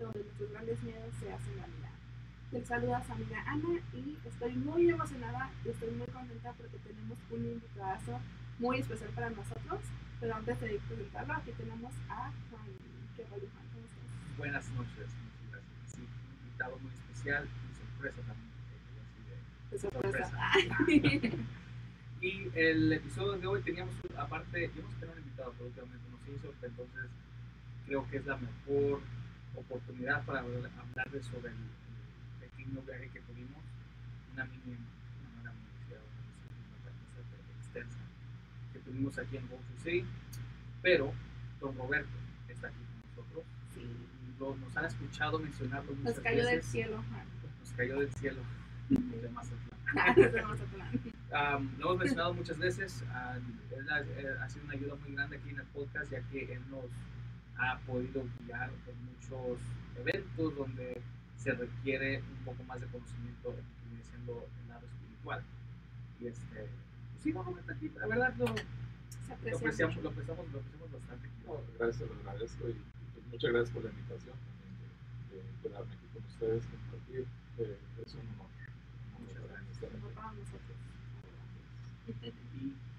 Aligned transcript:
donde 0.00 0.24
nuestros 0.24 0.50
grandes 0.50 0.82
miedos 0.82 1.14
se 1.20 1.32
hacen 1.32 1.54
realidad. 1.54 1.90
Les 2.52 2.66
saluda 2.66 3.04
su 3.04 3.12
amiga 3.12 3.44
Ana 3.46 3.80
y 3.94 4.16
estoy 4.26 4.54
muy 4.54 4.90
emocionada 4.90 5.50
y 5.64 5.68
estoy 5.68 5.90
muy 5.92 6.06
contenta 6.08 6.52
porque 6.54 6.78
tenemos 6.78 7.18
un 7.30 7.44
invitado 7.44 8.20
muy 8.58 8.78
especial 8.78 9.10
para 9.10 9.30
nosotros. 9.30 9.80
Pero 10.18 10.34
antes 10.34 10.60
de 10.60 10.80
presentarlo, 10.88 11.34
aquí 11.34 11.52
tenemos 11.52 11.92
a 12.08 12.32
Juan. 12.50 12.66
¿Qué 13.16 13.22
tal, 13.24 13.40
Juan? 13.40 13.64
¿Cómo 13.72 13.86
estás? 13.86 14.38
Buenas 14.38 14.68
noches, 14.70 15.08
muchas 15.22 15.50
gracias. 15.50 15.94
Sí, 15.94 16.00
un 16.00 16.46
invitado 16.46 16.78
muy 16.78 16.92
especial 16.92 17.44
y 17.46 17.74
sorpresa 17.78 18.20
también. 18.26 18.50
De 19.70 19.78
sorpresa. 19.78 21.36
y 22.20 22.58
el 22.58 22.92
episodio 22.92 23.38
de 23.38 23.46
hoy 23.46 23.62
teníamos, 23.62 23.94
aparte, 24.16 24.70
yo 24.74 24.82
no 24.82 24.90
sé 24.90 25.06
un 25.06 25.18
invitado, 25.18 25.52
pero 25.52 25.66
últimamente 25.66 26.10
nos 26.10 26.36
hizo, 26.36 26.52
entonces 26.62 27.10
creo 27.86 28.10
que 28.10 28.16
es 28.18 28.26
la 28.26 28.36
mejor 28.36 29.00
oportunidad 29.60 30.24
para 30.24 30.40
hablarles 30.40 31.24
sobre 31.26 31.50
el, 31.50 31.56
pequeño 32.40 32.82
viaje 32.82 33.08
que 33.08 33.20
tuvimos, 33.20 33.62
una 34.32 34.44
mini, 34.44 34.76
una, 35.40 35.50
una, 35.50 35.52
una 35.52 35.52
extensa 37.58 37.98
que 38.72 38.78
tuvimos 38.80 39.18
aquí 39.18 39.36
en 39.36 39.46
Gulf 39.48 39.62
City, 39.82 40.04
pero 40.82 41.12
don 41.60 41.76
Roberto 41.76 42.08
está 42.48 42.68
aquí 42.68 42.76
con 42.76 43.24
nosotros. 43.24 43.44
Sí. 43.74 43.86
Lo, 44.38 44.56
nos 44.56 44.76
han 44.76 44.84
escuchado 44.86 45.38
mencionarlo 45.38 45.92
muchas 45.92 46.16
Nos 46.16 46.24
cayó 46.24 46.36
veces. 46.38 46.52
del 46.52 46.62
cielo. 46.62 47.04
Nos 47.60 47.72
cayó 47.72 48.00
del 48.00 48.12
cielo 48.14 48.40
de 48.88 49.28
Mazatlán. 49.28 50.14
Desde 50.16 50.42
Mazatlán. 50.42 51.00
Um, 51.30 51.70
lo 51.78 51.86
hemos 51.86 51.98
mencionado 51.98 52.34
muchas 52.34 52.58
veces, 52.58 53.02
uh, 53.02 53.74
él, 53.76 53.88
ha, 53.88 54.44
ha 54.44 54.48
sido 54.48 54.64
una 54.64 54.74
ayuda 54.74 54.94
muy 54.96 55.12
grande 55.12 55.36
aquí 55.36 55.50
en 55.50 55.60
el 55.60 55.66
podcast, 55.66 56.10
ya 56.10 56.20
que 56.28 56.54
él 56.54 56.60
nos 56.70 56.86
ha 57.60 57.78
podido 57.80 58.24
guiar 58.40 58.70
en 58.88 59.04
muchos 59.04 59.60
eventos 59.96 60.56
donde 60.56 61.00
se 61.36 61.52
requiere 61.52 62.18
un 62.22 62.44
poco 62.44 62.62
más 62.64 62.80
de 62.80 62.86
conocimiento 62.86 63.50
en 63.50 63.56
lo 63.56 63.62
que 63.62 63.88
viene 63.88 64.04
siendo 64.04 64.46
el 64.62 64.68
lado 64.68 64.86
espiritual. 64.86 65.42
Y 66.20 66.26
este, 66.26 66.68
pues 67.12 67.22
sí, 67.22 67.32
no, 67.32 67.42
Roberto, 67.42 67.72
aquí, 67.72 67.90
la 67.98 68.06
verdad 68.06 68.34
lo, 68.36 68.46
lo, 68.46 68.52
aprecia 68.52 69.56
apreciamos, 69.56 69.96
lo, 70.02 70.08
apreciamos, 70.10 70.52
lo 70.52 70.58
apreciamos 70.58 70.92
bastante. 70.92 71.28
No, 71.46 71.60
gracias, 71.78 72.08
lo 72.08 72.14
agradezco 72.20 72.68
y 72.68 72.72
pues, 73.12 73.26
muchas 73.30 73.52
gracias 73.52 73.70
por 73.74 73.84
la 73.84 73.90
invitación 73.90 74.36
también 74.40 74.74
de, 75.30 75.36
de 75.36 75.42
quedarme 75.62 75.92
aquí 75.94 76.06
con 76.12 76.24
ustedes, 76.24 76.64
compartir. 76.66 77.26
eh, 77.58 77.78
es 78.04 78.14
un 78.14 78.20
honor. 78.20 78.48
Muchas 79.20 79.44
gracias. 79.48 79.92
nosotros. 80.32 80.76
Y 82.08 82.89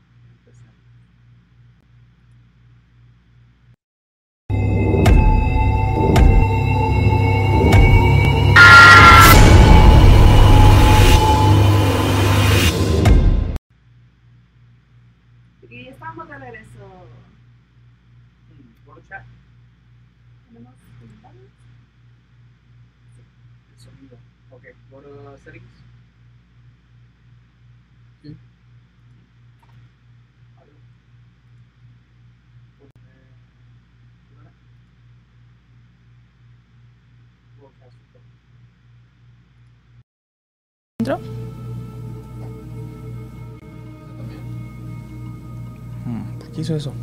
Hmm, 46.61 46.61
¿Por 46.61 46.61
qué 46.61 46.61
hizo 46.61 46.75
eso? 46.75 46.93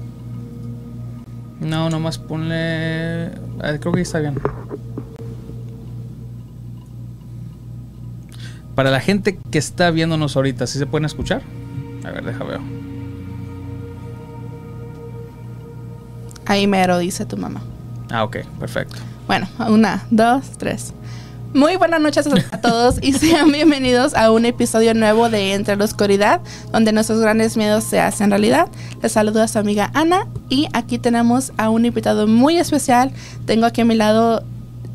No, 1.61 1.91
nomás 1.91 2.19
ponle. 2.19 3.27
eh, 3.27 3.79
creo 3.81 3.93
que 3.93 4.01
está 4.01 4.21
bien. 4.21 4.35
Para 8.75 8.91
la 8.91 9.01
gente 9.01 9.39
que 9.51 9.59
está 9.59 9.91
viéndonos 9.91 10.37
ahorita, 10.37 10.67
¿sí 10.67 10.79
se 10.79 10.87
pueden 10.87 11.05
escuchar? 11.05 11.43
A 12.05 12.11
ver, 12.11 12.25
deja 12.25 12.45
ver. 12.45 12.61
Ahí 16.47 16.67
mero, 16.67 16.99
dice 16.99 17.27
tu 17.27 17.37
mamá. 17.37 17.61
Ah, 18.11 18.25
ok, 18.25 18.37
perfecto. 18.59 18.97
Bueno, 19.27 19.49
una, 19.69 20.07
dos, 20.11 20.53
tres. 20.59 20.95
Muy 21.55 21.77
buenas 21.77 22.01
noches 22.01 22.27
a 22.53 22.61
todos 22.61 22.97
y 23.01 23.15
sean 23.15 23.51
bienvenidos 23.51 24.15
a 24.15 24.31
un 24.31 24.45
episodio 24.45 24.93
nuevo 24.93 25.31
de 25.31 25.55
Entre 25.55 25.77
la 25.77 25.85
Oscuridad, 25.85 26.41
donde 26.73 26.93
nuestros 26.93 27.21
grandes 27.21 27.57
miedos 27.57 27.85
se 27.85 28.01
hacen 28.01 28.31
realidad. 28.31 28.69
Les 29.03 29.13
saludo 29.13 29.43
a 29.43 29.49
su 29.49 29.59
amiga 29.59 29.91
Ana 29.95 30.27
y 30.51 30.69
aquí 30.75 30.99
tenemos 30.99 31.53
a 31.57 31.71
un 31.71 31.87
invitado 31.87 32.27
muy 32.27 32.59
especial. 32.59 33.13
Tengo 33.47 33.65
aquí 33.65 33.81
a 33.81 33.87
mi 33.87 33.95
lado 33.95 34.43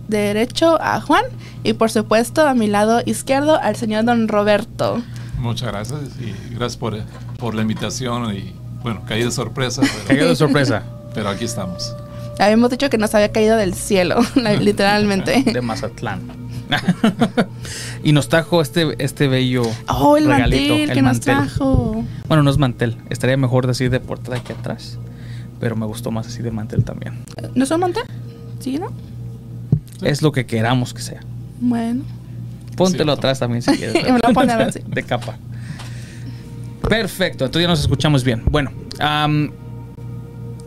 derecho 0.08 0.80
a 0.80 1.02
Juan 1.02 1.25
y 1.63 1.74
por 1.74 1.90
supuesto 1.90 2.47
a 2.47 2.53
mi 2.53 2.68
lado 2.68 3.02
izquierdo 3.03 3.59
al 3.59 3.75
señor 3.75 4.06
don 4.06 4.28
Roberto. 4.28 5.02
Muchas 5.40 5.69
gracias 5.69 6.00
y 6.19 6.53
gracias 6.53 6.78
por, 6.78 7.02
por 7.40 7.56
la 7.56 7.63
invitación 7.63 8.36
y 8.36 8.53
bueno, 8.84 9.02
caí 9.08 9.24
de 9.24 9.31
sorpresa, 9.31 9.81
pero, 10.08 10.28
de 10.28 10.36
sorpresa. 10.36 10.84
pero 11.16 11.30
aquí 11.30 11.46
estamos. 11.46 11.96
Habíamos 12.40 12.69
dicho 12.69 12.90
que 12.90 12.97
nos 12.97 13.13
había 13.16 13.31
caído 13.31 13.58
del 13.58 13.74
cielo, 13.74 14.19
literalmente. 14.36 15.44
De 15.44 15.62
Mazatlán. 15.62 16.43
y 18.03 18.11
nos 18.11 18.29
trajo 18.29 18.61
este, 18.61 18.95
este 19.03 19.28
bello. 19.28 19.63
Oh, 19.88 20.17
el 20.17 20.25
regalito, 20.25 20.73
mantel 20.73 20.89
el 20.89 20.95
que 20.95 21.01
nos 21.01 21.13
mantel. 21.13 21.35
trajo. 21.35 22.03
Bueno, 22.28 22.44
no 22.44 22.50
es 22.50 22.57
mantel. 22.57 22.97
Estaría 23.09 23.38
mejor 23.38 23.67
decir 23.67 23.89
de 23.89 24.00
portada 24.00 24.38
aquí 24.38 24.53
atrás. 24.53 24.97
Pero 25.59 25.75
me 25.75 25.85
gustó 25.85 26.12
más 26.12 26.28
así 26.28 26.41
de 26.41 26.51
mantel 26.51 26.83
también. 26.83 27.19
¿No 27.56 27.63
es 27.63 27.72
un 27.72 27.79
mantel? 27.79 28.03
¿Sí, 28.59 28.79
no? 28.79 28.88
Es 30.01 30.22
lo 30.22 30.31
que 30.31 30.45
queramos 30.45 30.94
que 30.94 31.01
sea. 31.01 31.22
Bueno. 31.59 32.03
Póntelo 32.75 33.13
atrás 33.13 33.39
también 33.39 33.62
si 33.62 33.72
quieres. 33.78 33.94
Me 33.94 34.09
lo 34.09 34.19
voy 34.19 34.22
a 34.23 34.33
poner 34.33 34.62
así. 34.62 34.79
De 34.88 35.03
capa. 35.03 35.38
Perfecto, 36.88 37.45
entonces 37.45 37.66
ya 37.66 37.69
nos 37.69 37.79
escuchamos 37.79 38.23
bien. 38.23 38.44
Bueno, 38.45 38.72
am, 39.00 39.51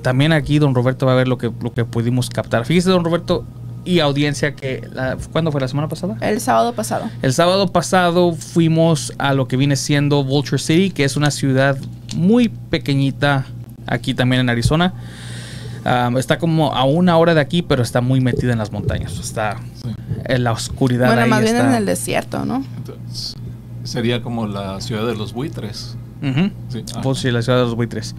también 0.01 0.33
aquí 0.33 0.59
don 0.59 0.75
Roberto 0.75 1.05
va 1.05 1.13
a 1.13 1.17
ver 1.17 1.29
lo 1.29 1.37
que, 1.37 1.53
lo 1.61 1.75
que 1.75 1.85
pudimos 1.85 2.31
captar. 2.31 2.65
Fíjese, 2.65 2.91
don 2.91 3.05
Roberto 3.05 3.45
y 3.87 4.01
audiencia, 4.01 4.55
que 4.55 4.87
la, 4.93 5.17
¿cuándo 5.33 5.51
fue 5.53 5.61
la 5.61 5.69
semana 5.69 5.89
pasada? 5.89 6.17
El 6.21 6.41
sábado 6.41 6.73
pasado. 6.75 7.09
El 7.23 7.33
sábado 7.33 7.69
pasado 7.69 8.33
fuimos 8.35 9.13
a 9.19 9.33
lo 9.33 9.47
que 9.49 9.57
viene 9.57 9.77
siendo 9.77 10.25
Vulture 10.25 10.59
City, 10.61 10.91
que 10.91 11.05
es 11.05 11.17
una 11.17 11.31
ciudad 11.31 11.79
muy 12.17 12.49
pequeñita 12.49 13.47
aquí 13.87 14.13
también 14.15 14.41
en 14.41 14.51
Arizona. 14.51 14.93
Am, 15.85 16.17
está 16.19 16.39
como 16.39 16.75
a 16.75 16.85
una 16.85 17.17
hora 17.17 17.33
de 17.35 17.41
aquí, 17.41 17.63
pero 17.63 17.83
está 17.83 18.01
muy 18.01 18.21
metida 18.21 18.53
en 18.53 18.59
las 18.59 18.73
montañas. 18.73 19.19
Está 19.21 19.57
Sí. 19.83 19.89
en 20.25 20.43
la 20.43 20.51
oscuridad. 20.53 21.07
Bueno, 21.07 21.23
ahí 21.23 21.31
más 21.31 21.43
bien 21.43 21.57
en 21.57 21.73
el 21.75 21.87
desierto, 21.87 22.45
¿no? 22.45 22.65
Entonces, 22.77 23.37
sería 23.85 24.21
como 24.21 24.49
la 24.49 24.81
ciudad 24.81 25.07
de 25.07 25.15
los 25.15 25.33
buitres. 25.33 25.97
Sí. 26.71 26.83
Ah, 26.97 27.01
Pues 27.03 27.19
sí, 27.21 27.31
la 27.31 27.41
ciudad 27.43 27.59
de 27.59 27.65
los 27.67 27.77
buitres. 27.77 28.17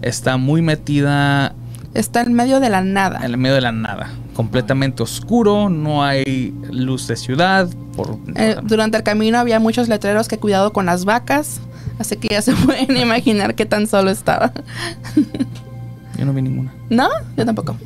Está 0.00 0.36
muy 0.36 0.62
metida 0.62 1.54
Está 1.94 2.22
en 2.22 2.32
medio 2.32 2.58
de 2.60 2.70
la 2.70 2.80
nada. 2.82 3.18
en 3.18 3.32
el 3.32 3.36
medio 3.38 3.54
de 3.54 3.60
la 3.60 3.72
nada. 3.72 4.10
Completamente 4.34 5.02
oscuro, 5.02 5.68
no 5.68 6.02
hay 6.04 6.54
luz 6.70 7.06
de 7.06 7.16
ciudad. 7.16 7.68
Por, 7.94 8.16
Eh, 8.34 8.56
durante 8.62 8.96
el 8.96 9.02
camino 9.02 9.38
había 9.38 9.60
muchos 9.60 9.88
letreros 9.88 10.26
que 10.28 10.38
cuidado 10.38 10.72
con 10.72 10.86
las 10.86 11.04
vacas. 11.04 11.60
Así 11.98 12.16
que 12.16 12.28
ya 12.30 12.40
se 12.40 12.52
pueden 12.64 12.96
imaginar 12.96 13.54
qué 13.54 13.66
tan 13.66 13.86
solo 13.86 14.10
estaba. 14.10 14.52
Yo 16.18 16.24
no 16.24 16.32
vi 16.32 16.40
ninguna. 16.42 16.72
¿No? 16.88 17.08
Yo 17.36 17.44
tampoco. 17.44 17.76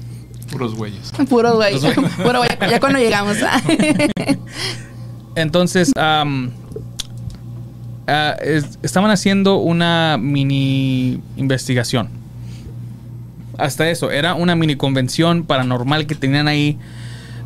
puros 0.53 0.77
güeyes. 0.77 1.11
Puro 1.29 1.57
güey. 1.57 1.73
Los 1.73 1.83
güey. 1.83 1.95
Puro 2.23 2.39
güey. 2.39 2.51
Ya 2.71 2.79
cuando 2.79 3.01
llegamos. 3.01 3.37
Entonces, 5.35 5.91
es- 8.43 8.79
estaban 8.83 9.11
haciendo 9.11 9.57
una 9.57 10.17
mini 10.21 11.21
investigación. 11.37 12.09
Hasta 13.59 13.89
eso, 13.91 14.11
era 14.11 14.35
una 14.35 14.55
mini 14.55 14.77
convención 14.77 15.45
paranormal 15.45 16.07
que 16.07 16.15
tenían 16.15 16.49
ahí. 16.49 16.79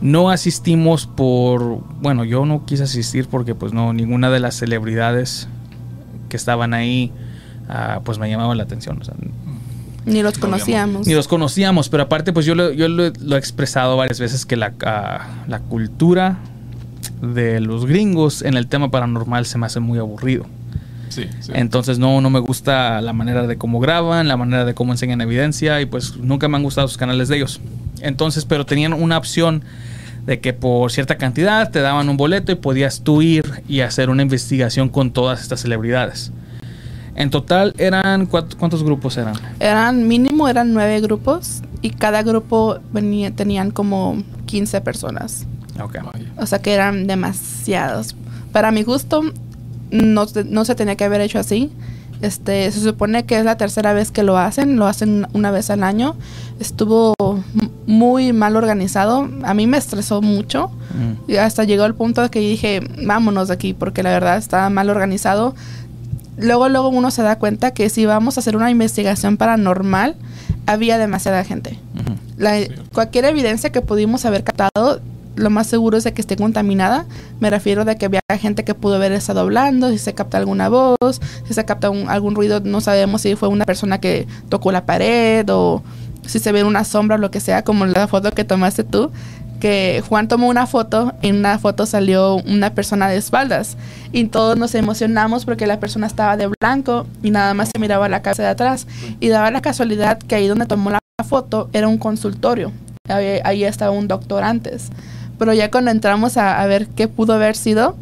No 0.00 0.30
asistimos 0.30 1.06
por, 1.06 1.82
bueno, 2.00 2.24
yo 2.24 2.46
no 2.46 2.64
quise 2.64 2.84
asistir 2.84 3.26
porque 3.28 3.54
pues 3.54 3.72
no, 3.72 3.92
ninguna 3.92 4.30
de 4.30 4.40
las 4.40 4.56
celebridades 4.56 5.48
que 6.28 6.36
estaban 6.36 6.72
ahí 6.72 7.12
ah, 7.68 8.00
pues 8.04 8.18
me 8.18 8.28
llamaban 8.30 8.56
la 8.56 8.62
atención. 8.64 8.98
o 9.00 9.04
sea, 9.04 9.14
Ni 10.06 10.22
los 10.22 10.38
conocíamos. 10.38 11.06
ni 11.06 11.14
los 11.14 11.28
conocíamos, 11.28 11.90
pero 11.90 12.04
aparte, 12.04 12.32
pues 12.32 12.46
yo 12.46 12.54
lo, 12.54 12.72
yo 12.72 12.88
lo, 12.88 13.10
lo 13.20 13.36
he 13.36 13.38
expresado 13.38 13.96
varias 13.96 14.18
veces 14.18 14.46
que 14.46 14.56
la, 14.56 14.72
ah, 14.86 15.28
la 15.48 15.60
cultura 15.60 16.38
de 17.20 17.60
los 17.60 17.84
gringos 17.84 18.42
en 18.42 18.56
el 18.56 18.66
tema 18.66 18.90
paranormal 18.90 19.44
se 19.44 19.58
me 19.58 19.66
hace 19.66 19.80
muy 19.80 19.98
aburrido. 19.98 20.46
Sí, 21.10 21.28
sí. 21.40 21.52
Entonces 21.54 21.98
no, 21.98 22.20
no 22.20 22.30
me 22.30 22.38
gusta 22.38 23.00
la 23.02 23.12
manera 23.12 23.46
de 23.46 23.58
cómo 23.58 23.78
graban, 23.78 24.26
la 24.26 24.36
manera 24.36 24.64
de 24.64 24.74
cómo 24.74 24.92
enseñan 24.92 25.20
evidencia 25.20 25.80
y 25.80 25.86
pues 25.86 26.16
nunca 26.16 26.48
me 26.48 26.56
han 26.56 26.62
gustado 26.62 26.88
sus 26.88 26.96
canales 26.96 27.28
de 27.28 27.36
ellos. 27.36 27.60
Entonces, 28.00 28.44
pero 28.44 28.64
tenían 28.64 28.92
una 28.92 29.18
opción 29.18 29.62
de 30.26 30.40
que 30.40 30.52
por 30.52 30.90
cierta 30.92 31.16
cantidad 31.16 31.70
te 31.70 31.80
daban 31.80 32.08
un 32.08 32.16
boleto 32.16 32.52
y 32.52 32.54
podías 32.54 33.02
tú 33.02 33.22
ir 33.22 33.44
y 33.68 33.80
hacer 33.80 34.10
una 34.10 34.22
investigación 34.22 34.88
con 34.88 35.12
todas 35.12 35.40
estas 35.42 35.60
celebridades. 35.60 36.32
En 37.16 37.30
total 37.30 37.74
eran 37.78 38.26
¿cuántos, 38.26 38.82
grupos 38.82 39.16
eran? 39.16 39.34
Eran 39.58 40.06
mínimo, 40.06 40.48
eran 40.48 40.72
nueve 40.72 41.00
grupos 41.00 41.62
y 41.82 41.90
cada 41.90 42.22
grupo 42.22 42.78
venía, 42.92 43.30
tenían 43.30 43.70
como 43.70 44.22
15 44.46 44.80
personas. 44.80 45.46
Ok. 45.82 45.98
Vaya. 46.02 46.26
O 46.38 46.46
sea 46.46 46.60
que 46.60 46.72
eran 46.72 47.06
demasiados. 47.06 48.14
Para 48.52 48.70
mi 48.70 48.82
gusto, 48.84 49.22
no, 49.90 50.26
no 50.46 50.64
se 50.64 50.74
tenía 50.74 50.96
que 50.96 51.04
haber 51.04 51.20
hecho 51.20 51.38
así. 51.38 51.70
Este, 52.22 52.70
se 52.70 52.80
supone 52.80 53.24
que 53.24 53.38
es 53.38 53.44
la 53.46 53.56
tercera 53.56 53.94
vez 53.94 54.10
que 54.10 54.22
lo 54.22 54.36
hacen, 54.36 54.76
lo 54.76 54.86
hacen 54.86 55.26
una 55.32 55.50
vez 55.50 55.70
al 55.70 55.82
año. 55.82 56.16
Estuvo 56.60 57.14
muy 57.86 58.32
mal 58.34 58.56
organizado. 58.56 59.26
A 59.42 59.54
mí 59.54 59.66
me 59.66 59.78
estresó 59.78 60.20
mucho. 60.20 60.68
Mm. 60.94 61.30
Y 61.30 61.36
hasta 61.36 61.64
llegó 61.64 61.86
el 61.86 61.94
punto 61.94 62.20
de 62.22 62.28
que 62.28 62.40
dije, 62.40 62.80
vámonos 63.06 63.48
de 63.48 63.54
aquí, 63.54 63.72
porque 63.72 64.02
la 64.02 64.10
verdad 64.10 64.36
estaba 64.36 64.68
mal 64.68 64.90
organizado. 64.90 65.54
Luego, 66.36 66.68
luego 66.68 66.88
uno 66.88 67.10
se 67.10 67.22
da 67.22 67.38
cuenta 67.38 67.72
que 67.72 67.88
si 67.88 68.04
vamos 68.06 68.36
a 68.36 68.40
hacer 68.40 68.54
una 68.56 68.70
investigación 68.70 69.36
paranormal, 69.38 70.14
había 70.66 70.98
demasiada 70.98 71.42
gente. 71.44 71.78
La- 72.36 72.60
cualquier 72.92 73.24
evidencia 73.26 73.72
que 73.72 73.80
pudimos 73.80 74.24
haber 74.26 74.44
captado, 74.44 75.00
lo 75.40 75.50
más 75.50 75.66
seguro 75.66 75.96
es 75.98 76.04
de 76.04 76.12
que 76.12 76.20
esté 76.20 76.36
contaminada. 76.36 77.06
Me 77.40 77.50
refiero 77.50 77.84
de 77.84 77.96
que 77.96 78.06
había 78.06 78.20
gente 78.38 78.64
que 78.64 78.74
pudo 78.74 78.94
haber 78.96 79.12
estado 79.12 79.40
hablando, 79.40 79.90
si 79.90 79.98
se 79.98 80.14
capta 80.14 80.38
alguna 80.38 80.68
voz, 80.68 81.20
si 81.46 81.54
se 81.54 81.64
capta 81.64 81.90
un- 81.90 82.08
algún 82.08 82.34
ruido, 82.34 82.60
no 82.60 82.80
sabemos 82.80 83.22
si 83.22 83.34
fue 83.36 83.48
una 83.48 83.64
persona 83.64 83.98
que 83.98 84.26
tocó 84.48 84.70
la 84.72 84.86
pared 84.86 85.44
o 85.50 85.82
si 86.26 86.38
se 86.38 86.52
ve 86.52 86.62
una 86.64 86.84
sombra 86.84 87.16
o 87.16 87.18
lo 87.18 87.30
que 87.30 87.40
sea, 87.40 87.64
como 87.64 87.86
la 87.86 88.06
foto 88.06 88.30
que 88.30 88.44
tomaste 88.44 88.84
tú. 88.84 89.10
Que 89.58 90.02
Juan 90.08 90.26
tomó 90.26 90.48
una 90.48 90.66
foto, 90.66 91.12
en 91.20 91.36
una 91.36 91.58
foto 91.58 91.84
salió 91.84 92.36
una 92.36 92.70
persona 92.74 93.08
de 93.08 93.18
espaldas 93.18 93.76
y 94.10 94.24
todos 94.24 94.56
nos 94.56 94.74
emocionamos 94.74 95.44
porque 95.44 95.66
la 95.66 95.78
persona 95.78 96.06
estaba 96.06 96.38
de 96.38 96.48
blanco 96.62 97.06
y 97.22 97.30
nada 97.30 97.52
más 97.52 97.68
se 97.70 97.78
miraba 97.78 98.08
la 98.08 98.22
casa 98.22 98.42
de 98.42 98.48
atrás 98.48 98.86
y 99.20 99.28
daba 99.28 99.50
la 99.50 99.60
casualidad 99.60 100.18
que 100.18 100.34
ahí 100.34 100.46
donde 100.48 100.64
tomó 100.64 100.88
la 100.90 100.98
foto 101.28 101.68
era 101.74 101.88
un 101.88 101.98
consultorio. 101.98 102.72
Ahí, 103.06 103.40
ahí 103.44 103.64
estaba 103.64 103.90
un 103.90 104.08
doctor 104.08 104.44
antes. 104.44 104.88
Pero 105.40 105.52
ya 105.54 105.70
cuando 105.70 105.90
entramos 105.90 106.36
a, 106.36 106.60
a 106.60 106.66
ver 106.66 106.86
qué 106.88 107.08
pudo 107.08 107.32
haber 107.32 107.56
sido, 107.56 107.96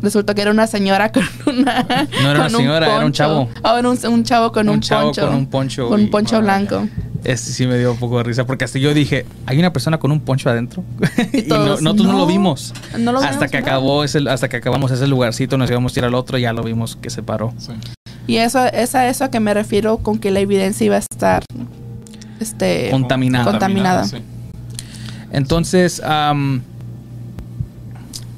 resultó 0.00 0.34
que 0.34 0.42
era 0.42 0.50
una 0.52 0.66
señora 0.66 1.12
con 1.12 1.24
una. 1.46 1.82
No 2.22 2.30
era 2.30 2.40
una 2.40 2.48
señora, 2.50 2.86
era 2.96 3.04
un 3.04 3.12
chavo. 3.12 3.48
Ah, 3.62 3.76
era 3.78 3.90
un, 3.90 3.98
un 4.06 4.24
chavo 4.24 4.50
con 4.52 4.68
un, 4.68 4.76
un 4.76 4.80
chavo 4.80 5.06
poncho. 5.08 5.26
con 5.26 5.34
un 5.34 5.46
poncho. 5.46 5.88
con 5.88 6.00
un 6.00 6.10
poncho 6.10 6.40
blanco. 6.40 6.88
Este 7.24 7.52
sí 7.52 7.66
me 7.66 7.78
dio 7.78 7.92
un 7.92 7.98
poco 7.98 8.18
de 8.18 8.24
risa 8.24 8.46
porque 8.46 8.64
hasta 8.64 8.78
yo 8.80 8.94
dije, 8.94 9.26
hay 9.46 9.58
una 9.58 9.72
persona 9.72 9.98
con 9.98 10.10
un 10.12 10.20
poncho 10.20 10.48
adentro. 10.50 10.82
y 11.32 11.42
no- 11.42 11.48
todos, 11.56 11.82
nosotros 11.82 12.06
no. 12.06 12.12
"No, 12.14 12.18
lo 12.20 12.26
vimos. 12.26 12.72
No 12.98 13.12
lo 13.12 13.18
hasta 13.18 13.30
vimos, 13.32 13.50
que 13.50 13.60
¿no? 13.60 13.66
acabó 13.66 14.04
ese, 14.04 14.18
hasta 14.30 14.48
que 14.48 14.56
acabamos 14.56 14.90
ese 14.90 15.06
lugarcito, 15.06 15.58
nos 15.58 15.68
íbamos 15.70 15.94
a 15.94 15.98
ir 16.00 16.04
al 16.04 16.14
otro, 16.14 16.38
ya 16.38 16.52
lo 16.52 16.62
vimos 16.62 16.96
que 16.96 17.10
se 17.10 17.22
paró. 17.22 17.52
Sí. 17.58 17.72
Y 18.28 18.36
eso 18.36 18.64
es 18.66 18.94
a 18.94 19.08
eso 19.08 19.24
a 19.24 19.30
que 19.30 19.38
me 19.40 19.52
refiero 19.52 19.98
con 19.98 20.18
que 20.18 20.30
la 20.30 20.40
evidencia 20.40 20.84
iba 20.84 20.94
a 20.96 21.00
estar 21.00 21.42
este, 22.40 22.88
Contaminada. 22.90 23.44
Contaminada. 23.50 24.04
sí. 24.04 24.18
Entonces, 25.32 26.00
am, 26.04 26.62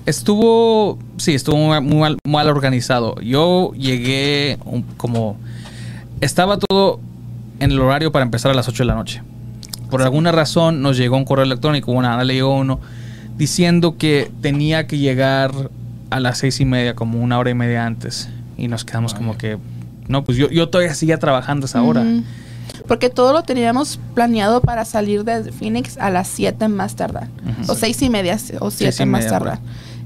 estuvo, 0.06 0.98
sí, 1.16 1.34
estuvo 1.34 1.56
muy, 1.56 1.80
muy 1.80 1.98
mal, 1.98 2.18
mal 2.26 2.48
organizado. 2.48 3.20
Yo 3.20 3.72
llegué 3.74 4.58
un- 4.64 4.82
como, 4.96 5.36
estaba 6.20 6.58
todo 6.58 7.00
en 7.60 7.70
el 7.70 7.80
horario 7.80 8.12
para 8.12 8.24
empezar 8.24 8.50
a 8.50 8.54
las 8.54 8.68
8 8.68 8.82
de 8.82 8.86
la 8.86 8.94
noche. 8.94 9.22
Por 9.90 10.02
alguna 10.02 10.32
razón 10.32 10.82
nos 10.82 10.96
llegó 10.96 11.16
un 11.16 11.24
correo 11.24 11.44
electrónico, 11.44 11.92
una 11.92 12.22
le 12.24 12.34
llegó 12.34 12.56
uno, 12.56 12.80
diciendo 13.36 13.96
que 13.96 14.30
tenía 14.40 14.86
que 14.86 14.98
llegar 14.98 15.52
a 16.10 16.20
las 16.20 16.38
seis 16.38 16.60
y 16.60 16.64
media, 16.64 16.94
como 16.94 17.20
una 17.20 17.38
hora 17.38 17.50
y 17.50 17.54
media 17.54 17.84
antes. 17.86 18.28
Y 18.56 18.68
nos 18.68 18.84
quedamos 18.84 19.14
como 19.14 19.36
que, 19.36 19.58
no, 20.08 20.24
pues 20.24 20.38
yo, 20.38 20.48
yo 20.50 20.68
todavía 20.68 20.94
seguía 20.94 21.18
trabajando 21.18 21.64
a 21.64 21.68
esa 21.68 21.82
hora. 21.82 22.02
Porque 22.86 23.08
todo 23.08 23.32
lo 23.32 23.42
teníamos 23.42 23.98
planeado 24.14 24.60
para 24.60 24.84
salir 24.84 25.24
de 25.24 25.52
Phoenix 25.52 25.96
a 25.98 26.10
las 26.10 26.28
7 26.28 26.68
más 26.68 26.96
tardar. 26.96 27.28
Ujú. 27.60 27.72
O 27.72 27.74
seis 27.74 28.00
y 28.02 28.10
media 28.10 28.38
o 28.60 28.70
Seis 28.70 28.94
y 28.94 28.96
7 28.96 29.06
más 29.06 29.26
tardar. 29.26 29.58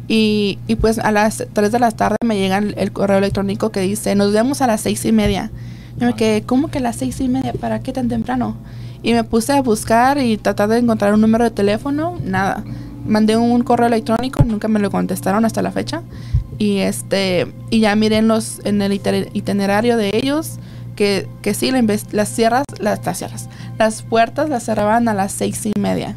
Y, 0.07 0.59
y 0.67 0.77
pues 0.77 0.99
a 0.99 1.13
las 1.13 1.45
3 1.53 1.71
de 1.71 1.79
la 1.79 1.91
tarde 1.91 2.17
me 2.25 2.39
llega 2.39 2.59
el, 2.59 2.93
correo 2.93 3.19
electrónico 3.19 3.71
que 3.71 3.81
dice, 3.81 4.15
nos 4.15 4.33
vemos 4.33 4.63
a 4.63 4.67
las 4.67 4.81
seis 4.81 5.05
y 5.05 5.13
media. 5.13 5.51
Yo 5.99 6.07
me 6.07 6.15
quedé, 6.15 6.43
¿cómo 6.43 6.69
que 6.69 6.79
a 6.79 6.81
las 6.81 6.97
seis 6.97 7.21
y 7.21 7.29
media? 7.29 7.53
¿Para 7.53 7.81
qué 7.81 7.93
tan 7.93 8.09
temprano? 8.09 8.57
Y 9.03 9.13
me 9.13 9.25
puse 9.25 9.53
a 9.53 9.61
buscar 9.61 10.19
y 10.19 10.37
tratar 10.39 10.69
de 10.71 10.79
encontrar 10.79 11.13
un 11.13 11.21
número 11.21 11.45
de 11.45 11.51
teléfono, 11.51 12.19
nada. 12.23 12.65
Mandé 13.07 13.37
un 13.37 13.63
correo 13.63 13.87
electrónico, 13.87 14.43
nunca 14.45 14.69
me 14.69 14.81
lo 14.81 14.91
contestaron 14.91 15.45
hasta 15.45 15.61
la 15.61 15.73
fecha. 15.73 16.03
Y 16.59 16.79
este 16.79 17.53
y 17.71 17.81
ya 17.81 17.95
miré 17.95 18.17
en 18.17 18.29
los 18.29 18.61
en 18.65 18.81
el 18.83 18.93
itinerario 18.93 19.97
de 19.97 20.11
ellos 20.13 20.59
que, 20.99 21.29
que 21.43 21.55
sí 21.55 21.71
la 21.71 21.81
las 22.11 22.29
cierras 22.29 22.65
las, 22.81 23.07
las 23.07 23.19
cierras 23.19 23.49
las 23.79 24.03
puertas 24.03 24.49
las 24.49 24.65
cerraban 24.65 25.07
a 25.07 25.15
las 25.15 25.31
seis 25.31 25.65
y 25.65 25.73
media. 25.79 26.17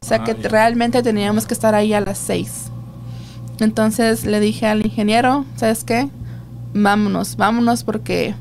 O 0.00 0.06
sea 0.06 0.20
Ah, 0.22 0.24
que 0.24 0.32
realmente 0.32 1.02
teníamos 1.02 1.44
que 1.44 1.52
estar 1.52 1.74
ahí 1.74 1.92
a 1.92 2.00
las 2.00 2.16
seis. 2.16 2.70
Entonces 3.60 4.24
le 4.24 4.40
dije 4.40 4.66
al 4.66 4.86
ingeniero 4.86 5.44
sabes 5.56 5.84
qué 5.84 6.08
vámonos 6.72 7.36
vámonos 7.36 7.84
porque 7.84 8.34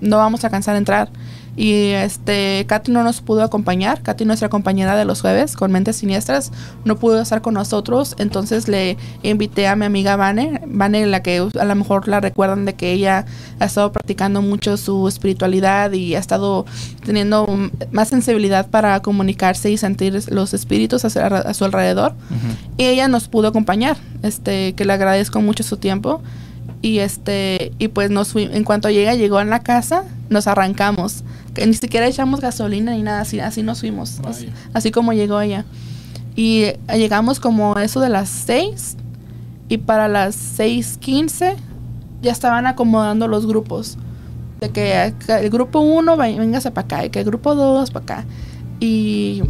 no 0.00 0.16
vamos 0.16 0.42
a 0.42 0.46
alcanzar 0.46 0.74
a 0.74 0.78
entrar 0.78 1.10
y 1.56 1.92
este 1.92 2.66
Katy 2.66 2.92
no 2.92 3.02
nos 3.02 3.22
pudo 3.22 3.42
acompañar. 3.42 4.02
Katy 4.02 4.26
nuestra 4.26 4.50
compañera 4.50 4.94
de 4.94 5.06
los 5.06 5.22
jueves 5.22 5.56
con 5.56 5.72
mentes 5.72 5.96
siniestras 5.96 6.52
no 6.84 6.96
pudo 6.96 7.20
estar 7.20 7.40
con 7.40 7.54
nosotros. 7.54 8.14
Entonces 8.18 8.68
le 8.68 8.98
invité 9.22 9.66
a 9.66 9.74
mi 9.74 9.86
amiga 9.86 10.16
Vane 10.16 10.60
Vane 10.66 11.06
la 11.06 11.22
que 11.22 11.48
a 11.58 11.64
lo 11.64 11.74
mejor 11.74 12.08
la 12.08 12.20
recuerdan 12.20 12.66
de 12.66 12.74
que 12.74 12.92
ella 12.92 13.24
ha 13.58 13.64
estado 13.64 13.90
practicando 13.90 14.42
mucho 14.42 14.76
su 14.76 15.08
espiritualidad 15.08 15.92
y 15.92 16.14
ha 16.14 16.18
estado 16.18 16.66
teniendo 17.06 17.46
más 17.90 18.08
sensibilidad 18.08 18.68
para 18.68 19.00
comunicarse 19.00 19.70
y 19.70 19.78
sentir 19.78 20.22
los 20.30 20.52
espíritus 20.52 21.06
a 21.06 21.10
su, 21.10 21.20
a 21.20 21.54
su 21.54 21.64
alrededor. 21.64 22.12
Y 22.76 22.84
ella 22.84 23.08
nos 23.08 23.28
pudo 23.28 23.48
acompañar 23.48 23.96
este 24.22 24.74
que 24.74 24.84
le 24.84 24.92
agradezco 24.92 25.40
mucho 25.40 25.62
su 25.62 25.78
tiempo. 25.78 26.20
Y 26.82 26.98
este 26.98 27.72
y 27.78 27.88
pues 27.88 28.10
nos 28.10 28.32
fui, 28.32 28.44
en 28.52 28.62
cuanto 28.62 28.90
llega 28.90 29.14
llegó 29.14 29.40
en 29.40 29.48
la 29.48 29.60
casa 29.60 30.04
nos 30.28 30.46
arrancamos 30.46 31.24
ni 31.64 31.74
siquiera 31.74 32.06
echamos 32.06 32.40
gasolina 32.40 32.92
ni 32.92 33.02
nada 33.02 33.20
así 33.20 33.38
así 33.40 33.62
nos 33.62 33.80
fuimos 33.80 34.20
así, 34.26 34.48
así 34.74 34.90
como 34.90 35.12
llegó 35.12 35.40
ella 35.40 35.64
y 36.34 36.64
eh, 36.64 36.78
llegamos 36.94 37.38
como 37.40 37.78
eso 37.78 38.00
de 38.00 38.08
las 38.10 38.28
6 38.28 38.96
y 39.68 39.78
para 39.78 40.08
las 40.08 40.36
6:15 40.58 41.54
ya 42.22 42.32
estaban 42.32 42.66
acomodando 42.66 43.28
los 43.28 43.46
grupos 43.46 43.96
de 44.60 44.70
que 44.70 44.96
acá 44.96 45.40
el 45.40 45.50
grupo 45.50 45.80
1 45.80 46.16
véngase 46.16 46.70
para 46.70 46.84
acá 46.84 47.04
y 47.06 47.10
que 47.10 47.20
el 47.20 47.24
grupo 47.24 47.54
2 47.54 47.90
para 47.90 48.02
acá 48.02 48.24
y 48.80 49.42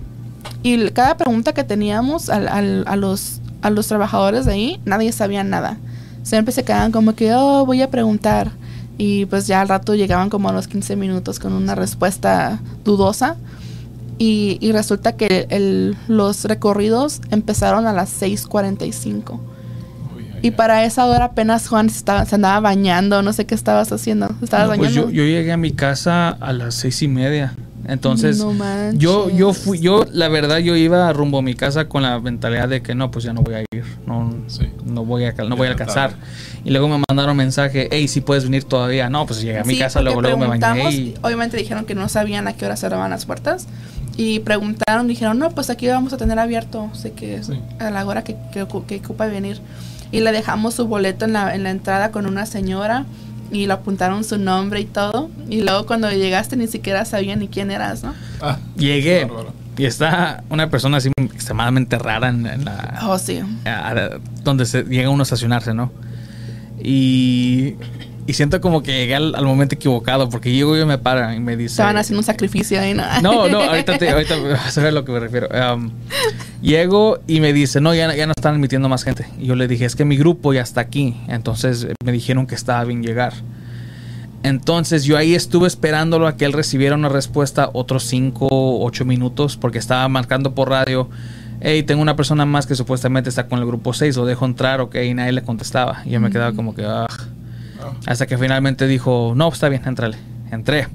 y 0.62 0.90
cada 0.90 1.16
pregunta 1.16 1.52
que 1.54 1.64
teníamos 1.64 2.28
al- 2.28 2.48
al- 2.48 2.84
a, 2.86 2.96
los, 2.96 3.40
a 3.62 3.70
los 3.70 3.86
trabajadores 3.88 4.46
de 4.46 4.52
ahí, 4.52 4.80
nadie 4.84 5.10
sabía 5.12 5.42
nada. 5.44 5.76
Siempre 6.22 6.52
se 6.52 6.64
quedaban 6.64 6.90
como 6.92 7.14
que, 7.14 7.32
oh, 7.34 7.64
voy 7.66 7.82
a 7.82 7.90
preguntar. 7.90 8.50
Y 8.98 9.26
pues 9.26 9.46
ya 9.46 9.60
al 9.60 9.68
rato 9.68 9.94
llegaban 9.94 10.30
como 10.30 10.48
a 10.48 10.52
los 10.52 10.68
15 10.68 10.96
minutos 10.96 11.38
con 11.38 11.52
una 11.52 11.74
respuesta 11.74 12.60
dudosa. 12.84 13.36
Y, 14.18 14.56
y 14.62 14.72
resulta 14.72 15.16
que 15.16 15.46
el- 15.50 15.94
los 16.08 16.44
recorridos 16.46 17.20
empezaron 17.30 17.86
a 17.86 17.92
las 17.92 18.10
6.45. 18.22 19.38
Uy, 20.16 20.24
ay, 20.32 20.40
Y 20.42 20.50
para 20.52 20.84
esa 20.86 21.04
hora 21.04 21.26
apenas 21.26 21.68
Juan 21.68 21.90
se, 21.90 21.98
estaba, 21.98 22.24
se 22.24 22.34
andaba 22.36 22.60
bañando, 22.60 23.20
no 23.22 23.34
sé 23.34 23.44
qué 23.44 23.54
estabas 23.54 23.92
haciendo. 23.92 24.30
¿Estabas 24.42 24.68
No, 24.70 24.76
pues 24.76 24.90
bañando? 24.94 25.10
yo, 25.10 25.22
yo 25.22 25.24
llegué 25.24 25.52
a 25.52 25.58
mi 25.58 25.72
casa 25.72 26.30
a 26.30 26.52
las 26.54 26.74
seis 26.74 27.02
y 27.02 27.08
media. 27.08 27.54
Entonces, 27.88 28.38
No 28.38 28.52
yo, 28.94 29.30
yo 29.30 29.52
fui, 29.52 29.78
yo, 29.78 30.04
la 30.12 30.28
verdad, 30.28 30.58
yo 30.58 30.74
iba 30.76 31.12
rumbo 31.12 31.38
a 31.38 31.42
mi 31.42 31.54
casa 31.54 31.88
con 31.88 32.02
la 32.02 32.18
mentalidad 32.20 32.68
de 32.68 32.82
que 32.82 32.94
no, 32.94 33.10
pues 33.10 33.24
ya 33.24 33.32
no 33.32 33.42
voy 33.42 33.54
a 33.54 33.60
ir, 33.60 33.84
no, 34.06 34.34
Sí. 34.48 34.68
no 34.84 35.04
voy 35.04 35.24
a, 35.24 35.32
no 35.32 35.56
voy 35.56 35.68
a 35.68 35.70
alcanzar. 35.70 36.14
Y 36.64 36.70
luego 36.70 36.88
me 36.88 37.02
mandaron 37.08 37.36
mensaje, 37.36 37.88
hey, 37.92 38.08
si 38.08 38.20
puedes 38.20 38.42
venir 38.44 38.64
todavía. 38.64 39.08
No, 39.08 39.24
pues 39.26 39.40
llegué 39.40 39.60
a 39.60 39.64
mi 39.64 39.74
Sí, 39.74 39.78
casa, 39.80 40.00
luego, 40.02 40.20
luego 40.20 40.36
me 40.36 40.46
bañé 40.46 40.90
y 40.90 41.14
Obviamente 41.22 41.56
dijeron 41.56 41.84
que 41.84 41.94
no 41.94 42.08
sabían 42.08 42.48
a 42.48 42.54
qué 42.54 42.64
hora 42.66 42.76
cerraban 42.76 43.10
las 43.10 43.24
puertas. 43.24 43.66
Y 44.16 44.40
preguntaron, 44.40 45.06
dijeron, 45.06 45.38
no, 45.38 45.50
pues 45.50 45.70
aquí 45.70 45.86
vamos 45.86 46.12
a 46.12 46.16
tener 46.16 46.38
abierto, 46.38 46.90
sé 46.94 47.12
que 47.12 47.42
Sí. 47.44 47.60
a 47.78 47.90
la 47.90 48.04
hora 48.04 48.24
que, 48.24 48.34
que, 48.52 48.66
que 48.88 48.96
ocupa 48.96 49.26
venir. 49.26 49.60
Y 50.10 50.20
le 50.20 50.32
dejamos 50.32 50.74
su 50.74 50.86
boleto 50.86 51.24
en 51.26 51.34
la, 51.34 51.54
en 51.54 51.62
la 51.62 51.70
entrada 51.70 52.10
con 52.10 52.26
una 52.26 52.46
señora 52.46 53.04
y 53.52 53.66
le 53.66 53.72
apuntaron 53.72 54.24
su 54.24 54.38
nombre 54.38 54.80
y 54.80 54.84
todo. 54.84 55.30
Y 55.48 55.62
luego 55.62 55.86
cuando 55.86 56.10
llegaste 56.10 56.56
ni 56.56 56.66
siquiera 56.66 57.04
sabía 57.04 57.36
ni 57.36 57.48
quién 57.48 57.70
eras, 57.70 58.02
¿no? 58.02 58.14
Ah, 58.40 58.58
llegué. 58.76 59.28
Y 59.78 59.84
está 59.84 60.42
una 60.48 60.70
persona 60.70 60.96
así 60.96 61.10
extremadamente 61.16 61.98
rara 61.98 62.28
en, 62.30 62.46
en 62.46 62.64
la... 62.64 63.00
Oh, 63.04 63.18
sí. 63.18 63.40
a- 63.66 63.90
a- 63.90 64.10
donde 64.42 64.64
se 64.66 64.84
llega 64.84 65.10
uno 65.10 65.22
a 65.22 65.24
estacionarse, 65.24 65.74
¿no? 65.74 65.92
Y 66.82 67.74
Y 68.26 68.32
siento 68.32 68.60
como 68.60 68.82
que 68.82 68.92
llegué 68.92 69.14
al, 69.14 69.34
al 69.34 69.44
momento 69.44 69.76
equivocado, 69.76 70.28
porque 70.28 70.52
llego 70.52 70.76
y 70.76 70.84
me 70.84 70.98
para 70.98 71.34
y 71.34 71.40
me 71.40 71.56
dice... 71.56 71.74
Estaban 71.74 71.96
haciendo 71.96 72.20
un 72.20 72.24
sacrificio 72.24 72.80
ahí, 72.80 72.92
¿no? 72.92 73.04
No, 73.22 73.48
no, 73.48 73.60
ahorita, 73.60 73.98
te, 73.98 74.10
ahorita 74.10 74.36
vas 74.42 74.76
a 74.76 74.80
ver 74.80 74.88
a 74.88 74.92
lo 74.92 75.04
que 75.04 75.12
me 75.12 75.20
refiero. 75.20 75.48
Um, 75.48 75.90
llego 76.60 77.20
y 77.26 77.40
me 77.40 77.52
dice, 77.52 77.80
no, 77.80 77.94
ya, 77.94 78.14
ya 78.14 78.26
no 78.26 78.32
están 78.36 78.54
admitiendo 78.54 78.88
más 78.88 79.04
gente. 79.04 79.26
Y 79.38 79.46
yo 79.46 79.54
le 79.54 79.68
dije, 79.68 79.84
es 79.84 79.94
que 79.94 80.04
mi 80.04 80.16
grupo 80.16 80.52
ya 80.52 80.62
está 80.62 80.80
aquí. 80.80 81.16
Entonces 81.28 81.86
me 82.04 82.10
dijeron 82.12 82.46
que 82.46 82.56
estaba 82.56 82.82
bien 82.84 83.02
llegar. 83.02 83.32
Entonces 84.42 85.04
yo 85.04 85.16
ahí 85.16 85.34
estuve 85.34 85.66
esperándolo 85.66 86.26
a 86.26 86.36
que 86.36 86.44
él 86.44 86.52
recibiera 86.52 86.94
una 86.94 87.08
respuesta 87.08 87.70
otros 87.72 88.04
5 88.04 88.46
o 88.48 88.84
8 88.84 89.04
minutos 89.04 89.56
porque 89.56 89.78
estaba 89.78 90.08
marcando 90.08 90.54
por 90.54 90.70
radio, 90.70 91.08
hey, 91.60 91.82
tengo 91.82 92.02
una 92.02 92.16
persona 92.16 92.44
más 92.44 92.66
que 92.66 92.74
supuestamente 92.74 93.28
está 93.28 93.48
con 93.48 93.58
el 93.58 93.66
grupo 93.66 93.92
6, 93.92 94.16
lo 94.16 94.24
dejo 94.24 94.44
entrar, 94.44 94.80
ok, 94.80 94.94
y 94.96 95.14
nadie 95.14 95.32
le 95.32 95.42
contestaba. 95.42 96.02
Y 96.04 96.10
yo 96.10 96.20
me 96.20 96.30
quedaba 96.30 96.52
como 96.52 96.74
que, 96.74 96.84
ah. 96.84 97.06
Hasta 98.06 98.26
que 98.26 98.36
finalmente 98.38 98.86
dijo, 98.86 99.32
no, 99.36 99.48
está 99.48 99.68
bien, 99.68 99.82
entrale. 99.86 100.16
Entré. 100.50 100.88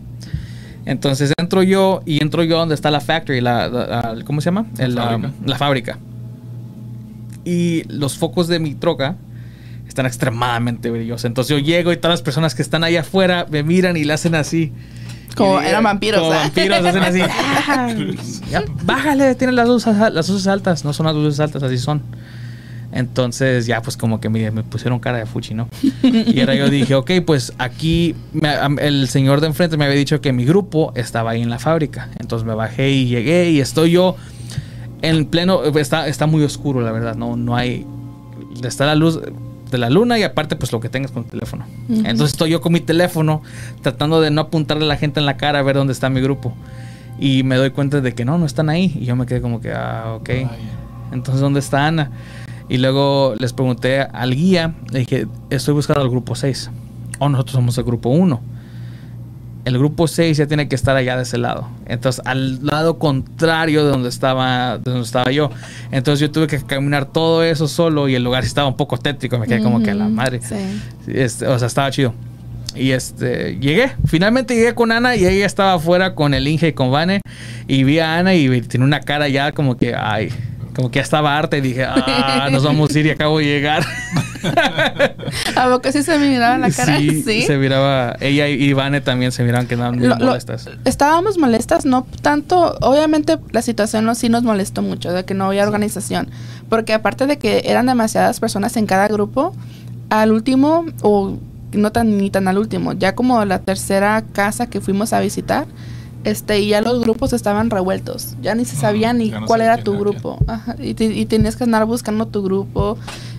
Entonces 0.86 1.33
entro 1.38 1.62
yo 1.63 2.01
y 2.05 2.21
entro 2.24 2.43
yo 2.43 2.57
donde 2.57 2.74
está 2.75 2.89
la 2.91 3.01
factory, 3.01 3.39
la, 3.41 3.67
la- 3.67 4.13
la- 4.15 4.24
¿cómo 4.25 4.41
se 4.41 4.45
llama? 4.45 4.65
El, 4.79 4.95
La 4.95 5.15
um, 5.15 5.21
fábrica. 5.21 5.43
la 5.45 5.57
fábrica. 5.57 5.98
Y 7.43 7.83
los 7.88 8.17
focos 8.17 8.48
de 8.48 8.60
mi 8.60 8.75
troca 8.75 9.15
están 9.88 10.05
extremadamente 10.05 10.89
brillosos. 10.89 11.25
Entonces 11.25 11.50
yo 11.57 11.63
llego 11.63 11.91
y 11.91 11.98
todas 11.98 12.13
las 12.13 12.21
personas 12.21 12.55
que 12.55 12.62
están 12.62 12.83
ahí 12.83 12.95
afuera 12.98 13.45
me 13.50 13.63
miran 13.63 13.98
y 13.98 14.03
le 14.03 14.13
hacen 14.13 14.36
así. 14.36 14.71
Como 15.36 15.62
Y- 15.62 15.65
eran 15.65 15.83
vampiros, 15.83 16.19
Como 16.21 16.33
¿eh? 16.33 16.38
vampiros, 16.38 16.86
hacen 16.86 17.03
así. 17.03 17.21
"Ah, 17.21 17.93
ya, 18.51 18.63
bájale, 18.83 19.33
tienen 19.36 19.55
las 19.55 19.67
luces, 19.67 19.95
las 19.98 20.29
luces 20.29 20.48
altas. 20.48 20.83
No 20.86 20.93
son 20.93 21.05
las 21.07 21.15
luces 21.15 21.39
altas, 21.39 21.63
así 21.63 21.77
son. 21.77 22.01
Entonces 22.93 23.65
ya 23.65 23.81
pues 23.81 23.95
como 23.98 24.19
que 24.19 24.29
me, 24.29 24.51
me 24.51 24.63
pusieron 24.63 25.00
cara 25.00 25.17
de 25.17 25.25
fuchi, 25.25 25.53
¿no? 25.53 25.67
Y 26.03 26.39
ahora 26.41 26.55
yo 26.55 26.69
dije, 26.69 26.93
ok, 26.95 27.12
pues 27.25 27.53
aquí 27.57 28.15
me- 28.33 28.53
el 28.79 29.07
señor 29.07 29.39
de 29.41 29.48
enfrente 29.48 29.77
me 29.77 29.86
había 29.86 29.98
dicho 29.98 30.19
que 30.21 30.33
mi 30.33 30.45
grupo 30.45 30.91
estaba 30.95 31.31
ahí 31.31 31.41
en 31.41 31.50
la 31.50 31.60
fábrica. 31.60 32.10
Entonces 32.19 32.45
me 32.45 32.53
bajé 32.53 32.91
y 32.91 33.07
llegué 33.07 33.50
y 33.51 33.60
estoy 33.62 33.91
yo 33.91 34.15
en 35.01 35.25
pleno, 35.25 35.63
está, 35.63 36.07
está 36.07 36.27
muy 36.27 36.43
oscuro 36.43 36.81
la 36.81 36.91
verdad, 36.91 37.15
no, 37.15 37.36
no 37.36 37.55
hay, 37.55 37.86
está 38.63 38.86
la 38.86 38.95
luz 38.95 39.19
de 39.71 39.77
la 39.77 39.89
luna 39.89 40.19
y 40.19 40.24
aparte 40.24 40.55
pues 40.57 40.71
lo 40.74 40.79
que 40.81 40.89
tengas 40.89 41.12
con 41.12 41.24
el 41.24 41.29
teléfono. 41.29 41.65
Entonces 41.89 42.31
estoy 42.33 42.50
yo 42.51 42.60
con 42.62 42.74
mi 42.74 42.81
teléfono 42.81 43.41
tratando 43.81 44.19
de 44.21 44.29
no 44.31 44.41
apuntarle 44.41 44.83
a 44.83 44.88
la 44.88 44.98
gente 44.98 45.19
en 45.21 45.25
la 45.25 45.38
cara 45.38 45.60
a 45.60 45.62
ver 45.62 45.75
dónde 45.77 45.93
está 45.93 46.10
mi 46.10 46.19
grupo. 46.21 46.53
Y 47.19 47.43
me 47.43 47.55
doy 47.55 47.69
cuenta 47.69 48.01
de 48.01 48.13
que 48.13 48.25
no, 48.25 48.38
no 48.38 48.45
están 48.45 48.69
ahí. 48.69 48.91
Y 49.00 49.05
yo 49.05 49.15
me 49.15 49.25
quedé 49.25 49.41
como 49.41 49.62
que, 49.62 49.71
ah, 49.71 50.15
ok. 50.19 50.29
Entonces, 51.13 51.39
¿dónde 51.41 51.60
está 51.60 51.88
Ana? 51.88 52.10
Y 52.72 52.78
luego 52.78 53.36
les 53.38 53.51
pregunté 53.51 54.00
al 54.00 54.34
guía, 54.34 54.75
le 54.92 55.00
dije, 55.00 55.28
estoy 55.50 55.74
buscando 55.74 56.04
al 56.04 56.10
grupo 56.10 56.36
6. 56.36 56.72
O 57.20 57.28
nosotros 57.28 57.56
somos 57.56 57.78
el 57.78 57.84
grupo 57.84 58.08
1. 58.08 58.42
El 59.66 59.78
grupo 59.78 60.08
6 60.08 60.38
ya 60.38 60.48
tiene 60.48 60.70
que 60.70 60.75
estar 60.75 60.96
allá 60.96 61.18
de 61.18 61.24
ese 61.24 61.38
lado. 61.38 61.68
Entonces, 61.86 62.22
al 62.25 62.66
lado 62.66 62.98
contrario 62.98 63.84
de 63.84 63.92
donde 63.92 64.08
estaba, 64.08 64.78
de 64.78 64.90
donde 64.90 65.06
estaba 65.06 65.30
yo. 65.32 65.50
Entonces, 65.92 66.22
yo 66.22 66.32
tuve 66.32 66.48
que 66.48 66.62
caminar 66.62 67.08
todo 67.12 67.44
eso 67.44 67.68
solo 67.68 68.08
y 68.08 68.16
el 68.16 68.24
lugar 68.24 68.46
estaba 68.46 68.70
un 68.70 68.78
poco 68.78 68.98
tétrico. 68.98 69.38
Me 69.38 69.48
quedé 69.48 69.62
como 69.62 69.84
que 69.84 69.92
a 69.92 69.96
la 69.96 70.08
madre. 70.08 70.40
Sí. 70.42 70.56
Este, 71.08 71.48
o 71.48 71.60
sea, 71.60 71.68
estaba 71.68 71.92
chido. 71.92 72.13
Y 72.74 72.92
este, 72.92 73.58
llegué. 73.60 73.92
Finalmente 74.06 74.56
llegué 74.56 74.75
con 74.75 74.94
Ana 74.94 75.18
y 75.18 75.25
ella 75.25 75.46
estaba 75.46 75.74
afuera 75.74 76.16
con 76.16 76.34
el 76.34 76.48
Inge 76.48 76.70
y 76.70 76.74
con 76.74 76.90
Vane. 76.90 77.20
Y 77.68 77.84
vi 77.84 78.00
a 78.00 78.18
Ana 78.18 78.34
y 78.34 78.62
tiene 78.62 78.86
una 78.86 79.01
cara 79.01 79.28
ya 79.28 79.51
como 79.51 79.75
que, 79.75 79.94
ay, 79.94 80.32
como 80.75 80.90
que 80.92 80.98
ya 81.00 81.04
estaba 81.04 81.38
harta 81.38 81.58
y 81.58 81.62
dije, 81.62 81.86
ah, 81.86 82.50
nos 82.51 82.63
vamos 82.63 82.94
a 82.96 83.00
ir 83.00 83.06
y 83.08 83.10
acabo 83.12 83.40
de 83.40 83.46
llegar. 83.46 83.84
¿A 85.56 85.70
poco 85.70 85.92
sí 85.92 86.04
se 86.04 86.18
me 86.18 86.30
miraba 86.30 86.58
la 86.58 86.72
cara? 86.72 86.98
Sí. 86.98 87.24
Sí, 87.24 87.42
se 87.44 87.58
miraba, 87.58 88.16
ella 88.20 88.48
y 88.48 88.74
Vane 88.74 89.01
también 89.01 89.32
se 89.32 89.44
miraban 89.44 89.68
que 89.68 89.75
andaban 89.75 89.98
muy 90.00 90.08
Lo- 90.08 90.18
lo- 90.18 90.25
molestas. 90.28 90.70
estábamos 90.86 91.38
molestas, 91.38 91.86
no 91.86 92.06
tanto, 92.22 92.78
obviamente 92.82 93.38
la 93.51 93.62
situación 93.62 94.06
no, 94.06 94.16
sí 94.16 94.30
nos 94.30 94.44
molestó 94.44 94.82
mucho, 94.82 95.12
de 95.13 95.25
que 95.25 95.34
no 95.34 95.46
había 95.46 95.63
organización, 95.63 96.30
porque 96.70 96.94
aparte 96.94 97.28
de 97.28 97.38
que 97.38 97.63
eran 97.66 97.86
demasiadas 97.86 98.40
personas 98.40 98.75
en 98.78 98.86
cada 98.86 99.08
grupo, 99.08 99.56
al 100.10 100.32
último, 100.32 100.86
o 101.01 101.38
no 101.74 101.92
tan 101.92 102.18
ni 102.18 102.30
tan 102.30 102.48
al 102.48 102.58
último, 102.58 102.94
ya 102.94 103.16
como 103.16 103.44
la 103.46 103.60
tercera 103.60 104.24
casa 104.34 104.68
que 104.68 104.82
fuimos 104.82 105.13
a 105.13 105.20
visitar, 105.20 105.66
este, 106.24 106.60
y 106.60 106.68
ya 106.70 106.82
los 106.82 107.00
grupos 107.01 107.34
estaban 107.34 107.70
revueltos, 107.70 108.36
ya 108.42 108.54
ni 108.56 108.66
se 108.66 108.75
sabía 108.75 109.12
ni 109.13 109.30
no 109.30 109.46
cuál 109.46 109.62
era 109.62 109.78
tu 109.84 109.98
grupo, 109.98 110.38
Ajá, 110.48 110.75
y 110.80 111.25
tenías 111.25 111.56
que 111.56 111.63
andar 111.63 111.86
buscando 111.86 112.28
tu 112.28 112.44
grupo, 112.44 112.98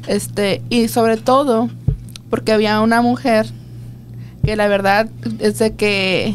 este, 0.09 0.63
y 0.69 0.89
sobre 0.89 1.17
todo, 1.17 1.69
porque 2.31 2.53
había 2.53 2.81
una 2.81 3.03
mujer 3.03 3.47
que 4.45 4.57
la 4.57 4.67
verdad, 4.69 5.09
desde 5.39 5.75
que 5.75 6.35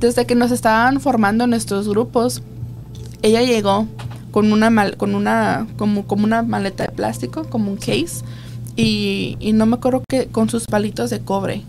desde 0.00 0.24
que 0.26 0.34
nos 0.34 0.50
estaban 0.50 0.98
formando 1.00 1.46
nuestros 1.46 1.86
grupos, 1.88 2.42
ella 3.22 3.42
llegó 3.42 3.86
con 4.30 4.52
una 4.52 4.70
mal- 4.70 4.96
con 4.96 5.14
una 5.14 5.66
como, 5.76 6.06
como 6.06 6.24
una 6.24 6.42
maleta 6.42 6.84
de 6.86 6.92
plástico, 6.92 7.44
como 7.44 7.70
un 7.70 7.76
case 7.76 8.24
y, 8.76 9.36
y 9.40 9.52
no 9.52 9.66
me 9.66 9.74
acuerdo 9.76 10.02
que 10.08 10.26
con 10.28 10.48
sus 10.48 10.64
palitos 10.66 11.10
de 11.10 11.20
cobre. 11.20 11.62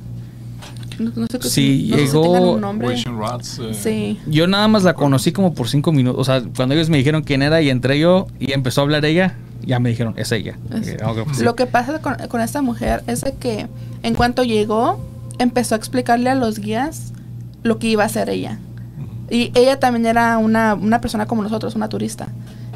No, 1.00 1.12
no 1.16 1.28
sé 1.28 1.40
qué- 1.40 1.48
Sí, 1.50 1.88
no 1.92 1.98
sé 1.98 2.06
si 2.08 2.12
llegó- 2.12 2.60
Rods. 3.18 3.60
eh, 3.60 3.74
Sí. 3.74 4.20
Yo 4.28 4.48
nada 4.48 4.68
más 4.68 4.84
la 4.84 4.94
conocí 4.94 5.32
como 5.32 5.54
por 5.54 5.68
cinco 5.70 5.92
minutos. 5.92 6.20
O 6.22 6.24
sea, 6.24 6.44
cuando 6.56 6.76
ellos 6.76 6.90
me 6.90 6.98
dijeron 6.98 7.24
quién 7.24 7.42
era 7.42 7.62
y 7.62 7.70
entré 7.70 7.98
yo 8.00 8.28
y 8.40 8.52
empezó 8.54 8.82
a 8.82 8.84
hablar 8.84 9.04
ella, 9.06 9.36
ya 9.66 9.80
me 9.80 9.90
dijeron, 9.90 10.14
es 10.18 10.32
ella. 10.32 10.58
Es- 10.74 10.96
ok, 11.04 11.24
pues 11.26 11.38
sí. 11.38 11.44
Lo 11.44 11.56
que 11.56 11.66
pasa 11.66 12.00
con, 12.02 12.16
con 12.28 12.42
esta 12.42 12.62
mujer 12.62 13.04
es 13.08 13.22
de 13.22 13.34
que 13.34 13.68
en 14.04 14.16
cuanto 14.16 14.44
llegó, 14.44 15.00
empezó 15.40 15.76
a 15.76 15.78
explicarle 15.78 16.30
a 16.30 16.36
los 16.36 16.60
guías 16.60 17.14
lo 17.64 17.80
que 17.80 17.88
iba 17.88 18.04
a 18.04 18.08
hacer 18.08 18.30
ella. 18.30 18.60
Y 19.30 19.52
ella 19.56 19.80
también 19.80 20.06
era 20.06 20.38
una, 20.38 20.74
una 20.74 21.00
persona 21.00 21.26
como 21.26 21.42
nosotros, 21.42 21.76
una 21.76 21.88
turista. 21.90 22.28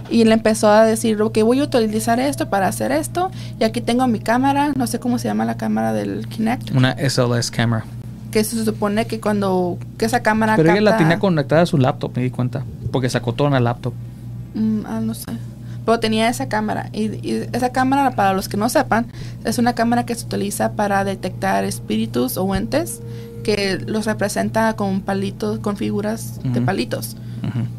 Y 0.10 0.24
le 0.24 0.34
empezó 0.34 0.70
a 0.70 0.86
decir, 0.86 1.20
ok, 1.22 1.40
voy 1.44 1.60
a 1.60 1.64
utilizar 1.64 2.20
esto 2.20 2.50
para 2.50 2.68
hacer 2.68 2.92
esto. 2.92 3.32
Y 3.60 3.64
aquí 3.64 3.82
tengo 3.82 4.06
mi 4.08 4.20
cámara, 4.20 4.72
no 4.76 4.86
sé 4.88 5.00
cómo 5.00 5.18
se 5.18 5.28
llama 5.28 5.46
la 5.46 5.58
cámara 5.58 5.94
del 5.94 6.28
Kinect. 6.28 6.72
Una 6.76 6.92
SLS 6.94 7.50
camera. 7.52 7.84
Que 8.36 8.44
se 8.44 8.66
supone 8.66 9.08
que 9.08 9.22
cuando 9.22 9.78
que 9.98 10.04
esa 10.04 10.22
cámara 10.22 10.58
Pero 10.58 10.70
ella 10.74 10.82
la 10.82 10.92
capta- 10.92 11.04
tenía 11.06 11.20
conectada 11.20 11.62
a 11.62 11.66
su 11.66 11.78
laptop, 11.78 12.12
me 12.18 12.24
di 12.24 12.32
cuenta. 12.32 12.66
Porque 12.92 13.10
sacó 13.10 13.32
todo 13.32 13.48
en 13.48 13.54
la 13.54 13.62
laptop. 13.62 13.94
Mm, 14.56 14.80
ah, 14.86 15.00
no 15.02 15.14
sé. 15.14 15.24
Pero 15.86 16.02
tenía 16.02 16.28
esa 16.28 16.50
cámara. 16.50 16.90
Y, 16.92 17.04
y 17.26 17.48
esa 17.54 17.70
cámara, 17.72 18.12
para 18.12 18.34
los 18.34 18.50
que 18.50 18.58
no 18.58 18.68
sepan, 18.68 19.08
es 19.46 19.58
una 19.58 19.74
cámara 19.74 20.06
que 20.06 20.16
se 20.16 20.26
utiliza 20.26 20.74
para 20.74 21.06
detectar 21.06 21.64
espíritus 21.64 22.36
o 22.36 22.54
entes 22.56 23.00
que 23.46 23.78
los 23.88 24.06
representa 24.06 24.74
con 24.76 25.00
palitos, 25.00 25.60
con 25.60 25.78
figuras 25.78 26.42
de 26.44 26.60
palitos. 26.60 27.16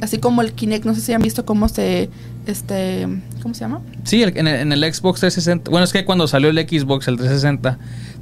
Así 0.00 0.16
como 0.18 0.40
el 0.40 0.52
Kinect, 0.54 0.86
no 0.86 0.94
sé 0.94 1.00
si 1.02 1.12
han 1.12 1.20
visto 1.20 1.44
cómo 1.44 1.68
se, 1.68 2.08
este, 2.46 3.06
¿cómo 3.42 3.52
se 3.52 3.60
llama? 3.60 3.80
Sí, 4.04 4.22
el- 4.22 4.34
en, 4.38 4.46
el, 4.46 4.60
en 4.60 4.72
el 4.72 4.80
Xbox 4.94 5.20
360. 5.20 5.70
Bueno, 5.70 5.82
es 5.84 5.92
que 5.92 6.04
cuando 6.04 6.28
salió 6.28 6.48
el 6.50 6.56
Xbox, 6.56 7.08
el 7.08 7.16
360, 7.16 7.76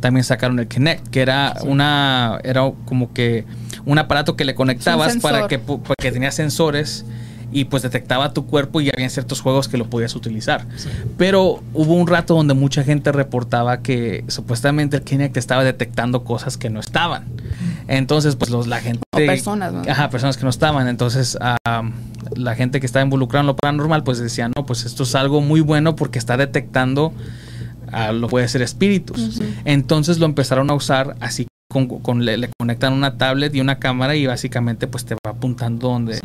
también 0.05 0.23
sacaron 0.25 0.59
el 0.59 0.69
Kinect, 0.69 1.09
que 1.09 1.23
era 1.23 1.55
una. 1.63 2.39
Era 2.45 2.61
como 2.85 3.15
que 3.15 3.47
un 3.87 3.99
aparato 3.99 4.37
que 4.37 4.45
le 4.45 4.55
conectabas 4.55 5.17
para 5.17 5.49
que, 5.49 5.59
pu- 5.59 5.81
para 5.81 5.95
que 5.99 6.13
tenía 6.13 6.31
sensores 6.31 7.07
y 7.51 7.65
pues 7.65 7.83
detectaba 7.83 8.35
tu 8.35 8.45
cuerpo 8.47 8.83
y 8.83 8.91
había 8.95 9.09
ciertos 9.09 9.41
juegos 9.41 9.67
que 9.69 9.79
lo 9.79 9.87
podías 9.89 10.15
utilizar. 10.15 10.67
sí. 10.77 10.91
Pero 11.17 11.63
hubo 11.73 11.95
un 11.95 12.07
rato 12.07 12.35
donde 12.35 12.53
mucha 12.53 12.85
gente 12.85 13.13
reportaba 13.13 13.81
que 13.81 14.25
supuestamente 14.29 14.99
el 14.99 15.05
Kinect 15.05 15.39
estaba 15.39 15.65
detectando 15.65 16.23
cosas 16.23 16.59
que 16.59 16.69
no 16.69 16.81
estaban. 16.81 17.25
Entonces, 17.89 18.37
pues 18.37 18.51
los, 18.51 18.67
la 18.67 18.81
gente... 18.81 19.01
O 19.13 19.17
personas, 19.19 19.73
¿no? 19.73 19.83
Ajá, 19.89 20.11
personas 20.11 20.37
que 20.37 20.43
no 20.45 20.51
estaban. 20.51 20.87
Entonces, 20.89 21.39
la 22.37 22.55
gente 22.57 22.81
que 22.81 22.87
estaba 22.87 23.05
involucrada 23.05 23.41
en 23.43 23.47
lo 23.47 23.57
paranormal, 23.57 24.03
pues 24.05 24.19
decía, 24.19 24.49
no, 24.55 24.67
pues 24.67 24.85
esto 24.85 25.05
es 25.05 25.15
algo 25.15 25.41
muy 25.41 25.61
bueno 25.61 25.95
porque 25.97 26.19
está 26.19 26.37
detectando, 26.37 27.13
lo 28.13 28.29
puede 28.29 28.49
ser 28.49 28.63
espíritus. 28.63 29.41
Entonces 29.65 30.19
lo 30.19 30.27
empezaron 30.27 30.71
a 30.71 30.75
usar 30.75 31.17
así. 31.21 31.47
Con, 31.73 31.87
con- 31.89 32.25
le, 32.25 32.37
le 32.37 32.51
conectan 32.59 32.93
una 32.93 33.17
tablet 33.19 33.53
y 33.55 33.61
una 33.61 33.79
cámara 33.81 34.15
y 34.15 34.27
básicamente 34.27 34.87
pues 34.87 35.05
te 35.07 35.15
va 35.15 35.31
apuntando 35.33 35.89
donde, 35.89 36.21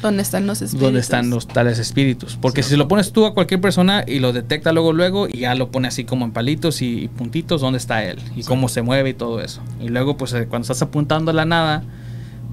¿Dónde 0.00 0.22
están 0.22 0.46
los 0.46 0.62
espíritus? 0.62 0.80
donde 0.86 1.00
están 1.00 1.30
los 1.30 1.48
tales 1.48 1.78
espíritus. 1.80 2.36
Porque 2.40 2.62
Sí. 2.62 2.70
si 2.70 2.76
lo 2.76 2.86
pones 2.86 3.10
tú 3.10 3.24
a 3.26 3.34
cualquier 3.34 3.60
persona 3.60 4.04
y 4.06 4.20
lo 4.20 4.32
detecta 4.32 4.70
luego, 4.70 4.92
luego, 4.92 5.26
y 5.28 5.38
ya 5.40 5.54
lo 5.56 5.70
pone 5.72 5.88
así 5.88 6.04
como 6.04 6.24
en 6.24 6.30
palitos 6.32 6.82
y, 6.82 7.04
y 7.04 7.08
puntitos, 7.08 7.60
dónde 7.62 7.78
está 7.78 8.04
él 8.04 8.18
y 8.36 8.42
Sí. 8.42 8.48
cómo 8.48 8.68
se 8.68 8.82
mueve 8.82 9.10
y 9.10 9.14
todo 9.14 9.40
eso. 9.40 9.60
Y 9.80 9.88
luego, 9.88 10.16
pues 10.16 10.34
eh, 10.34 10.46
cuando 10.48 10.64
estás 10.64 10.82
apuntando 10.82 11.30
a 11.32 11.34
la 11.34 11.46
nada, 11.46 11.82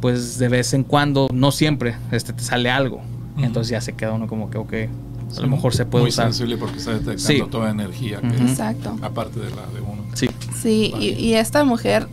pues 0.02 0.40
de 0.40 0.48
vez 0.48 0.74
en 0.74 0.84
cuando, 0.84 1.28
no 1.32 1.52
siempre, 1.52 1.98
este, 2.12 2.34
te 2.34 2.42
sale 2.42 2.72
algo. 2.72 3.02
Entonces 3.38 3.70
ya 3.70 3.82
se 3.82 3.94
queda 3.94 4.14
uno 4.14 4.26
como 4.28 4.50
que, 4.50 4.58
ok, 4.58 4.74
a 5.38 5.42
lo 5.42 5.48
mejor 5.48 5.74
se 5.74 5.86
puede 5.86 6.04
muy 6.04 6.10
usar. 6.10 6.26
sensible 6.26 6.58
porque 6.58 6.78
está 6.78 6.92
detectando 6.92 7.46
Sí. 7.46 7.52
toda 7.52 7.70
energía, 7.70 8.20
que. 8.22 8.28
Exacto. 8.44 8.98
aparte 9.02 9.40
de 9.40 9.50
la 9.52 9.66
de 9.74 9.82
uno. 9.82 10.04
Sí. 10.14 10.30
Sí, 10.62 10.94
y, 11.00 11.10
y 11.10 11.34
esta 11.36 11.64
mujer 11.64 12.08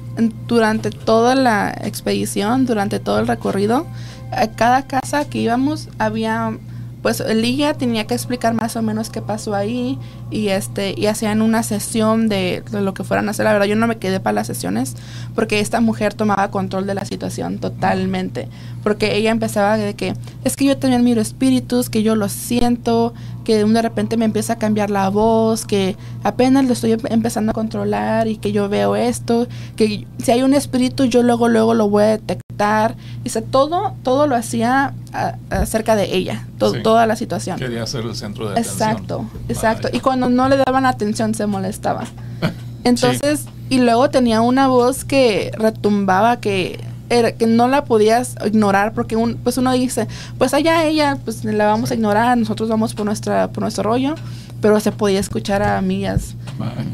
durante 0.46 0.90
toda 0.90 1.34
la 1.34 1.70
expedición, 1.82 2.66
durante 2.66 3.00
todo 3.00 3.18
el 3.18 3.26
recorrido, 3.26 3.86
a 4.32 4.46
cada 4.48 4.86
casa 4.86 5.24
que 5.24 5.38
íbamos 5.38 5.88
había 5.98 6.56
pues 7.02 7.22
Ligia 7.34 7.74
tenía 7.74 8.06
que 8.08 8.14
explicar 8.14 8.52
más 8.54 8.74
o 8.74 8.82
menos 8.82 9.10
qué 9.10 9.22
pasó 9.22 9.54
ahí 9.54 9.96
y 10.30 10.48
este 10.48 10.92
y 10.96 11.06
hacían 11.06 11.40
una 11.40 11.62
sesión 11.62 12.28
de, 12.28 12.62
de 12.70 12.80
lo 12.80 12.94
que 12.94 13.04
fueran 13.04 13.28
a 13.28 13.30
hacer. 13.30 13.44
La 13.44 13.52
verdad 13.52 13.66
yo 13.66 13.76
no 13.76 13.86
me 13.86 13.98
quedé 13.98 14.18
para 14.20 14.34
las 14.34 14.46
sesiones 14.48 14.94
porque 15.34 15.60
esta 15.60 15.80
mujer 15.80 16.14
tomaba 16.14 16.50
control 16.50 16.86
de 16.86 16.94
la 16.94 17.04
situación 17.04 17.58
totalmente, 17.58 18.48
porque 18.82 19.16
ella 19.16 19.30
empezaba 19.30 19.76
de 19.76 19.94
que 19.94 20.14
es 20.44 20.56
que 20.56 20.64
yo 20.64 20.76
también 20.78 21.04
miro 21.04 21.20
espíritus, 21.20 21.90
que 21.90 22.02
yo 22.02 22.16
los 22.16 22.32
siento, 22.32 23.14
que 23.44 23.64
de 23.64 23.82
repente 23.82 24.16
me 24.16 24.24
empieza 24.24 24.54
a 24.54 24.56
cambiar 24.58 24.90
la 24.90 25.08
voz, 25.10 25.64
que 25.66 25.96
apenas 26.24 26.64
lo 26.64 26.72
estoy 26.72 26.92
em- 26.92 27.00
empezando 27.10 27.50
a 27.52 27.54
controlar 27.54 28.26
y 28.26 28.36
que 28.38 28.50
yo 28.50 28.68
veo 28.68 28.96
esto, 28.96 29.46
que 29.76 30.06
si 30.18 30.30
hay 30.32 30.42
un 30.42 30.54
espíritu 30.54 31.04
yo 31.04 31.22
luego 31.22 31.46
luego 31.48 31.74
lo 31.74 31.88
voy 31.88 32.02
a 32.04 32.06
detectar. 32.06 32.96
Dice, 33.22 33.42
todo 33.42 33.92
todo 34.02 34.26
lo 34.26 34.34
hacía 34.34 34.94
a- 35.12 35.34
acerca 35.50 35.94
de 35.94 36.16
ella, 36.16 36.46
to- 36.58 36.72
Sí. 36.72 36.82
toda 36.82 37.06
la 37.06 37.14
situación. 37.14 37.58
Quería 37.58 37.86
ser 37.86 38.04
el 38.06 38.16
centro 38.16 38.46
de 38.46 38.52
atención. 38.52 38.74
Exacto, 38.90 39.24
exacto. 39.50 39.88
Y 39.92 40.00
cuando 40.00 40.15
no 40.16 40.48
le 40.48 40.56
daban 40.56 40.86
atención 40.86 41.34
se 41.34 41.46
molestaba. 41.46 42.04
Entonces, 42.84 43.46
y 43.68 43.78
luego 43.78 44.10
tenía 44.10 44.40
una 44.40 44.68
voz 44.68 45.04
que 45.04 45.50
retumbaba 45.56 46.40
que 46.40 46.80
era, 47.08 47.32
que 47.32 47.46
no 47.46 47.68
la 47.68 47.84
podías 47.84 48.36
ignorar 48.44 48.92
porque 48.92 49.16
un, 49.16 49.36
pues 49.36 49.58
uno 49.58 49.72
dice, 49.72 50.08
pues 50.38 50.54
allá 50.54 50.84
ella, 50.84 51.18
pues 51.24 51.44
la 51.44 51.66
vamos 51.66 51.90
a 51.90 51.94
ignorar, 51.94 52.36
nosotros 52.36 52.68
vamos 52.68 52.94
por 52.94 53.06
nuestra 53.06 53.48
por 53.48 53.62
nuestro 53.62 53.84
rollo, 53.84 54.14
pero 54.60 54.78
se 54.80 54.92
podía 54.92 55.20
escuchar 55.20 55.62
a 55.62 55.80
millas. 55.80 56.34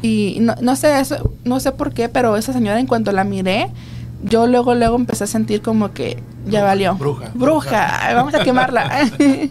Y 0.03 0.39
no, 0.41 0.55
no 0.61 0.77
sé 0.77 0.99
eso, 1.01 1.33
no 1.45 1.61
sé 1.61 1.73
por 1.73 1.93
qué, 1.93 2.09
pero 2.09 2.37
esa 2.37 2.53
señora 2.53 2.81
en 2.81 2.87
cuanto 2.87 3.13
la 3.13 3.25
miré, 3.25 3.69
yo 4.25 4.47
luego 4.47 4.75
luego 4.75 4.97
empecé 4.97 5.25
a 5.25 5.27
sentir 5.27 5.63
como 5.63 5.93
que 5.93 6.23
ya 6.47 6.63
valió. 6.65 6.95
Bruja. 6.95 7.31
Bruja, 7.35 8.15
vamos 8.15 8.35
a 8.35 8.43
quemarla. 8.45 9.11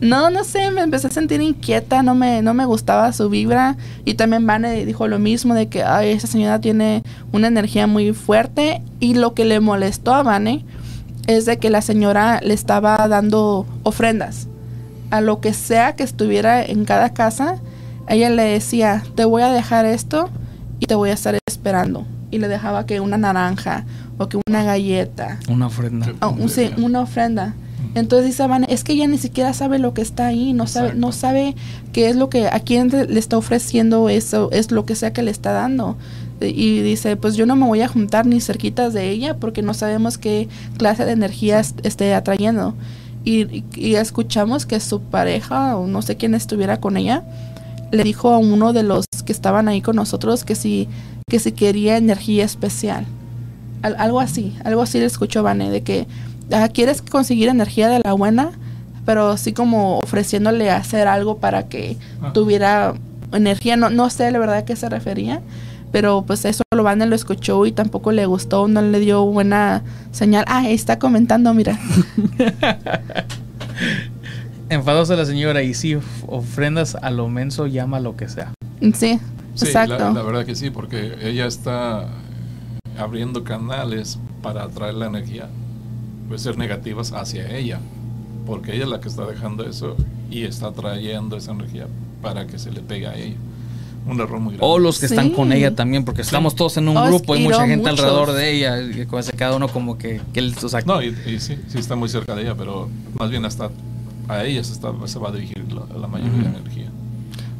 no, 0.00 0.30
no 0.30 0.44
sé, 0.44 0.70
me 0.70 0.80
empecé 0.82 1.06
a 1.06 1.10
sentir 1.10 1.40
inquieta, 1.40 2.02
no 2.02 2.14
me 2.14 2.42
no 2.42 2.54
me 2.54 2.64
gustaba 2.64 3.12
su 3.12 3.28
vibra 3.28 3.76
y 4.04 4.14
también 4.14 4.46
Vane 4.46 4.84
dijo 4.84 5.08
lo 5.08 5.18
mismo 5.18 5.54
de 5.54 5.68
que 5.68 5.82
ay, 5.82 6.10
esa 6.10 6.26
señora 6.26 6.60
tiene 6.60 7.02
una 7.32 7.48
energía 7.48 7.86
muy 7.86 8.12
fuerte 8.12 8.82
y 9.00 9.14
lo 9.14 9.34
que 9.34 9.44
le 9.44 9.60
molestó 9.60 10.14
a 10.14 10.22
Vane 10.22 10.64
es 11.26 11.44
de 11.46 11.58
que 11.58 11.70
la 11.70 11.82
señora 11.82 12.40
le 12.42 12.54
estaba 12.54 12.96
dando 13.08 13.66
ofrendas 13.82 14.46
a 15.10 15.20
lo 15.20 15.40
que 15.40 15.52
sea 15.54 15.94
que 15.96 16.02
estuviera 16.02 16.62
en 16.64 16.84
cada 16.84 17.10
casa. 17.10 17.56
Ella 18.08 18.30
le 18.30 18.42
decía, 18.44 19.02
te 19.16 19.24
voy 19.24 19.42
a 19.42 19.48
dejar 19.52 19.86
esto 19.86 20.30
y 20.78 20.86
te 20.86 20.94
voy 20.94 21.10
a 21.10 21.14
estar 21.14 21.36
esperando. 21.46 22.06
Y 22.30 22.38
le 22.38 22.46
dejaba 22.48 22.86
que 22.86 23.00
una 23.00 23.16
naranja 23.16 23.84
o 24.18 24.28
que 24.28 24.38
una 24.48 24.62
galleta, 24.64 25.38
Una 25.48 25.66
ofrenda. 25.66 26.12
o 26.20 26.28
un- 26.30 26.48
sí, 26.48 26.70
una 26.78 27.00
ofrenda. 27.00 27.54
Entonces 27.94 28.26
dice 28.26 28.46
Van, 28.46 28.64
es 28.68 28.84
que 28.84 28.92
ella 28.92 29.06
ni 29.06 29.16
siquiera 29.18 29.54
sabe 29.54 29.78
lo 29.78 29.94
que 29.94 30.02
está 30.02 30.26
ahí, 30.26 30.52
no 30.52 30.66
sabe, 30.66 30.94
no 30.94 31.12
sabe 31.12 31.54
qué 31.92 32.08
es 32.08 32.16
lo 32.16 32.28
que, 32.28 32.46
a 32.48 32.60
quién 32.60 32.90
le 32.90 33.18
está 33.18 33.38
ofreciendo 33.38 34.08
eso, 34.10 34.50
es 34.52 34.70
lo 34.70 34.84
que 34.84 34.94
sea 34.94 35.12
que 35.12 35.22
le 35.22 35.30
está 35.30 35.52
dando. 35.52 35.96
Y 36.40 36.80
dice, 36.82 37.16
pues 37.16 37.36
yo 37.36 37.46
no 37.46 37.56
me 37.56 37.66
voy 37.66 37.80
a 37.80 37.88
juntar 37.88 38.26
ni 38.26 38.40
cerquitas 38.42 38.92
de 38.92 39.08
ella 39.10 39.36
porque 39.36 39.62
no 39.62 39.72
sabemos 39.72 40.18
qué 40.18 40.48
clase 40.76 41.06
de 41.06 41.12
energía 41.12 41.60
est- 41.60 41.84
esté 41.86 42.12
atrayendo. 42.12 42.74
Y, 43.24 43.44
y- 43.44 43.64
y 43.74 43.94
escuchamos 43.94 44.66
que 44.66 44.78
su 44.80 45.00
pareja, 45.00 45.76
o 45.78 45.86
no 45.86 46.02
sé 46.02 46.16
quién 46.16 46.34
estuviera 46.34 46.78
con 46.78 46.98
ella, 46.98 47.22
le 47.92 48.02
dijo 48.02 48.30
a 48.34 48.38
uno 48.38 48.74
de 48.74 48.82
los 48.82 49.06
que 49.24 49.32
estaban 49.32 49.68
ahí 49.68 49.80
con 49.80 49.96
nosotros 49.96 50.44
que 50.44 50.54
si, 50.54 50.86
que 51.30 51.38
si 51.38 51.52
quería 51.52 51.96
energía 51.96 52.44
especial. 52.44 53.06
Al- 53.80 53.96
algo 53.98 54.20
así, 54.20 54.54
algo 54.64 54.82
así 54.82 54.98
le 54.98 55.06
escuchó 55.06 55.42
Vane, 55.42 55.70
de 55.70 55.80
que 55.82 56.06
ah, 56.52 56.68
quieres 56.68 57.02
conseguir 57.02 57.48
energía 57.48 57.88
de 57.88 58.00
la 58.04 58.12
buena, 58.12 58.50
pero 59.04 59.30
así 59.30 59.52
como 59.52 59.98
ofreciéndole 59.98 60.70
hacer 60.70 61.06
algo 61.08 61.38
para 61.38 61.68
que 61.68 61.96
Ah. 62.22 62.32
tuviera 62.32 62.94
energía, 63.32 63.76
no, 63.76 63.90
no 63.90 64.08
sé 64.10 64.30
la 64.30 64.38
verdad 64.38 64.56
a 64.58 64.64
qué 64.64 64.76
se 64.76 64.88
refería, 64.88 65.40
pero 65.92 66.24
pues 66.26 66.44
eso 66.44 66.62
lo 66.74 66.82
Vane 66.82 67.06
lo 67.06 67.14
escuchó 67.16 67.64
y 67.66 67.72
tampoco 67.72 68.12
le 68.12 68.26
gustó, 68.26 68.68
no 68.68 68.82
le 68.82 68.98
dio 69.00 69.24
buena 69.24 69.82
señal. 70.12 70.44
Ah, 70.48 70.58
ahí 70.60 70.74
está 70.74 70.98
comentando, 70.98 71.52
mira. 71.54 71.78
Enfadosa 74.68 75.14
la 75.14 75.24
señora 75.24 75.62
y 75.62 75.74
sí, 75.74 75.94
of- 75.94 76.04
ofrendas 76.26 76.96
a 77.00 77.10
lo 77.10 77.28
menso, 77.28 77.66
llama 77.66 78.00
lo 78.00 78.16
que 78.16 78.28
sea. 78.28 78.52
Sí, 78.94 79.20
Sí, 79.54 79.64
exacto. 79.66 79.96
La, 79.98 80.10
la 80.10 80.22
verdad 80.22 80.44
que 80.44 80.54
sí, 80.54 80.68
porque 80.70 81.14
ella 81.22 81.46
está 81.46 82.08
abriendo 82.98 83.42
canales 83.44 84.18
para 84.42 84.64
atraer 84.64 84.94
la 84.94 85.06
energía, 85.06 85.48
puede 86.28 86.38
ser 86.40 86.58
negativas 86.58 87.12
hacia 87.12 87.48
ella, 87.56 87.78
porque 88.46 88.74
ella 88.74 88.84
es 88.84 88.90
la 88.90 89.00
que 89.00 89.08
está 89.08 89.24
dejando 89.26 89.64
eso 89.68 89.96
y 90.30 90.42
está 90.44 90.72
trayendo 90.72 91.36
esa 91.36 91.52
energía 91.52 91.86
para 92.22 92.46
que 92.46 92.58
se 92.58 92.70
le 92.70 92.80
pegue 92.80 93.06
a 93.06 93.16
ella. 93.16 93.36
Un 94.08 94.20
error 94.20 94.38
muy 94.38 94.54
grande. 94.56 94.58
O 94.60 94.78
los 94.78 95.00
que 95.00 95.06
están 95.06 95.26
Sí. 95.26 95.32
con 95.32 95.52
ella 95.52 95.74
también, 95.74 96.04
porque 96.04 96.22
estamos 96.22 96.54
todos 96.54 96.76
en 96.76 96.88
un 96.88 96.96
Oh, 96.96 97.06
grupo, 97.06 97.34
hay 97.34 97.42
mucha 97.42 97.66
gente 97.66 97.90
muchos. 97.90 97.98
alrededor 98.04 98.32
de 98.34 98.52
ella, 98.52 98.80
y 98.80 99.04
cada 99.36 99.56
uno 99.56 99.66
como 99.68 99.98
que, 99.98 100.20
que 100.32 100.38
él, 100.40 100.54
o 100.62 100.68
sea, 100.68 100.80
No, 100.82 101.02
y, 101.02 101.08
y 101.26 101.40
sí, 101.40 101.58
sí 101.66 101.78
está 101.78 101.96
muy 101.96 102.08
cerca 102.08 102.34
de 102.36 102.42
ella, 102.42 102.54
pero 102.56 102.88
más 103.18 103.30
bien 103.30 103.44
hasta 103.44 103.70
a 104.28 104.44
ella 104.44 104.62
se, 104.62 104.72
está, 104.72 104.92
se 105.06 105.18
va 105.18 105.28
a 105.30 105.32
dirigir 105.32 105.64
la, 105.72 105.98
la 105.98 106.06
mayoría 106.06 106.36
de 106.38 106.42
la 106.52 106.58
energía. 106.58 106.86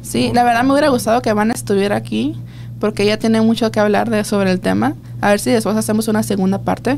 Sí, 0.01 0.31
la 0.33 0.43
verdad 0.45 0.63
me 0.63 0.71
hubiera 0.71 0.87
gustado 0.89 1.21
que 1.21 1.33
Van 1.33 1.51
estuviera 1.51 1.97
aquí 1.97 2.35
porque 2.79 3.03
ella 3.03 3.19
tiene 3.19 3.41
mucho 3.41 3.69
que 3.71 3.79
hablar 3.81 4.09
de 4.09 4.23
sobre 4.23 4.51
el 4.51 4.61
tema. 4.61 4.93
A 5.19 5.29
ver 5.31 5.39
si 5.41 5.49
después 5.49 5.75
hacemos 5.75 6.07
una 6.07 6.23
segunda 6.23 6.59
parte 6.61 6.97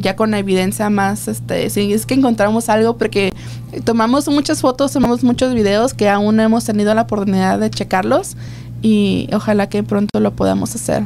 ya 0.00 0.16
con 0.16 0.34
evidencia 0.34 0.90
más, 0.90 1.28
este, 1.28 1.70
si 1.70 1.92
es 1.92 2.06
que 2.06 2.14
encontramos 2.14 2.68
algo 2.68 2.96
porque 2.96 3.32
tomamos 3.84 4.28
muchas 4.28 4.60
fotos, 4.60 4.92
tomamos 4.92 5.24
muchos 5.24 5.54
videos 5.54 5.94
que 5.94 6.08
aún 6.08 6.36
no 6.36 6.42
hemos 6.42 6.64
tenido 6.64 6.94
la 6.94 7.02
oportunidad 7.02 7.58
de 7.58 7.70
checarlos 7.70 8.36
y 8.82 9.28
ojalá 9.32 9.68
que 9.68 9.82
pronto 9.82 10.20
lo 10.20 10.34
podamos 10.34 10.74
hacer. 10.74 11.04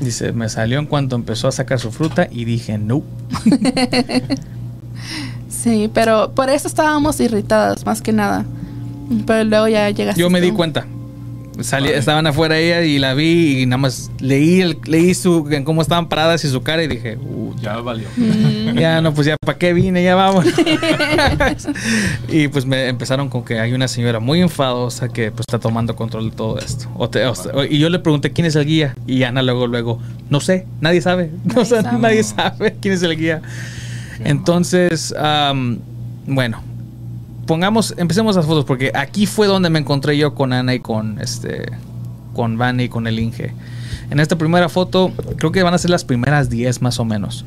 dice, 0.00 0.32
me 0.32 0.48
salió 0.48 0.78
en 0.78 0.86
cuanto 0.86 1.16
empezó 1.16 1.48
a 1.48 1.52
sacar 1.52 1.78
su 1.78 1.90
fruta 1.90 2.28
y 2.30 2.44
dije, 2.44 2.78
no. 2.78 3.02
Sí, 5.48 5.90
pero 5.92 6.32
por 6.32 6.48
eso 6.48 6.68
estábamos 6.68 7.18
irritadas 7.18 7.84
más 7.84 8.00
que 8.00 8.12
nada. 8.12 8.44
Pero 9.26 9.42
luego 9.42 9.66
ya 9.66 9.90
llegaste. 9.90 10.20
Yo 10.20 10.30
me 10.30 10.40
di 10.40 10.50
tú. 10.50 10.56
cuenta. 10.56 10.86
Salí, 11.62 11.86
Vale. 11.86 11.98
estaban 11.98 12.26
afuera 12.26 12.58
ella 12.58 12.82
y 12.82 12.98
la 12.98 13.14
vi 13.14 13.62
y 13.62 13.66
nada 13.66 13.78
más 13.78 14.10
leí 14.20 14.60
el, 14.60 14.78
leí 14.84 15.14
su 15.14 15.48
en 15.50 15.64
cómo 15.64 15.80
estaban 15.82 16.08
paradas 16.08 16.44
y 16.44 16.48
su 16.50 16.62
cara 16.62 16.82
y 16.84 16.86
dije, 16.88 17.16
"Uh, 17.16 17.54
Ya 17.62 17.76
valió. 17.80 18.06
Mm. 18.16 18.78
ya 18.78 19.00
no, 19.00 19.14
pues 19.14 19.26
ya 19.26 19.36
para 19.44 19.56
qué 19.58 19.72
vine, 19.72 20.04
ya 20.04 20.14
vamos. 20.14 20.44
y 22.28 22.48
pues 22.48 22.66
me 22.66 22.88
empezaron 22.88 23.28
con 23.28 23.44
que 23.44 23.58
hay 23.60 23.72
una 23.72 23.88
señora 23.88 24.20
muy 24.20 24.40
enfadosa 24.40 25.08
que 25.08 25.30
pues 25.30 25.44
está 25.48 25.58
tomando 25.58 25.96
control 25.96 26.30
de 26.30 26.36
todo 26.36 26.58
esto. 26.58 26.88
O 26.94 27.08
te- 27.08 27.24
o 27.26 27.34
sea, 27.34 27.52
y 27.68 27.78
yo 27.78 27.88
le 27.88 27.98
pregunté 27.98 28.32
quién 28.32 28.46
es 28.46 28.56
el 28.56 28.66
guía 28.66 28.94
y 29.06 29.22
Ana 29.22 29.42
luego 29.42 29.66
luego, 29.66 29.98
no 30.30 30.40
sé, 30.40 30.66
nadie 30.80 31.00
sabe, 31.00 31.30
Nadie 31.44 31.60
o 31.62 31.64
sea, 31.64 31.82
sabe. 31.82 31.98
nadie 31.98 32.22
sabe 32.22 32.76
quién 32.80 32.94
es 32.94 33.02
el 33.02 33.16
guía. 33.16 33.42
Qué 34.18 34.28
Entonces, 34.28 35.14
am, 35.18 35.78
bueno, 36.26 36.62
pongamos, 37.46 37.94
empecemos 37.96 38.36
las 38.36 38.44
fotos 38.46 38.64
porque 38.64 38.92
aquí 38.94 39.26
fue 39.26 39.46
donde 39.46 39.70
me 39.70 39.78
encontré 39.78 40.16
yo 40.18 40.34
con 40.34 40.52
Ana 40.52 40.74
y 40.74 40.80
con 40.80 41.20
este, 41.20 41.66
con 42.34 42.58
Van 42.58 42.80
y 42.80 42.88
con 42.88 43.06
el 43.06 43.18
Inge. 43.18 43.52
En 44.10 44.20
esta 44.20 44.36
primera 44.36 44.68
foto, 44.68 45.12
creo 45.36 45.50
que 45.50 45.62
van 45.62 45.74
a 45.74 45.78
ser 45.78 45.90
las 45.90 46.04
primeras 46.04 46.48
10 46.48 46.80
más 46.82 47.00
o 47.00 47.04
menos. 47.04 47.44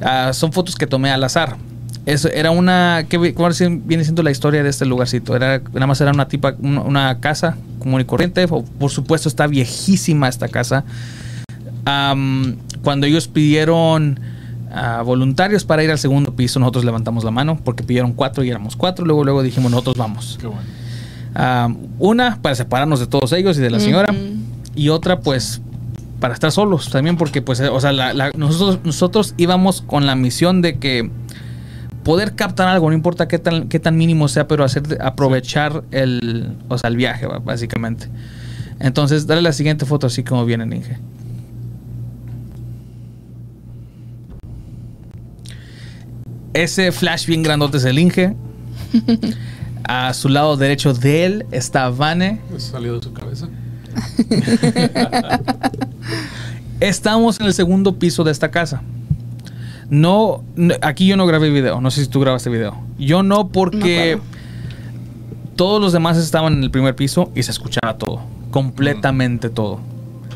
Ah, 0.00 0.32
son 0.34 0.52
fotos 0.52 0.74
que 0.76 0.86
tomé 0.86 1.10
al 1.10 1.24
azar. 1.24 1.56
Eso 2.04 2.28
era 2.28 2.50
una. 2.50 3.06
¿Qué 3.08 3.16
si- 3.52 3.66
viene 3.84 4.02
siendo 4.02 4.22
la 4.24 4.30
historia 4.32 4.62
de 4.62 4.68
este 4.70 4.84
lugarcito? 4.84 5.36
Era, 5.36 5.62
nada 5.72 5.86
más 5.86 6.00
era 6.00 6.10
una 6.10 6.26
tipa, 6.28 6.54
una, 6.60 6.80
una 6.82 7.20
casa 7.20 7.56
común 7.78 8.00
y 8.00 8.04
corriente. 8.04 8.46
Por 8.48 8.90
supuesto, 8.90 9.28
está 9.28 9.46
viejísima 9.46 10.28
esta 10.28 10.48
casa. 10.48 10.84
Cuando 11.84 13.06
ellos 13.06 13.28
pidieron 13.28 14.18
a 14.72 15.02
voluntarios 15.02 15.64
para 15.64 15.84
ir 15.84 15.90
al 15.90 15.98
segundo 15.98 16.34
piso, 16.34 16.58
nosotros 16.58 16.84
levantamos 16.84 17.24
la 17.24 17.30
mano 17.30 17.58
porque 17.62 17.82
pidieron 17.82 18.12
cuatro 18.12 18.42
y 18.44 18.48
éramos 18.50 18.74
cuatro. 18.76 19.04
Luego, 19.04 19.24
luego 19.24 19.42
dijimos, 19.42 19.70
nosotros 19.70 19.96
vamos. 19.96 20.38
Qué 20.40 20.46
bueno. 20.46 20.62
Am, 21.34 21.78
una, 21.98 22.40
para 22.42 22.54
separarnos 22.54 23.00
de 23.00 23.06
todos 23.06 23.32
ellos 23.32 23.56
y 23.58 23.60
de 23.60 23.70
la 23.70 23.80
señora. 23.80 24.14
Y 24.74 24.88
otra, 24.88 25.20
pues, 25.20 25.60
para 26.20 26.34
estar 26.34 26.52
solos 26.52 26.88
también, 26.90 27.16
porque, 27.16 27.42
pues, 27.42 27.60
eh, 27.60 27.68
o 27.68 27.80
sea, 27.80 27.92
la- 27.92 28.14
la- 28.14 28.30
nosotros, 28.36 28.78
nosotros 28.84 29.34
íbamos 29.36 29.82
con 29.82 30.06
la 30.06 30.14
misión 30.14 30.62
de 30.62 30.78
que 30.78 31.10
poder 32.04 32.34
captar 32.34 32.68
algo, 32.68 32.88
no 32.88 32.94
importa 32.96 33.28
qué 33.28 33.38
tan, 33.38 33.68
qué 33.68 33.78
tan 33.78 33.96
mínimo 33.96 34.28
sea, 34.28 34.48
pero 34.48 34.64
hacer 34.64 34.82
aprovechar 35.00 35.84
el, 35.90 36.56
o 36.68 36.76
sea, 36.78 36.88
el 36.88 36.96
viaje, 36.96 37.26
básicamente. 37.44 38.08
Entonces, 38.80 39.26
dale 39.26 39.42
la 39.42 39.52
siguiente 39.52 39.84
foto 39.86 40.06
así 40.08 40.24
como 40.24 40.44
viene 40.44 40.64
Inge. 40.76 40.98
Ese 46.54 46.92
flash 46.92 47.26
bien 47.26 47.42
grandote 47.42 47.78
es 47.78 47.84
el 47.84 47.98
Inge. 47.98 48.34
A 49.84 50.14
su 50.14 50.28
lado 50.28 50.56
derecho 50.56 50.94
de 50.94 51.24
él 51.24 51.46
está 51.50 51.88
Vane. 51.90 52.40
¿Eso 52.54 52.72
salió 52.72 52.94
de 52.94 53.02
su 53.02 53.12
cabeza? 53.12 53.48
Estamos 56.80 57.40
en 57.40 57.46
el 57.46 57.54
segundo 57.54 57.98
piso 57.98 58.22
de 58.22 58.30
esta 58.30 58.50
casa. 58.50 58.82
No, 59.90 60.42
aquí 60.80 61.06
yo 61.06 61.16
no 61.16 61.26
grabé 61.26 61.50
video. 61.50 61.80
No 61.80 61.90
sé 61.90 62.04
si 62.04 62.10
tú 62.10 62.20
grabaste 62.20 62.48
video. 62.48 62.80
Yo 62.98 63.22
no 63.22 63.48
porque 63.48 64.18
todos 65.56 65.80
los 65.80 65.92
demás 65.92 66.16
estaban 66.16 66.54
en 66.54 66.62
el 66.62 66.70
primer 66.70 66.94
piso 66.96 67.30
y 67.34 67.42
se 67.42 67.50
escuchaba 67.50 67.98
todo. 67.98 68.22
Completamente 68.50 69.50
todo. 69.50 69.80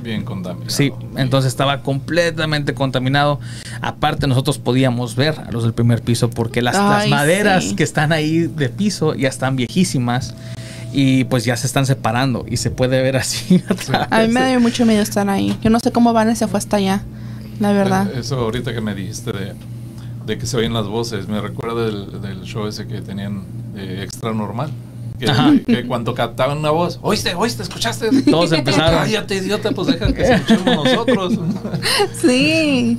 Bien 0.07 0.25
contaminado. 0.25 0.71
Sí, 0.71 0.93
entonces 1.17 1.49
estaba 1.49 1.83
completamente 1.83 2.75
contaminado. 2.75 3.41
Aparte, 3.81 4.29
nosotros 4.29 4.59
podíamos 4.59 5.17
ver 5.17 5.35
a 5.49 5.51
los 5.51 5.65
del 5.65 5.75
primer 5.75 6.01
piso 6.01 6.31
porque 6.31 6.63
las, 6.63 6.77
las 6.77 7.03
Ay, 7.03 7.11
maderas 7.11 7.65
sí. 7.65 7.75
que 7.75 7.83
están 7.83 8.13
ahí 8.13 8.43
de 8.47 8.69
piso 8.69 9.17
ya 9.17 9.29
están 9.29 9.57
viejísimas 9.57 10.35
y 10.93 11.25
pues 11.25 11.45
ya 11.45 11.57
se 11.57 11.67
están 11.67 11.87
separando 11.87 12.47
y 12.49 12.59
se 12.59 12.71
puede 12.71 13.03
ver 13.03 13.17
así. 13.17 13.61
atrás. 13.69 14.07
A 14.13 14.21
mí 14.23 14.29
me 14.29 14.49
dio 14.49 14.61
mucho 14.61 14.87
miedo 14.87 15.03
estar 15.03 15.29
ahí. 15.29 15.59
Yo 15.61 15.71
no 15.71 15.81
sé 15.81 15.91
cómo 15.91 16.13
Vanessa 16.13 16.47
se 16.47 16.51
fue 16.51 16.59
hasta 16.59 16.77
allá. 16.77 17.03
La 17.59 17.73
verdad. 17.73 18.09
Eh, 18.15 18.21
Eso 18.21 18.37
ahorita 18.39 18.73
que 18.73 18.81
me 18.81 18.95
dijiste 18.95 19.33
de, 19.33 19.55
de 20.25 20.39
que 20.39 20.47
se 20.47 20.57
oyen 20.57 20.73
las 20.73 20.87
voces, 20.87 21.27
me 21.27 21.41
recuerda 21.41 21.85
del, 21.87 22.23
del 22.23 22.43
show 22.45 22.69
ese 22.69 22.87
que 22.87 23.01
tenían 23.01 23.43
de 23.75 24.05
extra 24.05 24.33
normal. 24.33 24.71
Que, 25.19 25.87
cuando 25.87 26.15
captaban 26.15 26.59
una 26.59 26.71
voz, 26.71 26.99
oíste, 27.03 27.35
oíste, 27.35 27.63
escuchaste. 27.63 28.23
Todos 28.31 28.53
empezaron. 28.53 29.01
Cállate, 29.01 29.37
idiota, 29.37 29.71
pues 29.73 29.89
deja 29.89 30.13
que 30.13 30.23
escuchemos 30.23 30.85
nosotros. 30.85 31.39
Sí. 32.21 32.99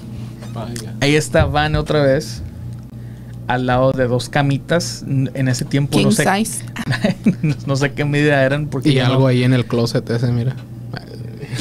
Vaya. 0.53 0.93
Ahí 1.01 1.15
está 1.15 1.45
Van 1.45 1.75
otra 1.75 2.01
vez. 2.01 2.41
Al 3.47 3.65
lado 3.65 3.91
de 3.91 4.07
dos 4.07 4.27
camitas. 4.29 5.03
En 5.07 5.47
ese 5.47 5.63
tiempo 5.63 5.97
King 5.97 6.05
no 6.05 6.11
sé, 6.11 6.25
size. 6.25 6.65
no 7.65 7.75
sé 7.75 7.93
qué 7.93 8.03
medida 8.03 8.43
eran. 8.43 8.67
Porque 8.67 8.89
Y 8.89 8.95
no- 8.95 9.05
algo 9.05 9.27
ahí 9.27 9.43
en 9.43 9.53
el 9.53 9.65
closet 9.65 10.09
ese, 10.09 10.31
mira. 10.31 10.55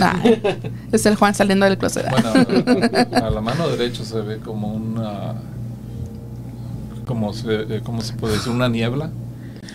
Ay, 0.00 0.42
es 0.92 1.06
el 1.06 1.14
Juan 1.16 1.34
saliendo 1.34 1.64
del 1.64 1.78
closet. 1.78 2.06
Bueno, 2.10 2.32
a 3.12 3.30
la 3.30 3.40
mano 3.40 3.68
derecha 3.68 4.04
se 4.04 4.20
ve 4.20 4.38
como 4.38 4.68
una. 4.74 5.34
Como 7.06 7.32
se, 7.32 7.80
¿Cómo 7.84 8.02
se 8.02 8.14
puede 8.14 8.34
decir? 8.34 8.52
Una 8.52 8.68
niebla. 8.68 9.10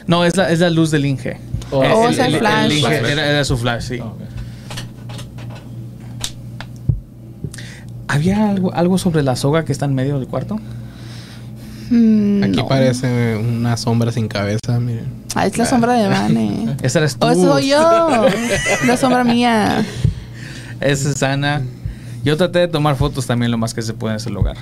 No, 0.07 0.25
es 0.25 0.35
la, 0.37 0.49
es 0.51 0.59
la 0.59 0.69
luz 0.69 0.91
del 0.91 1.05
Inge. 1.05 1.37
Oh, 1.71 1.79
Oh, 1.79 2.09
es 2.09 2.17
el 2.19 2.37
flash. 2.37 2.71
Inge 2.79 3.11
era, 3.11 3.25
era 3.29 3.43
su 3.45 3.57
flash, 3.57 3.83
sí. 3.83 3.99
¿Había 8.07 8.49
algo, 8.49 8.73
algo 8.73 8.97
sobre 8.97 9.23
la 9.23 9.35
soga 9.35 9.63
que 9.63 9.71
está 9.71 9.85
en 9.85 9.95
medio 9.95 10.19
del 10.19 10.27
cuarto? 10.27 10.59
Mm, 11.89 12.43
Aquí 12.43 12.57
no. 12.57 12.67
parece 12.67 13.37
una 13.37 13.77
sombra 13.77 14.11
sin 14.11 14.27
cabeza, 14.27 14.79
miren. 14.79 15.05
Ah, 15.35 15.45
es 15.45 15.57
la 15.57 15.65
sombra 15.65 15.93
de 15.93 16.07
Vane. 16.09 16.75
Esa 16.81 16.99
eres 16.99 17.15
tú. 17.17 17.25
Oh, 17.27 17.33
soy 17.33 17.69
yo. 17.69 17.79
La 18.85 18.97
sombra 18.97 19.23
mía. 19.23 19.85
Esa 20.81 21.09
es 21.09 21.23
Ana. 21.23 21.61
Yo 22.25 22.35
traté 22.35 22.59
de 22.59 22.67
tomar 22.67 22.97
fotos 22.97 23.25
también 23.27 23.49
lo 23.51 23.57
más 23.57 23.73
que 23.73 23.81
se 23.81 23.93
puede 23.93 24.13
en 24.15 24.17
ese 24.17 24.29
lugar. 24.29 24.57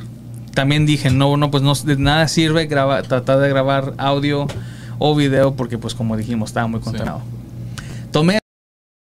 También 0.54 0.86
dije, 0.86 1.10
no, 1.10 1.38
no, 1.38 1.50
pues 1.50 1.64
no, 1.64 1.74
de 1.74 1.98
nada 1.98 2.28
sirve 2.28 2.68
graba- 2.68 3.02
tratar 3.02 3.40
de 3.40 3.50
grabar 3.50 3.94
audio 3.98 4.46
o 5.00 5.16
video 5.16 5.56
porque 5.56 5.78
pues 5.78 5.96
como 5.96 6.16
dijimos 6.16 6.50
estaba 6.52 6.68
muy 6.68 6.82
contaminado. 6.82 7.22
Tomé 8.12 8.40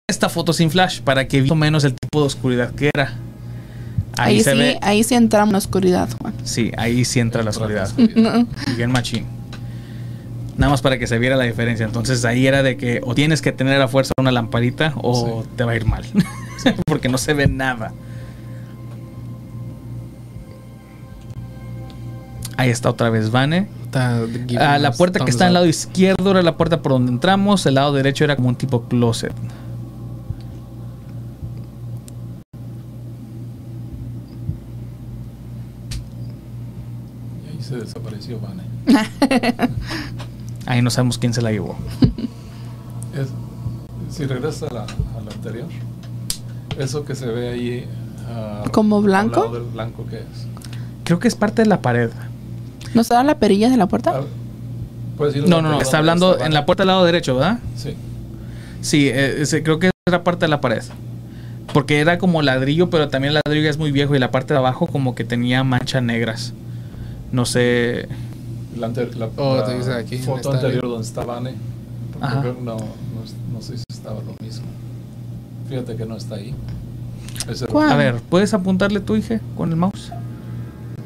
esta 0.10 0.30
foto 0.30 0.54
sin 0.54 0.71
flash 0.71 1.02
para 1.02 1.28
que 1.28 1.41
viera 1.41 1.56
menos 1.56 1.84
el 1.84 1.93
tipo 1.93 2.21
de 2.21 2.28
oscuridad 2.28 2.73
que 2.73 2.89
era. 2.93 3.13
Ahí, 4.17 4.36
Ahí, 4.38 4.43
se 4.43 4.52
sí, 4.52 4.58
ve. 4.58 4.80
ahí 4.82 5.04
sí 5.04 5.15
entramos 5.15 5.49
en 5.49 5.54
la 5.54 5.58
oscuridad, 5.60 6.10
Juan. 6.19 6.34
Sí, 6.43 6.71
ahí 6.78 7.06
sí 7.06 7.19
entra 7.19 7.41
la 7.43 7.52
oscuridad. 7.52 7.89
No. 8.15 8.45
Bien 8.75 8.91
machín. 8.91 9.25
Nada 10.58 10.71
más 10.71 10.82
para 10.82 10.99
que 10.99 11.08
se 11.08 11.17
viera 11.19 11.38
la 11.38 11.45
diferencia. 11.45 11.86
Entonces 11.86 12.25
ahí 12.25 12.45
era 12.45 12.62
de 12.63 12.75
que 12.75 12.99
o 13.06 13.15
tienes 13.15 13.41
que 13.41 13.54
tener 13.54 13.82
a 13.82 13.88
fuerza 13.88 14.12
una 14.19 14.32
lamparita 14.34 14.93
o 14.97 15.45
te 15.56 15.63
va 15.63 15.71
a 15.71 15.75
ir 15.78 15.86
mal. 15.86 16.04
Porque 16.86 17.08
no 17.08 17.17
se 17.17 17.34
ve 17.34 17.47
nada. 17.47 17.93
Ahí 22.58 22.69
está 22.71 22.89
otra 22.89 23.10
vez 23.10 23.32
Vane. 23.32 23.69
Ah, 23.93 24.78
la 24.80 24.91
puerta 24.91 25.23
que 25.25 25.32
está 25.32 25.47
al 25.47 25.54
lado 25.54 25.65
izquierdo 25.65 26.32
era 26.32 26.41
la 26.43 26.58
puerta 26.58 26.82
por 26.82 26.91
donde 26.93 27.12
entramos. 27.12 27.65
El 27.65 27.75
lado 27.75 27.93
derecho 27.93 28.23
era 28.23 28.36
como 28.36 28.49
un 28.49 28.56
tipo 28.56 28.84
closet. 28.84 29.34
Y 37.45 37.49
ahí 37.58 37.62
se 37.63 37.78
desapareció 37.78 38.39
Vane. 38.39 38.63
Ahí 40.65 40.82
no 40.82 40.89
sabemos 40.89 41.17
quién 41.17 41.34
se 41.34 41.41
la 41.41 41.52
llevó. 41.52 41.75
Es- 43.15 43.30
si 44.15 44.25
regresas 44.25 44.69
a 44.71 44.73
la, 44.73 44.82
a 44.84 45.21
la 45.23 45.32
anterior, 45.32 45.67
eso 46.80 47.06
que 47.06 47.13
se 47.15 47.28
ve 47.28 47.49
ahí. 47.49 47.88
ah, 48.28 48.63
¿Como 48.71 48.97
al 48.97 49.04
blanco? 49.04 49.39
lado 49.41 49.54
del 49.54 49.63
blanco 49.63 50.06
que 50.08 50.17
es. 50.17 50.47
Creo 51.04 51.19
que 51.19 51.28
es 51.28 51.36
parte 51.36 51.62
de 51.62 51.67
la 51.67 51.82
pared. 51.82 52.10
¿No 52.93 53.04
se 53.04 53.13
da 53.13 53.23
la 53.23 53.38
perilla 53.39 53.69
de 53.69 53.78
la 53.78 53.88
puerta? 53.88 54.13
Ah, 54.15 54.21
¿puedes 55.17 55.36
ir 55.36 55.43
a 55.43 55.47
No, 55.47 55.58
la 55.58 55.62
no, 55.62 55.71
no. 55.75 55.82
Está 55.82 55.97
hablando 55.97 56.34
está 56.34 56.45
en 56.45 56.54
la 56.54 56.65
puerta 56.65 56.84
del 56.84 56.88
lado 56.88 57.06
derecho, 57.06 57.36
¿verdad? 57.36 57.60
Sí. 57.75 57.95
Sí, 58.82 59.08
eh, 59.10 59.41
ese- 59.41 59.63
creo 59.63 59.80
que 59.80 59.91
era 60.08 60.23
parte 60.23 60.45
de 60.45 60.49
la 60.49 60.62
pared. 60.62 60.82
Porque 61.73 61.99
era 61.99 62.17
como 62.17 62.41
ladrillo, 62.41 62.89
pero 62.89 63.10
también 63.10 63.36
el 63.36 63.41
ladrillo 63.45 63.69
es 63.69 63.78
muy 63.78 63.91
viejo 63.91 64.15
y 64.15 64.19
la 64.19 64.32
parte 64.32 64.54
de 64.54 64.58
abajo 64.60 64.88
como 64.88 65.13
que 65.13 65.23
tenía 65.23 65.63
manchas 65.63 66.02
negras. 66.02 66.54
No 67.32 67.45
sé. 67.45 68.08
La, 68.78 68.88
la- 68.88 69.30
Oh, 69.36 69.58
la 69.58 69.65
te 69.65 69.78
dice 69.78 69.93
aquí, 69.93 70.15
en 70.15 70.23
foto 70.23 70.52
anterior 70.52 70.82
donde 70.82 71.06
creo 72.41 72.56
que 72.56 72.62
No, 72.62 72.78
no, 72.78 72.78
no 73.54 73.62
sé 73.62 73.78
si 73.78 73.84
estaba 73.91 74.19
lo 74.21 74.34
mismo. 74.43 74.65
Fíjate 75.67 75.95
que 75.95 76.06
no 76.06 76.15
está 76.15 76.36
ahí. 76.36 76.56
A 77.89 77.95
ver, 77.95 78.15
¿puedes 78.30 78.54
apuntarle 78.54 78.99
tu 78.99 79.15
hija 79.15 79.39
con 79.56 79.69
el 79.69 79.75
mouse? 79.75 80.12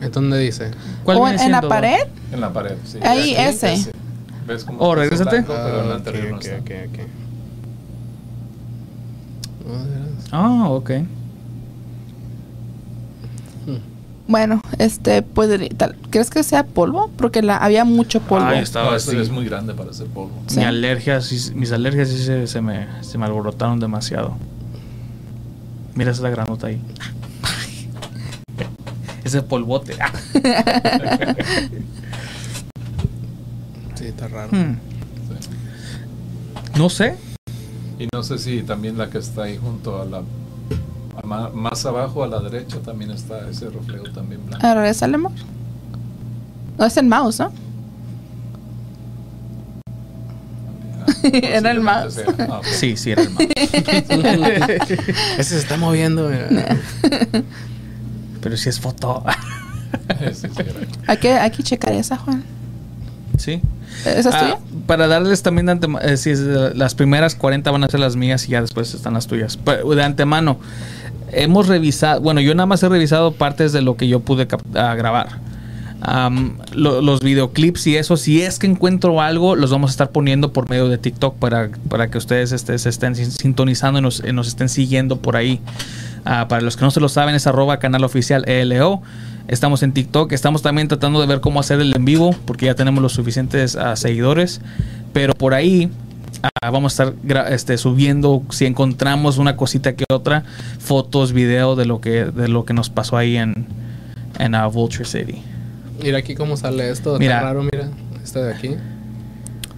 ¿Es 0.04 0.12
donde 0.12 0.38
dice? 0.40 0.72
¿Cuál 1.04 1.18
¿O 1.18 1.28
en 1.28 1.52
la 1.52 1.62
pared? 1.62 2.08
En 2.32 2.42
la 2.42 2.52
pared, 2.52 2.76
sí. 2.86 2.98
Ahí, 3.02 3.36
Aquí, 3.36 3.42
ese. 3.66 3.92
¿Ves 4.46 4.64
cómo 4.66 4.80
Oh, 4.82 4.96
regrésate. 4.96 5.42
blanco, 5.42 5.54
pero 5.56 5.82
en 5.82 5.90
la 5.90 5.96
Ah, 5.96 6.00
no 6.00 6.36
ok. 6.36 7.00
Oh, 9.66 9.72
veras. 9.72 10.28
Ah, 10.32 10.68
ok. 10.70 10.92
Bueno, 14.26 14.62
este, 14.80 15.22
podría, 15.22 15.70
tal- 15.70 15.96
¿crees 16.10 16.30
que 16.30 16.44
sea 16.44 16.66
polvo? 16.66 17.12
Porque 17.18 17.42
la, 17.42 17.58
había 17.58 17.84
mucho 17.84 18.22
polvo. 18.22 18.46
No, 18.46 18.54
Estaba 18.54 18.96
así. 18.96 19.16
es 19.18 19.30
muy 19.30 19.46
grande 19.46 19.74
para 19.74 19.92
ser 19.94 20.08
polvo. 20.08 20.32
Sí. 20.48 20.60
Mi 20.60 20.64
alergia, 20.66 21.20
sí- 21.22 21.54
mis 21.56 21.72
alergias 21.74 22.08
sí 22.10 22.18
se, 22.24 22.48
se 22.48 22.62
me, 22.62 22.88
se 23.02 23.18
me 23.18 23.26
alborotaron 23.26 23.80
demasiado. 23.80 24.34
Mira 25.96 26.12
esa 26.12 26.30
granota 26.30 26.68
ahí. 26.68 26.82
Ese 29.24 29.42
polvote. 29.42 29.96
Ah. 30.00 30.12
Sí, 33.96 34.06
está 34.10 34.28
raro. 34.28 34.50
Hmm. 34.52 34.74
Sí. 35.30 35.50
No 36.78 36.90
sé. 36.90 37.16
Y 38.00 38.08
no 38.14 38.24
sé 38.24 38.38
si 38.38 38.64
también 38.64 38.98
la 38.98 39.10
que 39.10 39.20
está 39.20 39.44
ahí 39.44 39.58
junto 39.58 40.02
a 40.02 40.06
la. 40.06 40.24
a 41.16 41.50
más 41.50 41.86
abajo 41.86 42.24
a 42.24 42.28
la 42.28 42.40
derecha 42.40 42.80
también 42.80 43.12
está 43.12 43.50
ese 43.50 43.70
reflejo 43.70 44.06
también 44.12 44.46
blanco. 44.46 44.66
A 44.66 44.74
ver, 44.74 44.94
sale 44.94 45.16
amor. 45.16 45.32
No 46.78 46.86
es 46.86 46.98
el 46.98 47.06
mouse, 47.06 47.40
¿no? 47.40 47.54
Ah, 51.00 51.06
Era 51.32 51.72
el 51.72 51.80
mouse. 51.80 52.20
Ah. 52.40 52.62
Sí, 52.64 52.98
sí, 52.98 53.12
era 53.12 53.22
el 53.22 53.30
mouse. 53.30 53.48
Ese 55.38 55.44
se 55.44 55.58
está 55.60 55.78
moviendo. 55.78 56.30
mira. 56.30 56.76
Pero 58.44 58.58
si 58.58 58.70
es 58.70 58.80
foto. 58.80 59.24
Sí, 60.34 60.48
sí, 60.48 60.48
era. 60.58 60.74
Hay 61.08 61.18
que, 61.18 61.34
hay 61.34 61.52
que 61.52 61.62
checar 61.64 61.94
esa, 61.94 62.18
Juan. 62.18 62.44
sí. 63.38 63.62
¿Esa 64.06 64.30
es 64.30 64.36
Ah, 64.36 64.40
tuya? 64.40 64.58
para 64.88 65.08
darles 65.08 65.44
también 65.44 65.68
de 65.68 65.74
antemano, 65.74 66.04
eh, 66.04 66.18
sí, 66.18 66.32
es 66.32 66.40
de- 66.44 66.74
las 66.74 66.96
primeras 66.96 67.36
40 67.36 67.70
van 67.70 67.84
a 67.84 67.88
ser 67.88 68.00
las 68.00 68.16
mías 68.16 68.48
y 68.48 68.52
ya 68.52 68.62
después 68.62 68.92
están 68.96 69.14
las 69.14 69.28
tuyas. 69.28 69.56
Pero 69.58 69.88
de 69.92 70.04
antemano, 70.04 70.58
hemos 71.32 71.68
revisado, 71.68 72.22
bueno, 72.22 72.42
yo 72.42 72.56
nada 72.56 72.66
más 72.66 72.82
he 72.82 72.90
revisado 72.90 73.34
partes 73.34 73.72
de 73.72 73.82
lo 73.84 73.96
que 73.96 74.08
yo 74.08 74.20
pude 74.22 74.48
cap- 74.48 74.64
ah, 74.76 74.96
grabar. 74.96 75.38
Lo- 76.74 77.02
los 77.02 77.20
videoclips 77.22 77.88
y 77.88 77.96
eso, 77.96 78.18
si 78.18 78.42
es 78.42 78.60
que 78.60 78.68
encuentro 78.68 79.22
algo, 79.22 79.56
los 79.56 79.70
vamos 79.72 79.92
a 79.92 79.94
estar 79.94 80.10
poniendo 80.10 80.52
por 80.52 80.70
medio 80.70 80.90
de 80.90 80.98
TikTok 80.98 81.36
para, 81.38 81.70
para 81.88 82.10
que 82.10 82.18
ustedes 82.18 82.52
este, 82.52 82.78
se 82.80 82.90
estén 82.90 83.16
sin- 83.16 83.32
sintonizando 83.32 84.00
y 84.00 84.02
nos, 84.02 84.24
nos 84.34 84.48
estén 84.48 84.70
siguiendo 84.70 85.18
por 85.20 85.36
ahí. 85.38 85.62
Ah, 86.26 86.48
para 86.48 86.62
los 86.62 86.78
que 86.78 86.84
no 86.84 86.92
se 86.92 87.00
lo 87.00 87.10
saben, 87.10 87.36
es 87.36 87.48
arroba 87.48 87.80
canal 87.80 88.04
oficial 88.04 88.48
ELO. 88.48 89.02
Estamos 89.48 89.84
en 89.84 89.92
TikTok. 89.92 90.32
Estamos 90.32 90.62
también 90.62 90.88
tratando 90.88 91.20
de 91.20 91.28
ver 91.28 91.42
cómo 91.42 91.60
hacer 91.60 91.80
el 91.82 91.96
en 91.96 92.06
vivo, 92.06 92.36
porque 92.46 92.68
ya 92.68 92.76
tenemos 92.76 93.02
los 93.02 93.14
suficientes 93.14 93.76
ah, 93.76 93.96
seguidores. 93.96 94.62
Pero 95.12 95.34
por 95.34 95.54
ahí 95.54 95.90
ah, 96.44 96.70
vamos 96.72 97.00
a 97.00 97.04
estar 97.04 97.52
este, 97.52 97.78
subiendo, 97.78 98.44
si 98.50 98.66
encontramos 98.66 99.38
una 99.38 99.58
cosita 99.58 99.96
que 99.96 100.06
otra, 100.12 100.44
fotos, 100.80 101.34
video 101.34 101.76
de 101.76 101.86
lo 101.86 102.00
que, 102.00 102.26
de 102.26 102.48
lo 102.48 102.66
que 102.66 102.74
nos 102.74 102.90
pasó 102.90 103.18
ahí 103.18 103.36
en, 103.38 103.68
en 104.40 104.54
Vulture 104.72 105.06
City. 105.06 105.42
Mira 106.02 106.20
aquí 106.20 106.36
cómo 106.36 106.58
sale 106.58 106.90
esto. 106.90 107.18
Mira. 107.20 107.36
Está 107.36 107.48
raro, 107.48 107.64
mira. 107.64 107.90
Este 108.24 108.40
de 108.42 108.54
aquí. 108.54 108.76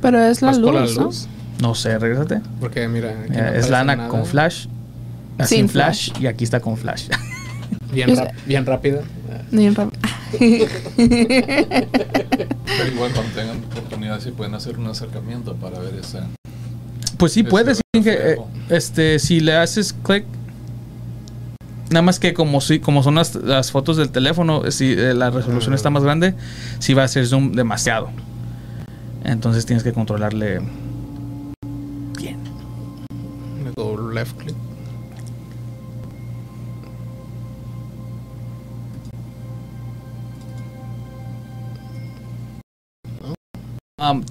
Pero 0.01 0.19
es 0.19 0.41
la 0.41 0.49
¿Vas 0.49 0.57
luz, 0.59 0.73
la 0.73 0.81
¿no? 0.81 1.03
luz? 1.05 1.27
No 1.61 1.73
sé, 1.73 1.97
regrésate. 1.97 2.41
Porque 2.59 2.87
mira. 2.87 3.09
aquí 3.09 3.31
no 3.31 3.47
es 3.47 3.69
lana 3.69 3.95
nada. 3.95 4.09
con 4.09 4.25
flash. 4.25 4.67
Ah, 5.37 5.45
Sin 5.45 5.59
Sin 5.59 5.69
flash, 5.69 6.11
y 6.19 6.27
aquí 6.27 6.43
está 6.43 6.59
con 6.59 6.77
flash. 6.77 7.07
Bien, 7.91 8.09
Es- 8.09 8.19
bien 8.45 8.65
rápida. 8.65 9.01
Bien 9.51 9.75
rap- 9.75 9.93
Pero 10.37 10.65
igual 12.93 13.11
cuando 13.13 13.31
tengan 13.35 13.57
oportunidad 13.71 14.19
si 14.19 14.31
pueden 14.31 14.53
hacer 14.55 14.77
un 14.77 14.87
acercamiento 14.87 15.55
para 15.55 15.79
ver 15.79 15.95
esa. 15.95 16.27
Pues 17.17 17.31
sí 17.31 17.43
puedes, 17.43 17.79
eh, 17.93 18.37
este, 18.69 19.19
si 19.19 19.39
le 19.39 19.55
haces 19.55 19.93
clic, 19.93 20.25
nada 21.89 22.01
más 22.01 22.19
que 22.19 22.33
como 22.33 22.59
si, 22.59 22.79
como 22.79 23.03
son 23.03 23.15
las, 23.15 23.35
las 23.35 23.71
fotos 23.71 23.95
del 23.97 24.09
teléfono, 24.09 24.69
si 24.71 24.91
eh, 24.91 25.13
la 25.13 25.29
resolución 25.29 25.73
está 25.73 25.89
más 25.89 26.03
grande, 26.03 26.33
si 26.79 26.93
va 26.93 27.03
a 27.03 27.05
hacer 27.05 27.25
zoom 27.27 27.53
demasiado. 27.53 28.09
Entonces 29.23 29.65
tienes 29.65 29.83
que 29.83 29.93
controlarle 29.93 30.59
bien. 32.17 32.39
Le 33.63 33.71
doy 33.75 34.13
left 34.13 34.35
click. 34.37 34.55
Um, 43.97 44.23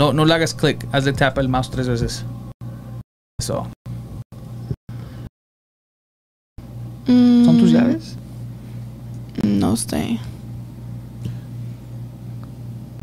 no, 0.00 0.12
no 0.12 0.24
le 0.24 0.34
hagas 0.34 0.54
clic, 0.54 0.86
hazle 0.92 1.12
tap 1.12 1.38
el 1.38 1.48
mouse 1.48 1.70
tres 1.70 1.86
veces. 1.88 2.24
Eso. 3.40 3.66
¿Son 7.06 7.58
tus 7.58 7.70
Mm, 7.70 7.74
llaves? 7.74 8.16
No 9.44 9.76
sé. 9.76 10.18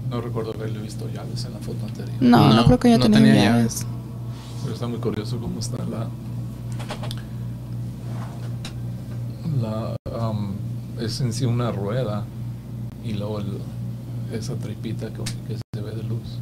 No 0.09 0.19
recuerdo 0.21 0.53
haberle 0.53 0.79
visto 0.81 1.07
llaves 1.09 1.45
en 1.45 1.53
la 1.53 1.59
foto 1.59 1.85
anterior. 1.85 2.15
No, 2.19 2.49
no, 2.49 2.55
No, 2.55 2.65
creo 2.65 2.79
que 2.79 2.89
ya 2.89 2.97
no 2.97 3.03
tenía 3.05 3.19
tenía 3.19 3.43
llaves. 3.51 3.85
Pero 4.63 4.73
está 4.73 4.87
muy 4.87 4.99
curioso 4.99 5.39
cómo 5.39 5.59
está 5.59 5.77
la. 5.85 6.07
La. 9.61 9.95
am, 10.19 10.55
es 10.99 11.21
en 11.21 11.31
sí 11.31 11.45
una 11.45 11.71
rueda. 11.71 12.25
Y 13.03 13.13
luego 13.13 13.39
el- 13.39 13.59
esa 14.33 14.55
tripita 14.55 15.07
que, 15.13 15.23
que 15.47 15.57
se 15.75 15.81
ve 15.81 15.91
de 15.91 16.03
luz. 16.03 16.39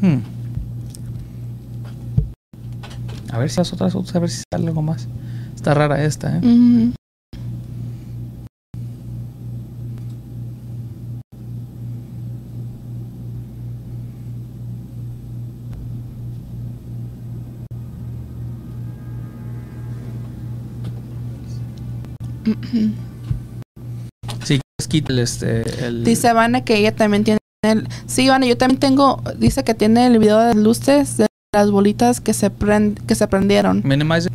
Hmm. 0.00 0.20
A 3.30 3.38
ver 3.38 3.50
si 3.50 3.58
las 3.58 3.72
otras 3.74 3.94
a 3.94 4.18
ver 4.18 4.30
si 4.30 4.42
sale 4.50 4.68
algo 4.68 4.80
más. 4.80 5.08
Está 5.54 5.74
rara 5.74 6.02
esta, 6.02 6.38
¿eh? 6.38 6.40
Ujú. 6.42 6.92
Si 22.44 23.13
quieres, 25.00 25.32
quítale 25.38 25.62
este. 25.62 25.86
El, 25.86 26.04
Dice 26.04 26.32
Vane 26.32 26.64
que 26.64 26.76
ella 26.76 26.94
también 26.94 27.24
tiene 27.24 27.38
el... 27.64 27.88
Sí, 28.06 28.28
Vane, 28.28 28.46
yo 28.48 28.56
también 28.56 28.78
tengo... 28.80 29.22
Dice 29.38 29.64
que 29.64 29.74
tiene 29.74 30.06
el 30.06 30.18
video 30.18 30.38
de 30.38 30.54
luces 30.54 31.16
de 31.16 31.26
las 31.54 31.70
bolitas 31.70 32.20
que 32.20 32.32
se, 32.34 32.50
prend, 32.50 32.98
que 33.06 33.14
se 33.14 33.26
prendieron. 33.28 33.82
Minimize. 33.84 34.28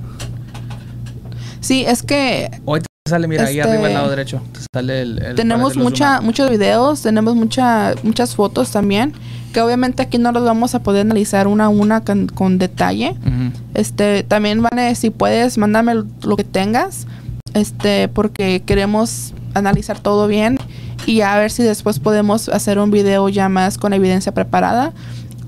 Sí, 1.61 1.83
es 1.85 2.03
que 2.03 2.49
Hoy 2.65 2.79
te 2.81 2.87
sale, 3.09 3.27
mira, 3.27 3.45
ahí 3.45 3.59
Este- 3.59 3.69
arriba 3.69 3.87
al 3.87 3.93
lado 3.93 4.09
derecho. 4.09 4.41
Te 4.53 4.59
sale 4.73 5.01
el. 5.01 5.21
el- 5.21 5.35
tenemos 5.35 5.75
mucha, 5.75 6.15
zoom 6.17 6.25
muchos 6.25 6.49
videos, 6.49 7.01
tenemos 7.01 7.35
mucha, 7.35 7.93
muchas 8.03 8.35
fotos 8.35 8.71
también, 8.71 9.13
que 9.53 9.61
obviamente 9.61 10.01
aquí 10.01 10.17
no 10.17 10.31
los 10.31 10.43
vamos 10.43 10.73
a 10.75 10.83
poder 10.83 11.01
analizar 11.01 11.47
una 11.47 11.65
a 11.65 11.69
una 11.69 12.01
con, 12.05 12.27
con 12.27 12.57
detalle. 12.57 13.11
Ujú. 13.21 13.51
Este, 13.73 14.23
también 14.23 14.61
Vane, 14.61 14.95
si 14.95 15.09
puedes, 15.09 15.57
mándame 15.57 15.95
lo 16.23 16.37
que 16.37 16.43
tengas, 16.45 17.05
este, 17.53 18.07
porque 18.07 18.63
queremos 18.65 19.33
analizar 19.53 19.99
todo 19.99 20.27
bien 20.27 20.57
y 21.05 21.21
a 21.21 21.37
ver 21.37 21.51
si 21.51 21.63
después 21.63 21.99
podemos 21.99 22.49
hacer 22.49 22.79
un 22.79 22.91
video 22.91 23.29
ya 23.29 23.49
más 23.49 23.77
con 23.77 23.93
evidencia 23.93 24.33
preparada 24.33 24.93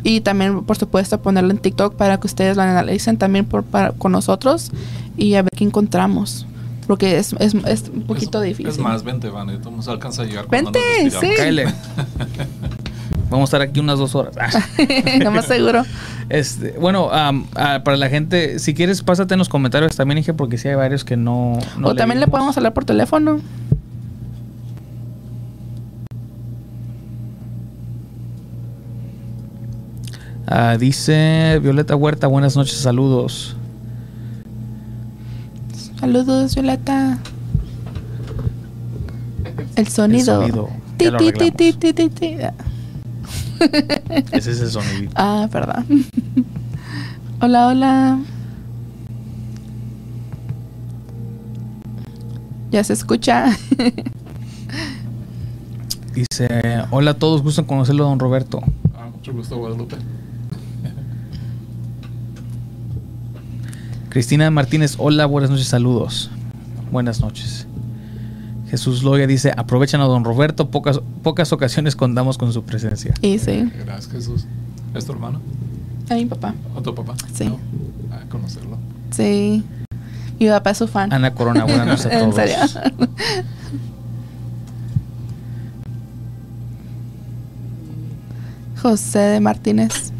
y 0.04 0.22
también, 0.22 0.64
por 0.64 0.78
supuesto, 0.78 1.22
ponerlo 1.22 1.52
en 1.52 1.60
TikTok 1.60 1.96
para 1.96 2.20
que 2.20 2.28
ustedes 2.28 2.58
lo 2.58 2.64
analicen 2.64 3.18
también 3.18 3.46
por, 3.46 3.64
para- 3.64 3.92
con 3.92 4.12
nosotros 4.12 4.72
y 5.18 5.36
a 5.36 5.44
ver 5.44 5.52
qué 5.56 5.64
encontramos, 5.64 6.48
porque 6.88 7.18
es, 7.20 7.34
es, 7.40 7.54
es 7.54 7.92
un 7.94 8.04
poquito 8.04 8.42
es, 8.42 8.50
difícil. 8.50 8.72
Es 8.72 8.80
más, 8.80 9.04
vente, 9.04 9.30
Van. 9.30 9.60
Vamos 9.64 9.88
a 9.88 9.92
alcanzar 9.92 10.26
a 10.26 10.28
llegar 10.28 10.46
cuando 10.46 10.72
Vente, 10.72 11.12
sí. 11.12 11.28
Vamos 13.30 13.48
a 13.54 13.58
estar 13.58 13.62
aquí 13.62 13.80
unas 13.80 13.98
dos 13.98 14.14
horas. 14.16 14.36
No 15.24 15.32
más 15.32 15.46
seguro. 15.46 15.84
Este, 16.28 16.72
bueno, 16.80 17.10
am, 17.12 17.46
ah, 17.56 17.82
para 17.84 17.96
la 17.96 18.10
gente, 18.10 18.60
si 18.60 18.74
quieres, 18.74 19.04
pásate 19.04 19.36
en 19.36 19.38
los 19.38 19.48
comentarios 19.50 19.96
también, 19.96 20.18
dije, 20.18 20.34
porque 20.34 20.58
sí 20.58 20.68
hay 20.68 20.76
varios 20.76 21.06
que 21.06 21.16
no. 21.16 21.58
no 21.78 21.90
o 21.90 21.96
también 21.96 22.20
le 22.20 22.28
podemos 22.28 22.58
hablar 22.58 22.74
por 22.74 22.84
teléfono. 22.86 23.40
Ah, 30.54 30.76
dice 30.78 31.60
Violeta 31.64 31.96
Huerta, 31.96 32.28
buenas 32.28 32.58
noches, 32.58 32.76
saludos. 32.78 33.56
Saludos, 35.98 36.56
Violeta. 36.56 37.20
El 39.78 39.88
sonido. 39.88 40.46
ya 40.46 40.48
lo. 40.54 40.70
Ese 44.34 44.52
es 44.52 44.60
el 44.60 44.70
sonido. 44.72 45.12
Ah, 45.16 45.48
perdón. 45.50 45.86
hola, 47.40 47.68
hola. 47.68 48.20
Ya 52.72 52.84
se 52.84 52.92
escucha. 52.92 53.58
Dice, 56.14 56.84
hola 56.90 57.12
a 57.12 57.14
todos, 57.14 57.42
gusto 57.42 57.62
en 57.62 57.68
conocerlo, 57.68 58.04
don 58.04 58.20
Roberto. 58.20 58.62
Ah, 58.94 59.08
mucho 59.16 59.32
gusto, 59.32 59.56
Guadalupe. 59.56 59.96
Cristina 64.12 64.52
Martínez, 64.52 64.96
hola, 64.98 65.26
buenas 65.26 65.50
noches, 65.50 65.68
saludos. 65.68 66.30
Buenas 66.92 67.22
noches. 67.22 67.66
Jesús 68.70 69.04
Loya 69.04 69.26
dice, 69.26 69.54
aprovechan 69.56 70.02
a 70.02 70.04
don 70.04 70.26
Roberto, 70.26 70.70
pocas, 70.70 71.00
pocas 71.24 71.54
ocasiones 71.54 71.96
contamos 71.96 72.38
con 72.38 72.52
su 72.52 72.64
presencia. 72.64 73.14
y 73.22 73.40
sí, 73.40 73.72
Gracias, 73.86 74.12
Jesús. 74.12 74.46
¿Es 74.94 75.06
tu 75.06 75.14
hermano? 75.14 75.40
a 76.10 76.14
mi 76.16 76.26
papá. 76.26 76.54
¿O 76.76 76.82
tu 76.82 76.94
papá? 76.94 77.16
Sí. 77.34 77.46
No. 77.46 77.58
Ah, 78.12 78.20
conocerlo. 78.30 78.78
Sí. 79.12 79.64
Mi 80.38 80.48
papá 80.50 80.72
es 80.72 80.78
su 80.80 80.88
fan. 80.88 81.14
Ana 81.14 81.34
Corona, 81.34 81.64
buenas 81.64 81.88
noches 81.88 82.06
a 82.08 82.10
¿En 82.20 82.32
todos. 82.32 82.36
serio? 82.36 82.58
José 88.82 89.20
de 89.20 89.40
Martínez. 89.40 90.12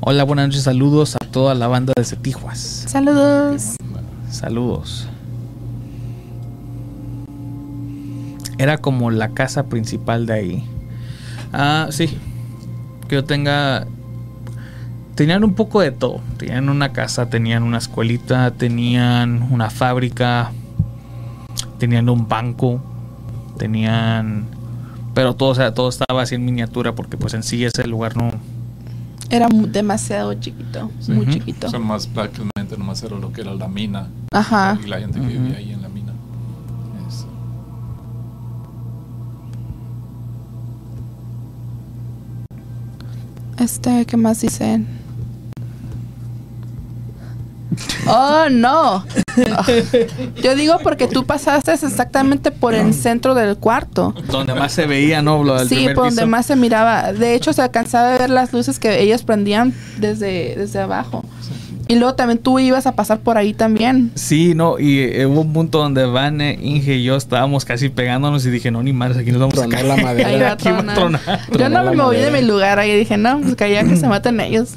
Hola, 0.00 0.22
buenas 0.22 0.46
noches, 0.46 0.62
saludos 0.62 1.16
a 1.16 1.18
toda 1.18 1.56
la 1.56 1.66
banda 1.66 1.92
de 1.96 2.04
Tijuas. 2.04 2.84
Saludos. 2.86 3.74
Saludos. 4.30 5.08
Era 8.58 8.78
como 8.78 9.10
la 9.10 9.30
casa 9.30 9.64
principal 9.66 10.26
de 10.26 10.32
ahí. 10.32 10.64
Ah, 11.52 11.88
sí. 11.90 12.16
Que 13.08 13.16
yo 13.16 13.24
tenga. 13.24 13.88
Tenían 15.16 15.42
un 15.42 15.54
poco 15.54 15.80
de 15.80 15.90
todo. 15.90 16.20
Tenían 16.38 16.68
una 16.68 16.92
casa, 16.92 17.28
tenían 17.28 17.64
una 17.64 17.78
escuelita, 17.78 18.52
tenían 18.52 19.48
una 19.50 19.68
fábrica, 19.68 20.52
tenían 21.78 22.08
un 22.08 22.28
banco, 22.28 22.80
tenían. 23.58 24.46
Pero 25.12 25.34
todo, 25.34 25.48
o 25.48 25.54
sea, 25.56 25.74
todo 25.74 25.88
estaba 25.88 26.22
así 26.22 26.36
en 26.36 26.44
miniatura 26.44 26.94
porque 26.94 27.16
pues 27.16 27.34
en 27.34 27.42
sí 27.42 27.64
ese 27.64 27.84
lugar 27.88 28.16
no... 28.16 28.30
Era 29.30 29.48
mu- 29.48 29.66
demasiado 29.66 30.32
chiquito. 30.34 30.90
Muy 31.08 31.18
Ujú. 31.24 31.30
chiquito. 31.32 31.66
O 31.66 31.70
sea, 31.70 31.78
más 31.78 32.06
prácticamente 32.06 32.76
nomás 32.78 33.02
era 33.02 33.16
lo 33.18 33.32
que 33.32 33.42
era 33.42 33.54
la 33.54 33.68
mina. 33.68 34.08
Ajá. 34.32 34.78
Y 34.82 34.86
la 34.88 34.98
gente 35.00 35.20
que 35.20 35.26
Ujú. 35.26 35.34
vivía 35.44 35.58
ahí 35.58 35.72
en 35.72 35.82
la 35.82 35.88
mina. 35.88 36.12
Es- 37.08 37.26
Este, 43.58 44.06
¿qué 44.06 44.16
más 44.16 44.40
dicen? 44.40 44.86
Oh, 48.06 48.46
no. 48.50 49.04
Yo 50.42 50.54
digo 50.54 50.78
porque 50.82 51.06
tú 51.08 51.24
pasaste 51.26 51.72
exactamente 51.72 52.50
por 52.50 52.74
el 52.74 52.94
centro 52.94 53.34
del 53.34 53.56
cuarto. 53.56 54.14
Donde 54.30 54.54
más 54.54 54.72
se 54.72 54.86
veía, 54.86 55.20
¿no? 55.22 55.42
Lo 55.44 55.58
del 55.58 55.68
Sí, 55.68 55.86
por 55.94 56.04
donde 56.06 56.22
piso. 56.22 56.26
más 56.26 56.46
se 56.46 56.56
miraba. 56.56 57.12
De 57.12 57.34
hecho, 57.34 57.52
se 57.52 57.62
alcanzaba 57.62 58.14
a 58.14 58.18
ver 58.18 58.30
las 58.30 58.52
luces 58.52 58.78
que 58.78 59.00
ellos 59.02 59.22
prendían 59.22 59.74
desde, 59.98 60.54
desde 60.56 60.80
abajo. 60.80 61.24
Y 61.90 61.94
luego 61.96 62.14
también 62.14 62.38
tú 62.38 62.58
ibas 62.58 62.86
a 62.86 62.92
pasar 62.92 63.20
por 63.20 63.38
ahí 63.38 63.54
también. 63.54 64.10
Sí, 64.14 64.54
no, 64.54 64.78
y 64.78 64.98
eh, 65.00 65.24
hubo 65.24 65.40
un 65.40 65.54
punto 65.54 65.78
donde 65.78 66.04
Van, 66.04 66.40
eh, 66.42 66.58
Inge 66.60 66.96
y 66.96 67.02
yo 67.04 67.16
estábamos 67.16 67.64
casi 67.64 67.88
pegándonos 67.88 68.44
y 68.44 68.50
dije, 68.50 68.70
no, 68.70 68.82
ni 68.82 68.92
madres, 68.92 69.16
aquí 69.16 69.30
nos 69.32 69.40
vamos 69.40 69.54
Tronar 69.54 69.80
a 69.80 69.82
la 69.84 69.94
caer. 69.94 70.04
madera. 70.04 70.28
Ahí 70.34 70.40
va 70.40 70.48
a 70.48 70.52
Aquí 70.52 70.68
va 70.70 70.78
a 70.78 70.94
tronar. 70.94 70.96
tronar. 70.96 71.40
Yo 71.50 71.56
Tronar 71.56 71.70
no 71.70 71.84
la 71.84 71.90
me 71.92 71.96
moví 71.96 72.16
de 72.18 72.30
mi 72.30 72.42
lugar 72.42 72.78
ahí 72.78 72.94
dije, 72.94 73.16
no, 73.16 73.40
pues 73.40 73.56
que 73.56 73.64
allá 73.64 73.84
que 73.84 73.96
se 73.96 74.06
maten 74.08 74.38
ellos. 74.40 74.70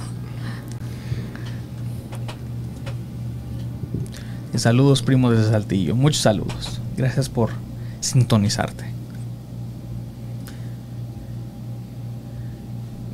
Y 4.40 4.40
saludos, 4.59 5.01
primo 5.01 5.31
desde 5.31 5.51
Saltillo. 5.51 5.95
Muchos 5.95 6.21
saludos. 6.21 6.81
Gracias 6.97 7.29
por 7.29 7.49
sintonizarte. 7.99 8.85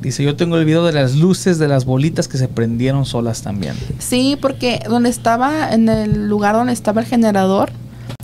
Dice, 0.00 0.22
yo 0.22 0.36
tengo 0.36 0.56
el 0.56 0.64
video 0.64 0.84
de 0.84 0.92
las 0.92 1.16
luces 1.16 1.58
de 1.58 1.66
las 1.66 1.84
bolitas 1.84 2.28
que 2.28 2.38
se 2.38 2.46
prendieron 2.46 3.04
solas 3.04 3.42
también. 3.42 3.74
Sí, 3.98 4.38
porque 4.40 4.80
donde 4.88 5.08
estaba, 5.08 5.72
en 5.72 5.88
el 5.88 6.28
lugar 6.28 6.54
donde 6.54 6.72
estaba 6.72 7.00
el 7.00 7.06
generador, 7.06 7.70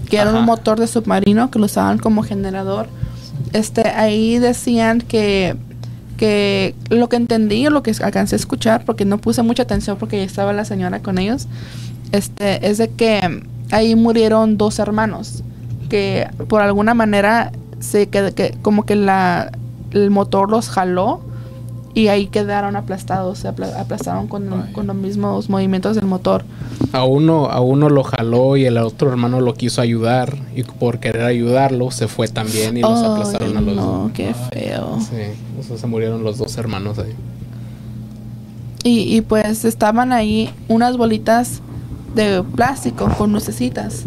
que 0.08 0.18
era 0.18 0.30
un 0.30 0.44
motor 0.44 0.78
de 0.78 0.86
submarino 0.86 1.50
que 1.50 1.58
lo 1.58 1.64
usaban 1.66 1.98
como 1.98 2.22
generador, 2.22 2.86
este, 3.52 3.88
ahí 3.88 4.38
decían 4.38 5.00
que, 5.00 5.56
que 6.16 6.76
lo 6.90 7.08
que 7.08 7.16
entendí 7.16 7.66
o 7.66 7.70
lo 7.70 7.82
que 7.82 7.92
alcancé 8.00 8.36
a 8.36 8.38
escuchar, 8.38 8.84
porque 8.84 9.04
no 9.04 9.18
puse 9.18 9.42
mucha 9.42 9.64
atención 9.64 9.96
porque 9.98 10.18
ya 10.18 10.24
estaba 10.24 10.52
la 10.52 10.64
señora 10.64 11.00
con 11.00 11.18
ellos, 11.18 11.48
este, 12.14 12.66
es 12.68 12.78
de 12.78 12.88
que 12.88 13.42
ahí 13.70 13.94
murieron 13.94 14.56
dos 14.56 14.78
hermanos, 14.78 15.42
que 15.88 16.28
por 16.48 16.62
alguna 16.62 16.94
manera 16.94 17.52
se 17.80 18.08
que 18.08 18.56
como 18.62 18.84
que 18.86 18.96
la, 18.96 19.52
el 19.90 20.10
motor 20.10 20.50
los 20.50 20.68
jaló 20.68 21.20
y 21.92 22.08
ahí 22.08 22.26
quedaron 22.26 22.74
aplastados, 22.74 23.38
se 23.38 23.48
apla- 23.48 23.78
aplastaron 23.78 24.26
con, 24.26 24.48
con 24.72 24.86
los 24.88 24.96
mismos 24.96 25.48
movimientos 25.48 25.94
del 25.94 26.06
motor. 26.06 26.44
A 26.92 27.04
uno, 27.04 27.46
a 27.46 27.60
uno 27.60 27.88
lo 27.88 28.02
jaló 28.02 28.56
y 28.56 28.64
el 28.64 28.78
otro 28.78 29.10
hermano 29.10 29.40
lo 29.40 29.54
quiso 29.54 29.80
ayudar. 29.80 30.36
Y 30.56 30.64
por 30.64 30.98
querer 30.98 31.22
ayudarlo, 31.22 31.92
se 31.92 32.08
fue 32.08 32.26
también 32.26 32.76
y 32.76 32.80
los 32.80 33.00
aplastaron 33.00 33.56
a 33.56 33.60
los 33.60 33.76
no, 33.76 33.82
dos. 33.82 34.12
qué 34.12 34.34
feo. 34.34 34.98
Sí, 35.00 35.16
o 35.60 35.62
sea, 35.62 35.76
se 35.78 35.86
murieron 35.86 36.24
los 36.24 36.36
dos 36.38 36.56
hermanos 36.58 36.98
ahí. 36.98 37.14
Y, 38.82 39.16
y 39.16 39.20
pues 39.20 39.64
estaban 39.64 40.12
ahí 40.12 40.50
unas 40.68 40.96
bolitas 40.96 41.62
de 42.14 42.42
plástico 42.42 43.08
con 43.16 43.32
lucecitas. 43.32 44.04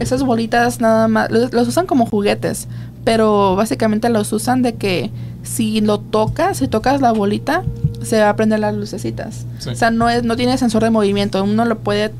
Esas 0.00 0.22
bolitas 0.22 0.80
nada 0.80 1.08
más, 1.08 1.30
los, 1.30 1.52
los 1.52 1.68
usan 1.68 1.86
como 1.86 2.06
juguetes, 2.06 2.68
pero 3.04 3.56
básicamente 3.56 4.08
los 4.10 4.32
usan 4.32 4.62
de 4.62 4.74
que 4.74 5.10
si 5.42 5.80
lo 5.80 5.98
tocas, 5.98 6.58
si 6.58 6.68
tocas 6.68 7.00
la 7.00 7.12
bolita, 7.12 7.64
se 8.02 8.20
va 8.20 8.30
a 8.30 8.36
prender 8.36 8.60
las 8.60 8.74
lucecitas. 8.74 9.46
Sí. 9.58 9.70
O 9.70 9.74
sea, 9.74 9.90
no, 9.90 10.08
es, 10.08 10.24
no 10.24 10.36
tiene 10.36 10.56
sensor 10.58 10.84
de 10.84 10.90
movimiento, 10.90 11.42
uno 11.42 11.64
lo 11.64 11.78
puede 11.78 12.12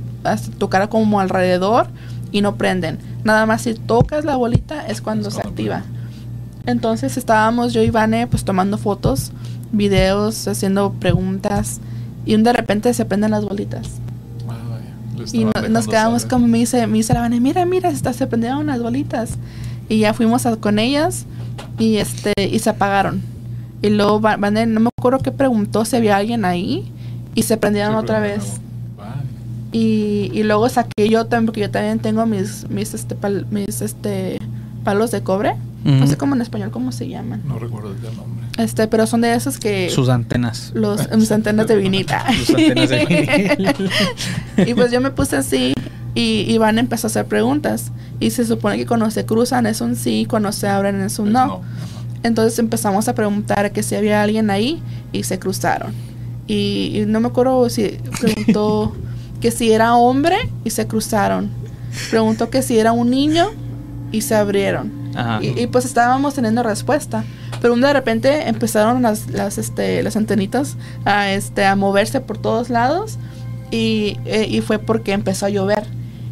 tocar 0.59 0.89
como 0.89 1.21
alrededor 1.21 1.89
y 2.33 2.41
no 2.41 2.57
prenden. 2.57 2.99
Nada 3.25 3.47
más 3.47 3.63
si 3.63 3.75
tocas 3.75 4.25
la 4.25 4.37
bolita 4.37 4.87
es 4.87 5.01
cuando 5.01 5.29
Es 5.29 5.35
se 5.35 5.41
activa. 5.41 5.83
Entonces 6.67 7.17
estábamos 7.17 7.73
yo 7.73 7.83
y 7.83 7.91
Vane 7.91 8.27
pues 8.27 8.45
tomando 8.45 8.77
fotos, 8.77 9.33
videos, 9.73 10.49
haciendo 10.49 10.93
preguntas 10.93 11.81
y 12.27 12.37
de 12.37 12.53
repente 12.53 12.93
se 12.93 13.05
prenden 13.05 13.31
las 13.31 13.45
bolitas. 13.45 13.89
Le 15.33 15.39
Y 15.41 15.45
no- 15.45 15.53
nos 15.69 15.87
quedamos 15.89 16.25
como 16.25 16.47
me 16.49 16.59
dice, 16.59 16.87
me 16.87 16.99
dice 16.99 17.15
la 17.15 17.21
Vane, 17.21 17.41
mira, 17.41 17.65
mira, 17.65 17.89
está, 17.91 18.13
se 18.13 18.27
prendieron 18.27 18.67
las 18.67 18.83
bolitas. 18.83 19.31
Y 19.89 19.99
ya 19.99 20.13
fuimos 20.15 20.45
a- 20.47 20.57
con 20.57 20.79
ellas 20.79 21.25
y 21.79 21.97
este 21.97 22.33
y 22.39 22.59
se 22.59 22.71
apagaron. 22.71 23.23
Y 23.83 23.91
luego 23.91 24.21
Va- 24.21 24.37
Vane, 24.37 24.67
no 24.67 24.81
me 24.81 24.89
acuerdo 24.99 25.21
qué 25.21 25.31
preguntó 25.33 25.85
si 25.85 25.97
había 25.97 26.17
alguien 26.17 26.45
ahí 26.45 26.91
y 27.35 27.43
se 27.43 27.57
prendieron 27.57 27.95
otra 27.95 28.21
vez. 28.21 28.61
Y, 29.71 30.31
y 30.33 30.43
luego 30.45 30.69
saqué 30.69 31.09
yo 31.11 31.27
también, 31.27 31.47
porque 31.47 31.61
yo 31.61 31.71
también 31.71 31.99
tengo 31.99 32.25
mis, 32.27 32.69
mis, 32.71 32.95
este, 32.95 33.15
pal- 33.15 33.47
mis 33.51 33.83
este, 33.83 34.39
palos 34.83 35.11
de 35.11 35.23
cobre. 35.23 35.55
No 35.85 36.07
sé 36.07 36.17
cómo 36.17 36.35
en 36.35 36.43
español 36.43 36.71
cómo 36.71 36.93
se 36.93 37.09
llaman. 37.09 37.43
No 37.47 37.59
recuerdo 37.59 37.93
el 37.93 38.03
nombre. 38.17 38.47
Este, 38.59 38.89
pero 38.89 39.07
son 39.07 39.21
de 39.21 39.33
esos 39.35 39.59
que 39.59 39.89
Sus 39.89 40.09
antenas. 40.09 40.73
los 40.75 41.09
mis 41.17 41.31
antenas 41.33 41.67
de 41.69 41.77
vinil. 41.77 42.07
Sus 42.45 42.51
antenas 42.57 42.89
de 42.91 43.07
vinil. 43.07 43.91
y 44.67 44.75
pues 44.75 44.91
yo 44.91 45.01
me 45.01 45.11
puse 45.11 45.37
así 45.37 45.73
y 46.15 46.45
Iván 46.53 46.79
empezó 46.79 47.07
a 47.07 47.11
hacer 47.11 47.27
preguntas. 47.27 47.93
Y 48.21 48.31
se 48.31 48.45
supone 48.45 48.77
que 48.77 48.87
cuando 48.87 49.11
se 49.11 49.25
cruzan 49.25 49.67
es 49.67 49.81
un 49.81 49.95
sí, 49.95 50.27
cuando 50.29 50.51
se 50.53 50.67
abren 50.69 51.01
es 51.01 51.19
un 51.21 51.33
no. 51.33 51.63
Entonces 52.25 52.59
empezamos 52.59 53.07
a 53.09 53.15
preguntar 53.15 53.71
que 53.73 53.83
si 53.85 53.95
había 53.95 54.23
alguien 54.23 54.51
ahí 54.51 54.83
y 55.13 55.23
se 55.23 55.39
cruzaron. 55.39 55.93
Y, 56.49 56.93
y 56.95 57.05
no 57.07 57.21
me 57.21 57.29
acuerdo 57.29 57.71
si 57.71 57.99
preguntó 58.21 58.95
que 59.41 59.53
si 59.53 59.71
era 59.71 59.95
hombre 59.95 60.37
y 60.65 60.71
se 60.71 60.87
cruzaron. 60.89 61.49
Preguntó 62.11 62.51
que 62.51 62.63
si 62.63 62.79
era 62.79 62.91
un 62.93 63.11
niño 63.11 63.47
y 64.11 64.23
se 64.23 64.35
abrieron. 64.35 64.98
Y, 65.43 65.61
y, 65.63 65.67
pues 65.67 65.85
estábamos 65.85 66.35
teniendo 66.35 66.63
respuesta. 66.63 67.25
Pero 67.61 67.75
de 67.77 67.93
repente 67.93 68.49
empezaron 68.49 69.03
las, 69.03 69.29
las, 69.31 69.59
este, 69.59 70.03
las 70.03 70.17
antenitas 70.17 70.77
a, 71.05 71.31
este, 71.31 71.65
a 71.65 71.75
moverse 71.77 72.21
por 72.21 72.39
todos 72.39 72.71
lados. 72.71 73.19
Y, 73.71 74.19
eh, 74.25 74.47
y 74.49 74.61
fue 74.61 74.79
porque 74.79 75.13
empezó 75.13 75.47
a 75.47 75.49
llover. 75.51 75.85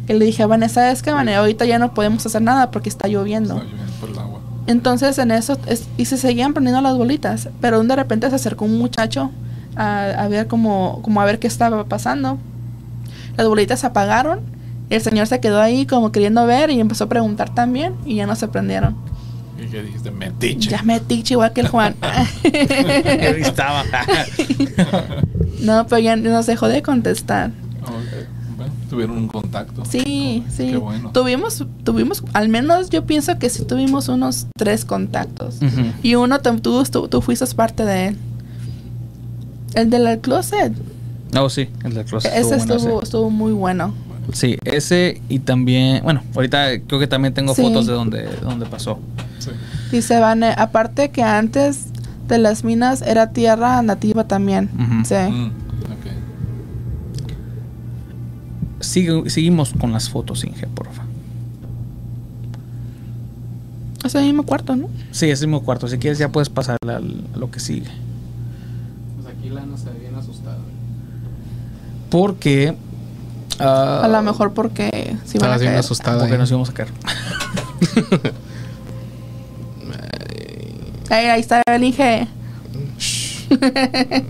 Y 0.07 0.13
le 0.13 0.23
dije 0.25 0.43
a 0.43 0.47
Vanessa, 0.47 0.89
es 0.91 1.03
que 1.03 1.11
Vanessa, 1.11 1.39
ahorita 1.39 1.65
ya 1.65 1.79
no 1.79 1.93
podemos 1.93 2.25
hacer 2.25 2.41
nada 2.41 2.71
porque 2.71 2.89
está 2.89 3.07
lloviendo. 3.07 3.55
Está 3.57 3.65
lloviendo 3.67 3.93
por 3.99 4.09
el 4.09 4.19
agua. 4.19 4.39
Entonces 4.67 5.17
en 5.17 5.31
eso, 5.31 5.57
es- 5.67 5.87
y 5.97 6.05
se 6.05 6.17
seguían 6.17 6.53
prendiendo 6.53 6.81
las 6.81 6.95
bolitas, 6.97 7.49
pero 7.61 7.83
de 7.83 7.95
repente 7.95 8.29
se 8.29 8.35
acercó 8.35 8.65
un 8.65 8.77
muchacho 8.77 9.31
a, 9.75 10.05
a 10.05 10.27
ver 10.29 10.47
como, 10.47 11.01
como 11.03 11.21
a 11.21 11.25
ver 11.25 11.39
qué 11.39 11.47
estaba 11.47 11.83
pasando. 11.85 12.37
Las 13.37 13.47
bolitas 13.47 13.81
se 13.81 13.87
apagaron, 13.87 14.39
el 14.89 15.01
señor 15.01 15.27
se 15.27 15.39
quedó 15.39 15.61
ahí 15.61 15.85
como 15.85 16.11
queriendo 16.11 16.45
ver 16.45 16.69
y 16.69 16.79
empezó 16.79 17.05
a 17.05 17.09
preguntar 17.09 17.53
también 17.53 17.95
y 18.05 18.15
ya 18.15 18.25
no 18.25 18.35
se 18.35 18.47
prendieron. 18.47 18.95
Y 19.61 19.67
que 19.69 19.81
dijiste, 19.81 20.11
metiche. 20.11 20.69
Ya 20.69 20.83
me 20.83 20.99
tiche 20.99 21.33
igual 21.33 21.51
que 21.51 21.61
el 21.61 21.67
Juan. 21.67 21.95
Estaba. 22.43 23.83
no, 25.61 25.87
pero 25.87 25.99
ya 25.99 26.15
nos 26.15 26.45
dejó 26.45 26.67
de 26.67 26.81
contestar. 26.83 27.51
Ok, 27.81 28.27
bueno, 28.55 28.73
tuvieron 28.89 29.17
un 29.17 29.27
contacto. 29.27 29.83
Sí, 29.85 30.43
sí. 30.49 30.71
Qué 30.71 30.77
bueno. 30.77 31.11
Tuvimos, 31.11 31.65
tuvimos, 31.83 32.23
al 32.33 32.49
menos 32.49 32.89
yo 32.89 33.05
pienso 33.05 33.39
que 33.39 33.49
sí 33.49 33.65
tuvimos 33.65 34.09
unos 34.09 34.47
tres 34.55 34.85
contactos. 34.85 35.57
Y 36.03 36.15
uno 36.15 36.39
tú, 36.39 36.83
tú, 36.83 37.07
tú 37.07 37.21
fuiste 37.21 37.45
parte 37.55 37.83
de 37.83 38.07
él. 38.07 38.17
El 39.73 39.89
del 39.89 40.19
closet. 40.19 40.73
Oh, 41.35 41.49
sí, 41.49 41.69
el 41.83 41.93
del 41.93 42.05
closet 42.05 42.31
ese 42.33 42.55
estuvo 42.55 42.57
bueno, 42.57 42.75
estuvo, 42.75 42.97
ese. 42.97 43.03
estuvo 43.05 43.29
muy 43.29 43.53
bueno. 43.53 43.93
Sí, 44.33 44.57
ese 44.65 45.21
y 45.29 45.39
también, 45.39 46.03
bueno, 46.03 46.21
ahorita 46.35 46.79
creo 46.85 46.99
que 46.99 47.07
también 47.07 47.33
tengo 47.33 47.55
Sí. 47.55 47.61
fotos 47.61 47.85
de 47.87 47.93
donde, 47.93 48.23
de 48.23 48.37
donde 48.41 48.65
pasó. 48.65 48.99
Sí. 49.39 49.51
Dice 49.91 50.19
Vane, 50.19 50.53
aparte 50.57 51.09
que 51.11 51.23
antes 51.23 51.85
de 52.27 52.37
las 52.37 52.63
minas 52.65 53.01
era 53.01 53.31
tierra 53.31 53.81
nativa 53.81 54.25
también. 54.27 54.69
Sí. 55.05 55.15
Mm, 55.15 55.45
ok. 55.47 56.07
Sigue- 58.81 59.29
seguimos 59.29 59.73
con 59.79 59.91
las 59.93 60.09
fotos, 60.09 60.43
Inge, 60.43 60.67
porfa. 60.67 61.03
Es 64.05 64.13
el 64.15 64.23
mismo 64.25 64.43
cuarto, 64.43 64.75
¿no? 64.75 64.87
Sí, 65.11 65.29
es 65.29 65.41
el 65.41 65.47
mismo 65.47 65.63
cuarto. 65.63 65.87
Si 65.87 65.97
quieres 65.97 66.17
ya 66.19 66.29
puedes 66.29 66.49
pasar 66.49 66.77
al- 66.81 67.23
a 67.33 67.37
lo 67.37 67.49
que 67.51 67.59
sigue. 67.59 67.87
Pues 69.21 69.35
aquí 69.35 69.49
Lana 69.49 69.77
se 69.77 69.89
ve 69.89 69.99
bien 69.99 70.15
asustada. 70.15 70.57
Porque... 72.09 72.75
ah, 73.59 74.01
A 74.03 74.07
lo 74.07 74.21
mejor 74.21 74.53
porque 74.53 75.15
si 75.25 75.37
van 75.37 75.51
a 75.53 75.57
caer. 75.57 75.75
asustada. 75.77 76.19
Porque 76.19 76.37
nos 76.37 76.49
íbamos 76.49 76.69
a 76.69 76.73
caer. 76.73 76.89
Ahí, 81.09 81.25
ahí 81.27 81.39
está 81.39 81.61
el 81.67 81.83
Inge. 81.83 82.27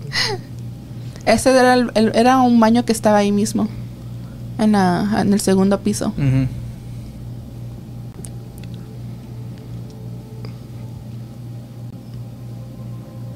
Ese 1.26 1.50
era, 1.50 1.74
el- 1.74 1.90
el- 1.94 2.12
era 2.14 2.40
un 2.40 2.58
baño 2.60 2.84
que 2.84 2.92
estaba 2.92 3.18
ahí 3.18 3.32
mismo. 3.32 3.68
En, 4.58 4.72
la, 4.72 5.18
en 5.20 5.32
el 5.32 5.40
segundo 5.40 5.80
piso. 5.80 6.08
Ujú. 6.16 6.46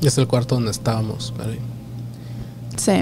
Y 0.01 0.07
es 0.07 0.19
el 0.19 0.27
cuarto 0.27 0.57
donde 0.57 0.71
estábamos. 0.73 1.33
Sí. 2.77 2.93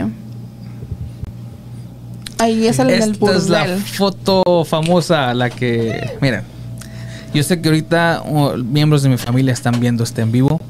Ahí 2.41 2.67
es 2.67 2.79
el 2.79 2.89
del 2.89 3.01
Esta 3.13 3.33
es 3.37 3.49
la 3.49 3.61
burdel. 3.63 3.81
foto 3.81 4.65
famosa, 4.65 5.35
la 5.35 5.51
que... 5.51 6.17
Miren, 6.21 6.43
yo 7.35 7.43
sé 7.43 7.61
que 7.61 7.69
ahorita 7.69 8.23
uh, 8.27 8.57
miembros 8.57 9.03
de 9.03 9.09
mi 9.11 9.17
familia 9.19 9.53
están 9.53 9.79
viendo 9.79 10.03
este 10.05 10.23
en 10.23 10.33
vivo. 10.33 10.61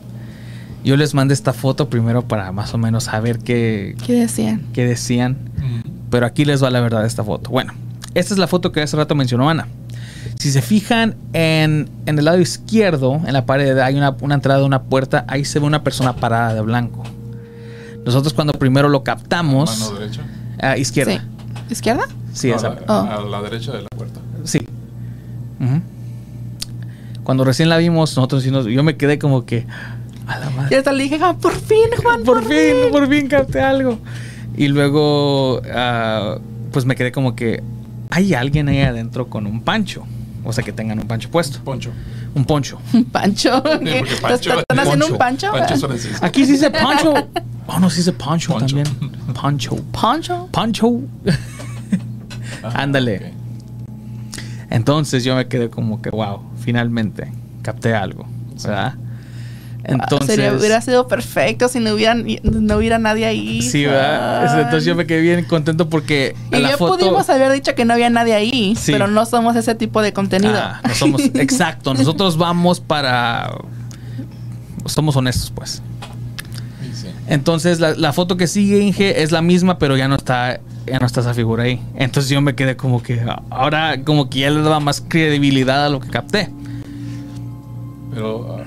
Yo 0.85 0.97
les 0.97 1.15
mandé 1.15 1.35
esta 1.35 1.53
foto 1.53 1.89
primero 1.89 2.23
para 2.23 2.53
más 2.53 2.73
o 2.75 2.79
menos 2.79 3.05
saber 3.05 3.39
qué, 3.39 3.95
¿Qué 4.07 4.15
decían? 4.15 4.63
qué 4.73 4.85
decían. 4.87 5.37
Mm, 5.59 6.11
Pero 6.11 6.27
aquí 6.27 6.45
les 6.45 6.63
va 6.63 6.71
la 6.71 6.81
verdad 6.81 7.03
de 7.03 7.07
esta 7.07 7.23
foto. 7.23 7.51
Bueno, 7.51 7.73
esta 8.15 8.35
es 8.35 8.39
la 8.39 8.47
foto 8.47 8.73
que 8.73 8.83
hace 8.83 8.97
rato 8.97 9.15
mencionó 9.15 9.49
Ana. 9.49 9.69
Si 10.39 10.51
se 10.51 10.63
fijan 10.63 11.17
en, 11.35 11.89
en 12.07 12.19
el 12.19 12.25
lado 12.25 12.41
izquierdo, 12.41 13.21
en 13.27 13.33
la 13.35 13.45
pared, 13.47 13.77
hay 13.79 13.95
una, 13.97 14.17
una 14.23 14.35
entrada 14.35 14.61
de 14.61 14.67
una 14.67 14.83
puerta. 14.83 15.25
Ahí 15.29 15.45
se 15.45 15.59
ve 15.61 15.67
una 15.67 15.85
persona 15.85 16.17
parada 16.17 16.55
de 16.55 16.63
blanco. 16.63 17.03
Nosotros 18.05 18.33
cuando 18.33 18.55
primero 18.55 18.89
lo 18.89 19.05
captamos... 19.05 19.79
Mano 19.81 19.99
derecha. 20.01 20.23
a 20.61 20.77
izquierda. 20.79 21.13
Sí. 21.13 21.21
¿Izquierda? 21.71 22.05
Sí, 22.33 22.49
No, 22.51 22.57
esa. 22.57 22.67
a, 22.69 22.71
la, 22.75 22.81
Oh. 22.89 23.27
a 23.27 23.31
la 23.31 23.43
derecha 23.43 23.73
de 23.73 23.83
la 23.83 23.89
puerta. 23.97 24.21
Sí. 24.45 24.59
Cuando 27.25 27.45
recién 27.45 27.69
la 27.69 27.77
vimos, 27.79 28.17
nosotros 28.17 28.43
sí 28.43 28.51
nos- 28.51 28.67
yo 28.67 28.83
me 28.83 28.97
quedé 28.97 29.19
como 29.19 29.45
que... 29.45 29.67
A 30.27 30.39
la 30.39 30.51
Y 30.71 30.75
hasta 30.75 30.93
le 30.93 31.05
dije, 31.05 31.19
"Juan, 31.19 31.39
por 31.39 31.55
fin, 31.55 31.89
Juan, 32.03 32.23
Por 32.25 32.43
fin, 32.45 32.91
por 32.91 33.09
fin 33.09 33.29
capté 33.29 33.61
algo. 33.61 33.99
Y 34.57 34.69
luego, 34.69 35.61
ah, 35.73 36.39
pues 36.73 36.85
me 36.87 36.97
quedé 36.97 37.13
como 37.13 37.35
que... 37.37 37.63
hay 38.11 38.35
alguien 38.35 38.69
ahí 38.69 38.81
adentro 38.81 39.29
con 39.29 39.47
un 39.47 39.63
pancho. 39.63 40.05
O 40.45 40.53
sea, 40.53 40.65
que 40.65 40.73
tengan 40.73 40.99
un 40.99 41.07
pancho 41.07 41.31
puesto. 41.31 41.61
Poncho. 41.63 41.91
Un 42.35 42.45
poncho. 42.45 42.79
Un 42.95 43.05
pancho. 43.05 43.63
porque 43.63 44.03
¿Te- 44.09 44.17
pancho- 44.23 44.59
¿Están 44.61 44.79
haciendo 44.79 45.07
un 45.09 45.19
pancho? 45.19 45.51
Pancho. 45.53 45.89
Aquí 46.23 46.45
sí 46.47 46.53
dice 46.53 46.71
pancho. 46.71 47.13
Oh, 47.73 47.79
no, 47.79 47.89
sí 47.89 47.99
dice 47.99 48.13
pancho, 48.13 48.53
Poncho. 48.55 48.75
también. 48.75 49.13
Pancho. 49.33 49.77
¿Pancho? 49.93 50.49
Pancho. 50.51 51.03
Ándale. 52.63 53.33
Entonces 54.71 55.25
yo 55.25 55.35
me 55.35 55.49
quedé 55.49 55.69
como 55.71 56.01
que, 56.01 56.11
wow, 56.11 56.41
finalmente 56.61 57.31
capté 57.63 57.95
algo. 57.95 58.27
¿Verdad? 58.63 58.95
Entonces. 59.83 60.31
Ah, 60.31 60.35
Sería, 60.35 60.53
hubiera 60.53 60.81
sido 60.83 61.09
perfecto 61.09 61.67
si 61.69 61.81
no 61.81 61.95
hubiera, 61.95 62.15
no 62.15 62.77
hubiera 62.77 62.99
nadie 62.99 63.25
ahí. 63.25 63.63
Sí, 63.63 63.87
¿verdad? 63.87 64.61
Entonces 64.61 64.85
yo 64.85 64.95
me 64.95 65.07
quedé 65.07 65.23
bien 65.23 65.45
contento 65.47 65.89
porque 65.89 66.37
Y 66.53 66.57
la 66.57 66.71
ya 66.71 66.77
foto. 66.77 66.99
pudimos 66.99 67.29
haber 67.31 67.51
dicho 67.53 67.75
que 67.75 67.85
no 67.85 67.95
había 67.95 68.11
nadie 68.11 68.35
ahí, 68.35 68.77
Sí. 68.77 68.93
pero 68.93 69.07
no 69.09 69.25
somos 69.27 69.57
ese 69.57 69.75
tipo 69.75 70.03
de 70.03 70.13
contenido. 70.13 70.55
Ah, 70.57 70.81
no 70.87 70.95
somos, 70.95 71.23
exacto, 71.35 71.95
nosotros 71.95 72.37
vamos 72.37 72.79
para... 72.81 73.51
Somos 74.87 75.17
honestos, 75.17 75.51
pues. 75.55 75.83
Sí, 76.83 76.91
sí. 77.03 77.09
Entonces 77.27 77.81
la, 77.81 77.95
la 77.95 78.13
foto 78.13 78.37
que 78.37 78.47
sigue 78.47 78.81
Inge 78.81 79.23
es 79.23 79.33
la 79.33 79.41
misma, 79.43 79.79
pero 79.79 79.97
ya 79.97 80.09
no 80.09 80.17
está 80.17 80.61
ya 80.91 80.99
no 80.99 81.07
está 81.07 81.21
esa 81.21 81.35
figura 81.35 81.65
ahí. 81.65 81.81
Entonces 81.95 82.31
yo 82.31 82.41
me 82.41 82.55
quedé 82.55 82.77
como 82.77 83.03
que 83.03 83.21
ahora 83.51 84.03
como 84.05 84.29
que 84.29 84.41
ya 84.41 84.51
le 84.51 84.61
daba 84.63 84.81
más 84.81 85.01
credibilidad 85.07 85.87
a 85.87 85.89
lo 85.89 86.01
que 86.01 86.09
capté. 86.09 86.51
Pero 88.13 88.57
ah, 88.59 88.65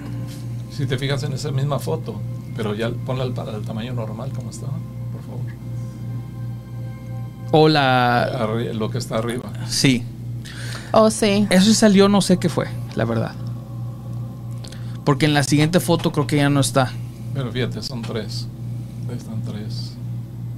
si 0.71 0.86
te 0.86 0.97
fijas 0.97 1.24
en 1.24 1.34
esa 1.34 1.51
misma 1.51 1.80
foto, 1.80 2.19
pero 2.55 2.74
ya 2.76 2.89
ponla 3.05 3.24
al, 3.24 3.34
al 3.38 3.61
tamaño 3.63 3.93
normal 3.93 4.32
como 4.36 4.49
está, 4.49 4.67
por 4.67 5.21
favor. 5.26 5.41
O 7.51 7.69
la 7.69 8.28
Arri- 8.39 8.74
lo 8.74 8.89
que 8.89 8.97
está 8.97 9.17
arriba. 9.17 9.51
sí, 9.67 10.03
Oh, 10.95 11.09
sí. 11.09 11.47
eso 11.49 11.74
salió 11.74 12.07
no 12.07 12.21
sé 12.21 12.38
qué 12.38 12.49
fue, 12.49 12.67
la 12.95 13.03
verdad. 13.05 13.34
Porque 15.03 15.26
en 15.26 15.34
la 15.34 15.43
siguiente 15.43 15.80
foto 15.80 16.11
creo 16.11 16.28
que 16.28 16.38
ya 16.38 16.49
no 16.49 16.59
está. 16.59 16.91
Pero 17.34 17.51
fíjate, 17.51 17.82
son 17.82 18.01
tres. 18.03 18.47
Están 19.13 19.41
tres. 19.41 19.93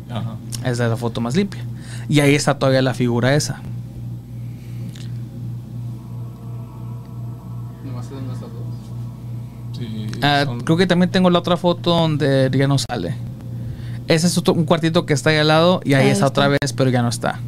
Ajá. 0.10 0.36
Esa 0.62 0.70
es 0.86 0.89
la 0.89 0.97
foto 0.97 1.22
más 1.22 1.36
limpia. 1.36 1.64
Y 2.08 2.20
ahí 2.20 2.36
está 2.36 2.58
todavía 2.60 2.82
la 2.82 2.93
figura 2.93 3.36
esa. 3.36 3.62
Nomás 7.86 8.10
dos. 8.10 8.20
Sí, 9.78 10.08
Ah, 10.22 10.43
son- 10.45 10.62
creo 10.62 10.78
que 10.78 10.88
también 10.88 11.12
tengo 11.12 11.30
la 11.30 11.39
otra 11.39 11.58
foto 11.58 11.91
donde 11.91 12.49
ya 12.53 12.68
no 12.68 12.78
sale. 12.78 13.16
Ese 14.08 14.28
es 14.28 14.38
otro- 14.38 14.53
un 14.53 14.66
cuartito 14.66 15.06
que 15.06 15.14
está 15.14 15.32
ahí 15.32 15.38
al 15.38 15.47
lado 15.47 15.82
y 15.84 15.93
ahí 15.93 16.03
Ahí 16.06 16.10
está 16.12 16.28
está. 16.28 16.41
otra 16.43 16.47
vez, 16.49 16.74
pero 16.74 16.89
ya 16.91 17.01
no 17.01 17.10
está. 17.10 17.39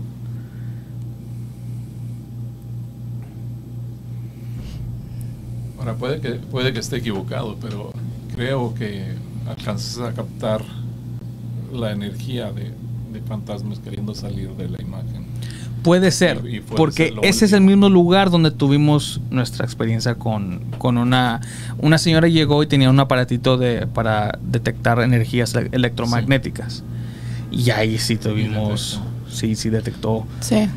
Ahora 5.79 5.93
puede 5.95 6.19
que, 6.19 6.31
puede 6.31 6.73
que 6.73 6.79
esté 6.79 6.97
equivocado, 6.97 7.57
pero 7.61 7.91
creo 8.33 8.73
que 8.73 9.13
alcanzas 9.47 9.99
a 9.99 10.13
captar 10.13 10.61
la 11.73 11.91
energía 11.91 12.51
de, 12.51 12.71
de 13.13 13.21
fantasmas 13.27 13.79
queriendo 13.79 14.13
salir 14.15 14.49
de 14.51 14.69
la 14.69 14.81
imagen. 14.81 15.25
Puede 15.83 16.11
ser, 16.11 16.41
Y- 16.45 16.57
y 16.57 16.59
puede 16.61 16.77
porque 16.77 17.09
ser 17.09 17.19
ese 17.23 17.45
es 17.45 17.53
el 17.53 17.61
mismo 17.61 17.87
lugar 17.89 18.29
donde 18.29 18.51
tuvimos 18.51 19.21
nuestra 19.29 19.63
experiencia 19.65 20.15
con, 20.15 20.61
con 20.77 20.97
una... 20.97 21.39
Una 21.79 21.97
señora 21.97 22.27
llegó 22.27 22.61
y 22.63 22.67
tenía 22.67 22.89
un 22.89 22.99
aparatito 22.99 23.57
de, 23.57 23.87
para 23.87 24.37
detectar 24.41 24.99
energías 24.99 25.53
ele- 25.55 25.69
electromagnéticas. 25.71 26.83
Y 27.51 27.69
ahí 27.69 27.97
sí 27.99 28.17
tuvimos... 28.17 28.99
Sí, 29.29 29.55
sí 29.55 29.69
detectó 29.69 30.25
Sí. 30.39 30.67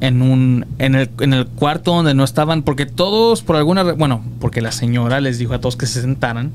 en 0.00 0.22
un 0.22 0.66
en 0.78 0.94
el, 0.94 1.10
en 1.20 1.32
el 1.32 1.46
cuarto 1.46 1.94
donde 1.94 2.14
no 2.14 2.24
estaban 2.24 2.62
porque 2.62 2.84
todos 2.86 3.42
por 3.42 3.56
alguna 3.56 3.82
re- 3.82 3.92
bueno 3.92 4.22
porque 4.40 4.60
la 4.60 4.70
señora 4.70 5.20
les 5.22 5.38
dijo 5.38 5.54
a 5.54 5.58
todos 5.60 5.76
que 5.76 5.86
se 5.86 6.02
sentaran 6.02 6.52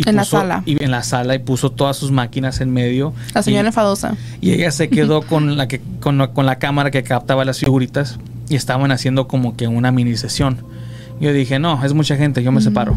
y 0.00 0.08
En 0.08 0.16
la 0.16 0.24
sala. 0.24 0.62
y 0.66 0.82
en 0.82 0.90
la 0.90 1.02
sala 1.02 1.34
y 1.34 1.38
puso 1.40 1.70
todas 1.70 1.96
sus 1.96 2.10
máquinas 2.10 2.60
en 2.60 2.70
medio 2.72 3.12
La 3.34 3.42
señora 3.42 3.64
y, 3.64 3.66
enfadosa. 3.68 4.14
y 4.40 4.52
ella 4.52 4.70
se 4.70 4.88
quedó 4.88 5.22
con 5.26 5.56
la 5.56 5.66
que 5.68 5.80
con, 6.00 6.26
con 6.28 6.46
la 6.46 6.58
cámara 6.58 6.90
que 6.90 7.02
captaba 7.02 7.44
las 7.44 7.58
figuritas 7.58 8.18
y 8.48 8.56
estaban 8.56 8.90
haciendo 8.92 9.28
como 9.28 9.56
que 9.56 9.66
una 9.68 9.90
mini 9.92 10.16
sesión 10.16 10.58
yo 11.20 11.32
dije 11.32 11.58
no 11.58 11.84
es 11.84 11.94
mucha 11.94 12.16
gente 12.16 12.42
yo 12.42 12.52
me 12.52 12.60
separo 12.60 12.96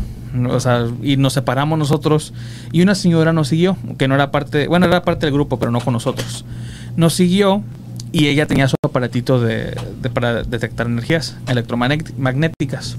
o 0.49 0.59
sea 0.59 0.85
y 1.01 1.17
nos 1.17 1.33
separamos 1.33 1.77
nosotros 1.79 2.33
y 2.71 2.81
una 2.83 2.93
señora 2.95 3.33
nos 3.33 3.47
siguió 3.49 3.75
que 3.97 4.07
no 4.07 4.15
era 4.15 4.29
parte 4.31 4.67
bueno 4.67 4.85
era 4.85 5.01
parte 5.03 5.25
del 5.25 5.33
grupo 5.33 5.57
pero 5.59 5.71
no 5.71 5.79
con 5.81 5.93
nosotros 5.93 6.45
nos 6.95 7.13
siguió 7.15 7.63
y 8.13 8.27
ella 8.27 8.45
tenía 8.45 8.67
su 8.67 8.75
aparatito 8.83 9.39
de, 9.41 9.75
de- 10.01 10.09
para 10.09 10.43
detectar 10.43 10.85
energías 10.87 11.37
electromagnéticas. 11.47 12.97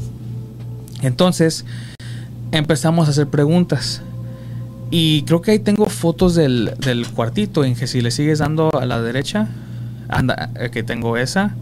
Entonces 1.03 1.65
empezamos 2.53 3.09
a 3.09 3.11
hacer 3.11 3.29
preguntas. 3.29 4.03
Y 4.91 5.23
creo 5.23 5.41
que 5.41 5.53
ahí 5.53 5.59
tengo 5.59 5.87
fotos 5.87 6.35
del, 6.35 6.75
del 6.79 7.09
cuartito, 7.09 7.63
que 7.63 7.87
si 7.87 8.03
le 8.03 8.11
sigues 8.11 8.39
dando 8.41 8.71
a 8.79 8.85
la 8.85 9.01
derecha, 9.01 9.49
anda, 10.09 10.51
eh, 10.57 10.71
que 10.71 10.83
tengo 10.83 11.17
esa. 11.17 11.55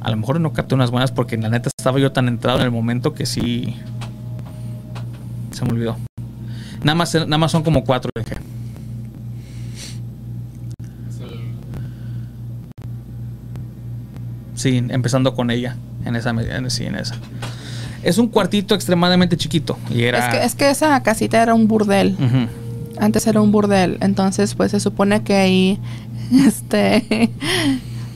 A 0.00 0.10
lo 0.10 0.16
mejor 0.16 0.40
no 0.40 0.52
capté 0.52 0.76
unas 0.76 0.92
buenas 0.92 1.10
porque 1.10 1.36
la 1.36 1.48
neta 1.48 1.68
estaba 1.76 1.98
yo 1.98 2.12
tan 2.12 2.28
entrado 2.28 2.60
en 2.60 2.64
el 2.64 2.70
momento 2.70 3.12
que 3.12 3.26
sí 3.26 3.74
se 5.50 5.64
me 5.64 5.72
olvidó. 5.72 5.96
Nada 6.84 6.94
más, 6.94 7.14
nada 7.14 7.38
más 7.38 7.50
son 7.50 7.64
como 7.64 7.82
cuatro, 7.82 8.10
dije. 8.16 8.36
Sí, 14.54 14.84
empezando 14.88 15.34
con 15.34 15.50
ella. 15.50 15.76
En 16.04 16.14
esa, 16.14 16.30
en, 16.30 16.70
sí, 16.70 16.84
en 16.84 16.94
esa. 16.94 17.16
Es 18.06 18.18
un 18.18 18.28
cuartito 18.28 18.74
extremadamente 18.74 19.36
chiquito. 19.36 19.76
Y 19.90 20.02
era. 20.04 20.18
Es, 20.18 20.34
que, 20.34 20.44
es 20.46 20.54
que 20.54 20.70
esa 20.70 21.02
casita 21.02 21.42
era 21.42 21.54
un 21.54 21.66
burdel. 21.68 22.16
Antes 22.98 23.26
era 23.26 23.40
un 23.40 23.52
burdel. 23.52 23.98
Entonces, 24.00 24.54
pues 24.54 24.70
se 24.70 24.80
supone 24.80 25.22
que 25.22 25.34
ahí, 25.34 25.80
este, 26.46 27.30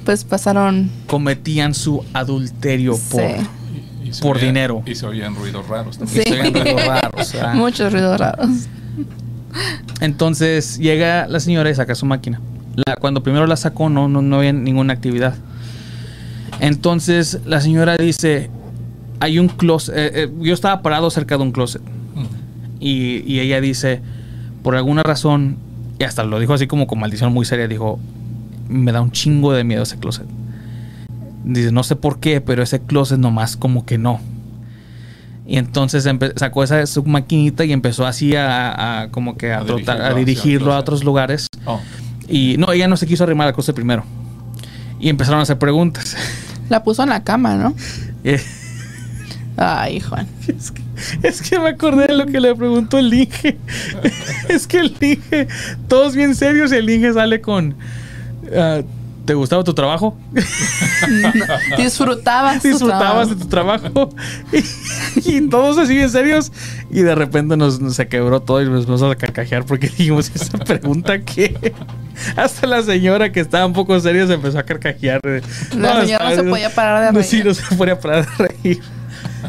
pues 0.05 0.25
pasaron. 0.25 0.91
Cometían 1.07 1.75
su 1.75 2.05
adulterio 2.13 2.95
Sí. 2.95 3.03
por. 3.11 3.23
Por 4.23 4.37
oían- 4.39 4.47
dinero. 4.47 4.83
Y 4.87 4.95
se 4.97 5.07
oían 5.07 5.35
ruidos 5.37 5.69
raros 5.69 5.99
también. 5.99 6.25
Sí. 6.25 6.31
se 6.33 6.41
oían 6.41 6.53
ruidos 6.55 6.87
raros, 6.87 7.27
sea. 7.29 7.53
Muchos 7.55 7.93
ruidos 7.93 8.19
raros. 8.19 8.49
Entonces 10.01 10.79
llega 10.79 11.27
la 11.29 11.41
señora 11.41 11.71
y 11.71 11.75
saca 11.75 11.95
su 11.95 12.07
máquina. 12.07 12.41
La, 12.87 12.97
cuando 12.97 13.23
primero 13.23 13.47
la 13.47 13.57
sacó, 13.57 13.89
no, 13.89 14.09
no, 14.09 14.23
no 14.23 14.37
había 14.39 14.53
ninguna 14.53 14.93
actividad. 14.95 15.35
Entonces 16.61 17.39
la 17.47 17.61
señora 17.61 17.97
dice: 17.97 18.51
Hay 19.21 19.39
un 19.39 19.49
closet. 19.49 19.95
eh, 19.97 20.11
eh, 20.25 20.31
yo 20.41 20.55
estaba 20.55 20.83
parado 20.83 21.11
cerca 21.11 21.37
de 21.37 21.43
un 21.43 21.53
closet. 21.53 21.83
Mm. 21.83 22.25
Y, 22.81 23.23
y 23.27 23.41
ella 23.41 23.61
dice: 23.61 24.01
Por 24.63 24.75
alguna 24.77 25.03
razón, 25.03 25.57
y 25.99 26.05
hasta 26.05 26.25
lo 26.25 26.39
dijo 26.41 26.55
así 26.55 26.67
como 26.67 26.87
con 26.87 26.99
maldición 26.99 27.33
muy 27.33 27.45
seria: 27.45 27.69
Dijo, 27.69 27.99
Me 28.69 28.93
da 28.93 29.01
un 29.01 29.11
chingo 29.13 29.53
de 29.53 29.63
miedo 29.65 29.83
ese 29.83 29.99
closet. 29.99 30.27
Dice: 31.45 31.71
No 31.73 31.83
sé 31.83 31.97
por 31.97 32.19
qué, 32.21 32.41
pero 32.41 32.63
ese 32.63 32.81
closet 32.81 33.19
nomás 33.19 33.57
como 33.57 33.85
que 33.87 33.99
no. 33.99 34.21
Y 35.47 35.57
entonces 35.59 36.09
sacó 36.37 36.63
esa 36.63 36.87
su 36.87 37.03
maquinita 37.03 37.65
y 37.65 37.73
empezó 37.73 38.07
así 38.07 38.37
a, 38.37 39.03
a 39.03 39.09
como 39.11 39.37
que 39.37 39.53
a, 39.53 39.59
A 39.59 39.65
trotar- 39.67 39.97
dirigirlo 39.97 40.07
a 40.07 40.15
dirigirlo 40.15 40.73
a 40.75 40.79
otros 40.79 41.03
lugares. 41.03 41.47
Oh, 41.67 41.81
Y 42.29 42.55
no, 42.57 42.71
ella 42.73 42.87
no 42.87 42.97
se 42.97 43.07
quiso 43.07 43.25
arrimar 43.25 43.49
al 43.49 43.55
closet 43.55 43.75
primero. 43.75 44.05
Y 45.01 45.09
empezaron 45.09 45.41
a 45.41 45.43
hacer 45.43 45.59
preguntas. 45.59 46.17
La 46.69 46.85
puso 46.85 47.03
en 47.03 47.09
la 47.09 47.25
cama, 47.25 47.57
¿no? 47.57 47.75
Ay, 49.57 50.01
Juan. 50.01 50.27
es, 50.49 50.71
que, 50.71 50.83
es 51.23 51.43
que 51.43 51.59
me 51.59 51.71
acordé 51.71 52.09
de 52.09 52.15
lo 52.15 52.27
que 52.27 52.41
le 52.41 52.55
preguntó 52.55 52.99
el 52.99 53.13
Inge. 53.13 53.59
es 54.49 54.67
que 54.67 54.79
el 54.81 54.97
Inge, 55.01 55.49
todos 55.89 56.15
bien 56.15 56.35
serios, 56.35 56.73
y 56.73 56.77
el 56.77 56.89
Inge 56.89 57.13
sale 57.13 57.41
con... 57.41 57.75
ah, 58.57 58.81
¿Te 59.25 59.35
gustaba 59.35 59.63
tu 59.63 59.75
trabajo? 59.75 60.19
Disfrutabas. 61.77 62.63
tu 62.63 62.69
disfrutabas 62.69 63.29
de 63.29 63.37
tu 63.37 63.47
trabajo 63.47 64.11
y, 64.53 65.37
y 65.37 65.49
todos 65.49 65.79
así 65.79 65.95
bien 65.95 66.11
serios 66.11 66.51
y 66.91 67.03
de 67.03 67.15
repente 67.15 67.57
nos, 67.57 67.81
nos 67.81 67.95
se 67.95 68.09
quebró 68.09 68.41
todo 68.41 68.61
y 68.61 68.65
nos 68.65 68.87
empezamos 68.87 69.15
a 69.15 69.17
carcajear 69.17 69.65
porque 69.67 69.89
dijimos 69.89 70.33
esa 70.35 70.59
pregunta 70.59 71.21
que 71.21 71.73
hasta 72.35 72.67
la 72.67 72.83
señora 72.83 73.31
que 73.31 73.39
estaba 73.39 73.67
un 73.67 73.73
poco 73.73 74.01
seria 74.01 74.27
se 74.27 74.35
empezó 74.35 74.59
a 74.59 74.65
carcajear 74.65 75.21
La 75.77 76.01
señora 76.01 76.31
no 76.31 76.35
se 76.35 76.43
podía 76.45 76.75
parar 76.75 77.05
de 77.05 77.13
reír. 77.13 77.25
sí 77.25 77.43
no 77.45 77.55
se 77.55 77.77
podía 77.77 78.01
parar 78.01 78.27
de 78.27 78.49
reír 78.49 78.81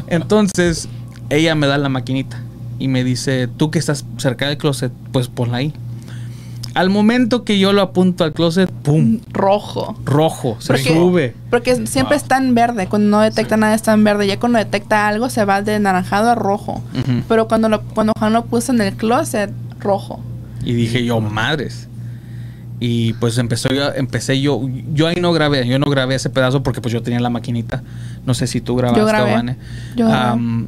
entonces 0.08 0.88
ella 1.30 1.54
me 1.54 1.66
da 1.66 1.78
la 1.78 1.88
maquinita 1.88 2.40
y 2.78 2.88
me 2.88 3.04
dice 3.04 3.48
tú 3.56 3.70
que 3.70 3.78
estás 3.78 4.04
cerca 4.18 4.46
del 4.48 4.58
closet 4.58 4.92
pues 5.12 5.28
ponla 5.28 5.58
ahí 5.58 5.72
al 6.74 6.88
momento 6.88 7.44
que 7.44 7.58
yo 7.58 7.72
lo 7.74 7.82
apunto 7.82 8.24
al 8.24 8.32
closet 8.32 8.70
pum 8.70 9.20
Rojo. 9.30 9.94
rojo 10.06 10.56
se 10.58 10.68
Porque- 10.68 10.88
sube 10.94 11.34
Porque 11.50 11.86
siempre 11.86 12.16
Wow. 12.16 12.22
está 12.22 12.38
en 12.38 12.54
verde. 12.54 12.86
Cuando 12.86 13.10
no 13.10 13.20
detecta 13.20 13.58
nada 13.58 13.74
está 13.74 13.92
en 13.92 14.02
verde. 14.04 14.26
Ya 14.26 14.40
cuando 14.40 14.58
detecta 14.58 15.06
algo 15.06 15.28
se 15.28 15.44
va 15.44 15.60
de 15.60 15.78
naranjado 15.78 16.30
a 16.30 16.34
rojo. 16.34 16.80
Pero 17.28 17.46
cuando 17.46 17.68
lo, 17.68 17.82
cuando 17.82 18.14
Juan 18.18 18.32
lo 18.32 18.46
puso 18.46 18.72
en 18.72 18.80
el 18.80 18.94
closet, 18.94 19.50
rojo. 19.80 20.20
Y 20.64 20.72
dije 20.72 21.04
yo, 21.04 21.20
madres. 21.20 21.88
Y 22.84 23.12
pues 23.14 23.38
empezó 23.38 23.68
yo, 23.68 23.92
empecé 23.94 24.40
yo, 24.40 24.60
yo 24.92 25.06
ahí 25.06 25.14
no 25.20 25.32
grabé, 25.32 25.64
yo 25.68 25.78
no 25.78 25.88
grabé 25.88 26.16
ese 26.16 26.30
pedazo 26.30 26.64
porque 26.64 26.80
pues 26.80 26.92
yo 26.92 27.00
tenía 27.00 27.20
la 27.20 27.30
maquinita. 27.30 27.80
No 28.26 28.34
sé 28.34 28.48
si 28.48 28.60
tú 28.60 28.74
grabaste, 28.74 29.00
Yo 29.00 29.06
grabé. 29.06 29.32
Vane. 29.34 29.56
Yo 29.94 30.08
grabé. 30.08 30.30
Am, 30.32 30.66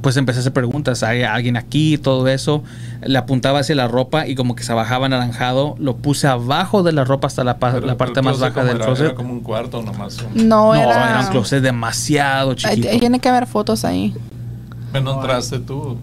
pues 0.00 0.16
empecé 0.16 0.38
a 0.38 0.40
hacer 0.42 0.52
preguntas, 0.52 1.02
¿hay 1.02 1.24
alguien 1.24 1.56
aquí? 1.56 1.98
Todo 1.98 2.28
eso. 2.28 2.62
Le 3.04 3.18
apuntaba 3.18 3.58
hacia 3.60 3.74
la 3.74 3.88
ropa 3.88 4.28
y 4.28 4.36
como 4.36 4.54
que 4.54 4.62
se 4.62 4.72
bajaba 4.74 5.06
anaranjado. 5.06 5.74
Lo 5.80 5.96
puse 5.96 6.28
abajo 6.28 6.84
de 6.84 6.92
la 6.92 7.02
ropa 7.04 7.26
hasta 7.26 7.42
la, 7.42 7.58
pa- 7.58 7.72
Pero 7.72 7.86
la 7.86 7.96
parte 7.96 8.22
más 8.22 8.38
baja 8.38 8.54
¿cómo 8.54 8.66
del 8.66 8.76
era? 8.76 8.84
closet. 8.86 9.06
Era 9.06 9.14
como 9.16 9.32
un 9.32 9.40
cuarto 9.40 9.82
nomás. 9.82 10.18
un- 10.22 10.48
No, 10.48 10.66
No, 10.66 10.74
era. 10.76 11.10
era 11.10 11.20
un 11.22 11.26
closet 11.26 11.62
demasiado 11.64 12.54
chiquito. 12.54 12.88
Tiene 13.00 13.18
que 13.18 13.28
haber 13.28 13.46
fotos 13.48 13.84
ahí. 13.84 14.14
¿No 15.02 15.14
entraste 15.14 15.58
tú 15.58 15.96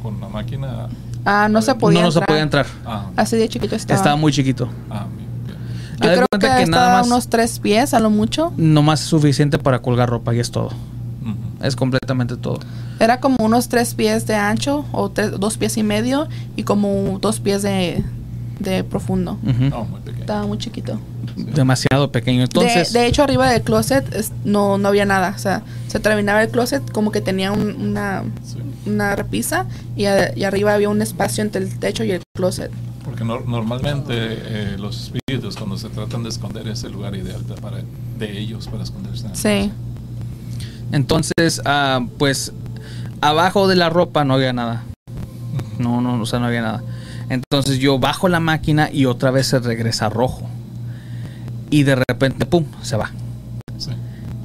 con 0.00 0.20
la 0.20 0.28
máquina? 0.28 0.86
Ah, 1.30 1.48
no 1.50 1.60
se 1.60 1.74
podía 1.74 2.00
no, 2.00 2.06
no 2.06 2.10
se 2.12 2.18
entrar. 2.20 2.26
podía 2.26 2.42
entrar. 2.42 2.66
Ah, 2.86 3.06
Así 3.16 3.36
de 3.36 3.48
chiquito 3.48 3.76
estaba. 3.76 3.96
Estaba 3.98 4.16
muy 4.16 4.32
chiquito. 4.32 4.68
ah. 4.90 5.06
Yo 6.00 6.12
creo 6.12 6.26
cuenta 6.30 6.56
que, 6.58 6.64
que 6.64 6.70
nada 6.70 6.84
estaba 6.84 6.98
más- 7.00 7.06
unos 7.08 7.28
tres 7.28 7.58
pies 7.58 7.92
a 7.92 8.00
lo 8.00 8.08
mucho. 8.08 8.52
Nomás 8.56 9.00
es 9.02 9.06
suficiente 9.08 9.58
para 9.58 9.80
colgar 9.82 10.08
ropa 10.08 10.34
y 10.34 10.38
es 10.40 10.50
todo. 10.50 10.70
Es 11.62 11.74
completamente 11.74 12.36
todo. 12.36 12.60
Era 13.00 13.18
como 13.20 13.36
unos 13.40 13.68
tres 13.68 13.94
pies 13.94 14.26
de 14.26 14.36
ancho 14.36 14.84
o 14.92 15.10
tres- 15.10 15.38
dos 15.40 15.58
pies 15.58 15.76
y 15.76 15.82
medio 15.82 16.28
y 16.56 16.62
como 16.62 17.18
dos 17.20 17.40
pies 17.40 17.62
de, 17.62 18.04
de 18.60 18.84
profundo. 18.84 19.38
Oh, 19.74 19.84
muy 19.84 20.00
pequeño. 20.00 20.20
Estaba 20.20 20.46
muy 20.46 20.56
chiquito. 20.58 20.98
Demasiado 21.36 22.10
pequeño. 22.12 22.44
Entonces, 22.44 22.92
de, 22.92 23.00
de 23.00 23.06
hecho, 23.06 23.24
arriba 23.24 23.50
del 23.50 23.62
closet 23.62 24.14
es- 24.14 24.32
no, 24.44 24.78
no 24.78 24.86
había 24.88 25.04
nada. 25.04 25.32
O 25.34 25.38
sea, 25.38 25.62
se 25.88 25.98
terminaba 25.98 26.42
el 26.42 26.48
closet 26.48 26.88
como 26.92 27.10
que 27.10 27.20
tenía 27.20 27.50
un- 27.52 27.74
una, 27.90 28.22
Sí. 28.44 28.58
Una 28.88 29.14
repisa 29.16 29.66
y, 29.96 30.04
a- 30.06 30.36
y 30.36 30.44
arriba 30.44 30.74
había 30.74 30.88
un 30.88 31.00
espacio 31.02 31.42
entre 31.42 31.62
el 31.62 31.78
techo 31.78 32.04
y 32.04 32.12
el 32.12 32.22
closet. 32.36 32.70
Porque 33.04 33.24
nor- 33.24 33.44
normalmente 33.46 34.12
eh, 34.14 34.76
los 34.78 35.00
espíritus 35.14 35.56
cuando 35.56 35.76
se 35.78 35.88
tratan 35.88 36.22
de 36.22 36.28
esconder 36.28 36.68
es 36.68 36.84
el 36.84 36.92
lugar 36.92 37.14
ideal 37.16 37.46
de, 37.46 37.54
para, 37.54 37.78
de 38.18 38.38
ellos 38.38 38.66
para 38.68 38.82
esconderse. 38.82 39.26
Sí. 39.34 39.70
entonces 40.92 41.60
ah, 41.64 42.00
pues 42.18 42.52
abajo 43.20 43.68
de 43.68 43.76
la 43.76 43.88
ropa 43.90 44.24
no 44.24 44.34
había 44.34 44.52
nada. 44.52 44.84
No, 45.78 46.00
no, 46.00 46.20
o 46.20 46.26
sea, 46.26 46.38
no 46.40 46.46
había 46.46 46.62
nada. 46.62 46.82
Entonces 47.30 47.78
yo 47.78 47.98
bajo 47.98 48.28
la 48.28 48.40
máquina 48.40 48.90
y 48.92 49.04
otra 49.06 49.30
vez 49.30 49.46
se 49.46 49.58
regresa 49.58 50.08
rojo. 50.08 50.48
Y 51.70 51.82
de 51.84 51.96
repente, 52.08 52.46
pum, 52.46 52.64
se 52.82 52.96
va. 52.96 53.10
Sí. 53.76 53.90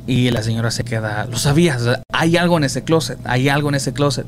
Y 0.05 0.29
la 0.31 0.43
señora 0.43 0.69
se 0.71 0.83
queda, 0.83 1.25
lo 1.25 1.37
sabías, 1.37 1.81
hay 2.11 2.35
algo 2.37 2.57
en 2.57 2.65
ese 2.65 2.83
closet, 2.83 3.17
hay 3.23 3.47
algo 3.49 3.69
en 3.69 3.75
ese 3.75 3.93
closet. 3.93 4.25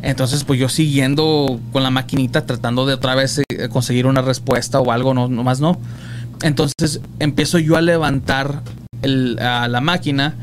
Entonces, 0.00 0.42
pues 0.44 0.58
yo 0.58 0.68
siguiendo 0.68 1.60
con 1.72 1.82
la 1.82 1.90
maquinita, 1.90 2.46
tratando 2.46 2.86
de 2.86 2.94
otra 2.94 3.14
vez 3.14 3.38
eh, 3.38 3.68
conseguir 3.68 4.06
una 4.06 4.22
respuesta 4.22 4.80
o 4.80 4.90
algo, 4.90 5.12
no, 5.14 5.28
nomás 5.28 5.60
no. 5.60 5.78
Entonces 6.42 7.00
empiezo 7.18 7.58
yo 7.58 7.76
a 7.76 7.80
levantar 7.82 8.62
el- 9.02 9.38
a 9.38 9.68
la 9.68 9.80
máquina 9.80 10.34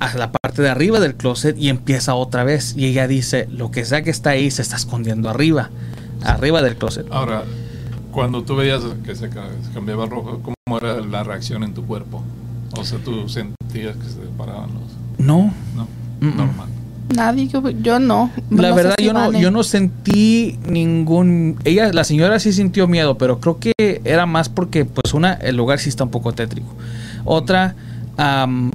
a 0.00 0.14
la 0.16 0.30
parte 0.32 0.60
de 0.62 0.68
arriba 0.68 1.00
del 1.00 1.14
closet 1.16 1.56
y 1.58 1.68
empieza 1.68 2.14
otra 2.14 2.44
vez. 2.44 2.74
Y 2.76 2.86
ella 2.86 3.06
dice, 3.08 3.46
lo 3.50 3.70
que 3.70 3.84
sea 3.84 4.02
que 4.02 4.10
está 4.10 4.30
ahí 4.30 4.50
se 4.50 4.62
está 4.62 4.76
escondiendo 4.76 5.28
arriba, 5.28 5.70
arriba 6.22 6.62
del 6.62 6.76
closet. 6.76 7.06
Ahora, 7.10 7.44
cuando 8.10 8.42
tú 8.42 8.56
veías 8.56 8.82
que 9.04 9.14
se 9.14 9.28
ca- 9.28 9.48
cambiaba 9.74 10.06
rojo, 10.06 10.40
¿cómo 10.42 10.78
era 10.78 11.00
la 11.00 11.24
reacción 11.24 11.62
en 11.64 11.74
tu 11.74 11.84
cuerpo? 11.86 12.22
O 12.76 12.84
sea, 12.84 12.98
tú 12.98 13.28
sentías 13.28 13.96
que 13.96 14.08
se 14.08 14.20
paraban 14.36 14.70
los... 14.74 15.24
No, 15.24 15.52
No, 15.76 15.88
normal. 16.20 16.68
Nadie, 17.14 17.46
yo, 17.48 17.68
yo 17.70 17.98
no. 17.98 18.30
La 18.50 18.70
No 18.70 18.74
verdad, 18.74 18.94
si 18.98 19.04
yo 19.04 19.12
no, 19.12 19.30
yo 19.32 19.50
no 19.50 19.62
sentí 19.62 20.58
ningún. 20.68 21.58
Ella, 21.64 21.92
la 21.92 22.02
señora 22.02 22.38
sí 22.40 22.52
sintió 22.52 22.88
miedo, 22.88 23.18
pero 23.18 23.40
creo 23.40 23.58
que 23.58 24.00
era 24.04 24.24
más 24.26 24.48
porque, 24.48 24.84
pues, 24.86 25.12
una, 25.12 25.34
el 25.34 25.56
lugar 25.56 25.78
sí 25.78 25.90
está 25.90 26.04
un 26.04 26.10
poco 26.10 26.32
tétrico. 26.32 26.74
Otra, 27.24 27.74
am, 28.16 28.72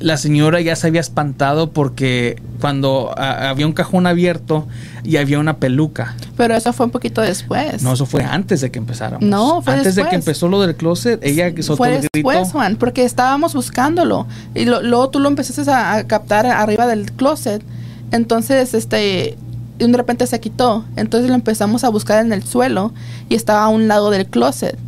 la 0.00 0.16
señora 0.16 0.60
ya 0.60 0.74
se 0.76 0.86
había 0.86 1.00
espantado 1.00 1.70
porque 1.72 2.40
cuando 2.60 3.14
había 3.16 3.66
un 3.66 3.72
cajón 3.72 4.06
abierto 4.06 4.66
y 5.04 5.16
había 5.18 5.38
una 5.38 5.58
peluca. 5.58 6.16
Pero 6.36 6.54
eso 6.54 6.72
fue 6.72 6.86
un 6.86 6.92
poquito 6.92 7.20
después. 7.20 7.82
No, 7.82 7.92
eso 7.92 8.06
fue 8.06 8.24
antes 8.24 8.60
de 8.62 8.70
que 8.70 8.78
empezáramos. 8.78 9.22
No, 9.28 9.60
fue 9.62 9.74
antes 9.74 9.94
de 9.94 10.04
que 10.08 10.14
empezó 10.16 10.48
lo 10.48 10.60
del 10.62 10.74
closet. 10.74 11.20
Ella 11.22 11.50
soltó 11.62 11.76
Fue 11.76 11.88
el 11.94 11.98
grito. 12.00 12.10
después, 12.14 12.50
Juan, 12.52 12.76
porque 12.76 13.04
estábamos 13.04 13.54
buscándolo. 13.54 14.26
Y 14.54 14.64
lo- 14.64 14.82
luego 14.82 15.10
tú 15.10 15.18
lo 15.20 15.28
empezaste 15.28 15.70
a, 15.70 15.94
a 15.94 16.06
captar 16.06 16.46
arriba 16.46 16.86
del 16.86 17.12
closet. 17.12 17.62
Entonces, 18.10 18.74
este, 18.74 19.36
y 19.78 19.86
de 19.86 19.96
repente 19.96 20.26
se 20.26 20.40
quitó. 20.40 20.84
Entonces 20.96 21.28
lo 21.28 21.34
empezamos 21.34 21.84
a 21.84 21.88
buscar 21.88 22.24
en 22.24 22.32
el 22.32 22.42
suelo 22.42 22.92
y 23.28 23.34
estaba 23.34 23.64
a 23.64 23.68
un 23.68 23.86
lado 23.88 24.10
del 24.10 24.26
closet. 24.26 24.78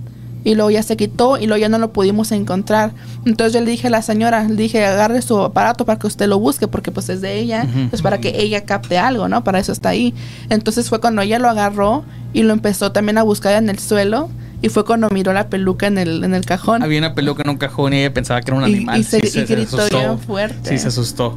Y 0.44 0.54
luego 0.56 0.70
ya 0.70 0.82
se 0.82 0.96
quitó 0.96 1.38
y 1.38 1.46
luego 1.46 1.60
ya 1.60 1.68
no 1.68 1.78
lo 1.78 1.92
pudimos 1.92 2.32
encontrar. 2.32 2.90
Entonces 3.24 3.52
yo 3.52 3.60
le 3.60 3.70
dije 3.70 3.86
a 3.86 3.90
la 3.90 4.02
señora, 4.02 4.42
le 4.44 4.54
dije, 4.56 4.84
agarre 4.84 5.22
su 5.22 5.38
aparato 5.40 5.84
para 5.86 5.98
que 5.98 6.06
usted 6.08 6.26
lo 6.26 6.38
busque, 6.38 6.66
porque 6.68 6.90
pues 6.90 7.08
es 7.08 7.20
de 7.20 7.38
ella, 7.38 7.66
pues 7.90 8.02
para 8.02 8.18
que 8.18 8.34
ella 8.42 8.64
capte 8.64 8.98
algo, 8.98 9.28
¿no? 9.28 9.44
Para 9.44 9.58
eso 9.60 9.70
está 9.72 9.90
ahí. 9.90 10.14
Entonces 10.50 10.88
fue 10.88 11.00
cuando 11.00 11.22
ella 11.22 11.38
lo 11.38 11.48
agarró 11.48 12.04
y 12.32 12.42
lo 12.42 12.52
empezó 12.52 12.90
también 12.92 13.18
a 13.18 13.22
buscar 13.22 13.54
en 13.54 13.68
el 13.70 13.78
suelo. 13.78 14.28
Y 14.64 14.68
fue 14.68 14.84
cuando 14.84 15.08
miró 15.10 15.32
la 15.32 15.48
peluca 15.48 15.88
en 15.88 15.98
el, 15.98 16.22
en 16.22 16.34
el 16.34 16.44
cajón. 16.44 16.84
Había 16.84 16.98
una 17.00 17.14
peluca 17.14 17.42
en 17.42 17.50
un 17.50 17.56
cajón 17.56 17.94
y 17.94 17.98
ella 17.98 18.14
pensaba 18.14 18.40
que 18.42 18.50
era 18.52 18.58
un 18.58 18.62
animal. 18.64 19.00
y 19.00 19.02
se- 19.04 19.20
Sí, 19.26 19.40
y 19.40 19.42
gritó 19.44 19.76
asustó. 19.78 19.98
bien 19.98 20.18
fuerte. 20.20 20.70
Sí, 20.70 20.78
se 20.78 20.88
asustó. 20.88 21.36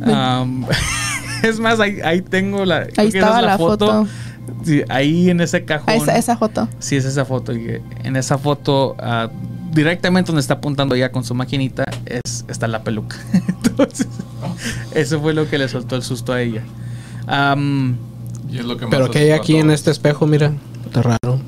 Es 1.42 1.60
más, 1.60 1.78
ahí, 1.80 1.98
ahí 2.04 2.22
tengo 2.22 2.64
la. 2.64 2.86
Ahí 2.96 3.08
estaba 3.08 3.40
es 3.40 3.46
la 3.46 3.58
foto. 3.58 4.06
Sí, 4.64 4.82
ahí 4.88 5.30
en 5.30 5.40
ese 5.40 5.64
cajón. 5.64 5.94
Esa, 5.94 6.16
esa 6.16 6.36
foto. 6.36 6.68
Sí, 6.78 6.96
es 6.96 7.04
esa 7.04 7.24
foto. 7.24 7.52
Y 7.52 7.80
en 8.02 8.16
esa 8.16 8.38
foto, 8.38 8.96
ah, 8.98 9.28
directamente 9.72 10.28
donde 10.28 10.40
está 10.40 10.54
apuntando 10.54 10.94
ella 10.94 11.12
con 11.12 11.24
su 11.24 11.34
maquinita, 11.34 11.84
es, 12.06 12.44
está 12.48 12.66
la 12.66 12.82
peluca. 12.82 13.16
Entonces, 13.32 14.08
eso 14.94 15.20
fue 15.20 15.34
lo 15.34 15.48
que 15.48 15.58
le 15.58 15.68
soltó 15.68 15.96
el 15.96 16.02
susto 16.02 16.32
a 16.32 16.40
ella. 16.40 16.62
Am, 17.26 17.96
Y 18.50 18.58
es 18.58 18.64
lo 18.64 18.76
que 18.76 18.86
más 18.86 18.90
Pero 18.90 19.10
que 19.10 19.18
hay 19.18 19.30
aquí 19.32 19.56
en 19.56 19.70
este 19.70 19.90
espejo, 19.90 20.26
mira. 20.26 20.52
Está 20.86 21.02
raro. 21.02 21.40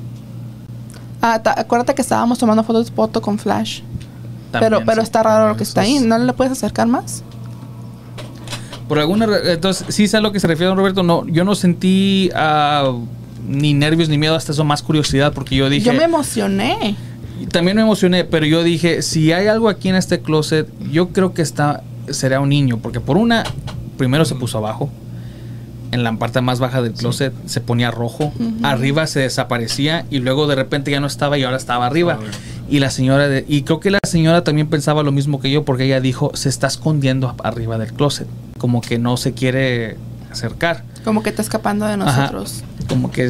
Ah, 1.21 1.41
acuérdate 1.57 1.95
que 1.95 2.01
estábamos 2.01 2.37
tomando 2.37 2.63
fotos 2.63 2.91
foto 2.91 3.21
con 3.21 3.39
flash. 3.39 3.81
pero 4.51 4.77
también, 4.77 4.85
pero 4.85 5.01
está 5.01 5.23
raro 5.23 5.49
lo 5.49 5.57
que 5.57 5.63
está 5.63 5.81
ahí. 5.81 5.99
¿No 5.99 6.17
le 6.17 6.33
puedes 6.33 6.51
acercar 6.51 6.87
más? 6.87 7.23
Por 8.87 8.99
alguna 8.99 9.27
entonces 9.45 9.85
sí 9.93 10.07
sé 10.07 10.17
a 10.17 10.21
lo 10.21 10.31
que 10.31 10.39
se 10.39 10.47
refiere 10.47 10.67
don 10.69 10.77
Roberto. 10.77 11.03
No, 11.03 11.25
yo 11.27 11.43
no 11.43 11.55
sentí 11.55 12.29
ah, 12.35 12.93
ni 13.47 13.73
nervios 13.73 14.09
ni 14.09 14.17
miedo, 14.17 14.35
hasta 14.35 14.51
eso 14.51 14.63
más 14.63 14.81
curiosidad 14.81 15.33
porque 15.33 15.55
yo 15.55 15.69
dije. 15.69 15.85
Yo 15.85 15.93
me 15.93 16.03
emocioné. 16.03 16.95
También 17.51 17.75
me 17.77 17.83
emocioné, 17.83 18.23
pero 18.25 18.45
yo 18.45 18.63
dije, 18.63 19.01
si 19.03 19.31
hay 19.31 19.47
algo 19.47 19.69
aquí 19.69 19.89
en 19.89 19.95
este 19.95 20.21
closet, 20.21 20.67
yo 20.91 21.09
creo 21.09 21.33
que 21.33 21.41
está 21.43 21.83
será 22.09 22.39
un 22.39 22.49
niño, 22.49 22.79
porque 22.81 22.99
por 22.99 23.17
una 23.17 23.43
primero 23.97 24.23
se 24.25 24.33
puso 24.35 24.57
abajo, 24.57 24.89
en 25.91 26.03
la 26.03 26.11
parte 26.17 26.41
más 26.41 26.59
baja 26.59 26.81
del 26.81 26.93
closet 26.93 27.33
se 27.45 27.61
ponía 27.61 27.91
rojo, 27.91 28.31
arriba 28.63 29.05
se 29.07 29.19
desaparecía 29.21 30.05
y 30.09 30.19
luego 30.19 30.47
de 30.47 30.55
repente 30.55 30.91
ya 30.91 30.99
no 30.99 31.07
estaba 31.07 31.37
y 31.37 31.43
ahora 31.43 31.57
estaba 31.57 31.85
arriba. 31.85 32.13
Arriba. 32.13 32.31
Y 32.69 32.79
la 32.79 32.89
señora 32.89 33.27
de- 33.29 33.45
y 33.47 33.61
creo 33.63 33.79
que 33.79 33.91
la 33.91 33.99
señora 34.03 34.43
también 34.43 34.67
pensaba 34.67 35.03
lo 35.03 35.11
mismo 35.11 35.39
que 35.39 35.49
yo 35.51 35.63
porque 35.63 35.85
ella 35.85 36.01
dijo, 36.01 36.31
se 36.33 36.49
está 36.49 36.67
escondiendo 36.67 37.35
arriba 37.43 37.77
del 37.77 37.93
closet, 37.93 38.27
como 38.57 38.81
que 38.81 38.97
no 38.99 39.17
se 39.17 39.33
quiere 39.33 39.97
acercar. 40.31 40.83
Como 41.03 41.23
que 41.23 41.29
está 41.29 41.41
escapando 41.41 41.85
de 41.85 41.93
Ajá. 41.93 42.03
nosotros. 42.21 42.63
Como 42.89 43.11
que 43.11 43.29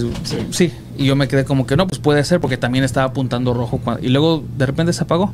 sí. 0.52 0.74
Y 0.98 1.06
yo 1.06 1.16
me 1.16 1.28
quedé 1.28 1.46
como 1.46 1.66
que 1.68 1.76
no, 1.78 1.88
pues 1.88 2.00
puede 2.00 2.24
ser 2.24 2.40
porque 2.40 2.58
también 2.58 2.84
estaba 2.84 3.08
apuntando 3.08 3.54
rojo. 3.54 3.80
y 4.02 4.10
luego 4.10 4.44
de 4.58 4.66
repente 4.66 4.94
se 4.94 5.04
apagó. 5.04 5.32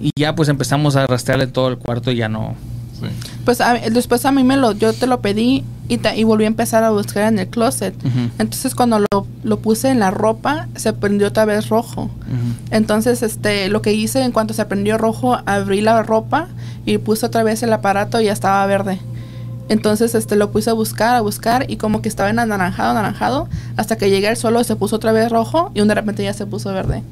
Y 0.00 0.10
ya 0.16 0.34
pues 0.34 0.48
empezamos 0.48 0.96
a 0.96 1.06
rastrearle 1.06 1.46
todo 1.46 1.68
el 1.68 1.78
cuarto 1.78 2.10
y 2.10 2.16
ya 2.16 2.28
no. 2.28 2.54
Sí. 3.00 3.06
Pues 3.44 3.60
a- 3.60 3.74
después 3.74 4.24
a 4.26 4.32
mí 4.32 4.44
me 4.44 4.56
lo, 4.56 4.72
yo 4.72 4.92
te 4.92 5.06
lo 5.06 5.20
pedí 5.20 5.64
y, 5.88 5.98
ta- 5.98 6.14
y 6.14 6.24
volví 6.24 6.44
a 6.44 6.46
empezar 6.46 6.84
a 6.84 6.90
buscar 6.90 7.24
en 7.32 7.38
el 7.38 7.48
closet. 7.48 7.94
Entonces 8.38 8.74
cuando 8.74 8.98
lo, 9.00 9.26
lo 9.42 9.58
puse 9.60 9.90
en 9.90 9.98
la 9.98 10.10
ropa, 10.10 10.68
se 10.76 10.92
prendió 10.92 11.28
otra 11.28 11.44
vez 11.44 11.68
rojo. 11.68 12.10
Entonces, 12.70 13.22
este, 13.22 13.68
lo 13.68 13.82
que 13.82 13.92
hice 13.92 14.22
en 14.22 14.32
cuanto 14.32 14.54
se 14.54 14.64
prendió 14.66 14.98
rojo, 14.98 15.38
abrí 15.46 15.80
la 15.80 16.02
ropa 16.02 16.48
y 16.86 16.98
puse 16.98 17.26
otra 17.26 17.42
vez 17.42 17.62
el 17.62 17.72
aparato 17.72 18.20
y 18.20 18.24
ya 18.26 18.32
estaba 18.32 18.64
verde. 18.66 18.98
Entonces, 19.68 20.14
este, 20.14 20.36
lo 20.36 20.50
puse 20.50 20.70
a 20.70 20.72
buscar, 20.74 21.14
a 21.16 21.20
buscar 21.20 21.70
y 21.70 21.76
como 21.76 22.02
que 22.02 22.08
estaba 22.08 22.28
en 22.30 22.38
anaranjado, 22.38 22.90
anaranjado, 22.90 23.48
hasta 23.76 23.96
que 23.96 24.10
llegué 24.10 24.28
al 24.28 24.36
suelo 24.36 24.60
y 24.60 24.64
se 24.64 24.76
puso 24.76 24.96
otra 24.96 25.12
vez 25.12 25.30
rojo 25.30 25.70
y 25.74 25.80
de 25.80 25.94
repente 25.94 26.22
ya 26.22 26.34
se 26.34 26.46
puso 26.46 26.72
verde. 26.72 27.02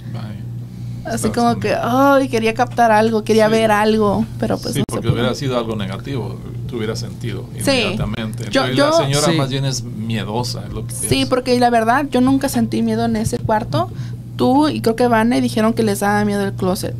Así 1.04 1.28
Está 1.28 1.32
como 1.40 1.58
que, 1.60 1.74
ay, 1.80 2.28
quería 2.28 2.52
captar 2.52 2.90
algo, 2.92 3.24
quería 3.24 3.46
Sí. 3.46 3.52
ver 3.52 3.70
algo, 3.70 4.26
pero 4.38 4.58
pues 4.58 4.74
sí, 4.74 4.80
no 4.80 4.84
se 4.90 4.96
porque 4.96 5.08
pudo. 5.08 5.14
hubiera 5.20 5.34
sido 5.34 5.56
algo 5.56 5.74
negativo, 5.74 6.36
tú 6.68 6.76
hubieras 6.76 6.98
sentido 6.98 7.46
Sí. 7.62 7.70
inmediatamente. 7.70 8.44
Yo- 8.50 8.66
Entonces, 8.66 8.76
yo- 8.76 8.86
la 8.90 8.92
señora 8.92 9.26
Sí. 9.32 9.38
más 9.38 9.48
bien 9.48 9.64
es 9.64 9.82
miedosa, 9.82 10.62
es 10.66 10.72
lo 10.74 10.86
que 10.86 10.94
Sí, 10.94 11.06
pienso. 11.08 11.30
porque 11.30 11.58
la 11.58 11.70
verdad, 11.70 12.04
yo 12.10 12.20
nunca 12.20 12.50
sentí 12.50 12.82
miedo 12.82 13.06
en 13.06 13.16
ese 13.16 13.38
cuarto. 13.38 13.90
Tú 14.36 14.68
y 14.68 14.82
creo 14.82 14.94
que 14.94 15.06
Vane 15.08 15.40
dijeron 15.40 15.72
que 15.72 15.82
les 15.82 16.00
daba 16.00 16.22
miedo 16.26 16.44
el 16.44 16.52
closet. 16.52 16.94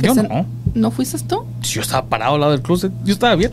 Que 0.00 0.08
Yo 0.08 0.14
se- 0.14 0.24
no. 0.24 0.46
¿No 0.74 0.90
fuiste 0.90 1.16
tú? 1.20 1.44
Yo 1.62 1.80
estaba 1.82 2.06
parado 2.06 2.34
al 2.34 2.40
lado 2.40 2.52
del 2.52 2.60
closet. 2.62 2.92
Yo 3.04 3.12
estaba 3.12 3.36
bien. 3.36 3.52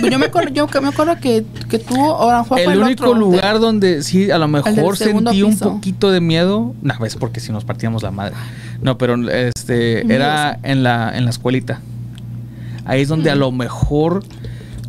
Pues 0.00 0.10
yo 0.10 0.18
me 0.18 0.26
acuerdo, 0.26 0.52
yo 0.54 0.66
que 0.66 0.80
me 0.80 0.88
acuerdo 0.88 1.14
que, 1.20 1.44
que 1.68 1.78
tú, 1.78 1.94
o 2.02 2.44
fue 2.44 2.64
el 2.64 2.78
único 2.82 3.04
otro, 3.04 3.14
lugar 3.18 3.54
de- 3.54 3.60
donde 3.60 4.02
sí 4.02 4.30
a 4.30 4.38
lo 4.38 4.48
mejor 4.48 4.96
sentí 4.96 5.42
un 5.42 5.58
poquito 5.58 6.10
de 6.10 6.20
miedo. 6.20 6.74
No, 6.82 6.94
es 7.04 7.14
porque 7.16 7.40
si 7.40 7.52
nos 7.52 7.64
partíamos 7.64 8.02
la 8.02 8.10
madre. 8.10 8.34
No, 8.80 8.96
pero 8.96 9.16
este 9.30 10.12
era 10.12 10.58
en 10.62 10.82
la, 10.82 11.16
en 11.16 11.24
la 11.24 11.30
escuelita. 11.30 11.80
Ahí 12.86 13.02
es 13.02 13.08
donde 13.08 13.30
a 13.30 13.34
lo 13.36 13.52
mejor. 13.52 14.24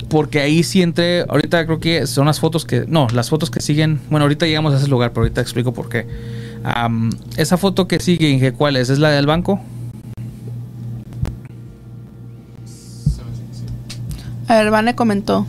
Porque 0.09 0.39
ahí 0.39 0.63
sí 0.63 0.81
entré. 0.81 1.25
Ahorita 1.27 1.65
creo 1.65 1.79
que 1.81 2.07
son 2.07 2.27
las 2.27 2.39
fotos 2.39 2.63
que. 2.63 2.85
No, 2.87 3.07
las 3.13 3.29
fotos 3.29 3.51
que 3.51 3.59
siguen. 3.59 3.99
Bueno, 4.09 4.23
ahorita 4.23 4.45
llegamos 4.45 4.73
a 4.73 4.77
ese 4.77 4.87
lugar, 4.87 5.11
pero 5.11 5.23
ahorita 5.23 5.41
explico 5.41 5.73
por 5.73 5.89
qué. 5.89 6.07
Am, 6.63 7.09
esa 7.35 7.57
foto 7.57 7.87
que 7.89 7.99
sigue, 7.99 8.29
Inge, 8.29 8.53
¿cuál 8.53 8.77
es? 8.77 8.89
¿Es 8.89 8.99
la 8.99 9.09
del 9.09 9.25
banco? 9.25 9.59
A 14.47 14.55
ver, 14.55 14.71
Vane 14.71 14.95
comentó. 14.95 15.45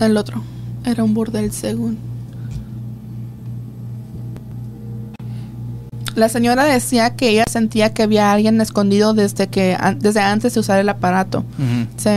El 0.00 0.16
otro. 0.16 0.42
Era 0.84 1.02
un 1.04 1.12
burdel 1.14 1.50
según. 1.52 1.98
La 6.14 6.28
señora 6.28 6.64
decía 6.64 7.14
que 7.14 7.28
ella 7.30 7.44
sentía 7.48 7.92
que 7.94 8.02
había 8.02 8.32
alguien 8.32 8.60
escondido 8.60 9.14
desde 9.14 9.48
que 9.48 9.76
an- 9.78 9.98
desde 10.00 10.20
antes 10.20 10.54
de 10.54 10.60
usar 10.60 10.78
el 10.80 10.88
aparato. 10.88 11.44
Sí. 11.96 12.10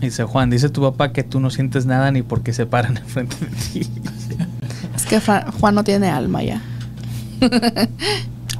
Dice 0.00 0.22
Juan, 0.24 0.48
dice 0.48 0.68
tu 0.68 0.80
papá 0.82 1.12
que 1.12 1.24
tú 1.24 1.40
no 1.40 1.50
sientes 1.50 1.84
nada 1.84 2.10
ni 2.12 2.22
porque 2.22 2.52
se 2.52 2.66
paran 2.66 2.96
enfrente 2.98 3.36
de 3.44 3.50
ti. 3.56 3.90
Que 5.08 5.20
Fra- 5.20 5.50
Juan 5.58 5.74
no 5.74 5.84
tiene 5.84 6.08
alma 6.08 6.42
ya. 6.42 6.60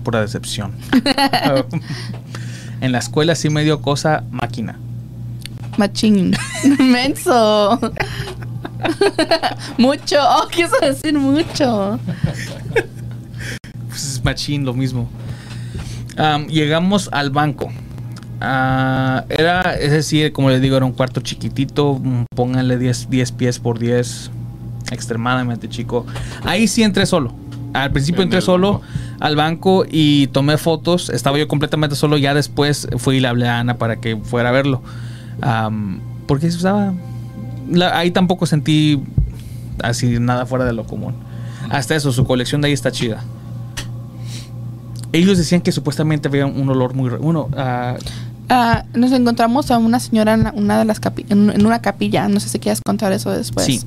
Pura 0.03 0.21
decepción. 0.21 0.73
en 2.81 2.93
la 2.93 2.99
escuela 2.99 3.35
sí 3.35 3.51
me 3.51 3.65
dio 3.65 3.83
cosa 3.83 4.25
máquina. 4.31 4.79
Machín. 5.77 6.35
Menso. 6.79 7.79
mucho. 9.77 10.17
Oh, 10.21 10.49
quiso 10.49 10.77
decir 10.81 11.19
mucho. 11.19 11.99
Pues 13.89 14.05
es 14.13 14.25
machín, 14.25 14.65
lo 14.65 14.73
mismo. 14.75 15.09
Am, 16.17 16.47
llegamos 16.47 17.09
al 17.13 17.31
banco. 17.31 17.69
Ah, 18.41 19.25
era, 19.29 19.75
es 19.75 19.91
decir, 19.93 20.33
como 20.33 20.49
les 20.51 20.61
digo, 20.61 20.77
era 20.77 20.87
un 20.87 20.93
cuarto 20.93 21.21
chiquitito. 21.21 22.01
Pónganle 22.35 22.79
10, 22.79 23.11
10 23.11 23.33
pies 23.33 23.59
por 23.59 23.79
10. 23.79 24.31
Extremadamente 24.91 25.69
chico. 25.69 26.07
Ahí 26.45 26.67
sí 26.69 26.83
entré 26.83 27.07
solo. 27.07 27.33
Al 27.75 27.93
principio 27.93 28.23
En 28.23 28.29
entré 28.29 28.41
solo 28.41 28.73
banco. 28.81 28.85
al 29.21 29.37
banco 29.37 29.85
y 29.91 30.29
tomé 30.29 30.57
fotos. 30.57 31.11
Estaba 31.11 31.39
yo 31.39 31.47
completamente 31.49 31.97
solo. 31.97 32.17
Ya 32.17 32.33
después 32.35 32.89
fui 32.97 33.17
y 33.17 33.21
le 33.21 33.29
hablé 33.29 33.47
a 33.49 33.59
Ana 33.61 33.77
para 33.77 33.97
que 33.97 34.17
fuera 34.17 34.49
a 34.49 34.53
verlo. 34.53 34.83
Am, 35.43 36.01
porque 36.27 36.47
estaba. 36.47 36.95
la- 37.71 37.99
ahí 37.99 38.11
tampoco 38.11 38.47
sentí 38.47 39.03
así 39.83 40.19
nada 40.19 40.47
fuera 40.47 40.65
de 40.65 40.73
lo 40.73 40.85
común. 40.85 41.15
Hasta 41.71 41.95
eso, 41.95 42.11
su 42.13 42.25
colección 42.25 42.63
de 42.63 42.69
ahí 42.69 42.73
está 42.73 42.91
chida. 42.91 43.23
Ellos 45.13 45.39
decían 45.39 45.61
que 45.63 45.73
supuestamente 45.73 46.29
había 46.29 46.45
un 46.47 46.69
olor 46.69 46.95
muy... 46.95 47.11
Uno, 47.19 47.49
ah, 47.57 47.97
Ah, 48.51 48.85
nos 48.95 49.13
encontramos 49.13 49.71
a 49.71 49.77
una 49.77 50.01
señora 50.01 50.33
en 50.33 50.51
una 50.55 50.79
de 50.79 50.87
las 50.87 51.03
capi- 51.03 51.27
en, 51.29 51.51
en 51.51 51.67
una 51.67 51.81
capilla. 51.83 52.29
No 52.29 52.41
sé 52.41 52.49
si 52.49 52.59
quieres 52.59 52.81
contar 52.83 53.13
eso 53.13 53.31
después. 53.31 53.67
Sí. 53.67 53.81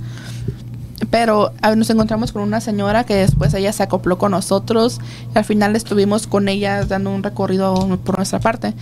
Pero 1.09 1.51
nos 1.75 1.89
encontramos 1.89 2.31
con 2.31 2.43
una 2.43 2.61
señora 2.61 3.03
que 3.03 3.15
después 3.15 3.53
ella 3.53 3.73
se 3.73 3.83
acopló 3.83 4.17
con 4.17 4.31
nosotros. 4.31 4.99
Y 5.33 5.37
al 5.37 5.45
final 5.45 5.75
estuvimos 5.75 6.27
con 6.27 6.47
ella 6.47 6.85
dando 6.85 7.11
un 7.11 7.23
recorrido 7.23 7.99
por 8.03 8.17
nuestra 8.17 8.39
parte. 8.39 8.73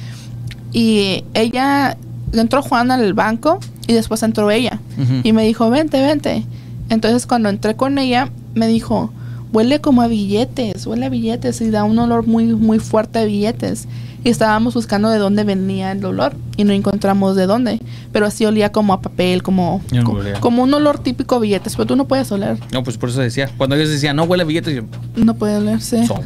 Y 0.73 1.23
ella 1.33 1.97
entró 2.33 2.61
Juan 2.61 2.91
al 2.91 3.13
banco 3.13 3.59
y 3.87 3.93
después 3.93 4.21
entró 4.23 4.51
ella. 4.51 4.79
Y 5.23 5.33
me 5.33 5.43
dijo, 5.43 5.69
vente, 5.69 6.01
vente. 6.01 6.45
Entonces 6.89 7.25
cuando 7.25 7.49
entré 7.49 7.75
con 7.75 7.97
ella, 7.97 8.29
me 8.53 8.67
dijo, 8.67 9.11
huele 9.53 9.81
como 9.81 10.01
a 10.01 10.07
billetes, 10.07 10.85
huele 10.85 11.05
a 11.05 11.09
billetes 11.09 11.61
y 11.61 11.69
da 11.69 11.83
un 11.83 11.97
olor 11.97 12.27
muy, 12.27 12.45
muy 12.45 12.79
fuerte 12.79 13.19
a 13.19 13.25
billetes. 13.25 13.87
Y 14.23 14.29
estábamos 14.29 14.73
buscando 14.73 15.09
de 15.09 15.17
dónde 15.17 15.45
venía 15.45 15.93
el 15.93 16.03
olor 16.03 16.33
y 16.57 16.65
no 16.65 16.73
encontramos 16.73 17.37
de 17.37 17.45
dónde. 17.45 17.79
Pero 18.11 18.25
así 18.25 18.45
olía 18.45 18.69
como 18.71 18.91
a 18.93 19.01
papel, 19.01 19.43
como, 19.43 19.81
Yo 19.91 20.01
no 20.01 20.09
co- 20.11 20.17
olía. 20.17 20.39
como 20.41 20.63
un 20.63 20.73
olor 20.73 20.99
típico 20.99 21.35
a 21.35 21.39
billetes. 21.39 21.75
Pero 21.75 21.85
tú 21.85 21.95
no 21.95 22.05
puedes 22.05 22.29
oler, 22.31 22.57
No, 22.73 22.83
pues 22.83 22.97
por 22.97 23.09
eso 23.09 23.21
decía. 23.21 23.49
Cuando 23.57 23.77
ellos 23.77 23.89
decían, 23.89 24.17
no 24.17 24.23
huele 24.23 24.43
a 24.43 24.45
billetes, 24.45 24.75
yo... 24.75 24.81
no 25.15 25.35
puedes 25.35 25.57
oler, 25.59 25.79
sí. 25.81 26.05
"Son". 26.05 26.21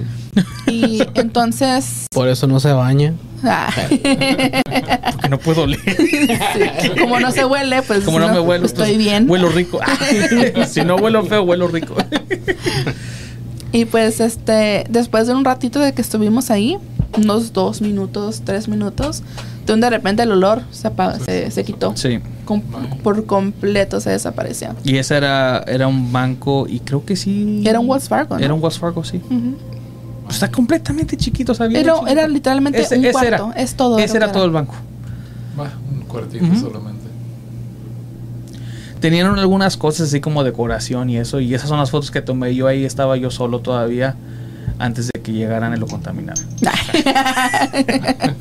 Y 0.68 1.04
entonces, 1.14 2.08
Por 2.12 2.28
eso 2.30 2.48
no 2.48 2.60
se 2.60 2.72
baña. 2.74 3.14
ah, 3.44 3.70
Porque 3.89 5.30
no 5.30 5.38
puedo 5.38 5.62
oler. 5.64 5.80
como 7.00 7.20
no 7.20 7.32
se 7.32 7.46
huele, 7.46 7.84
pues 7.84 8.04
Como 8.06 8.20
no, 8.20 8.30
me 8.34 8.39
huelo, 8.39 8.66
estoy 8.66 8.86
pues, 8.88 8.98
bien. 8.98 9.30
Huelo 9.30 9.50
rico. 9.50 9.80
si 10.68 10.82
no 10.84 10.96
huelo 10.96 11.24
feo, 11.26 11.44
huelo 11.44 11.68
rico. 11.68 11.96
Y 13.72 13.86
pues 13.86 14.20
este, 14.20 14.86
después 14.89 15.26
de 15.28 15.34
un 15.34 15.44
ratito 15.44 15.80
de 15.80 15.94
que 15.94 16.02
estuvimos 16.04 16.52
ahí, 16.52 16.78
unos 17.18 17.53
dos 17.53 17.82
minutos, 17.82 18.41
tres 18.45 18.68
minutos, 18.68 19.24
de 19.66 19.74
un 19.74 19.82
de 19.82 19.89
repente 19.89 20.24
el 20.24 20.32
olor 20.32 20.61
se, 20.72 20.89
se, 21.26 21.51
se 21.51 21.64
quitó. 21.64 21.95
sí. 21.95 22.20
Com- 22.45 22.61
por 23.03 23.26
completo 23.26 24.01
se 24.01 24.09
desapareció. 24.09 24.76
Y 24.84 24.97
ese 24.97 25.16
era, 25.16 25.59
era 25.66 25.88
un 25.88 26.11
banco 26.11 26.66
y 26.68 26.82
creo 26.82 27.05
que 27.05 27.16
sí... 27.16 27.64
Era 27.66 27.80
un 27.80 27.89
Wells 27.89 28.09
Fargo, 28.09 28.38
¿no? 28.38 28.43
Era 28.43 28.53
un 28.53 28.61
Wells 28.61 28.78
Fargo, 28.78 29.01
sí. 29.05 29.22
Ujú. 29.26 29.55
Está 30.30 30.51
completamente 30.51 31.16
chiquito, 31.16 31.53
¿sabía? 31.53 31.80
Era, 31.80 31.93
Chiquito. 31.93 32.11
era 32.11 32.28
literalmente 32.28 32.82
Ese- 32.82 32.97
un 32.97 33.05
ese 33.05 33.14
cuarto. 33.14 33.51
era. 33.53 33.61
es 33.64 33.76
todo. 33.76 33.97
Ese 33.97 34.18
era 34.18 34.30
todo 34.32 34.43
el 34.43 34.51
banco. 34.51 34.74
Va, 35.57 35.72
un 35.89 36.01
cuartito 36.01 36.45
solamente. 36.59 37.03
Tenían 38.99 39.38
algunas 39.38 39.76
cosas 39.78 40.07
así 40.07 40.22
como 40.22 40.43
decoración 40.43 41.09
y 41.09 41.18
eso. 41.18 41.39
Y 41.41 41.53
esas 41.53 41.68
son 41.70 41.78
las 41.78 41.91
fotos 41.91 42.09
que 42.11 42.22
tomé 42.22 42.55
yo 42.55 42.68
ahí. 42.68 42.86
Estaba 42.86 43.18
yo 43.18 43.32
solo 43.32 43.59
todavía 43.59 44.16
antes 44.80 45.09
de 45.12 45.12
que 45.24 45.32
llegaran 45.32 45.74
y 45.74 45.78
lo 45.78 45.88
contaminaran. 45.88 46.45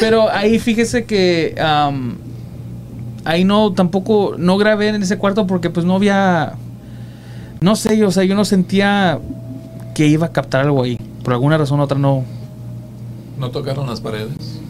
Pero 0.00 0.30
ahí 0.30 0.58
fíjese 0.58 1.04
que 1.04 1.54
ahí 3.24 3.44
no 3.44 3.72
tampoco 3.72 4.36
no 4.38 4.56
grabé 4.56 4.88
en 4.88 5.02
ese 5.02 5.18
cuarto 5.18 5.46
porque 5.46 5.68
pues 5.68 5.84
no 5.84 5.96
había 5.96 6.54
no 7.60 7.76
sé, 7.76 8.04
o 8.04 8.10
sea, 8.10 8.24
yo 8.24 8.34
no 8.34 8.44
sentía 8.44 9.18
que 9.94 10.06
iba 10.06 10.26
a 10.26 10.32
captar 10.32 10.62
algo 10.62 10.82
ahí. 10.82 10.98
Por 11.22 11.32
alguna 11.32 11.58
razón 11.58 11.80
u 11.80 11.82
otra 11.82 11.98
no 11.98 12.24
¿No 13.38 13.50
tocaron 13.50 13.86
las 13.86 14.00
paredes? 14.00 14.60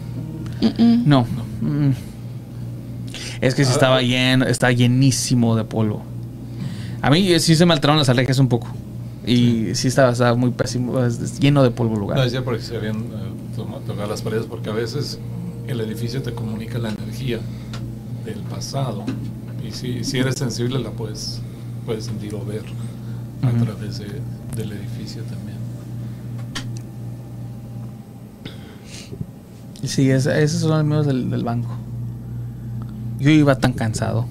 Mm-mm. 0.61 1.03
no. 1.05 1.25
Mm. 1.61 1.91
Es 3.39 3.53
que 3.53 3.63
sí 3.63 3.71
estaba 3.71 4.01
lleno, 4.01 4.45
está 4.45 4.71
llenísimo 4.71 5.55
de 5.55 5.63
polvo. 5.63 6.01
A 7.01 7.09
mí 7.09 7.31
eh, 7.31 7.39
sí 7.39 7.55
se 7.55 7.65
me 7.65 7.73
alteraron 7.73 7.99
las 7.99 8.09
alergias 8.09 8.39
un 8.39 8.47
poco. 8.47 8.67
Y 9.27 9.75
sí 9.75 9.89
estaba, 9.89 10.11
estaba 10.13 10.35
muy 10.35 10.51
pésimo, 10.51 10.97
lleno 11.39 11.61
de 11.63 11.71
polvo 11.71 11.93
el 11.93 11.99
No, 11.99 12.05
lugar. 12.07 12.23
decía 12.23 12.43
porque 12.43 12.61
se 12.61 12.77
habían 12.77 12.95
eh, 12.97 13.01
tocado 13.85 14.07
las 14.09 14.21
paredes 14.21 14.45
porque 14.45 14.69
a 14.69 14.73
veces 14.73 15.19
el 15.67 15.81
edificio 15.81 16.21
te 16.21 16.31
comunica 16.33 16.77
la 16.79 16.89
energía 16.89 17.39
del 18.25 18.39
pasado. 18.49 19.03
Y 19.67 19.71
si, 19.71 20.03
si 20.05 20.19
eres 20.19 20.35
sensible 20.35 20.79
la 20.79 20.91
puedes, 20.91 21.41
puedes 21.85 22.05
sentir 22.05 22.33
o 22.35 22.45
ver 22.45 22.61
a 23.43 23.51
través 23.63 23.99
de- 23.99 24.21
del 24.55 24.71
edificio 24.71 25.21
también. 25.23 25.57
Sí, 29.83 30.09
es- 30.09 30.25
esos 30.25 30.61
son 30.61 30.69
los 30.71 30.85
míos 30.85 31.05
del, 31.05 31.29
del 31.29 31.43
banco. 31.43 31.69
Yo 33.19 33.29
iba 33.29 33.55
tan 33.57 33.73
cansado. 33.73 34.25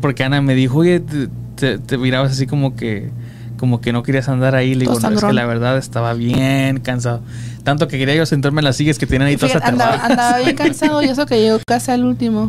Porque 0.00 0.22
Ana 0.24 0.40
me 0.40 0.54
dijo, 0.54 0.78
oye, 0.78 1.00
te, 1.00 1.28
te- 1.56 1.78
te 1.78 1.98
mirabas 1.98 2.32
así 2.32 2.46
como 2.46 2.76
que 2.76 3.10
como 3.58 3.80
que 3.80 3.92
no 3.92 4.02
querías 4.02 4.28
andar 4.28 4.54
ahí. 4.54 4.74
Le 4.74 4.80
digo, 4.80 4.98
no, 4.98 5.08
es 5.10 5.24
que 5.24 5.32
la 5.32 5.46
verdad 5.46 5.78
estaba 5.78 6.14
bien 6.14 6.80
cansado. 6.80 7.20
Tanto 7.62 7.88
que 7.88 7.98
quería 7.98 8.14
yo 8.14 8.26
sentarme 8.26 8.60
en 8.60 8.64
las 8.64 8.76
sillas 8.76 8.98
que 8.98 9.06
tenían 9.06 9.28
ahí 9.28 9.36
todas 9.36 9.56
andaba, 9.56 10.04
andaba 10.04 10.38
bien 10.38 10.56
cansado 10.56 11.02
y 11.02 11.06
eso 11.06 11.26
que 11.26 11.40
llegó 11.40 11.58
casi 11.66 11.90
al 11.90 12.04
último. 12.04 12.48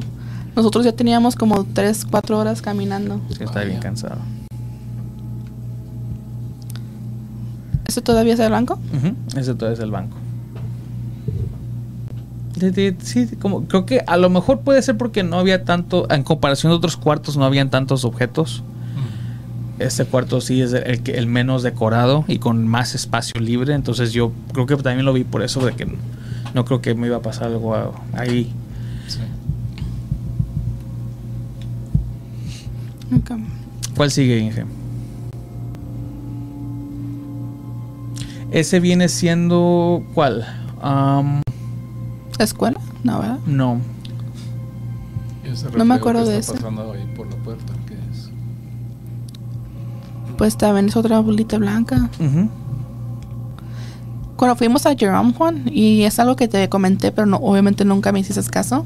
Nosotros 0.56 0.86
ya 0.86 0.93
teníamos 0.93 1.36
como 1.36 1.66
3, 1.66 2.06
4 2.10 2.39
horas 2.39 2.62
caminando. 2.62 3.20
Sí, 3.30 3.43
estaba 3.43 3.66
bien 3.66 3.80
cansado. 3.80 4.18
¿Eso 7.88 8.01
todavía 8.01 8.34
es 8.34 8.39
el 8.39 8.51
banco? 8.51 8.80
Ujú, 8.93 9.39
Ese 9.39 9.53
todo 9.53 9.72
es 9.72 9.80
el 9.80 9.91
banco. 9.91 10.18
Sí, 13.01 13.28
como, 13.39 13.66
creo 13.66 13.86
que 13.86 14.01
a 14.08 14.18
lo 14.18 14.30
mejor 14.30 14.62
puede 14.62 14.82
ser 14.82 14.97
porque 14.97 15.24
no 15.24 15.38
había 15.38 15.66
tanto, 15.66 16.08
en 16.10 16.24
comparación 16.24 16.72
de 16.72 16.78
otros 16.78 16.95
cuartos, 16.95 17.36
no 17.36 17.43
habían 17.43 17.70
tantos 17.70 18.06
objetos. 18.06 18.64
Este 19.78 20.05
cuarto 20.05 20.39
sí 20.41 20.61
es 20.61 20.71
el, 20.73 21.01
que- 21.03 21.17
el 21.17 21.28
menos 21.28 21.61
decorado 21.63 22.23
y 22.28 22.39
con 22.39 22.67
más 22.67 22.95
espacio 22.95 23.39
libre. 23.41 23.73
Entonces 23.73 24.13
yo 24.13 24.32
creo 24.53 24.65
que 24.65 24.76
también 24.78 25.05
lo 25.05 25.11
vi 25.13 25.23
por 25.26 25.41
eso, 25.43 25.65
de 25.65 25.73
que 25.73 25.86
no, 25.86 25.93
no 26.53 26.63
creo 26.65 26.82
que 26.82 26.95
me 26.95 27.07
iba 27.07 27.17
a 27.17 27.21
pasar 27.21 27.45
algo 27.47 27.76
ahí. 28.13 28.51
Sí. 29.07 29.19
¿Cuál 33.95 34.11
sigue, 34.11 34.39
Inge? 34.39 34.65
Ese 38.51 38.80
viene 38.80 39.09
siendo. 39.09 40.03
¿Cuál? 40.13 40.45
Am, 40.82 41.41
¿Escuela? 42.39 42.80
No, 43.03 43.19
¿verdad? 43.19 43.39
no. 43.45 43.80
Ese 45.43 45.69
No 45.78 45.86
me 45.86 45.95
acuerdo 45.95 46.23
que 46.26 46.32
de 46.32 46.38
está 46.39 46.53
ese. 46.53 46.61
pasando 46.61 46.91
ahí 46.91 47.05
por 47.15 47.28
la 47.30 47.36
puerta. 47.38 47.73
Pues 50.38 50.58
también 50.58 50.88
es 50.88 50.96
otra 50.96 51.20
bolita 51.20 51.58
blanca. 51.58 52.10
Cuando 54.36 54.56
fuimos 54.58 54.86
a 54.86 54.96
Jerome 54.96 55.34
Juan, 55.34 55.64
y 55.72 56.04
es 56.04 56.20
algo 56.20 56.36
que 56.36 56.48
te 56.48 56.68
comenté, 56.68 57.12
pero 57.12 57.26
no, 57.26 57.38
obviamente 57.38 57.86
nunca 57.86 58.12
me 58.12 58.20
hiciste 58.20 58.44
caso, 58.52 58.86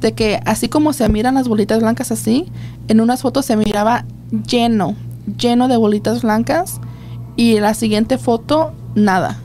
de 0.00 0.12
que 0.12 0.40
así 0.46 0.68
como 0.68 0.94
se 0.94 1.08
miran 1.08 1.34
las 1.34 1.48
bolitas 1.48 1.80
blancas 1.80 2.12
así, 2.12 2.46
en 2.88 3.00
unas 3.00 3.20
fotos 3.20 3.44
se 3.44 3.56
miraba 3.56 4.06
lleno, 4.48 4.94
lleno 5.38 5.68
de 5.68 5.76
bolitas 5.76 6.22
blancas, 6.22 6.80
y 7.36 7.56
en 7.56 7.62
la 7.62 7.74
siguiente 7.74 8.16
foto, 8.16 8.72
nada. 8.94 9.38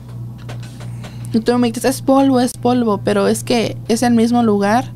Y 1.34 1.40
tú 1.40 1.58
me 1.58 1.70
dices, 1.70 1.84
es 1.84 2.02
polvo, 2.02 2.40
es 2.40 2.52
polvo, 2.54 3.02
pero 3.04 3.28
es 3.28 3.44
que 3.44 3.76
es 3.88 4.02
el 4.02 4.14
mismo 4.14 4.42
lugar, 4.42 4.86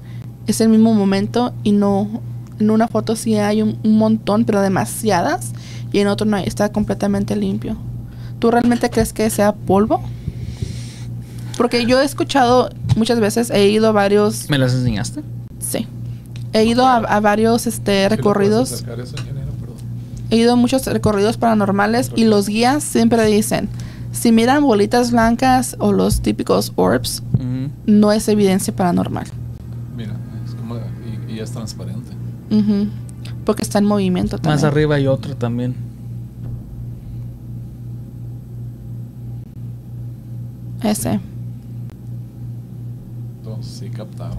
es 0.46 0.62
el 0.62 0.70
mismo 0.70 0.94
momento, 0.94 1.52
y 1.64 1.72
no, 1.72 2.22
en 2.58 2.70
una 2.70 2.88
foto 2.88 3.14
sí 3.14 3.34
hay 3.36 3.60
un, 3.60 3.78
un 3.84 3.98
montón, 3.98 4.46
pero 4.46 4.62
demasiadas, 4.62 5.52
y 5.96 6.00
en 6.00 6.08
otro 6.08 6.26
no, 6.26 6.36
está 6.36 6.70
completamente 6.70 7.34
limpio. 7.36 7.74
¿Tú 8.38 8.50
realmente 8.50 8.90
crees 8.90 9.14
que 9.14 9.30
sea 9.30 9.54
polvo? 9.54 10.02
Porque 11.56 11.86
yo 11.86 12.02
he 12.02 12.04
escuchado 12.04 12.68
muchas 12.96 13.18
veces, 13.18 13.48
he 13.48 13.68
ido 13.68 13.88
a 13.88 13.92
varios, 13.92 14.50
¿Me 14.50 14.58
las 14.58 14.74
enseñaste? 14.74 15.22
sí, 15.58 15.86
he 16.52 16.64
ido 16.66 16.86
a, 16.86 16.96
a 16.96 17.20
varios 17.20 17.66
este, 17.66 17.92
¿Sí 17.92 18.02
lo 18.02 18.08
puedes 18.08 18.10
recorridos, 18.18 18.84
he 20.28 20.36
ido 20.36 20.52
a 20.52 20.56
muchos 20.56 20.84
recorridos 20.84 21.38
paranormales 21.38 22.12
y 22.14 22.24
los 22.24 22.46
guías 22.46 22.84
siempre 22.84 23.24
dicen, 23.24 23.70
si 24.12 24.32
miran 24.32 24.64
bolitas 24.64 25.12
blancas 25.12 25.76
o 25.78 25.92
los 25.92 26.20
típicos 26.20 26.74
orbs, 26.76 27.22
no 27.86 28.12
es 28.12 28.28
evidencia 28.28 28.76
paranormal. 28.76 29.28
Mira, 29.96 30.12
es 30.44 30.54
como, 30.54 30.76
y, 30.76 31.32
y 31.36 31.40
es 31.40 31.50
transparente. 31.52 32.10
Ujú. 32.50 32.88
Porque 33.46 33.62
está 33.62 33.78
en 33.78 33.86
movimiento 33.86 34.36
también. 34.36 34.56
Más 34.56 34.64
arriba 34.64 34.96
hay 34.96 35.06
otro 35.06 35.34
también. 35.36 35.85
Ese. 40.86 41.18
Entonces 43.38 43.72
sí 43.72 43.88
captaron. 43.90 44.38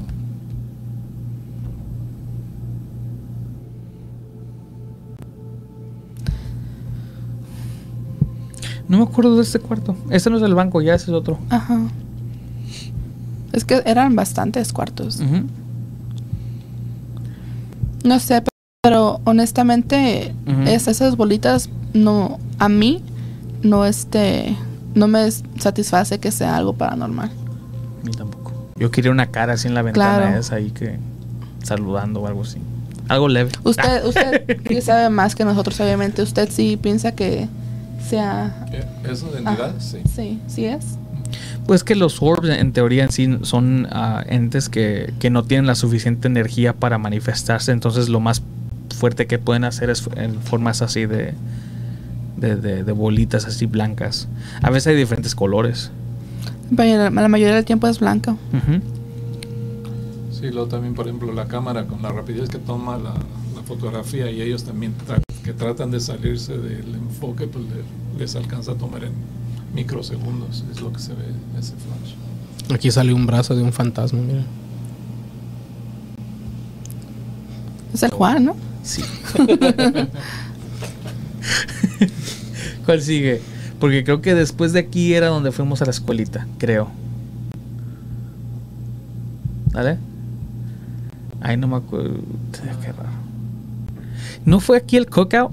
No 8.88 9.00
me 9.00 9.04
acuerdo 9.04 9.36
de 9.36 9.42
este 9.42 9.60
cuarto. 9.60 9.98
Este 10.10 10.30
no 10.30 10.38
es 10.38 10.44
el 10.44 10.56
banco, 10.56 10.82
ya 10.82 10.96
ese 10.96 11.12
es 11.12 11.16
otro. 11.16 11.38
Ajá. 11.50 11.82
Es 13.52 13.66
que 13.66 13.82
eran 13.86 14.16
bastantes 14.16 14.72
cuartos. 14.72 15.20
No 18.06 18.20
sé, 18.22 18.42
pero 18.82 19.20
honestamente 19.26 20.34
es 20.66 20.88
esas 20.88 21.18
bolitas 21.18 21.70
no 21.94 22.40
a 22.58 22.70
mí 22.70 23.04
no 23.64 23.86
este 23.86 24.56
no 24.98 25.08
me 25.08 25.30
satisface 25.32 26.20
que 26.20 26.32
sea 26.32 26.58
algo 26.58 26.74
paranormal. 26.74 27.30
A 27.30 28.06
mí 28.06 28.12
tampoco. 28.12 28.54
Yo 28.76 28.92
quería 28.92 29.12
una 29.12 29.28
cara 29.28 29.54
así 29.54 29.68
en 29.68 29.74
la 29.74 29.82
ventana 29.82 30.18
Claro. 30.18 30.40
esa 30.40 30.56
ahí 30.56 30.72
que 30.72 30.98
saludando 31.64 32.22
o 32.22 32.28
algo 32.28 32.42
así. 32.42 32.58
Algo 33.08 33.28
leve. 33.28 33.52
Usted 33.64 34.06
usted 34.06 34.58
sí 34.68 34.82
sabe 34.82 35.10
más 35.10 35.36
que 35.36 35.46
nosotros 35.46 35.80
obviamente. 35.80 36.22
Usted 36.22 36.50
sí 36.52 36.78
piensa 36.78 37.14
que 37.14 37.48
sea. 38.08 38.66
¿Eso 39.10 39.32
de 39.32 39.40
entidad? 39.40 39.76
Sí. 39.80 40.00
Sí, 40.14 40.40
sí 40.48 40.66
es. 40.66 40.98
Pues 41.66 41.84
que 41.84 41.96
los 41.96 42.22
orbs 42.22 42.50
en 42.50 42.72
teoría 42.72 43.04
en 43.04 43.12
sí 43.12 43.38
son 43.42 43.88
ah, 43.92 44.24
entes 44.28 44.70
que, 44.70 45.14
que 45.20 45.30
no 45.30 45.44
tienen 45.44 45.68
la 45.68 45.76
suficiente 45.76 46.28
energía 46.28 46.74
para 46.74 46.98
manifestarse, 46.98 47.74
entonces 47.74 48.08
lo 48.08 48.22
más 48.22 48.42
fuerte 48.96 49.28
que 49.28 49.38
pueden 49.38 49.66
hacer 49.66 49.90
es 49.90 50.08
en 50.16 50.40
formas 50.42 50.82
así 50.82 51.06
de, 51.06 51.34
de, 52.38 52.56
de- 52.56 52.84
de 52.84 52.92
bolitas 52.92 53.46
así 53.46 53.66
blancas. 53.66 54.28
A 54.62 54.70
veces 54.70 54.88
hay 54.88 54.96
diferentes 54.96 55.36
colores. 55.36 55.92
La 56.72 57.10
mayoría 57.30 57.56
del 57.56 57.66
tiempo 57.66 57.88
es 57.88 58.00
blanco. 58.00 58.32
Ujú. 58.54 58.82
Sí, 60.32 60.50
luego 60.52 60.68
también, 60.68 60.94
por 60.94 61.08
ejemplo, 61.08 61.32
la 61.34 61.48
cámara 61.48 61.86
con 61.88 62.02
la 62.02 62.10
rapidez 62.10 62.50
que 62.50 62.58
toma 62.60 62.98
la, 62.98 63.14
la 63.56 63.64
fotografía 63.66 64.30
y 64.30 64.42
ellos 64.42 64.64
también 64.66 64.94
tra- 65.08 65.22
que 65.44 65.54
tratan 65.54 65.92
de 65.92 66.00
salirse 66.00 66.58
del 66.58 66.94
enfoque, 66.96 67.48
pues 67.48 67.66
le- 67.66 68.20
les 68.20 68.36
alcanza 68.36 68.74
a 68.74 68.76
tomar 68.76 69.04
en 69.04 69.14
microsegundos, 69.74 70.64
es 70.72 70.82
lo 70.82 70.92
que 70.94 71.00
se 71.00 71.14
ve 71.14 71.24
ese 71.58 71.74
flash. 71.74 72.76
Aquí 72.76 72.92
salió 72.92 73.16
un 73.16 73.26
brazo 73.26 73.56
de 73.56 73.64
un 73.64 73.72
fantasma, 73.74 74.20
mira. 74.22 74.44
Es 77.94 78.04
el 78.04 78.12
Juan, 78.12 78.46
¿no? 78.46 78.56
Sí. 78.84 79.02
¿Cuál 82.88 83.02
sigue? 83.02 83.42
Porque 83.82 84.06
creo 84.06 84.22
que 84.22 84.34
después 84.34 84.72
de 84.72 84.80
aquí 84.80 85.14
era 85.14 85.28
donde 85.28 85.52
fuimos 85.52 85.82
a 85.82 85.86
la 85.86 85.92
escuelita, 85.92 86.48
creo. 86.58 86.90
¿Vale? 89.74 89.98
Ay, 91.42 91.58
no 91.58 91.68
me 91.68 91.76
acuerdo. 91.76 92.16
Qué 92.54 92.94
raro. 92.94 93.10
¿No 94.46 94.62
fue 94.62 94.78
aquí 94.78 94.96
el 94.96 95.08
cookout? 95.08 95.52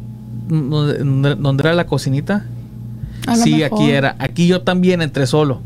¿Donde, 0.49 1.63
era 1.65 1.75
la 1.75 1.87
cocinita? 1.87 2.47
Sí, 3.35 3.57
mejor. 3.57 3.81
aquí 3.81 3.91
era. 3.91 4.15
Aquí 4.21 4.47
yo 4.47 4.63
también 4.63 5.03
entré 5.03 5.27
solo. 5.27 5.61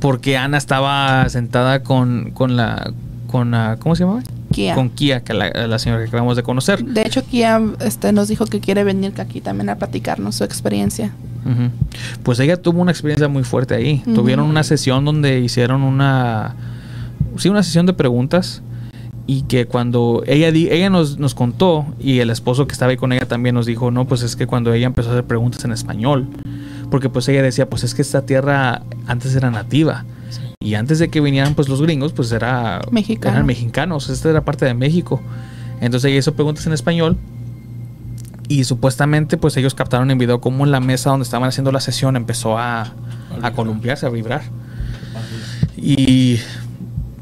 Porque 0.00 0.36
Ana 0.36 0.58
estaba 0.58 1.26
sentada 1.30 1.82
con, 1.82 2.32
con 2.32 2.58
la. 2.58 2.92
Con 3.26 3.52
la 3.52 3.78
¿Cómo 3.80 3.96
se 3.96 4.04
llama? 4.04 4.22
Kia. 4.58 4.74
Con 4.74 4.90
Kia, 4.90 5.22
que 5.22 5.34
la, 5.34 5.50
la 5.66 5.78
señora 5.78 6.02
que 6.02 6.08
acabamos 6.08 6.36
de 6.36 6.42
conocer. 6.42 6.84
De 6.84 7.02
hecho, 7.02 7.24
Kia 7.24 7.60
este, 7.80 8.12
nos 8.12 8.28
dijo 8.28 8.44
que 8.46 8.60
quiere 8.60 8.84
venir 8.84 9.12
aquí 9.20 9.40
también 9.40 9.68
a 9.68 9.76
platicarnos 9.76 10.34
su 10.36 10.44
experiencia. 10.44 11.12
Pues 12.22 12.40
ella 12.40 12.56
tuvo 12.60 12.82
una 12.82 12.90
experiencia 12.90 13.28
muy 13.28 13.42
fuerte 13.44 13.74
ahí. 13.74 14.02
Tuvieron 14.14 14.46
una 14.46 14.62
sesión 14.62 15.04
donde 15.04 15.40
hicieron 15.40 15.82
una. 15.82 16.54
Sí, 17.36 17.48
una 17.48 17.62
sesión 17.62 17.86
de 17.86 17.92
preguntas. 17.92 18.62
Y 19.30 19.42
que 19.42 19.66
cuando 19.66 20.22
ella, 20.26 20.50
di- 20.52 20.70
ella 20.70 20.88
nos, 20.88 21.18
nos 21.18 21.34
contó, 21.34 21.84
y 22.00 22.20
el 22.20 22.30
esposo 22.30 22.66
que 22.66 22.72
estaba 22.72 22.90
ahí 22.90 22.96
con 22.96 23.12
ella 23.12 23.26
también 23.26 23.54
nos 23.54 23.66
dijo: 23.66 23.90
No, 23.90 24.06
pues 24.06 24.22
es 24.22 24.36
que 24.36 24.46
cuando 24.46 24.72
ella 24.72 24.86
empezó 24.86 25.10
a 25.10 25.12
hacer 25.12 25.24
preguntas 25.24 25.64
en 25.64 25.72
español. 25.72 26.26
Porque 26.90 27.08
pues 27.10 27.28
ella 27.28 27.42
decía: 27.42 27.68
Pues 27.68 27.84
es 27.84 27.94
que 27.94 28.02
esta 28.02 28.22
tierra 28.22 28.82
antes 29.06 29.34
era 29.34 29.50
nativa. 29.50 30.04
Y 30.60 30.74
antes 30.74 30.98
de 30.98 31.08
que 31.08 31.20
vinieran 31.20 31.54
pues 31.54 31.68
los 31.68 31.80
gringos, 31.80 32.12
pues 32.12 32.32
era, 32.32 32.80
Mexicano. 32.90 33.36
eran 33.36 33.46
mexicanos. 33.46 34.08
Esta 34.08 34.30
era 34.30 34.44
parte 34.44 34.64
de 34.64 34.74
México. 34.74 35.20
Entonces 35.80 36.10
ella 36.10 36.18
hizo 36.18 36.34
preguntas 36.34 36.66
en 36.66 36.72
español. 36.72 37.16
Y 38.48 38.64
supuestamente 38.64 39.36
pues 39.36 39.56
ellos 39.56 39.74
captaron 39.74 40.10
en 40.10 40.18
video 40.18 40.40
cómo 40.40 40.66
la 40.66 40.80
mesa 40.80 41.10
donde 41.10 41.22
estaban 41.22 41.48
haciendo 41.48 41.70
la 41.70 41.80
sesión 41.80 42.16
empezó 42.16 42.58
a, 42.58 42.92
columpiarse, 43.54 44.06
a 44.06 44.08
vibrar. 44.08 44.42
Y 45.76 46.38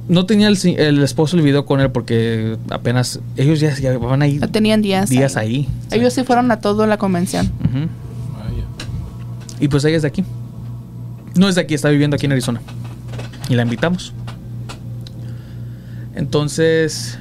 no 0.09 0.25
tenía 0.25 0.49
el, 0.49 0.57
el 0.79 1.03
esposo 1.03 1.37
el 1.37 1.43
video 1.43 1.67
con 1.67 1.81
él 1.81 1.91
porque 1.91 2.57
apenas 2.71 3.21
ellos 3.37 3.61
ya, 3.61 3.75
ya 3.75 3.91
llevaban 3.91 4.23
ahí 4.23 4.39
Ya 4.39 4.47
tenían 4.47 4.81
días. 4.81 5.11
días 5.11 5.37
ahí. 5.37 5.69
ahí. 5.91 5.99
Ellos 6.01 6.15
sí 6.15 6.25
fueron 6.25 6.51
a 6.53 6.61
toda 6.61 6.87
la 6.87 6.97
convención. 6.97 7.51
Y 9.61 9.69
pues 9.69 9.85
ella 9.85 9.97
es 9.97 10.03
de 10.03 10.09
aquí. 10.09 10.25
No 11.35 11.51
es 11.51 11.55
de 11.57 11.61
aquí, 11.61 11.75
está 11.75 11.91
viviendo 11.91 12.15
aquí 12.17 12.25
en 12.25 12.33
Arizona. 12.33 12.63
Y 13.49 13.55
la 13.55 13.63
invitamos. 13.63 14.13
Entonces. 16.15 17.19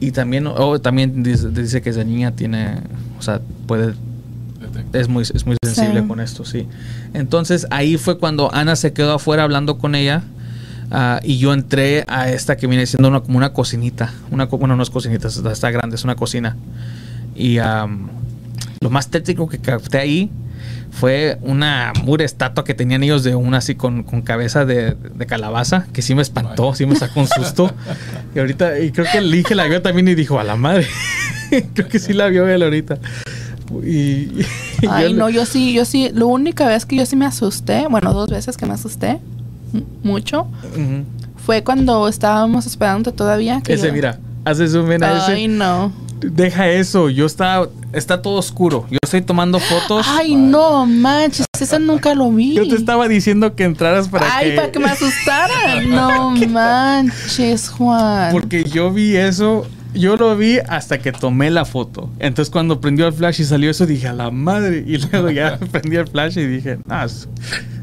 Y 0.00 0.10
también, 0.10 0.46
oh, 0.48 0.80
también 0.80 1.22
dice, 1.22 1.48
dice 1.50 1.80
que 1.82 1.90
esa 1.90 2.04
niña 2.04 2.32
tiene. 2.32 2.74
O 3.18 3.22
sea, 3.22 3.40
puede. 3.66 3.94
Es 4.92 5.08
muy, 5.08 5.22
es 5.22 5.46
muy 5.46 5.56
sensible 5.64 6.00
Sí. 6.02 6.06
con 6.08 6.20
esto, 6.20 6.44
sí. 6.44 6.66
Entonces 7.14 7.66
ahí 7.70 7.96
fue 7.98 8.18
cuando 8.18 8.52
Ana 8.54 8.74
se 8.76 8.92
quedó 8.92 9.14
afuera 9.14 9.42
hablando 9.44 9.78
con 9.78 9.94
ella. 9.94 10.22
ah, 10.90 11.20
y 11.22 11.38
yo 11.38 11.52
entré 11.54 12.04
a 12.08 12.30
esta 12.30 12.56
que 12.56 12.66
viene 12.66 12.84
siendo 12.86 13.08
una, 13.08 13.20
como 13.20 13.38
una 13.38 13.52
cocinita. 13.52 14.12
Una, 14.30 14.48
co- 14.48 14.58
bueno, 14.58 14.76
no 14.76 14.82
es 14.82 14.90
cocinita, 14.90 15.28
está, 15.28 15.70
grande, 15.70 15.96
es 15.96 16.04
una 16.04 16.16
cocina. 16.16 16.56
Y 17.34 17.58
am, 17.58 18.08
lo 18.80 18.90
más 18.90 19.08
tétrico 19.08 19.48
que 19.48 19.58
capté 19.58 19.98
ahí 19.98 20.30
fue 20.90 21.38
una 21.42 21.92
mura 22.04 22.24
estatua 22.24 22.64
que 22.64 22.74
tenían 22.74 23.02
ellos 23.02 23.24
de 23.24 23.34
una 23.34 23.58
así 23.58 23.74
con, 23.74 24.02
con 24.02 24.22
cabeza 24.22 24.64
de, 24.64 24.94
de 25.14 25.26
calabaza, 25.26 25.86
que 25.92 26.02
sí 26.02 26.14
me 26.14 26.22
espantó, 26.22 26.74
sí 26.74 26.84
me 26.86 26.96
sacó 26.96 27.20
un 27.20 27.28
susto. 27.28 27.72
y 28.34 28.38
ahorita, 28.38 28.78
y 28.78 28.92
creo 28.92 29.06
que 29.10 29.18
el 29.18 29.30
Lige 29.30 29.54
la 29.54 29.64
vio 29.66 29.80
también 29.82 30.08
y 30.08 30.14
dijo, 30.14 30.38
a 30.38 30.44
la 30.44 30.56
madre. 30.56 30.86
creo 31.74 31.88
que 31.88 31.98
sí 31.98 32.12
la 32.12 32.28
vio 32.28 32.46
él 32.48 32.62
ahorita. 32.62 32.98
Y, 33.84 33.88
y 33.90 34.46
Ay, 34.90 35.12
yo- 35.12 35.16
no, 35.18 35.30
yo 35.30 35.46
sí, 35.46 35.72
yo 35.72 35.84
sí. 35.86 36.10
La 36.12 36.26
única 36.26 36.66
vez 36.68 36.84
que 36.84 36.96
yo 36.96 37.06
sí 37.06 37.16
me 37.16 37.24
asusté, 37.26 37.86
bueno, 37.88 38.12
dos 38.12 38.28
veces 38.28 38.56
que 38.58 38.66
me 38.66 38.74
asusté, 38.74 39.18
mucho, 40.02 40.46
fue 41.46 41.64
cuando 41.64 42.06
estábamos 42.08 42.66
esperando 42.66 43.12
todavía. 43.12 43.62
Que 43.62 43.72
Ese, 43.74 43.86
yo- 43.86 43.92
mira, 43.94 44.18
hace 44.44 44.68
zoom 44.68 44.92
en 44.92 45.02
a 45.04 45.26
Ay, 45.26 45.44
ese. 45.44 45.48
no. 45.48 45.90
Deja 46.22 46.68
eso, 46.68 47.08
yo 47.10 47.26
estaba, 47.26 47.68
está 47.92 48.22
todo 48.22 48.34
oscuro. 48.34 48.86
Yo 48.90 48.98
estoy 49.02 49.22
tomando 49.22 49.58
fotos. 49.60 50.06
Ay, 50.08 50.34
no 50.34 50.86
manches, 50.86 51.46
eso 51.60 51.78
nunca 51.78 52.14
lo 52.14 52.30
vi. 52.30 52.54
Yo 52.54 52.66
te 52.68 52.74
estaba 52.74 53.08
diciendo 53.08 53.54
que 53.54 53.64
entraras 53.64 54.08
para 54.08 54.34
Ay, 54.36 54.50
que... 54.50 54.56
para 54.56 54.70
que 54.72 54.78
me 54.78 54.86
asustaran. 54.86 55.90
No 55.90 56.30
manches, 56.48 57.68
Juan. 57.70 58.32
Porque 58.32 58.64
yo 58.64 58.92
vi 58.92 59.16
eso, 59.16 59.66
yo 59.94 60.16
lo 60.16 60.36
vi 60.36 60.58
hasta 60.68 60.98
que 60.98 61.12
tomé 61.12 61.50
la 61.50 61.64
foto. 61.64 62.08
Entonces 62.18 62.50
cuando 62.50 62.80
prendió 62.80 63.06
el 63.06 63.12
flash 63.12 63.40
y 63.40 63.44
salió 63.44 63.70
eso, 63.70 63.86
dije, 63.86 64.08
a 64.08 64.12
la 64.12 64.30
madre. 64.30 64.84
Y 64.86 64.98
luego 64.98 65.30
ya 65.30 65.58
prendí 65.72 65.96
el 65.96 66.06
flash 66.08 66.38
y 66.38 66.46
dije, 66.46 66.78
ah, 66.88 67.04
es- 67.04 67.28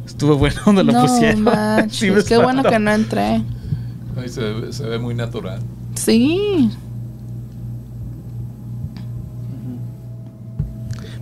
estuvo 0.05 0.37
bueno 0.37 0.59
donde 0.65 0.83
lo 0.83 0.93
no 0.93 1.01
pusieron. 1.05 1.41
manches, 1.41 1.99
Sí 1.99 2.27
qué 2.27 2.37
bueno 2.37 2.63
que 2.63 2.79
no 2.79 2.91
entré. 2.91 3.41
Se, 4.27 4.41
ve- 4.41 4.73
se 4.73 4.83
ve 4.83 4.99
muy 4.99 5.15
natural. 5.15 5.59
Sí. 5.95 6.69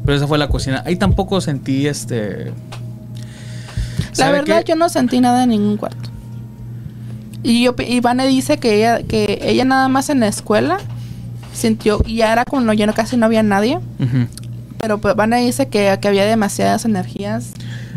Pero 0.07 0.15
esa 0.15 0.25
fue 0.25 0.37
la 0.37 0.47
cocina. 0.47 0.83
Ahí 0.85 0.95
tampoco 0.95 1.41
sentí 1.41 1.85
este... 1.85 2.45
La 2.45 2.53
¿sabe 4.13 4.37
verdad, 4.37 4.63
yo 4.65 4.77
no 4.77 4.87
sentí 4.87 5.19
nada 5.19 5.43
en 5.43 5.49
ningún 5.49 5.75
cuarto. 5.75 6.09
Y 7.43 7.65
yo, 7.65 7.75
y 7.77 7.99
Vane 7.99 8.25
dice 8.25 8.57
que 8.57 8.77
ella, 8.77 9.03
que 9.03 9.39
ella 9.41 9.65
nada 9.65 9.89
más 9.89 10.09
en 10.09 10.21
la 10.21 10.29
escuela 10.29 10.77
sintió, 11.51 11.99
y 12.05 12.15
ya 12.15 12.31
era 12.31 12.45
cuando 12.45 12.71
ya 12.71 12.85
no, 12.85 12.93
casi 12.93 13.17
no 13.17 13.25
había 13.25 13.43
nadie, 13.43 13.79
pero 14.77 14.97
pues 14.99 15.13
Vane 15.13 15.41
dice 15.41 15.67
que, 15.67 15.97
que 15.99 16.07
había 16.07 16.23
demasiadas 16.23 16.85
energías 16.85 17.51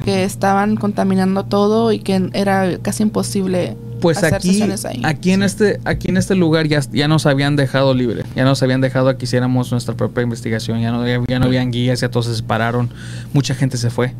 que 0.04 0.24
estaban 0.24 0.74
contaminando 0.74 1.44
todo 1.44 1.92
y 1.92 2.00
que 2.00 2.28
era 2.32 2.78
casi 2.82 3.04
imposible 3.04 3.76
Pues 4.00 4.18
hacer 4.18 4.34
aquí, 4.34 4.48
sesiones 4.50 4.84
ahí. 4.84 5.00
aquí 5.04 5.32
en 5.32 5.42
este, 5.42 5.80
aquí 5.84 6.08
en 6.08 6.16
este 6.16 6.34
lugar 6.34 6.66
ya, 6.66 6.80
ya 6.92 7.08
nos 7.08 7.26
habían 7.26 7.56
dejado 7.56 7.94
libre, 7.94 8.24
ya 8.34 8.44
nos 8.44 8.62
habían 8.62 8.80
dejado 8.80 9.16
que 9.18 9.24
hiciéramos 9.24 9.70
nuestra 9.72 9.94
propia 9.94 10.22
investigación, 10.22 10.80
ya 10.80 10.90
no, 10.92 11.06
ya, 11.06 11.20
ya 11.28 11.38
no 11.38 11.46
habían 11.46 11.70
guías, 11.70 12.00
ya 12.00 12.10
todos 12.10 12.26
se 12.26 12.36
separaron, 12.36 12.90
mucha 13.32 13.54
gente 13.54 13.76
se 13.76 13.90
fue, 13.90 14.14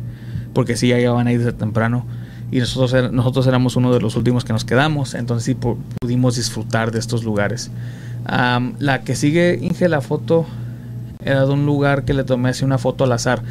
porque 0.53 0.75
sí, 0.77 0.87
ya 0.89 0.99
iban 0.99 1.27
a 1.27 1.31
ir 1.31 1.39
desde 1.39 1.53
temprano, 1.53 2.05
y 2.51 2.59
nosotros, 2.59 2.93
er- 2.93 3.11
nosotros 3.11 3.47
éramos 3.47 3.75
uno 3.75 3.93
de 3.93 3.99
los 4.01 4.15
últimos 4.15 4.43
que 4.45 4.53
nos 4.53 4.65
quedamos, 4.65 5.13
entonces 5.13 5.45
sí 5.45 5.55
pu- 5.59 5.77
pudimos 5.99 6.35
disfrutar 6.35 6.91
de 6.91 6.99
estos 6.99 7.23
lugares. 7.23 7.71
Am, 8.25 8.73
la 8.79 9.01
que 9.03 9.15
sigue, 9.15 9.57
Inge, 9.61 9.87
la 9.89 10.01
foto 10.01 10.45
era 11.23 11.45
de 11.45 11.51
un 11.51 11.65
lugar 11.65 12.03
que 12.05 12.13
le 12.13 12.23
tomé 12.23 12.49
así 12.49 12.65
una 12.65 12.77
foto 12.77 13.03
al 13.05 13.11
azar. 13.13 13.41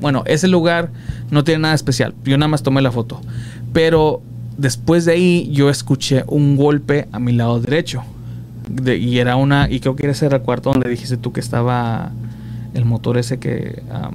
Bueno, 0.00 0.22
ese 0.26 0.48
lugar 0.48 0.90
no 1.30 1.44
tiene 1.44 1.60
nada 1.60 1.74
especial. 1.74 2.14
Yo 2.24 2.36
nada 2.38 2.48
más 2.48 2.62
tomé 2.62 2.80
la 2.82 2.90
foto. 2.90 3.20
Pero 3.72 4.22
después 4.60 5.04
de 5.04 5.12
ahí 5.12 5.48
yo 5.52 5.70
escuché 5.70 6.24
un 6.26 6.56
golpe 6.56 7.08
a 7.12 7.18
mi 7.18 7.32
lado 7.32 7.60
derecho. 7.60 8.02
De- 8.68 8.98
y 8.98 9.18
era 9.18 9.36
una, 9.36 9.68
y 9.70 9.80
creo 9.80 9.96
que 9.96 10.08
ese 10.08 10.26
era 10.26 10.36
el 10.36 10.42
cuarto 10.42 10.70
donde 10.70 10.88
dijiste 10.88 11.16
tú 11.16 11.32
que 11.32 11.40
estaba 11.40 12.12
el 12.74 12.84
motor 12.84 13.18
ese 13.18 13.38
que... 13.38 13.82
am, 13.90 14.14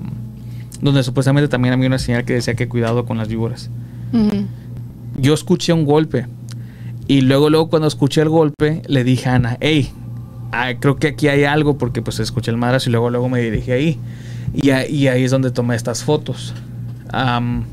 donde 0.82 1.04
supuestamente 1.04 1.48
también 1.48 1.74
había 1.74 1.88
una 1.88 2.00
señal 2.00 2.26
que 2.26 2.34
decía 2.34 2.54
que 2.54 2.68
cuidado 2.70 3.06
con 3.06 3.18
las 3.18 3.28
víboras. 3.28 3.70
Yo 5.18 5.34
escuché 5.34 5.74
un 5.74 5.86
golpe. 5.86 6.28
Y 7.08 7.22
luego, 7.22 7.50
luego 7.50 7.70
cuando 7.70 7.88
escuché 7.88 8.22
el 8.22 8.30
golpe, 8.30 8.82
le 8.88 9.04
dije 9.04 9.30
a 9.30 9.36
Ana, 9.36 9.58
hey, 9.62 9.90
ah, 10.52 10.74
creo 10.80 10.96
que 10.98 11.08
aquí 11.08 11.28
hay 11.28 11.44
algo 11.44 11.78
porque 11.78 12.02
pues 12.02 12.20
escuché 12.20 12.52
el 12.52 12.58
madrazo 12.58 12.90
y 12.90 12.92
luego, 12.92 13.10
luego 13.10 13.30
me 13.30 13.40
dirigí 13.42 13.72
ahí. 13.72 14.00
Y, 14.54 14.70
a- 14.72 14.88
y 14.88 15.08
ahí 15.08 15.24
es 15.24 15.32
donde 15.32 15.52
tomé 15.52 15.76
estas 15.76 16.04
fotos. 16.04 16.54
Am, 17.12 17.64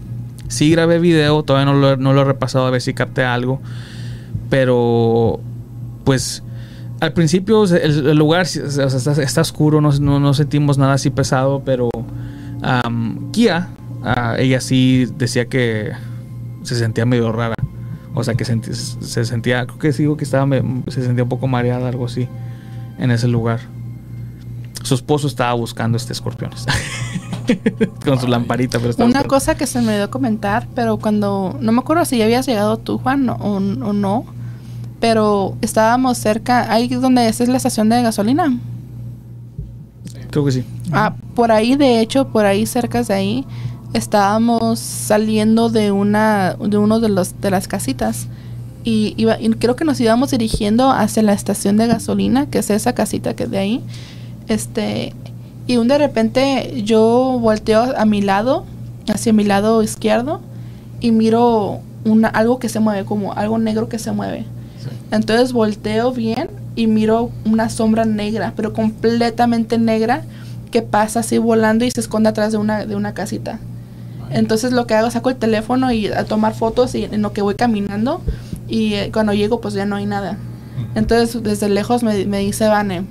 sí 0.53 0.71
grabé 0.71 0.99
video, 0.99 1.43
todavía 1.43 1.73
no 1.73 2.13
lo, 2.13 2.21
he 2.21 2.25
repasado 2.25 2.67
a 2.67 2.71
ver 2.71 2.83
si 2.83 2.93
capté 2.93 3.25
algo. 3.25 3.61
Pero, 4.51 5.41
pues, 6.05 6.43
al 7.01 7.15
principio 7.15 7.65
el, 7.65 8.17
lugar 8.17 8.47
sí, 8.47 8.61
está, 8.61 9.41
oscuro, 9.41 9.81
no, 9.81 10.35
sentimos 10.35 10.77
nada 10.77 10.93
así 10.93 11.11
pesado, 11.11 11.63
pero 11.65 11.89
Kia, 13.33 13.69
ah, 14.05 14.37
ella 14.39 14.61
sí 14.61 15.09
decía 15.17 15.47
que 15.47 15.93
se 16.63 16.77
sentía 16.77 17.07
medio 17.07 17.33
rara. 17.33 17.55
O 18.15 18.23
sea, 18.23 18.35
que 18.35 18.45
se 18.45 19.25
sentía, 19.25 19.67
creo 19.67 19.79
que 19.79 19.91
digo 19.93 20.19
que 20.19 20.25
estaba, 20.25 20.47
se 20.89 21.03
sentía 21.03 21.25
un 21.25 21.31
poco 21.31 21.49
mareada, 21.49 21.89
algo 21.89 22.05
así, 22.05 22.29
en 22.99 23.11
ese 23.11 23.27
lugar. 23.27 23.61
Su 24.83 24.95
esposo 24.95 25.29
estaba 25.29 25.55
buscando 25.55 25.97
este 25.97 26.13
escorpiones. 26.13 26.67
Con 28.05 28.19
su 28.21 28.27
lamparita, 28.27 28.79
pero 28.79 28.91
estaba 28.91 29.07
Una 29.09 29.21
buscando- 29.21 29.29
cosa 29.35 29.55
que 29.57 29.67
se 29.67 29.81
me 29.83 29.95
dio 29.95 30.05
a 30.05 30.09
comentar, 30.11 30.67
pero 30.75 30.97
cuando, 30.99 31.57
no 31.61 31.73
me 31.73 31.81
acuerdo 31.81 32.05
si 32.05 32.19
ya 32.19 32.25
habías 32.25 32.47
llegado 32.47 32.77
tú, 32.79 32.99
Juan, 32.99 33.29
o, 33.29 33.35
o 33.37 33.93
no, 33.93 34.25
pero 35.01 35.57
estábamos 35.61 36.19
cerca, 36.19 36.73
ahí 36.73 36.89
es 36.93 37.01
donde 37.01 37.27
esa 37.29 37.43
es 37.43 37.49
la 37.49 37.57
estación 37.57 37.89
de 37.89 38.03
gasolina. 38.03 38.57
Creo 40.31 40.45
que 40.45 40.53
sí. 40.53 40.65
Ah, 40.93 41.15
por 41.35 41.53
ahí, 41.53 41.77
de 41.77 42.01
hecho, 42.01 42.29
por 42.29 42.47
ahí 42.47 42.65
cerca 42.67 43.03
de 43.03 43.13
ahí, 43.15 43.47
estábamos 43.93 44.79
saliendo 44.79 45.69
de 45.69 45.93
una, 45.93 46.55
de 46.55 46.79
uno 46.79 47.01
de 47.01 47.09
los 47.11 47.39
de 47.41 47.51
las 47.51 47.69
casitas. 47.69 48.29
Y, 48.85 49.15
iba- 49.17 49.39
y 49.41 49.49
creo 49.51 49.77
que 49.77 49.85
nos 49.85 50.01
íbamos 50.01 50.31
dirigiendo 50.31 50.91
hacia 50.91 51.23
la 51.23 51.35
estación 51.35 51.77
de 51.77 51.87
gasolina, 51.87 52.47
que 52.47 52.59
es 52.59 52.71
esa 52.71 52.95
casita 52.95 53.35
que 53.35 53.47
de 53.47 53.59
ahí. 53.59 53.85
Este, 54.49 55.15
y 55.67 55.77
un 55.77 55.89
de 55.89 55.99
repente 55.99 56.83
yo 56.85 57.39
volteo 57.41 57.97
a 57.97 58.05
mi 58.05 58.21
lado, 58.21 58.65
hacia 59.13 59.33
mi 59.33 59.45
lado 59.45 59.83
izquierdo, 59.83 60.41
y 61.01 61.13
miro 61.13 61.81
una, 62.05 62.29
algo 62.29 62.59
que 62.59 62.69
se 62.69 62.81
mueve, 62.81 63.05
como 63.05 63.33
algo 63.33 63.59
negro 63.59 63.89
que 63.89 63.99
se 63.99 64.13
mueve. 64.13 64.45
Entonces 65.11 65.53
volteo 65.53 66.13
bien 66.13 66.49
y 66.75 66.87
miro 66.87 67.31
una 67.45 67.69
sombra 67.69 68.05
negra, 68.05 68.53
pero 68.57 68.73
completamente 68.73 69.79
negra, 69.79 70.23
que 70.71 70.83
pasa 70.83 71.21
así 71.21 71.39
volando 71.39 71.85
y 71.85 71.91
se 71.91 72.01
esconde 72.01 72.31
atrás 72.31 72.53
de 72.53 72.59
una, 72.59 72.87
de 72.87 72.97
una 72.97 73.15
casita. 73.15 73.61
Entonces 74.31 74.73
lo 74.73 74.87
que 74.87 74.95
hago, 74.95 75.11
saco 75.11 75.29
el 75.29 75.37
teléfono 75.37 75.93
y 75.93 76.07
a 76.07 76.25
tomar 76.25 76.55
fotos 76.55 76.95
y 76.95 77.05
en 77.05 77.21
lo 77.21 77.33
que 77.33 77.43
voy 77.43 77.55
caminando 77.55 78.23
y 78.67 78.95
eh, 78.95 79.11
cuando 79.13 79.35
llego 79.35 79.61
pues 79.61 79.75
ya 79.75 79.85
no 79.85 79.97
hay 79.97 80.07
nada. 80.07 80.39
Entonces 80.95 81.43
desde 81.43 81.69
lejos 81.69 82.03
me, 82.03 82.25
me 82.25 82.39
dice 82.39 82.67
Vane, 82.69 83.05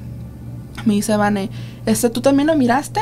me 0.86 0.94
dice 0.96 1.16
Vane, 1.18 1.50
este, 1.86 2.10
¿tú 2.10 2.22
también 2.22 2.48
lo 2.48 2.56
miraste? 2.56 3.02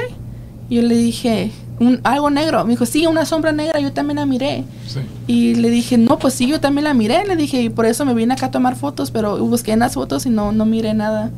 Y 0.69 0.75
yo 0.75 0.82
le 0.84 0.95
dije, 0.95 1.51
"Un- 1.80 1.99
algo 2.03 2.30
negro. 2.30 2.63
Me 2.65 2.71
dijo, 2.71 2.86
sí, 2.86 3.07
una 3.07 3.25
sombra 3.25 3.51
negra, 3.51 3.80
yo 3.80 3.91
también 3.93 4.17
la 4.17 4.25
miré. 4.25 4.63
Sí. 4.88 4.99
Y 5.27 5.55
le 5.55 5.69
dije, 5.69 5.97
no, 5.97 6.19
pues 6.19 6.34
sí, 6.36 6.45
yo 6.47 6.59
también 6.59 6.84
la 6.84 6.93
miré. 6.93 7.25
Le 7.25 7.36
dije, 7.36 7.61
y 7.63 7.69
por 7.69 7.86
eso 7.86 8.05
me 8.05 8.13
vine 8.13 8.34
acá 8.34 8.47
a 8.47 8.51
tomar 8.51 8.75
fotos, 8.75 9.09
pero 9.11 9.38
busqué 9.39 9.71
en 9.71 9.80
las 9.80 9.93
fotos 9.93 10.25
y 10.25 10.30
no, 10.30 10.51
no 10.51 10.65
miré 10.65 10.93
nada. 10.93 11.32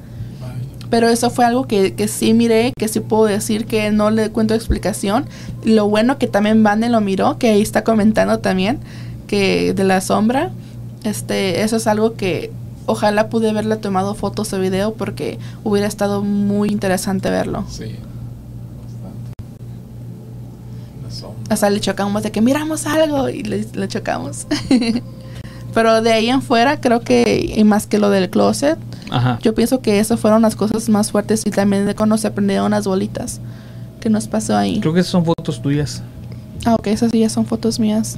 Pero 0.90 1.08
eso 1.08 1.30
fue 1.30 1.46
algo 1.46 1.68
que, 1.68 1.94
que 1.94 2.10
sí 2.10 2.34
miré, 2.34 2.74
que 2.78 2.90
sí 2.90 3.00
puedo 3.00 3.24
decir 3.26 3.66
que 3.66 3.92
no 3.92 4.12
le 4.12 4.30
cuento 4.32 4.54
explicación. 4.54 5.26
Lo 5.64 5.88
bueno 5.88 6.18
que 6.18 6.28
también 6.28 6.64
Vane 6.64 6.90
lo 6.90 7.00
miró, 7.00 7.38
que 7.38 7.52
ahí 7.52 7.62
está 7.62 7.86
comentando 7.86 8.40
también, 8.40 8.80
que 9.28 9.74
de 9.74 9.84
la 9.86 10.02
sombra, 10.02 10.52
este, 11.06 11.62
eso 11.64 11.78
es 11.78 11.88
algo 11.88 12.16
que 12.16 12.52
ojalá 12.92 13.30
pude 13.30 13.50
haberle 13.50 13.78
tomado 13.78 14.14
fotos 14.16 14.52
o 14.54 14.60
video 14.60 14.94
porque 14.94 15.40
hubiera 15.64 15.88
estado 15.88 16.24
muy 16.24 16.70
interesante 16.70 17.30
verlo. 17.30 17.66
Sí. 17.70 17.96
Hasta 21.50 21.70
le 21.70 21.82
chocamos 21.82 22.24
de 22.24 22.32
que 22.32 22.42
miramos 22.42 22.86
algo 22.86 23.28
y 23.30 23.44
le, 23.44 23.66
le 23.74 23.88
chocamos. 23.88 24.48
Pero 25.74 26.02
de 26.02 26.12
ahí 26.12 26.30
en 26.30 26.42
fuera 26.42 26.80
creo 26.80 27.02
que, 27.02 27.54
y 27.58 27.64
más 27.64 27.88
que 27.88 27.98
lo 27.98 28.10
del 28.10 28.30
closet, 28.30 28.78
Ajá. 29.10 29.40
yo 29.42 29.54
pienso 29.56 29.82
que 29.82 30.00
eso 30.00 30.18
fueron 30.18 30.42
las 30.42 30.56
cosas 30.56 30.90
más 30.90 31.12
fuertes 31.12 31.44
y 31.46 31.52
también 31.52 31.86
de 31.86 31.96
cuando 31.96 32.18
se 32.18 32.30
prendieron 32.32 32.72
las 32.72 32.86
bolitas 32.86 33.40
que 34.02 34.10
nos 34.10 34.28
pasó 34.28 34.58
ahí. 34.58 34.80
Creo 34.82 34.94
que 34.94 35.00
esas 35.00 35.12
son 35.12 35.26
fotos 35.26 35.62
tuyas. 35.62 36.04
Ah, 36.66 36.76
ok, 36.76 36.88
esas 36.88 37.12
sí 37.12 37.20
ya 37.20 37.30
son 37.30 37.46
fotos 37.46 37.80
mías. 37.80 38.18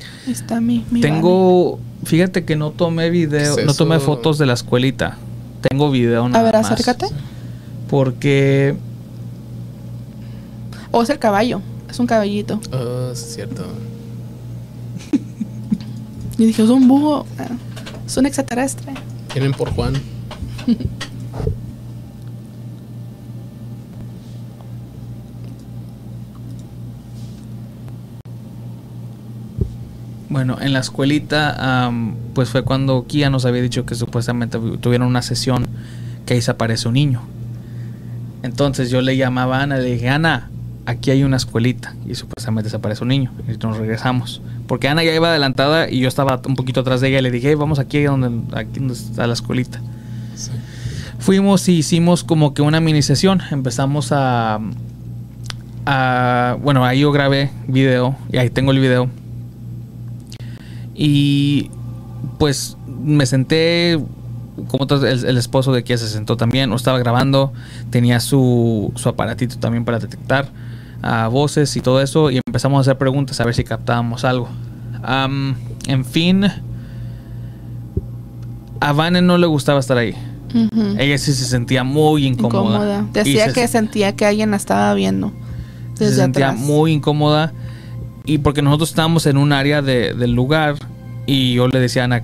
Ahí 0.00 0.13
está 0.28 0.60
mi, 0.60 0.84
mi 0.90 1.00
Tengo, 1.00 1.78
fíjate 2.04 2.44
que 2.44 2.56
no 2.56 2.70
tomé 2.70 3.10
video, 3.10 3.54
¿Qué 3.56 3.62
es 3.62 3.66
no 3.66 3.74
tomé 3.74 3.98
fotos 4.00 4.38
de 4.38 4.46
la 4.46 4.52
escuelita. 4.54 5.16
Tengo 5.68 5.90
video 5.90 6.28
nada 6.28 6.40
A 6.40 6.42
ver, 6.42 6.54
más. 6.54 6.70
acércate. 6.70 7.06
Porque 7.88 8.74
O 10.90 11.02
es 11.02 11.10
el 11.10 11.18
caballo, 11.18 11.60
es 11.88 11.98
un 11.98 12.06
caballito. 12.06 12.60
Ah, 12.72 13.10
sí, 13.14 13.24
es 13.26 13.34
cierto. 13.34 13.64
Y 16.38 16.46
dije, 16.46 16.62
es 16.62 16.68
un 16.70 16.88
búho, 16.88 17.26
ah, 17.38 17.46
es 18.06 18.16
un 18.16 18.26
extraterrestre. 18.26 18.92
Tienen 19.32 19.52
por 19.52 19.70
Juan. 19.72 19.94
Bueno, 30.34 30.56
en 30.60 30.72
la 30.72 30.80
escuelita, 30.80 31.84
am, 31.86 32.16
pues 32.34 32.48
fue 32.48 32.64
cuando 32.64 33.06
Kia 33.06 33.30
nos 33.30 33.44
había 33.44 33.62
dicho 33.62 33.86
que 33.86 33.94
supuestamente 33.94 34.58
tuvieron 34.80 35.06
una 35.06 35.22
sesión 35.22 35.64
que 36.26 36.34
ahí 36.34 36.42
se 36.42 36.50
aparece 36.50 36.88
un 36.88 36.94
niño. 36.94 37.20
Entonces 38.42 38.90
yo 38.90 39.00
le 39.00 39.16
llamaba 39.16 39.60
a 39.60 39.62
Ana, 39.62 39.76
le 39.78 39.92
dije, 39.92 40.08
Ana, 40.08 40.50
aquí 40.86 41.12
hay 41.12 41.22
una 41.22 41.36
escuelita. 41.36 41.94
Y 42.04 42.16
supuestamente 42.16 42.68
se 42.68 42.74
aparece 42.74 43.04
un 43.04 43.10
niño. 43.10 43.30
Y 43.46 43.56
nos 43.64 43.76
regresamos. 43.76 44.42
Porque 44.66 44.88
Ana 44.88 45.04
ya 45.04 45.14
iba 45.14 45.28
adelantada 45.30 45.88
y 45.88 46.00
yo 46.00 46.08
estaba 46.08 46.42
un 46.48 46.56
poquito 46.56 46.80
atrás 46.80 47.00
de 47.00 47.10
ella. 47.10 47.20
Y 47.20 47.22
le 47.22 47.30
dije, 47.30 47.50
"Hey, 47.50 47.54
vamos 47.54 47.78
aquí 47.78 48.02
donde, 48.02 48.28
aquí 48.58 48.80
donde 48.80 48.94
está 48.94 49.28
la 49.28 49.34
escuelita. 49.34 49.80
Sí. 50.34 50.50
Fuimos 51.20 51.68
y 51.68 51.74
hicimos 51.76 52.24
como 52.24 52.54
que 52.54 52.62
una 52.62 52.80
mini 52.80 53.02
sesión. 53.02 53.40
Empezamos 53.52 54.10
a, 54.10 54.58
a- 55.86 56.56
Bueno, 56.60 56.84
ahí 56.84 56.98
yo 57.02 57.12
grabé 57.12 57.50
video. 57.68 58.16
Y 58.32 58.38
ahí 58.38 58.50
tengo 58.50 58.72
el 58.72 58.80
video. 58.80 59.08
Y 60.94 61.70
pues 62.38 62.76
me 62.86 63.26
senté. 63.26 64.00
Como 64.68 64.86
el, 65.04 65.24
el 65.24 65.36
esposo 65.36 65.72
de 65.72 65.82
Kia 65.82 65.98
se 65.98 66.08
sentó 66.08 66.36
también. 66.36 66.72
O 66.72 66.76
estaba 66.76 66.98
grabando. 66.98 67.52
Tenía 67.90 68.20
su, 68.20 68.92
su 68.94 69.08
aparatito 69.08 69.58
también 69.58 69.84
para 69.84 69.98
detectar 69.98 70.48
ah, 71.02 71.28
voces 71.28 71.76
y 71.76 71.80
todo 71.80 72.00
eso. 72.00 72.30
Y 72.30 72.40
empezamos 72.46 72.78
a 72.78 72.80
hacer 72.82 72.98
preguntas 72.98 73.40
a 73.40 73.44
ver 73.44 73.54
si 73.54 73.64
captábamos 73.64 74.24
algo. 74.24 74.48
En 75.86 76.04
fin. 76.04 76.46
A 78.80 78.92
Vane 78.92 79.22
no 79.22 79.38
le 79.38 79.46
gustaba 79.46 79.80
estar 79.80 79.96
ahí. 79.98 80.14
Ella 80.98 81.18
sí 81.18 81.32
se 81.32 81.44
sentía 81.46 81.82
muy 81.82 82.26
incómoda. 82.26 83.04
Decía 83.12 83.46
se- 83.46 83.52
que 83.52 83.66
sentía 83.66 84.14
que 84.14 84.24
alguien 84.24 84.52
la 84.52 84.56
estaba 84.56 84.94
viendo 84.94 85.32
se 85.94 86.12
sentía 86.14 86.50
atrás. 86.50 86.60
muy 86.64 86.92
incómoda. 86.92 87.52
Y 88.26 88.38
porque 88.38 88.62
nosotros 88.62 88.88
estábamos 88.90 89.26
en 89.26 89.36
un 89.36 89.52
área 89.52 89.82
de- 89.82 90.14
del 90.14 90.32
lugar 90.32 90.76
y 91.26 91.54
yo 91.54 91.68
le 91.68 91.78
decía 91.80 92.02
a 92.02 92.04
Ana, 92.06 92.22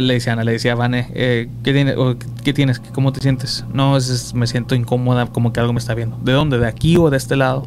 le 0.00 0.14
decía 0.14 0.32
a 0.32 0.34
Ana, 0.34 0.44
le 0.44 0.52
decía 0.52 0.72
a 0.72 0.74
Vane, 0.76 1.08
eh, 1.14 1.48
¿qué, 1.62 1.72
tiene- 1.74 1.94
o, 1.96 2.16
¿qué 2.42 2.52
tienes? 2.54 2.78
¿Cómo 2.80 3.12
te 3.12 3.20
sientes? 3.20 3.64
No, 3.72 3.96
es- 3.98 4.08
es- 4.08 4.34
me 4.34 4.46
siento 4.46 4.74
incómoda, 4.74 5.26
como 5.26 5.52
que 5.52 5.60
algo 5.60 5.72
me 5.74 5.78
está 5.80 5.94
viendo. 5.94 6.16
¿De 6.22 6.32
dónde? 6.32 6.58
¿De 6.58 6.66
aquí 6.66 6.96
o 6.96 7.10
de 7.10 7.18
este 7.18 7.36
lado? 7.36 7.66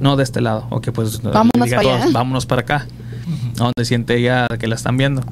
No, 0.00 0.16
de 0.16 0.22
este 0.22 0.40
lado. 0.40 0.66
Ok, 0.70 0.90
pues 0.92 1.20
Vámonos 1.22 1.50
para 1.68 1.80
allá. 1.80 1.98
todos, 2.00 2.12
vámonos 2.14 2.46
para 2.46 2.62
acá. 2.62 2.86
Donde 3.54 3.84
siente 3.84 4.16
ella 4.16 4.46
que 4.58 4.66
la 4.66 4.74
están 4.74 4.96
viendo. 4.96 5.22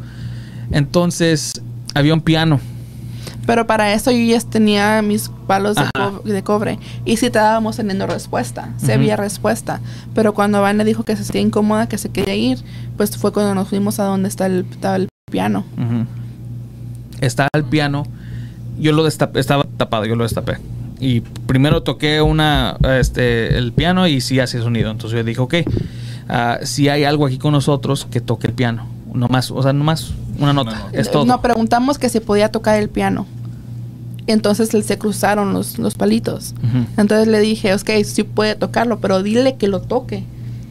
Entonces, 0.70 1.62
había 1.94 2.12
un 2.12 2.20
piano. 2.20 2.60
Pero 3.48 3.66
para 3.66 3.94
eso 3.94 4.10
yo 4.10 4.18
ya 4.18 4.38
tenía 4.40 5.00
mis 5.00 5.30
palos 5.46 5.74
de, 5.76 5.80
Ajá. 5.80 5.90
co- 5.94 6.20
de 6.22 6.42
cobre. 6.42 6.78
Y 7.06 7.16
sí 7.16 7.24
estábamos 7.26 7.76
teniendo 7.76 8.06
respuesta. 8.06 8.74
Se 8.76 8.92
había 8.92 9.16
respuesta. 9.16 9.80
Pero 10.14 10.34
cuando 10.34 10.60
Van 10.60 10.76
le 10.76 10.84
dijo 10.84 11.02
que 11.02 11.16
se 11.16 11.24
sentía 11.24 11.40
incómoda, 11.40 11.88
que 11.88 11.96
se 11.96 12.10
quería 12.10 12.34
ir, 12.34 12.58
pues 12.98 13.16
fue 13.16 13.32
cuando 13.32 13.54
nos 13.54 13.68
fuimos 13.68 13.98
a 14.00 14.04
donde 14.04 14.28
está 14.28 14.44
el, 14.44 14.66
estaba 14.70 14.96
el 14.96 15.08
piano. 15.30 15.64
Ujú. 15.78 16.04
Estaba 17.22 17.48
el 17.54 17.64
piano. 17.64 18.04
Yo 18.78 18.92
lo 18.92 19.02
destapé, 19.04 19.40
estaba 19.40 19.64
tapado, 19.78 20.04
yo 20.04 20.14
lo 20.14 20.24
destapé. 20.24 20.58
Y 21.00 21.20
primero 21.20 21.82
toqué 21.82 22.20
una, 22.20 22.76
este, 23.00 23.56
el 23.56 23.72
piano 23.72 24.06
y 24.06 24.20
sí 24.20 24.40
hace 24.40 24.60
sonido. 24.60 24.90
Entonces 24.90 25.16
yo 25.16 25.24
dije, 25.24 25.40
ok, 25.40 25.54
ah, 26.28 26.58
si 26.64 26.90
hay 26.90 27.04
algo 27.04 27.24
aquí 27.26 27.38
con 27.38 27.52
nosotros, 27.52 28.06
que 28.10 28.20
toque 28.20 28.46
el 28.46 28.52
piano. 28.52 28.86
No 29.14 29.26
más, 29.28 29.50
o 29.50 29.62
sea, 29.62 29.72
no 29.72 29.84
más 29.84 30.12
una 30.38 30.52
nota. 30.52 30.88
Es 30.92 31.10
todo. 31.10 31.24
Nos 31.24 31.40
preguntamos 31.40 31.98
que 31.98 32.10
si 32.10 32.20
podía 32.20 32.50
tocar 32.52 32.78
el 32.78 32.90
piano. 32.90 33.26
Entonces 34.32 34.68
se 34.68 34.98
cruzaron 34.98 35.52
los, 35.52 35.78
los 35.78 35.94
palitos. 35.94 36.54
Ujú. 36.58 36.84
Entonces 37.00 37.26
le 37.28 37.40
dije, 37.40 37.74
ok, 37.74 37.90
sí 38.04 38.22
puede 38.22 38.54
tocarlo, 38.54 39.00
pero 39.00 39.22
dile 39.22 39.56
que 39.56 39.68
lo 39.68 39.80
toque. 39.80 40.22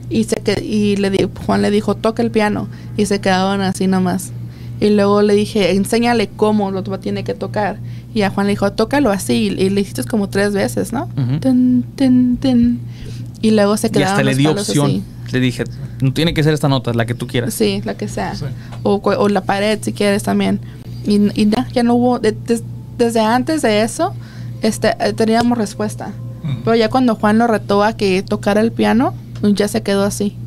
Y, 0.09 0.23
se 0.25 0.35
que, 0.37 0.63
y 0.63 0.95
le 0.95 1.09
di- 1.09 1.27
Juan 1.45 1.61
le 1.61 1.69
dijo, 1.71 1.95
toca 1.95 2.21
el 2.23 2.31
piano. 2.31 2.67
Y 2.95 3.05
se 3.07 3.19
quedaban 3.19 3.61
así 3.61 3.87
nomás. 3.87 4.31
Y 4.79 4.91
luego 4.91 5.21
le 5.23 5.33
dije, 5.33 5.71
enséñale 5.71 6.29
cómo 6.35 6.69
lo 6.71 6.83
tiene 6.99 7.23
que 7.23 7.33
tocar. 7.33 7.79
Y 8.13 8.21
a 8.21 8.29
Juan 8.29 8.45
le 8.47 8.51
dijo, 8.53 8.71
tócalo 8.73 9.09
así. 9.11 9.47
Y 9.57 9.69
le 9.69 9.81
hiciste 9.81 10.03
como 10.03 10.29
tres 10.29 10.53
veces, 10.53 10.93
¿no? 10.93 11.09
Tin, 11.41 11.83
tin. 11.95 12.79
Y 13.41 13.51
luego 13.51 13.75
se 13.77 13.87
Y 13.87 13.89
quedaron 13.89 14.11
hasta 14.13 14.23
le 14.23 14.35
di 14.35 14.47
opción. 14.47 14.85
así. 14.87 15.03
Le 15.31 15.39
dije, 15.39 15.63
no 16.01 16.13
tiene 16.13 16.33
que 16.33 16.41
ser 16.43 16.53
esta 16.53 16.69
nota, 16.69 16.93
la 16.93 17.05
que 17.05 17.13
tú 17.13 17.27
quieras. 17.27 17.53
Sí, 17.53 17.81
la 17.85 17.95
que 17.97 18.07
sea. 18.07 18.33
Sí. 18.35 18.45
O, 18.83 19.01
o 19.03 19.29
la 19.29 19.41
pared 19.41 19.77
si 19.81 19.91
quieres 19.93 20.23
también. 20.23 20.59
Y, 21.05 21.15
y 21.41 21.49
ya, 21.49 21.67
ya 21.73 21.83
no 21.83 21.95
hubo, 21.95 22.19
de- 22.19 22.31
des- 22.31 22.63
desde 22.97 23.19
antes 23.19 23.61
de 23.61 23.81
eso, 23.81 24.13
este, 24.61 24.95
eh, 24.99 25.13
teníamos 25.13 25.57
respuesta. 25.57 26.11
Pero 26.63 26.77
ya 26.77 26.89
cuando 26.89 27.15
Juan 27.15 27.37
lo 27.37 27.47
retó 27.47 27.83
a 27.83 27.93
que 27.93 28.23
tocara 28.23 28.61
el 28.61 28.71
piano, 28.71 29.13
ya 29.41 29.67
se 29.67 29.83
quedó 29.83 30.03
así. 30.03 30.37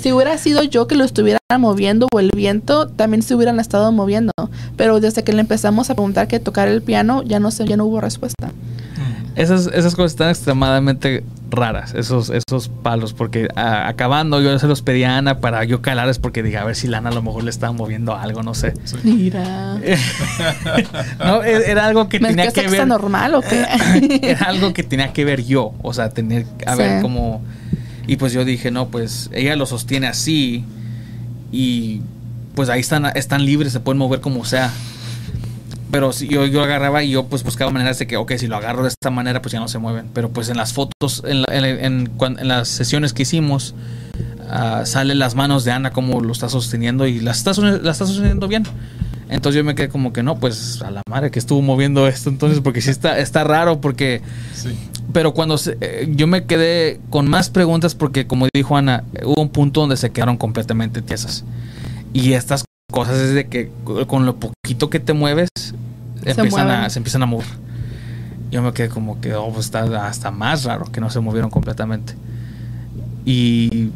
Si 0.00 0.12
hubiera 0.12 0.38
sido 0.38 0.62
yo 0.62 0.86
que 0.86 0.94
lo 0.94 1.04
estuviera 1.04 1.38
moviendo 1.58 2.06
o 2.12 2.20
el 2.20 2.30
viento, 2.34 2.86
también 2.86 3.22
se 3.22 3.34
hubieran 3.34 3.58
estado 3.58 3.90
moviendo. 3.90 4.32
Pero 4.76 5.00
desde 5.00 5.24
que 5.24 5.32
le 5.32 5.40
empezamos 5.40 5.90
a 5.90 5.94
preguntar 5.94 6.28
que 6.28 6.38
tocara 6.38 6.70
el 6.70 6.82
piano, 6.82 7.22
ya 7.22 7.40
no 7.40 7.50
se, 7.50 7.66
ya 7.66 7.76
no 7.76 7.86
hubo 7.86 8.00
respuesta. 8.00 8.52
Esas, 9.36 9.66
esas 9.66 9.94
cosas 9.94 10.12
están 10.12 10.30
extremadamente 10.30 11.22
raras, 11.50 11.92
esos, 11.94 12.30
esos 12.30 12.68
palos, 12.68 13.12
porque 13.12 13.48
ah, 13.54 13.86
acabando 13.86 14.40
yo 14.40 14.58
se 14.58 14.66
los 14.66 14.80
pedí 14.80 15.04
a 15.04 15.18
Ana 15.18 15.40
para 15.40 15.62
yo 15.64 15.82
calarles 15.82 16.18
porque 16.18 16.42
dije, 16.42 16.56
a 16.56 16.64
ver 16.64 16.74
si 16.74 16.86
Lana 16.88 17.10
a 17.10 17.12
lo 17.12 17.20
mejor 17.22 17.44
le 17.44 17.50
estaba 17.50 17.72
moviendo 17.74 18.16
algo, 18.16 18.42
no 18.42 18.54
sé. 18.54 18.72
Sí. 18.84 18.96
Mira. 19.04 19.74
no, 21.18 21.42
e- 21.44 21.70
era 21.70 21.86
algo 21.86 22.08
que 22.08 22.18
¿Me 22.18 22.28
tenía 22.28 22.46
que 22.46 22.52
que 22.52 22.60
ver. 22.62 22.72
está 22.72 22.86
normal 22.86 23.34
o 23.34 23.42
qué? 23.42 23.66
era 24.22 24.46
algo 24.46 24.72
que 24.72 24.82
tenía 24.82 25.12
que 25.12 25.24
ver 25.26 25.44
yo, 25.44 25.74
o 25.82 25.92
sea, 25.92 26.08
tener 26.08 26.46
a 26.66 26.72
Sí. 26.74 26.78
ver 26.82 27.02
cómo 27.02 27.42
y 28.06 28.16
pues 28.16 28.32
yo 28.32 28.44
dije, 28.44 28.70
no, 28.70 28.88
pues 28.88 29.28
ella 29.32 29.54
lo 29.56 29.66
sostiene 29.66 30.06
así 30.06 30.64
y 31.52 32.00
pues 32.54 32.68
ahí 32.68 32.80
están 32.80 33.04
están 33.16 33.44
libres, 33.44 33.72
se 33.72 33.80
pueden 33.80 33.98
mover 33.98 34.20
como 34.20 34.44
sea. 34.44 34.72
Pero 35.90 36.12
si 36.12 36.26
yo, 36.28 36.44
yo 36.46 36.62
agarraba 36.62 37.02
y 37.04 37.10
yo 37.10 37.24
pues 37.26 37.44
buscaba 37.44 37.70
maneras 37.70 37.98
de 37.98 38.06
que, 38.06 38.16
ok, 38.16 38.32
si 38.38 38.48
lo 38.48 38.56
agarro 38.56 38.82
de 38.82 38.88
esta 38.88 39.10
manera, 39.10 39.40
pues 39.40 39.52
ya 39.52 39.60
no 39.60 39.68
se 39.68 39.78
mueven. 39.78 40.08
Pero 40.12 40.30
pues 40.30 40.48
en 40.48 40.56
las 40.56 40.72
fotos, 40.72 41.22
en, 41.26 41.42
la- 41.42 41.48
en, 41.54 41.64
en- 41.84 42.10
en 42.38 42.48
las 42.48 42.68
sesiones 42.68 43.12
que 43.12 43.22
hicimos, 43.22 43.74
ah, 44.50 44.82
salen 44.84 45.18
las 45.18 45.34
manos 45.34 45.64
de 45.64 45.72
Ana 45.72 45.92
como 45.92 46.20
lo 46.20 46.32
está 46.32 46.48
sosteniendo 46.48 47.06
y 47.06 47.20
las 47.20 47.38
está, 47.38 47.52
las 47.60 47.92
está 47.92 48.06
sosteniendo 48.06 48.48
bien. 48.48 48.64
Entonces 49.28 49.56
yo 49.58 49.64
me 49.64 49.74
quedé 49.74 49.88
como 49.88 50.12
que 50.12 50.22
no, 50.22 50.38
pues 50.38 50.82
a 50.82 50.90
la 50.90 51.02
madre 51.08 51.30
que 51.30 51.38
estuvo 51.38 51.60
moviendo 51.62 52.06
esto 52.06 52.30
entonces, 52.30 52.60
porque 52.60 52.80
sí 52.80 52.90
está, 52.90 53.18
está 53.18 53.42
raro, 53.44 53.80
porque 53.80 54.22
Sí. 54.54 54.70
pero 55.12 55.34
cuando 55.34 55.58
se- 55.58 55.76
eh, 55.80 56.08
yo 56.14 56.26
me 56.28 56.44
quedé 56.44 57.00
con 57.10 57.28
más 57.28 57.50
preguntas 57.50 57.94
porque 57.96 58.26
como 58.28 58.46
dijo 58.54 58.76
Ana, 58.76 59.02
hubo 59.24 59.40
un 59.42 59.48
punto 59.48 59.80
donde 59.80 59.96
se 59.96 60.10
quedaron 60.10 60.36
completamente 60.36 61.02
tiesas. 61.02 61.44
Y 62.12 62.34
estas 62.34 62.64
cosas 62.90 63.18
es 63.18 63.34
de 63.34 63.48
que 63.48 63.70
con 64.06 64.26
lo 64.26 64.36
poquito 64.36 64.90
que 64.90 65.00
te 65.00 65.12
mueves, 65.12 65.48
empiezan 66.24 66.70
a, 66.70 66.90
se 66.90 66.98
empiezan 66.98 67.22
a 67.22 67.26
mover. 67.26 67.46
Yo 68.50 68.62
me 68.62 68.72
quedé 68.72 68.88
como 68.88 69.20
que 69.20 69.34
oh, 69.34 69.52
pues 69.52 69.66
está 69.66 70.06
hasta 70.06 70.30
más 70.30 70.64
raro 70.64 70.86
que 70.86 71.00
no 71.00 71.10
se 71.10 71.20
movieron 71.20 71.50
completamente. 71.50 72.14
Y 73.24 73.90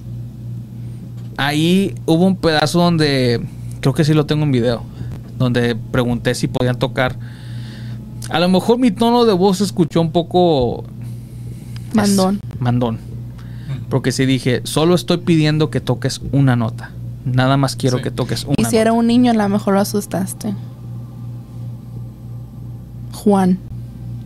ahí 1.36 1.94
hubo 2.04 2.26
un 2.26 2.36
pedazo 2.36 2.80
donde 2.80 3.40
creo 3.80 3.94
que 3.94 4.04
sí 4.04 4.12
lo 4.12 4.26
tengo 4.26 4.42
en 4.42 4.52
video, 4.52 4.82
donde 5.38 5.76
pregunté 5.76 6.34
si 6.34 6.48
podían 6.48 6.78
tocar. 6.78 7.16
A 8.28 8.40
lo 8.40 8.48
mejor 8.48 8.78
mi 8.78 8.90
tono 8.90 9.24
de 9.24 9.32
voz 9.32 9.58
se 9.58 9.64
escuchó 9.64 10.00
un 10.00 10.12
poco 10.12 10.84
Mandón. 11.94 12.40
mandón. 12.58 12.98
Porque 13.88 14.12
sí 14.12 14.26
dije, 14.26 14.60
solo 14.64 14.94
estoy 14.94 15.18
pidiendo 15.18 15.70
que 15.70 15.80
toques 15.80 16.20
una 16.32 16.54
nota. 16.54 16.90
Nada 17.24 17.56
más 17.56 17.76
quiero 17.76 17.98
Sí. 17.98 18.04
que 18.04 18.10
toques 18.10 18.44
una 18.44 18.54
Y 18.58 18.64
si 18.64 18.76
era 18.78 18.92
un 18.92 19.06
niño, 19.06 19.30
a 19.30 19.34
lo 19.34 19.48
mejor 19.48 19.74
lo 19.74 19.80
asustaste. 19.80 20.54
Juan. 23.12 23.58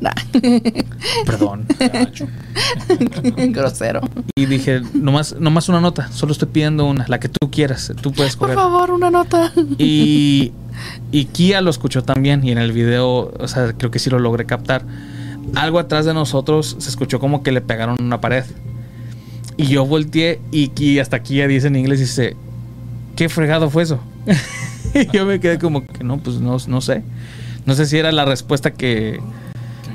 Nah. 0.00 0.12
Perdón. 1.26 1.66
Grosero. 3.52 4.00
Y 4.36 4.46
dije, 4.46 4.82
nomás, 4.92 5.34
nomás 5.38 5.68
una 5.68 5.80
nota. 5.80 6.10
Solo 6.12 6.32
estoy 6.32 6.48
pidiendo 6.48 6.84
una, 6.86 7.06
la 7.08 7.18
que 7.18 7.28
tú 7.28 7.50
quieras. 7.50 7.92
Tú 8.00 8.12
puedes 8.12 8.36
Por 8.36 8.48
coger. 8.48 8.56
favor, 8.56 8.90
una 8.90 9.10
nota. 9.10 9.52
Y, 9.78 10.52
y 11.10 11.24
Kia 11.32 11.60
lo 11.60 11.70
escuchó 11.70 12.02
también. 12.04 12.44
Y 12.44 12.52
en 12.52 12.58
el 12.58 12.72
video, 12.72 13.32
o 13.38 13.48
sea, 13.48 13.72
creo 13.72 13.90
que 13.90 13.98
sí 13.98 14.10
lo 14.10 14.18
logré 14.18 14.44
captar. 14.46 14.84
Algo 15.54 15.78
atrás 15.78 16.04
de 16.04 16.14
nosotros 16.14 16.76
se 16.78 16.88
escuchó 16.90 17.18
como 17.18 17.42
que 17.42 17.52
le 17.52 17.60
pegaron 17.60 17.96
una 18.00 18.20
pared. 18.20 18.44
Y 19.56 19.66
yo 19.66 19.86
volteé 19.86 20.40
y, 20.50 20.72
y 20.82 20.98
hasta 20.98 21.22
Kia 21.22 21.46
dice 21.46 21.68
en 21.68 21.76
inglés, 21.76 22.00
dice, 22.00 22.36
¿qué 23.16 23.28
fregado 23.28 23.70
fue 23.70 23.82
eso? 23.84 24.00
y 24.94 25.06
yo 25.12 25.26
me 25.26 25.40
quedé 25.40 25.58
como 25.58 25.86
que 25.86 26.04
no, 26.04 26.18
pues 26.18 26.36
no, 26.40 26.56
no 26.66 26.80
sé. 26.80 27.02
No 27.66 27.74
sé 27.74 27.86
si 27.86 27.96
era 27.98 28.12
la 28.12 28.24
respuesta 28.24 28.72
que, 28.72 29.20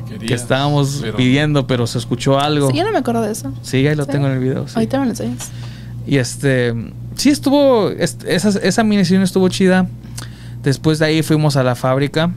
Que, 0.07 0.13
que 0.13 0.19
querías, 0.19 0.41
estábamos 0.41 0.99
pero- 1.01 1.17
pidiendo, 1.17 1.67
pero 1.67 1.85
se 1.87 1.97
escuchó 1.99 2.39
algo. 2.39 2.71
Sí, 2.71 2.77
yo 2.77 2.83
no 2.83 2.91
me 2.91 2.97
acuerdo 2.97 3.21
de 3.21 3.31
eso. 3.31 3.53
Sí, 3.61 3.85
ahí 3.87 3.95
lo 3.95 4.05
Sí. 4.05 4.11
tengo 4.11 4.27
en 4.27 4.33
el 4.33 4.39
video. 4.39 4.67
sí. 4.67 4.73
Ahorita 4.75 4.99
me 4.99 5.05
lo 5.05 5.11
enseñas. 5.11 5.49
Y 6.07 6.17
este, 6.17 6.73
sí 7.15 7.29
estuvo, 7.29 7.89
est- 7.91 8.23
esa, 8.25 8.49
esa 8.59 8.83
miniserie 8.83 9.23
estuvo 9.23 9.47
chida. 9.49 9.87
Después 10.63 10.97
de 10.99 11.05
ahí 11.05 11.21
fuimos 11.23 11.55
a 11.55 11.63
la 11.63 11.75
fábrica. 11.75 12.31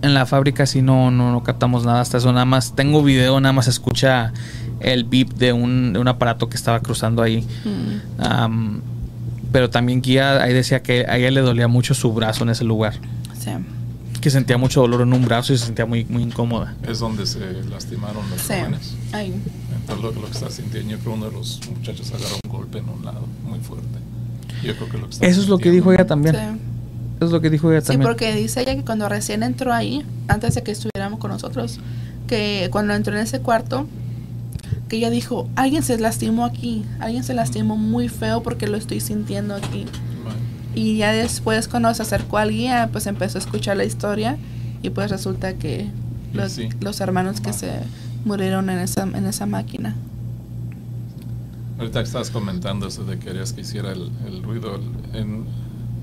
En 0.00 0.14
la 0.14 0.26
fábrica 0.26 0.64
sí 0.64 0.80
no, 0.80 1.10
no, 1.10 1.32
no 1.32 1.42
captamos 1.42 1.84
nada 1.84 2.00
hasta 2.00 2.18
eso. 2.18 2.32
Nada 2.32 2.44
más 2.46 2.74
tengo 2.74 3.02
video, 3.02 3.38
nada 3.40 3.52
más 3.52 3.66
se 3.66 3.72
escucha 3.72 4.32
el 4.80 5.04
beep 5.04 5.34
de 5.34 5.52
un, 5.52 5.92
de 5.92 5.98
un 5.98 6.08
aparato 6.08 6.48
que 6.48 6.56
estaba 6.56 6.80
cruzando 6.80 7.20
ahí. 7.22 7.44
Mm. 7.64 8.18
Pero 9.52 9.70
también 9.70 10.00
Kia 10.00 10.42
ahí 10.42 10.52
decía 10.52 10.82
que 10.82 11.06
a 11.08 11.16
ella 11.16 11.30
le 11.30 11.40
dolía 11.40 11.68
mucho 11.68 11.94
su 11.94 12.12
brazo 12.12 12.44
en 12.44 12.50
ese 12.50 12.64
lugar. 12.64 12.94
Sí. 13.38 13.50
Que 14.20 14.30
sentía 14.30 14.58
mucho 14.58 14.80
dolor 14.80 15.02
en 15.02 15.12
un 15.12 15.24
brazo 15.24 15.52
y 15.52 15.58
se 15.58 15.66
sentía 15.66 15.86
muy, 15.86 16.04
muy 16.06 16.22
incómoda. 16.22 16.74
Es 16.86 16.98
donde 16.98 17.24
se 17.26 17.38
lastimaron 17.70 18.28
los 18.30 18.40
Sí. 18.40 18.54
jóvenes. 18.58 18.94
Ay. 19.12 19.32
Entonces 19.80 20.04
lo, 20.04 20.12
lo 20.20 20.26
que 20.26 20.32
está 20.32 20.50
sintiendo, 20.50 20.90
yo 20.90 20.98
creo 20.98 21.12
que 21.14 21.18
uno 21.18 21.26
de 21.30 21.32
los 21.36 21.60
muchachos 21.76 22.10
agarró 22.12 22.36
un 22.44 22.50
golpe 22.50 22.78
en 22.78 22.88
un 22.88 23.04
lado 23.04 23.24
muy 23.44 23.60
fuerte. 23.60 23.86
Yo 24.64 24.74
creo 24.76 24.88
que 24.90 24.98
lo 24.98 25.04
que 25.06 25.12
está 25.14 25.26
Eso 25.26 25.40
es 25.40 25.48
lo 25.48 25.58
que 25.58 25.70
dijo 25.70 25.92
ella 25.92 26.06
también. 26.06 26.34
Sí. 26.34 26.40
Es 27.24 27.30
lo 27.30 27.40
que 27.40 27.48
dijo 27.50 27.70
ella 27.70 27.80
Sí, 27.80 27.88
también. 27.88 28.08
porque 28.08 28.34
dice 28.34 28.60
ella 28.60 28.74
que 28.74 28.82
cuando 28.84 29.08
recién 29.08 29.42
entró 29.42 29.72
ahí, 29.72 30.04
antes 30.28 30.54
de 30.56 30.62
que 30.62 30.72
estuviéramos 30.72 31.18
con 31.20 31.30
nosotros, 31.30 31.78
que 32.26 32.68
cuando 32.70 32.94
entró 32.94 33.14
en 33.16 33.22
ese 33.22 33.40
cuarto, 33.40 33.86
que 34.88 34.96
ella 34.96 35.10
dijo, 35.10 35.48
alguien 35.56 35.82
se 35.82 35.98
lastimó 35.98 36.44
aquí, 36.44 36.84
alguien 37.00 37.22
se 37.24 37.34
lastimó 37.34 37.76
muy 37.76 38.08
feo 38.08 38.42
porque 38.42 38.66
lo 38.66 38.76
estoy 38.76 39.00
sintiendo 39.00 39.54
aquí. 39.54 39.84
Y 40.74 40.96
ya 40.98 41.12
después 41.12 41.66
cuando 41.68 41.92
se 41.94 42.02
acercó 42.02 42.38
al 42.38 42.50
guía, 42.50 42.88
pues 42.92 43.06
empezó 43.06 43.38
a 43.38 43.40
escuchar 43.40 43.76
la 43.76 43.84
historia 43.84 44.36
y 44.82 44.90
pues 44.90 45.10
resulta 45.10 45.54
que 45.54 45.86
los, 46.32 46.52
sí. 46.52 46.68
los 46.80 47.00
hermanos 47.00 47.40
que 47.40 47.52
se 47.52 47.70
murieron 48.24 48.70
en 48.70 48.78
esa, 48.78 49.02
en 49.02 49.26
esa 49.26 49.46
máquina. 49.46 49.94
Ahorita 51.78 52.00
que 52.00 52.06
estabas 52.06 52.30
comentando 52.30 52.86
eso 52.88 53.04
de 53.04 53.18
que 53.18 53.26
querías 53.26 53.52
que 53.52 53.60
hiciera 53.62 53.92
el, 53.92 54.10
el 54.26 54.42
ruido. 54.42 54.80
en- 55.14 55.44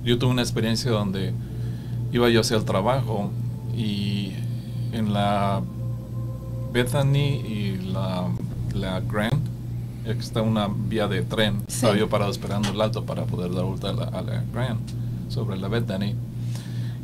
yo 0.03 0.17
tuve 0.19 0.31
una 0.31 0.41
experiencia 0.41 0.91
donde 0.91 1.33
iba 2.11 2.29
yo 2.29 2.41
hacia 2.41 2.57
el 2.57 2.63
trabajo 2.65 3.31
y 3.75 4.31
en 4.91 5.11
la 5.13 5.61
Bethany 6.71 7.41
y 7.47 7.77
la, 7.91 8.27
la 8.75 8.99
Grand 9.01 9.41
está 10.05 10.41
una 10.41 10.67
vía 10.67 11.07
de 11.07 11.21
tren. 11.23 11.59
Sí. 11.67 11.75
Estaba 11.77 11.97
yo 11.97 12.09
parado 12.09 12.31
esperando 12.31 12.69
el 12.69 12.79
alto 12.81 13.05
para 13.05 13.25
poder 13.25 13.53
dar 13.53 13.65
vuelta 13.65 13.89
a 13.89 13.93
la, 13.93 14.03
a 14.05 14.21
la 14.21 14.43
Grand 14.53 14.79
sobre 15.29 15.57
la 15.57 15.67
Bethany. 15.67 16.13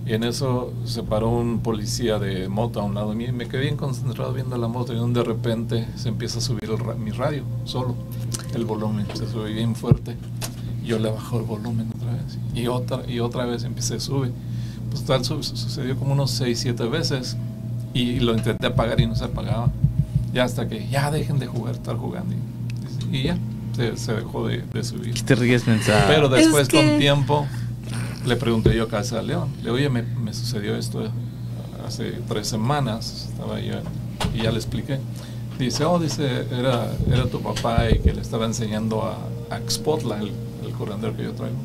Y 0.06 0.14
en 0.14 0.24
eso 0.24 0.74
se 0.86 1.04
paró 1.04 1.30
un 1.30 1.60
policía 1.60 2.18
de 2.20 2.48
moto 2.50 2.82
a 2.82 2.84
un 2.84 2.96
lado 2.96 3.12
de 3.12 3.16
mí 3.16 3.26
y 3.26 3.32
me 3.32 3.48
quedé 3.48 3.62
bien 3.62 3.78
concentrado 3.78 4.34
viendo 4.34 4.58
la 4.58 4.68
moto 4.68 4.94
y 4.94 5.14
de 5.14 5.24
repente 5.24 5.88
se 5.96 6.10
empieza 6.10 6.40
a 6.40 6.42
subir 6.42 6.64
el 6.64 6.78
ra- 6.80 6.96
mi 6.96 7.12
radio 7.12 7.44
solo. 7.66 7.96
El 8.56 8.66
volumen 8.66 9.06
se 9.14 9.30
sube 9.30 9.54
bien 9.54 9.76
fuerte. 9.76 10.16
Yo 10.84 10.98
le 10.98 11.12
bajo 11.12 11.38
el 11.40 11.46
volumen 11.46 11.88
otra 11.96 12.14
vez 12.14 12.38
y 12.56 12.66
otra 12.68 13.04
y 13.08 13.20
otra 13.20 13.46
vez 13.46 13.64
empieza 13.64 13.96
a 13.96 14.00
subir. 14.00 14.34
Pues 14.90 15.04
tal 15.06 15.24
su- 15.24 15.44
sucedió 15.44 15.96
como 15.96 16.14
unos 16.14 16.32
6, 16.32 16.60
7 16.60 16.84
veces 16.86 17.38
y 17.94 18.20
lo 18.20 18.34
intenté 18.34 18.68
apagar 18.68 19.00
y 19.00 19.06
no 19.06 19.16
se 19.16 19.26
apagaba. 19.26 19.70
Ya 20.34 20.44
hasta 20.46 20.68
que 20.68 20.88
ya 20.90 21.12
dejen 21.12 21.40
de 21.40 21.48
jugar, 21.48 21.76
estar 21.76 21.96
jugando. 21.98 22.34
Y, 23.12 23.18
y 23.18 23.24
ya 23.24 23.38
se, 23.76 23.98
se 23.98 24.14
dejó 24.14 24.48
de, 24.48 24.62
de 24.74 24.84
subir. 24.84 25.14
¿Qué 25.14 25.22
te 25.24 25.36
ríes, 25.36 25.68
mensaje? 25.68 26.06
Pero 26.08 26.26
Es 26.36 26.44
después 26.46 26.68
que- 26.68 26.78
con 26.90 27.00
tiempo 27.00 27.48
le 28.26 28.36
pregunté 28.36 28.76
yo 28.76 28.84
a 28.84 28.88
Casa 28.88 29.18
de 29.18 29.24
León, 29.24 29.50
le 29.64 29.72
oye, 29.72 29.90
me, 29.90 30.04
me 30.04 30.34
sucedió 30.34 30.76
esto 30.76 31.04
hace 31.86 32.12
tres 32.30 32.48
semanas, 32.48 33.28
estaba 33.32 33.60
yo 33.60 33.74
y 34.34 34.44
ya 34.44 34.52
le 34.52 34.58
expliqué. 34.58 35.00
Dice, 35.58 35.84
oh, 35.86 36.00
dice, 36.00 36.46
era, 36.52 36.88
era 37.12 37.26
tu 37.26 37.42
papá 37.42 37.90
y 37.90 38.00
que 38.00 38.14
le 38.14 38.22
estaba 38.22 38.46
enseñando 38.46 39.04
a, 39.04 39.56
a 39.56 39.60
Xpotla, 39.68 40.20
el, 40.20 40.32
el 40.66 40.72
curandero 40.74 41.16
que 41.16 41.24
yo 41.24 41.34
traigo. 41.34 41.56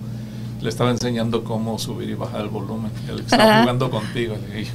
Le 0.61 0.69
estaba 0.71 0.91
enseñando 0.91 1.45
cómo 1.45 1.79
subir 1.79 2.09
y 2.11 2.15
bajar 2.15 2.41
el 2.43 2.49
volumen. 2.49 2.91
Él 3.09 3.21
estaba 3.21 3.61
jugando 3.61 3.91
contigo. 3.91 4.35
Le 4.49 4.57
dije. 4.59 4.73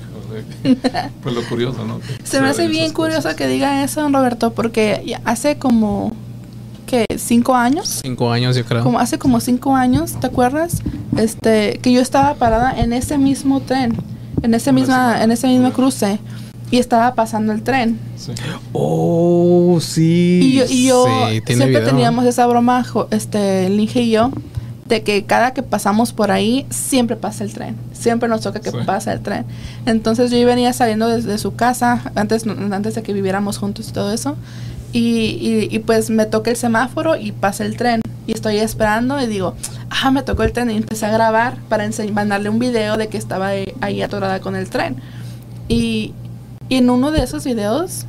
pues 1.24 1.36
lo 1.36 1.44
curioso, 1.44 1.86
¿no? 1.86 2.00
Que 2.00 2.26
Se 2.26 2.42
me 2.42 2.50
hace 2.50 2.68
bien 2.68 2.94
curioso 2.94 3.24
cosas. 3.24 3.36
que 3.36 3.48
diga 3.48 3.84
eso, 3.84 4.08
Roberto, 4.10 4.54
porque 4.54 5.04
ya 5.06 5.22
hace 5.26 5.58
como, 5.58 6.14
¿qué? 6.86 7.06
¿Cinco 7.18 7.56
años? 7.56 8.00
Cinco 8.04 8.32
años, 8.32 8.56
yo 8.56 8.66
creo. 8.66 8.84
como 8.84 9.00
hace 9.00 9.18
como 9.18 9.40
cinco 9.40 9.76
años, 9.76 10.14
¿te 10.20 10.28
acuerdas? 10.28 10.82
Este, 11.18 11.80
que 11.82 11.92
yo 11.92 12.02
estaba 12.02 12.36
parada 12.36 12.78
en 12.80 12.94
ese 12.94 13.18
mismo 13.18 13.60
tren, 13.62 13.96
en 14.44 14.54
ese 14.54 14.72
misma, 14.72 15.22
en 15.24 15.32
ese 15.32 15.48
mismo 15.48 15.72
cruce, 15.74 16.20
y 16.72 16.78
estaba 16.78 17.14
pasando 17.16 17.52
el 17.52 17.64
tren. 17.64 18.00
Sí. 18.16 18.32
Oh, 18.72 19.80
sí. 19.82 20.40
Y 20.44 20.54
yo, 20.54 20.66
y 20.70 20.88
yo 20.88 21.06
Sí, 21.30 21.42
siempre 21.48 21.68
video. 21.68 21.84
teníamos 21.86 22.26
esa 22.26 22.48
broma, 22.48 22.86
este, 23.12 23.70
Linge 23.70 24.02
y 24.04 24.12
yo, 24.12 24.32
de 24.92 25.04
que 25.04 25.24
cada 25.24 25.54
que 25.54 25.64
pasamos 25.64 26.12
por 26.12 26.32
ahí, 26.32 26.66
siempre 26.70 27.16
pasa 27.16 27.46
el 27.46 27.54
tren. 27.54 27.78
Siempre 27.94 28.28
nos 28.28 28.42
toca 28.42 28.60
que 28.60 28.72
Sí. 28.72 28.78
pasa 28.86 29.14
el 29.14 29.22
tren. 29.22 29.46
Entonces 29.86 30.32
yo 30.32 30.46
venía 30.46 30.74
saliendo 30.74 31.08
desde 31.08 31.38
su 31.38 31.56
casa, 31.56 32.12
antes, 32.16 32.46
antes 32.46 32.96
de 32.96 33.02
que 33.02 33.14
viviéramos 33.14 33.58
juntos 33.58 33.88
y 33.88 33.94
todo 33.94 34.12
eso. 34.12 34.36
Y, 34.92 35.00
y, 35.40 35.70
y 35.72 35.80
pues 35.80 36.10
me 36.10 36.26
toca 36.26 36.52
el 36.52 36.58
semáforo 36.58 37.16
y 37.16 37.32
pasa 37.32 37.64
el 37.64 37.78
tren. 37.78 38.02
Y 38.28 38.34
estoy 38.34 38.58
esperando 38.58 39.22
y 39.22 39.28
digo, 39.28 39.56
ah, 39.90 40.12
me 40.12 40.24
tocó 40.24 40.44
el 40.44 40.52
tren. 40.52 40.70
Y 40.70 40.76
empecé 40.76 41.06
a 41.06 41.12
grabar 41.12 41.56
para 41.70 41.90
mandarle 42.12 42.50
un 42.50 42.60
video 42.60 42.98
de 42.98 43.08
que 43.08 43.18
estaba 43.18 43.48
ahí, 43.48 43.74
ahí 43.80 44.02
atorada 44.02 44.42
con 44.42 44.58
el 44.58 44.70
tren. 44.70 44.98
Y, 45.70 46.14
y 46.68 46.76
en 46.76 46.90
uno 46.90 47.12
de 47.12 47.24
esos 47.24 47.46
videos 47.46 48.06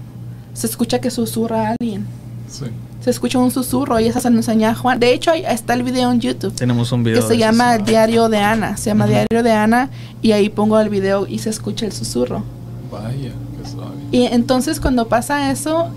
se 0.53 0.67
escucha 0.67 1.01
que 1.01 1.13
susurra 1.13 1.69
a 1.69 1.77
alguien. 1.79 2.07
Sí. 2.49 2.65
Se 3.03 3.11
escucha 3.11 3.39
un 3.41 3.51
susurro 3.51 3.99
y 3.99 4.07
esa 4.07 4.21
se 4.21 4.31
nos 4.31 4.47
enseña 4.49 4.71
a 4.71 4.75
Juan. 4.77 5.01
De 5.01 5.13
hecho, 5.13 5.33
ahí 5.33 5.45
está 5.45 5.75
el 5.75 5.83
video 5.83 6.13
en 6.13 6.21
YouTube. 6.21 6.55
Tenemos 6.55 6.93
un 6.93 7.03
video. 7.03 7.21
Que 7.21 7.27
se 7.27 7.37
llama 7.37 7.75
eso. 7.75 7.85
Diario 7.85 8.29
de 8.29 8.39
Ana. 8.39 8.77
Se 8.77 8.91
llama. 8.91 9.09
Diario 9.09 9.43
de 9.43 9.51
Ana 9.51 9.91
y 10.23 10.31
ahí 10.31 10.49
pongo 10.49 10.79
el 10.79 10.89
video 10.89 11.27
y 11.27 11.41
se 11.41 11.51
escucha 11.51 11.85
el 11.85 11.91
susurro. 11.91 12.45
Vaya, 12.93 13.33
qué 13.61 13.69
suave. 13.69 13.97
Y 14.13 14.27
entonces 14.27 14.79
cuando 14.79 15.09
pasa 15.09 15.51
eso, 15.51 15.89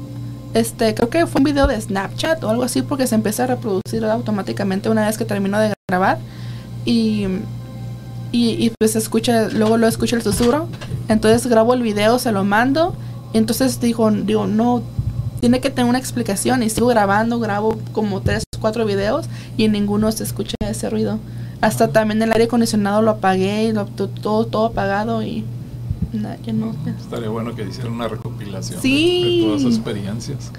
este, 0.55 0.95
creo 0.95 1.09
que 1.09 1.27
fue 1.27 1.41
un 1.41 1.43
video 1.43 1.67
de 1.67 1.79
Snapchat 1.79 2.43
o 2.43 2.49
algo 2.49 2.63
así 2.63 2.81
porque 2.81 3.05
se 3.05 3.13
empieza 3.13 3.43
a 3.43 3.47
reproducir 3.47 4.03
automáticamente 4.05 4.89
una 4.89 5.05
vez 5.05 5.19
que 5.19 5.25
termino 5.25 5.59
de 5.59 5.73
grabar. 5.87 6.17
Y, 6.85 7.27
y, 8.31 8.65
y, 8.65 8.71
pues 8.79 8.93
se 8.93 8.97
escucha, 8.97 9.49
luego 9.49 9.77
lo 9.77 9.87
escucha 9.87 10.15
el 10.15 10.23
susurro. 10.23 10.67
Entonces 11.07 11.45
grabo 11.45 11.75
el 11.75 11.83
video, 11.83 12.17
se 12.17 12.31
lo 12.31 12.43
mando. 12.43 12.95
Y 13.31 13.37
entonces 13.37 13.79
digo, 13.79 14.09
digo, 14.09 14.47
no, 14.47 14.81
tiene 15.39 15.59
que 15.61 15.69
tener 15.69 15.89
una 15.89 15.99
explicación. 15.99 16.63
Y 16.63 16.69
sigo 16.69 16.87
grabando, 16.87 17.39
grabo 17.39 17.77
como 17.91 18.21
tres, 18.21 18.43
cuatro 18.59 18.85
videos 18.85 19.25
y 19.57 19.65
en 19.65 19.71
ninguno 19.73 20.11
se 20.11 20.23
escucha 20.23 20.55
ese 20.67 20.89
ruido. 20.89 21.19
Hasta 21.61 21.87
también 21.89 22.21
el 22.21 22.31
aire 22.31 22.45
acondicionado 22.45 23.01
lo 23.01 23.11
apagué, 23.11 23.63
y 23.65 23.71
lo, 23.71 23.85
to- 23.85 24.09
todo, 24.09 24.45
todo 24.45 24.65
apagado 24.67 25.23
y 25.23 25.45
na- 26.13 26.37
ya 26.45 26.53
no. 26.53 26.75
ya. 26.85 26.91
Estaría 26.99 27.29
bueno 27.29 27.55
que 27.55 27.63
hicieran 27.63 27.93
una 27.93 28.07
recopilación 28.07 28.75
de- 28.77 28.81
Sí. 28.81 29.39
de 29.41 29.45
todas 29.47 29.61
sus 29.61 29.75
experiencias. 29.75 30.51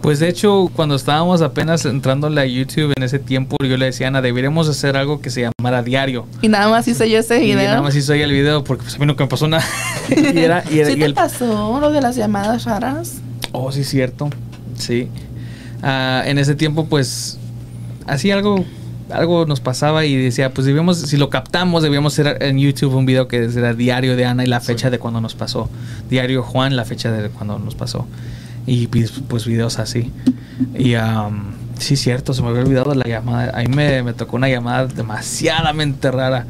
Pues 0.00 0.18
de 0.18 0.28
hecho, 0.30 0.70
cuando 0.74 0.94
estábamos 0.94 1.42
apenas 1.42 1.84
entrándole 1.84 2.40
a 2.40 2.46
YouTube 2.46 2.94
en 2.96 3.02
ese 3.02 3.18
tiempo, 3.18 3.56
yo 3.62 3.76
le 3.76 3.84
decía 3.86 4.08
Ana, 4.08 4.22
deberíamos 4.22 4.66
hacer 4.66 4.96
algo 4.96 5.20
que 5.20 5.28
se 5.28 5.42
llamara 5.42 5.82
diario. 5.82 6.26
Y 6.40 6.48
nada 6.48 6.70
más 6.70 6.88
hice 6.88 7.10
yo 7.10 7.18
ese 7.18 7.38
Y 7.44 7.48
video. 7.54 7.68
nada 7.68 7.82
más 7.82 7.94
hizo 7.94 8.14
ahí 8.14 8.22
el 8.22 8.32
video 8.32 8.64
porque 8.64 8.84
pues, 8.84 8.94
a 8.94 8.98
mí 8.98 9.04
nunca 9.04 9.24
me 9.24 9.28
pasó 9.28 9.46
nada. 9.46 9.62
y 10.08 10.38
era, 10.38 10.64
y 10.70 10.78
era- 10.78 10.86
¿Sí 10.88 10.94
y 10.96 10.98
te 11.00 11.04
el- 11.04 11.12
pasó 11.14 11.78
lo 11.80 11.90
de 11.90 12.00
las 12.00 12.16
llamadas 12.16 12.64
raras? 12.64 13.16
Oh, 13.52 13.72
sí, 13.72 13.84
cierto. 13.84 14.30
Sí. 14.76 15.08
Ah, 15.82 16.22
en 16.26 16.38
ese 16.38 16.54
tiempo, 16.54 16.86
pues, 16.86 17.38
así 18.06 18.30
algo, 18.30 18.64
algo 19.10 19.46
nos 19.46 19.60
pasaba 19.60 20.04
y 20.04 20.14
decía, 20.16 20.52
pues 20.52 20.66
debíamos, 20.66 20.98
si 20.98 21.16
lo 21.16 21.30
captamos, 21.30 21.82
debíamos 21.82 22.12
hacer 22.18 22.42
en 22.42 22.58
YouTube 22.58 22.94
un 22.94 23.06
video 23.06 23.28
que 23.28 23.44
era 23.44 23.74
diario 23.74 24.16
de 24.16 24.24
Ana 24.24 24.44
y 24.44 24.46
la 24.46 24.60
fecha 24.60 24.88
Sí. 24.88 24.92
de 24.92 24.98
cuando 24.98 25.20
nos 25.20 25.34
pasó. 25.34 25.68
Diario 26.08 26.42
Juan, 26.42 26.76
la 26.76 26.84
fecha 26.84 27.10
de 27.10 27.28
cuando 27.30 27.58
nos 27.58 27.74
pasó. 27.74 28.06
Y 28.66 28.86
pues, 28.88 29.12
pues 29.26 29.46
videos 29.46 29.78
así. 29.78 30.10
Y 30.78 30.94
am, 30.94 31.52
sí, 31.78 31.96
cierto, 31.96 32.34
se 32.34 32.42
me 32.42 32.48
había 32.48 32.60
olvidado 32.62 32.94
la 32.94 33.04
llamada. 33.08 33.58
A 33.58 33.62
mí 33.62 33.74
me, 33.74 34.02
me 34.02 34.12
tocó 34.12 34.36
una 34.36 34.48
llamada 34.48 34.86
demasiadamente 34.86 36.10
rara. 36.10 36.46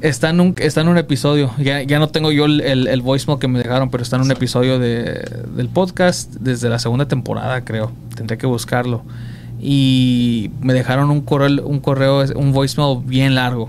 Está 0.00 0.30
en 0.30 0.40
un, 0.40 0.54
está 0.58 0.80
en 0.80 0.88
un 0.88 0.96
episodio. 0.96 1.50
Ya, 1.58 1.82
ya 1.82 1.98
no 1.98 2.08
tengo 2.08 2.32
yo 2.32 2.46
el, 2.46 2.60
el, 2.60 3.02
voicemail 3.02 3.38
que 3.38 3.48
me 3.48 3.58
dejaron, 3.58 3.90
pero 3.90 4.02
está 4.02 4.16
en 4.16 4.22
un 4.22 4.30
episodio 4.30 4.78
de, 4.78 5.22
del 5.54 5.68
podcast 5.68 6.32
desde 6.34 6.68
la 6.70 6.78
segunda 6.78 7.06
temporada, 7.06 7.64
creo. 7.64 7.92
Tendré 8.14 8.38
que 8.38 8.46
buscarlo. 8.46 9.02
Y 9.60 10.50
me 10.60 10.72
dejaron 10.72 11.10
un 11.10 11.20
correo, 11.20 11.66
un 11.66 11.80
correo, 11.80 12.24
un 12.34 12.52
voicemail 12.52 13.00
bien 13.04 13.34
largo. 13.34 13.68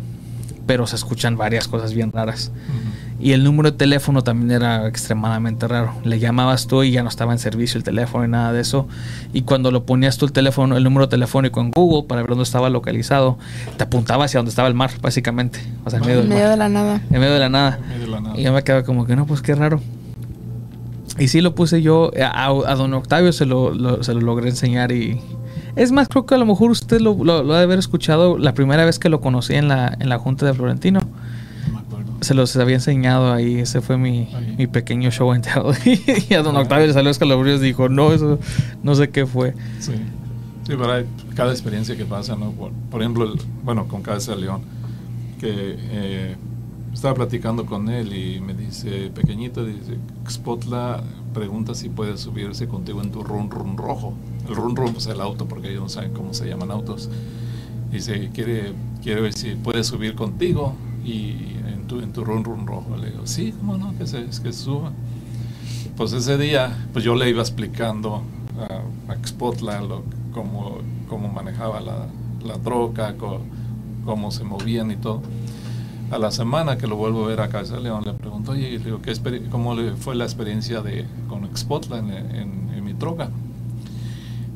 Pero 0.65 0.87
se 0.87 0.95
escuchan 0.95 1.35
varias 1.35 1.67
cosas 1.67 1.93
bien 1.93 2.13
raras. 2.13 2.51
Y 3.21 3.33
el 3.33 3.43
número 3.43 3.69
de 3.71 3.77
teléfono 3.77 4.23
también 4.23 4.49
era 4.51 4.87
extremadamente 4.87 5.67
raro. 5.67 5.93
Le 6.03 6.17
llamabas 6.19 6.65
tú 6.65 6.81
y 6.81 6.91
ya 6.91 7.03
no 7.03 7.09
estaba 7.09 7.33
en 7.33 7.39
servicio 7.39 7.77
el 7.77 7.83
teléfono 7.83 8.25
y 8.25 8.27
nada 8.27 8.51
de 8.51 8.61
eso. 8.61 8.87
Y 9.31 9.43
cuando 9.43 9.69
lo 9.69 9.85
ponías 9.85 10.17
tú 10.17 10.25
el 10.25 10.31
teléfono, 10.31 10.75
el 10.75 10.83
número 10.83 11.07
telefónico 11.07 11.61
en 11.61 11.69
Google 11.69 12.07
para 12.07 12.21
ver 12.21 12.29
dónde 12.29 12.43
estaba 12.43 12.69
localizado, 12.71 13.37
te 13.77 13.83
apuntaba 13.83 14.25
hacia 14.25 14.39
donde 14.39 14.49
estaba 14.49 14.67
el 14.67 14.73
mar, 14.73 14.89
básicamente. 15.01 15.59
O 15.85 15.89
sea, 15.91 15.99
en 15.99 16.05
medio 16.05 16.21
En 16.21 16.29
del 16.29 16.29
medio 16.29 16.43
mar. 16.45 16.51
de 16.51 16.57
la 16.57 16.69
nada. 16.69 17.01
En 17.11 17.19
medio 17.19 17.33
de 17.33 17.39
la 17.39 17.49
nada. 17.49 17.79
En 17.83 17.89
medio 17.89 18.05
de 18.05 18.11
la 18.11 18.21
nada. 18.21 18.39
Y 18.39 18.43
yo 18.43 18.53
me 18.53 18.63
quedaba 18.63 18.83
como 18.83 19.05
que 19.05 19.15
no, 19.15 19.27
pues 19.27 19.41
qué 19.43 19.53
raro. 19.53 19.79
Y 21.19 21.27
sí 21.27 21.41
lo 21.41 21.53
puse 21.53 21.81
yo, 21.81 22.11
a, 22.23 22.47
a 22.47 22.75
don 22.75 22.93
Octavio 22.93 23.31
se 23.33 23.45
lo, 23.45 23.71
lo- 23.73 24.01
se 24.03 24.13
lo 24.13 24.21
logré 24.21 24.49
enseñar 24.49 24.91
y... 24.91 25.19
Es 25.75 25.91
más, 25.91 26.07
creo 26.09 26.25
que 26.25 26.35
a 26.35 26.37
lo 26.37 26.45
mejor 26.45 26.71
usted 26.71 26.99
lo, 26.99 27.23
lo, 27.23 27.43
lo 27.43 27.53
ha 27.53 27.57
de 27.59 27.63
haber 27.63 27.79
escuchado 27.79 28.37
la 28.37 28.53
primera 28.53 28.83
vez 28.83 28.99
que 28.99 29.07
lo 29.09 29.21
conocí 29.21 29.53
en 29.53 29.67
la, 29.67 29.95
en 29.99 30.09
la 30.09 30.17
Junta 30.17 30.45
de 30.45 30.53
Florentino. 30.53 30.99
Se 32.21 32.35
los 32.35 32.55
había 32.55 32.75
enseñado 32.75 33.33
ahí, 33.33 33.55
ese 33.55 33.81
fue 33.81 33.97
mi, 33.97 34.29
mi 34.57 34.67
pequeño 34.67 35.09
show 35.09 35.33
tell. 35.41 35.73
y 36.29 36.33
a 36.35 36.43
don 36.43 36.55
Octavio 36.55 36.85
le 36.87 36.93
salió 36.93 37.09
escalofríos 37.09 37.61
y 37.61 37.65
dijo, 37.65 37.89
no, 37.89 38.13
eso 38.13 38.37
no 38.83 38.93
sé 38.95 39.09
qué 39.09 39.25
fue. 39.25 39.53
Sí, 39.79 39.93
sí, 39.93 40.67
pero 40.67 40.91
hay 40.93 41.05
cada 41.35 41.51
experiencia 41.51 41.97
que 41.97 42.05
pasa, 42.05 42.35
¿no? 42.35 42.51
Por, 42.51 42.71
por 42.91 43.01
ejemplo, 43.01 43.23
el- 43.25 43.39
bueno, 43.63 43.87
con 43.87 44.03
Cabeza 44.03 44.35
de 44.35 44.41
León, 44.41 44.61
que 45.39 45.49
eh, 45.51 46.35
estaba 46.93 47.15
platicando 47.15 47.65
con 47.65 47.89
él 47.89 48.13
y 48.15 48.39
me 48.39 48.53
dice, 48.53 49.09
pequeñito, 49.15 49.65
dice, 49.65 49.97
Spotla 50.29 51.01
pregunta 51.33 51.73
si 51.73 51.89
puede 51.89 52.17
subirse 52.17 52.67
contigo 52.67 53.01
en 53.01 53.11
tu 53.11 53.23
run 53.23 53.49
run 53.49 53.77
rojo. 53.77 54.13
El 54.47 54.55
run 54.55 54.75
run, 54.75 54.93
pues 54.93 55.07
el 55.07 55.21
auto, 55.21 55.47
porque 55.47 55.69
ellos 55.71 55.81
no 55.81 55.89
saben 55.89 56.11
cómo 56.13 56.35
se 56.35 56.45
llaman 56.47 56.69
autos. 56.69 57.09
Dice, 57.91 58.29
quiere, 58.31 58.73
quiere 59.01 59.21
ver 59.21 59.33
si 59.33 59.55
puede 59.55 59.83
subir 59.83 60.13
contigo 60.13 60.75
y 61.03 61.55
en 61.67 61.87
tu, 61.87 61.99
en 61.99 62.11
tu 62.13 62.23
run 62.23 62.43
run 62.43 62.67
rojo. 62.67 62.95
Le 62.97 63.11
digo, 63.11 63.25
sí, 63.25 63.53
cómo 63.59 63.77
no, 63.77 63.97
que 63.97 64.05
se, 64.07 64.25
que 64.43 64.53
suba. 64.53 64.91
Pues 65.97 66.13
ese 66.13 66.37
día, 66.37 66.87
pues 66.93 67.03
yo 67.05 67.15
le 67.15 67.29
iba 67.29 67.41
explicando 67.41 68.23
a, 68.59 69.11
a 69.11 69.15
Xpotla 69.25 69.81
lo, 69.81 70.03
cómo, 70.33 70.77
cómo 71.09 71.27
manejaba 71.27 71.79
la, 71.81 72.07
la 72.45 72.57
troca, 72.59 73.15
cómo 74.05 74.31
se 74.31 74.43
movían 74.43 74.91
y 74.91 74.95
todo. 74.95 75.21
A 76.11 76.17
la 76.17 76.31
semana 76.31 76.77
que 76.77 76.87
lo 76.87 76.95
vuelvo 76.97 77.23
a 77.23 77.27
ver 77.27 77.39
a 77.41 77.49
Casa 77.49 77.79
León, 77.79 78.03
le 78.05 78.13
pregunto, 78.13 78.51
oye, 78.51 78.71
le 78.71 78.79
digo, 78.79 79.01
¿qué 79.01 79.13
¿cómo 79.49 79.75
fue 79.97 80.15
la 80.15 80.25
experiencia 80.25 80.81
de, 80.81 81.05
con 81.29 81.47
Xpotla 81.55 81.99
en- 81.99 82.11
en 82.75 82.83
mi 82.83 82.93
troca? 82.93 83.29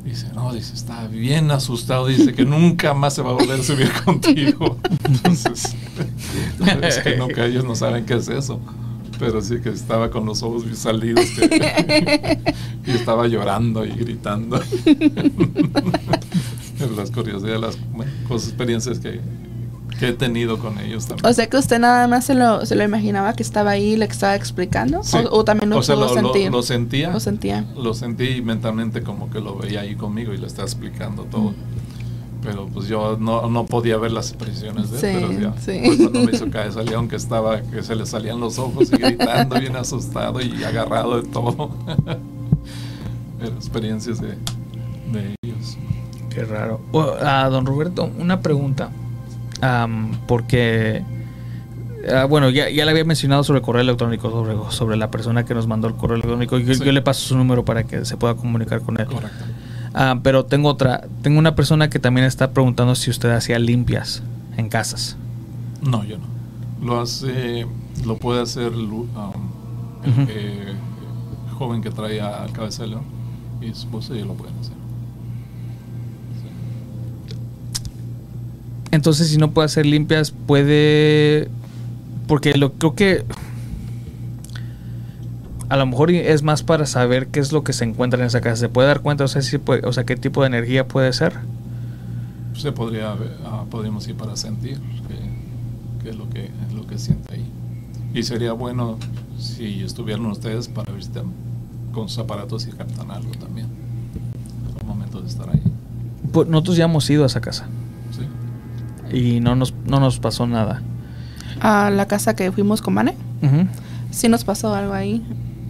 Dice, 0.06 0.27
no, 0.36 0.53
dice, 0.53 0.73
está 0.76 1.07
bien 1.07 1.49
asustado, 1.49 2.06
dice 2.07 2.34
que 2.34 2.45
nunca 2.45 2.94
más 2.94 3.15
se 3.15 3.23
va 3.23 3.32
a 3.32 3.34
volver 3.34 3.60
a 3.60 3.64
subir 3.64 3.91
contigo. 4.06 4.77
Entonces, 5.03 5.76
es 6.84 6.99
que 6.99 7.18
nunca 7.18 7.45
ellos 7.45 7.65
no 7.65 7.76
saben 7.76 8.06
qué 8.06 8.14
es 8.15 8.27
eso. 8.30 8.60
Pero 9.18 9.41
sí 9.41 9.60
que 9.61 9.69
estaba 9.69 10.11
con 10.11 10.26
los 10.26 10.44
ojos 10.44 10.64
salidos 10.77 11.26
que- 11.32 12.40
y 12.86 12.91
estaba 12.91 13.27
llorando 13.27 13.84
y 13.86 13.90
gritando. 13.91 14.61
Las 16.95 17.10
curiosidades, 17.11 17.61
las 17.61 17.77
experiencias 18.45 18.99
que, 18.99 19.22
que 20.00 20.10
he 20.10 20.14
tenido 20.14 20.60
con 20.60 20.78
ellos 20.80 21.06
también. 21.08 21.26
O 21.26 21.34
sea 21.34 21.48
que 21.48 21.58
usted 21.58 21.80
nada 21.80 22.08
más 22.08 22.26
se 22.26 22.34
lo, 22.36 22.66
se 22.66 22.76
lo 22.76 22.84
imaginaba 22.84 23.34
que 23.34 23.44
estaba 23.44 23.72
ahí 23.72 23.94
y 23.94 23.98
le 23.98 24.06
estaba 24.06 24.36
explicando. 24.36 25.04
Sí. 25.04 25.18
O, 25.32 25.38
o 25.40 25.46
también 25.46 25.70
lo 25.70 25.78
O 25.78 25.84
sea, 25.84 25.96
lo, 25.96 26.08
lo- 26.08 26.14
sentir. 26.14 26.52
lo 26.52 26.62
sentía. 26.62 27.10
Lo 27.12 27.20
sentía. 27.20 27.66
Lo 27.78 27.94
sentí 27.94 28.26
y 28.28 28.42
mentalmente 28.42 29.02
como 29.04 29.30
que 29.30 29.40
lo 29.40 29.56
veía 29.58 29.82
ahí 29.82 29.96
conmigo 29.96 30.34
y 30.34 30.38
le 30.38 30.48
estaba 30.48 30.66
explicando 30.68 31.24
todo. 31.24 31.54
Pero 32.42 32.68
pues 32.68 32.88
yo 32.88 33.18
no, 33.20 33.50
no 33.50 33.66
podía 33.66 33.98
ver 33.98 34.12
las 34.12 34.30
expresiones 34.30 34.92
de 34.92 34.98
él, 35.00 35.20
Sí, 35.20 35.26
pero 35.28 35.42
ya. 35.56 35.62
sí. 35.62 35.82
pues, 35.84 35.98
cuando 35.98 36.22
me 36.22 36.32
hizo 36.32 36.50
caer 36.52 36.68
ese 36.68 36.84
león 36.84 37.08
que 37.08 37.16
estaba, 37.16 37.60
que 37.62 37.82
se 37.82 37.96
le 37.96 38.06
salían 38.06 38.40
los 38.40 38.60
ojos 38.60 38.92
y 38.92 38.98
gritando, 38.98 39.60
bien 39.60 39.76
asustado 39.76 40.40
y 40.42 40.64
agarrado 40.64 41.20
de 41.22 41.28
todo. 41.28 41.72
Pero 43.40 43.52
experiencias 43.56 44.22
de, 44.22 44.30
de 45.12 45.36
ellos. 45.44 45.78
Qué 46.30 46.44
raro. 46.44 46.82
A 47.24 47.50
don 47.50 47.66
Roberto, 47.66 48.10
una 48.20 48.42
pregunta. 48.42 48.90
Am, 49.61 50.11
porque, 50.27 51.03
ah, 52.14 52.26
bueno, 52.26 52.49
ya, 52.49 52.69
ya 52.69 52.86
le 52.86 52.91
había 52.91 53.06
mencionado 53.06 53.44
sobre 53.44 53.60
el 53.60 53.65
correo 53.65 53.82
electrónico, 53.82 54.30
sobre, 54.30 54.56
sobre 54.72 54.98
la 54.98 55.10
persona 55.11 55.45
que 55.45 55.53
nos 55.53 55.68
mandó 55.68 55.88
el 55.88 55.95
correo 55.95 56.15
electrónico. 56.15 56.57
Yo, 56.60 56.73
Sí. 56.73 56.84
yo 56.84 56.91
le 56.91 57.02
paso 57.02 57.22
su 57.22 57.38
número 57.38 57.64
para 57.65 57.84
que 57.84 58.06
se 58.06 58.18
pueda 58.18 58.36
comunicar 58.36 58.82
con 58.82 58.99
él. 58.99 59.06
Correcto. 59.07 59.45
Ah, 59.94 60.19
pero 60.22 60.44
tengo 60.45 60.68
otra. 60.69 61.06
Tengo 61.22 61.40
una 61.40 61.56
persona 61.56 61.90
que 61.90 61.99
también 61.99 62.27
está 62.27 62.52
preguntando 62.52 62.95
si 62.95 63.10
usted 63.10 63.30
hacía 63.32 63.57
limpias 63.60 64.22
en 64.57 64.68
casas. 64.68 65.15
No, 65.82 66.03
yo 66.03 66.18
no. 66.18 66.26
Lo 66.86 66.99
hace, 66.99 67.65
lo 68.06 68.18
puede 68.18 68.41
hacer 68.41 68.73
um, 68.73 69.07
el 70.03 70.27
que- 70.27 70.73
joven 71.57 71.82
que 71.82 71.90
trae 71.91 72.19
al 72.19 72.52
león 72.90 73.03
y 73.61 73.68
su 73.68 73.72
esposa 73.86 74.14
y 74.15 74.22
lo 74.23 74.34
pueden 74.34 74.53
hacer. 74.60 74.75
Entonces, 78.96 79.28
si 79.28 79.36
no 79.38 79.52
puede 79.52 79.66
hacer 79.66 79.86
limpias, 79.86 80.32
puede. 80.32 81.50
Porque 82.28 82.54
lo 82.58 82.72
creo 82.74 82.96
que. 82.96 83.26
A 85.68 85.76
lo 85.78 85.86
mejor 85.86 86.12
es 86.12 86.44
más 86.44 86.64
para 86.64 86.86
saber 86.86 87.28
qué 87.28 87.40
es 87.42 87.52
lo 87.52 87.64
que 87.64 87.74
se 87.74 87.84
encuentra 87.84 88.20
en 88.22 88.28
esa 88.28 88.40
casa. 88.40 88.56
¿Se 88.56 88.70
puede 88.70 88.88
dar 88.88 89.02
cuenta? 89.02 89.24
O 89.26 89.28
sea, 89.28 89.42
si 89.42 89.58
puede- 89.58 89.86
o 89.86 89.92
sea 89.92 90.06
qué 90.06 90.16
tipo 90.16 90.42
de 90.42 90.48
energía 90.48 90.88
puede 90.88 91.12
ser. 91.12 91.34
Se 92.56 92.72
podría, 92.72 93.16
ah, 93.46 93.66
podríamos 93.70 94.08
ir 94.08 94.16
para 94.16 94.38
sentir 94.38 94.80
qué, 95.10 95.16
qué 96.04 96.10
es 96.12 96.16
lo 96.16 96.30
que 96.30 96.46
es 96.46 96.74
lo 96.74 96.88
que 96.88 96.98
siente 96.98 97.34
ahí. 97.34 97.46
Y 98.14 98.24
sería 98.24 98.54
bueno 98.54 98.98
si 99.38 99.82
estuvieran 99.84 100.26
ustedes 100.28 100.70
para 100.70 100.94
ver 100.94 101.04
si 101.04 101.10
tam- 101.12 101.34
con 101.92 102.08
sus 102.08 102.20
aparatos 102.20 102.66
y 102.68 102.72
captan 102.72 103.12
algo 103.12 103.32
también. 103.32 103.68
Al 104.80 104.86
momento 104.86 105.20
de 105.20 105.28
estar 105.28 105.50
ahí. 105.50 105.62
Pues 106.32 106.48
nosotros 106.48 106.78
ya 106.78 106.86
hemos 106.86 107.10
ido 107.10 107.24
a 107.24 107.28
esa 107.28 107.42
casa 107.42 107.66
¿sí? 108.12 108.22
Y 109.11 109.40
no 109.40 109.56
nos, 109.56 109.73
no 109.86 109.99
nos 109.99 110.19
pasó 110.19 110.48
nada. 110.48 110.82
A 111.61 111.90
la 111.90 112.07
casa 112.07 112.36
que 112.36 112.52
fuimos 112.52 112.82
con 112.82 112.94
Mane. 112.95 113.15
Ujú. 113.41 113.68
Sí 114.11 114.30
nos 114.30 114.44
pasó 114.44 114.73
algo 114.73 114.94
ahí. 114.94 115.23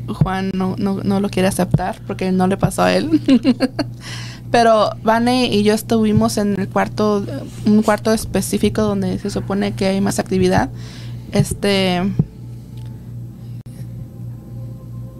Juan 0.08 0.52
no, 0.54 0.76
no, 0.78 1.02
no 1.04 1.20
lo 1.20 1.30
quiere 1.30 1.48
aceptar 1.48 2.00
porque 2.06 2.32
no 2.32 2.48
le 2.48 2.58
pasó 2.58 2.84
a 2.84 2.94
él. 2.94 3.22
Pero 4.52 4.92
Vane 5.04 5.48
y 5.48 5.64
yo 5.64 5.74
estuvimos 5.74 6.38
en 6.38 6.60
el 6.60 6.70
cuarto, 6.70 7.26
un 7.66 7.82
cuarto 7.82 8.14
específico 8.14 8.84
donde 8.84 9.18
se 9.20 9.30
supone 9.30 9.74
que 9.74 9.88
hay 9.88 10.02
más 10.02 10.20
actividad. 10.20 10.70
Este. 11.32 12.02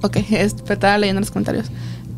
Ok, 0.04 0.18
es- 0.30 0.56
estaba 0.70 0.98
leyendo 0.98 1.20
los 1.22 1.32
comentarios. 1.32 1.68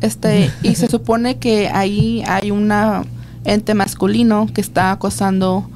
Este, 0.00 0.50
y 0.62 0.74
se 0.74 0.88
supone 0.88 1.38
que 1.38 1.68
ahí 1.68 2.22
hay 2.26 2.50
una 2.50 3.04
ente 3.44 3.74
masculino 3.74 4.46
que 4.52 4.60
está 4.60 4.92
acosando 4.92 5.68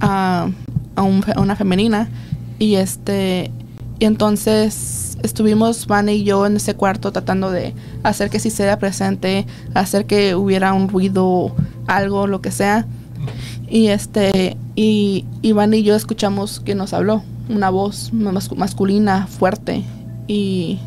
a, 0.00 0.48
a, 0.96 1.02
un 1.02 1.24
una 1.36 1.56
femenina. 1.56 2.08
Y 2.58 2.74
este, 2.76 3.50
y 3.98 4.04
entonces 4.04 5.18
estuvimos 5.22 5.86
Vane 5.86 6.14
y 6.14 6.24
yo 6.24 6.46
en 6.46 6.56
ese 6.56 6.74
cuarto 6.74 7.12
tratando 7.12 7.50
de 7.50 7.74
hacer 8.02 8.30
que 8.30 8.38
sí 8.40 8.50
sea 8.50 8.78
presente, 8.78 9.46
hacer 9.74 10.06
que 10.06 10.34
hubiera 10.34 10.72
un 10.72 10.88
ruido, 10.88 11.54
algo, 11.86 12.26
lo 12.26 12.40
que 12.40 12.50
sea. 12.50 12.86
Y 13.68 13.88
este, 13.88 14.56
y 14.76 15.24
Iván 15.42 15.74
y 15.74 15.82
yo 15.82 15.94
escuchamos 15.94 16.60
que 16.60 16.74
nos 16.74 16.92
habló, 16.92 17.22
una 17.48 17.70
voz 17.70 18.10
mas- 18.12 18.56
masculina, 18.56 19.26
fuerte. 19.26 19.84
Y 20.26 20.78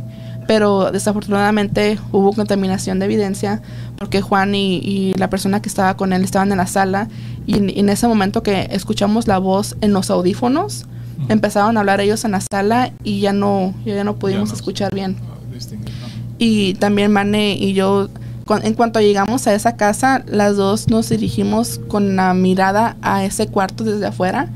pero 0.51 0.91
desafortunadamente 0.91 1.97
hubo 2.11 2.33
contaminación 2.33 2.99
de 2.99 3.05
evidencia 3.05 3.61
porque 3.97 4.19
Juan 4.19 4.53
y, 4.53 4.79
y 4.83 5.13
la 5.13 5.29
persona 5.29 5.61
que 5.61 5.69
estaba 5.69 5.95
con 5.95 6.11
él 6.11 6.25
estaban 6.25 6.51
en 6.51 6.57
la 6.57 6.67
sala 6.67 7.07
y 7.47 7.55
en, 7.55 7.69
en 7.69 7.87
ese 7.87 8.05
momento 8.05 8.43
que 8.43 8.67
escuchamos 8.71 9.27
la 9.29 9.37
voz 9.37 9.77
en 9.79 9.93
los 9.93 10.09
audífonos 10.09 10.87
Ujú. 11.19 11.31
empezaron 11.31 11.77
a 11.77 11.79
hablar 11.79 12.01
ellos 12.01 12.25
en 12.25 12.31
la 12.31 12.41
sala 12.41 12.91
y 13.01 13.21
ya 13.21 13.31
no 13.31 13.73
ya 13.85 14.03
no 14.03 14.17
pudimos 14.17 14.49
no. 14.49 14.55
escuchar 14.55 14.93
bien 14.93 15.15
¿no? 15.21 15.57
y 16.37 16.73
también 16.73 17.13
Mane 17.13 17.55
y 17.57 17.71
yo 17.71 18.09
cu- 18.45 18.59
en 18.61 18.73
cuanto 18.73 18.99
llegamos 18.99 19.47
a 19.47 19.53
esa 19.53 19.77
casa 19.77 20.21
las 20.27 20.57
dos 20.57 20.89
nos 20.89 21.07
dirigimos 21.07 21.79
con 21.87 22.17
la 22.17 22.33
mirada 22.33 22.97
a 23.01 23.23
ese 23.23 23.47
cuarto 23.47 23.85
desde 23.85 24.05
afuera 24.05 24.49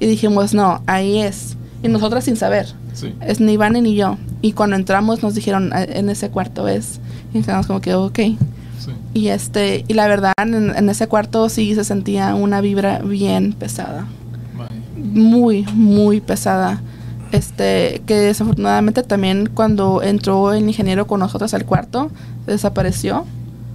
y 0.00 0.06
dijimos 0.06 0.54
no 0.54 0.80
ahí 0.86 1.18
es 1.18 1.58
y 1.82 1.88
nosotras 1.88 2.24
sin 2.24 2.36
saber 2.36 2.66
Sí. 2.94 3.12
es 3.20 3.40
ni 3.40 3.56
Vane 3.58 3.82
ni 3.82 3.94
yo 3.94 4.16
y 4.46 4.52
cuando 4.52 4.76
entramos 4.76 5.22
nos 5.22 5.34
dijeron 5.34 5.70
"Ah, 5.72 5.84
en 5.84 6.10
ese 6.10 6.28
cuarto 6.28 6.68
es 6.68 7.00
y 7.32 7.38
estábamos 7.38 7.66
como 7.66 7.80
que 7.80 7.94
ok 7.94 8.18
Sí. 8.84 8.90
y 9.14 9.28
este 9.28 9.84
y 9.88 9.94
la 9.94 10.06
verdad 10.06 10.32
en, 10.36 10.54
en 10.76 10.88
ese 10.90 11.06
cuarto 11.06 11.48
sí 11.48 11.74
se 11.74 11.84
sentía 11.84 12.34
una 12.34 12.60
vibra 12.60 12.98
bien 12.98 13.54
pesada. 13.54 14.04
Muy 14.96 15.62
muy 15.72 16.20
pesada. 16.20 16.82
Este 17.32 18.02
que 18.06 18.14
desafortunadamente 18.14 19.02
también 19.02 19.48
cuando 19.52 20.02
entró 20.02 20.52
el 20.52 20.64
ingeniero 20.68 21.06
con 21.06 21.20
nosotros 21.20 21.54
al 21.54 21.64
cuarto 21.64 22.10
desapareció. 22.46 23.22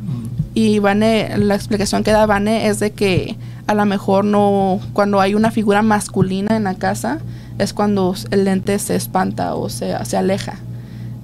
Mm. 0.05 0.25
y 0.53 0.79
Vane 0.79 1.37
la 1.37 1.55
explicación 1.55 2.03
que 2.03 2.11
da 2.11 2.25
Vane 2.25 2.67
es 2.67 2.79
de 2.79 2.91
que 2.91 3.35
a 3.69 3.75
lo 3.75 3.85
mejor 3.85 4.25
no 4.25 4.79
cuando 4.93 5.21
hay 5.21 5.35
una 5.35 5.51
figura 5.51 5.83
masculina 5.83 6.57
en 6.57 6.63
la 6.63 6.73
casa 6.73 7.19
es 7.59 7.71
cuando 7.71 8.15
el 8.31 8.47
ente 8.47 8.79
se 8.79 8.95
espanta 8.95 9.53
o 9.53 9.69
se, 9.69 9.93
se 10.05 10.17
aleja 10.17 10.57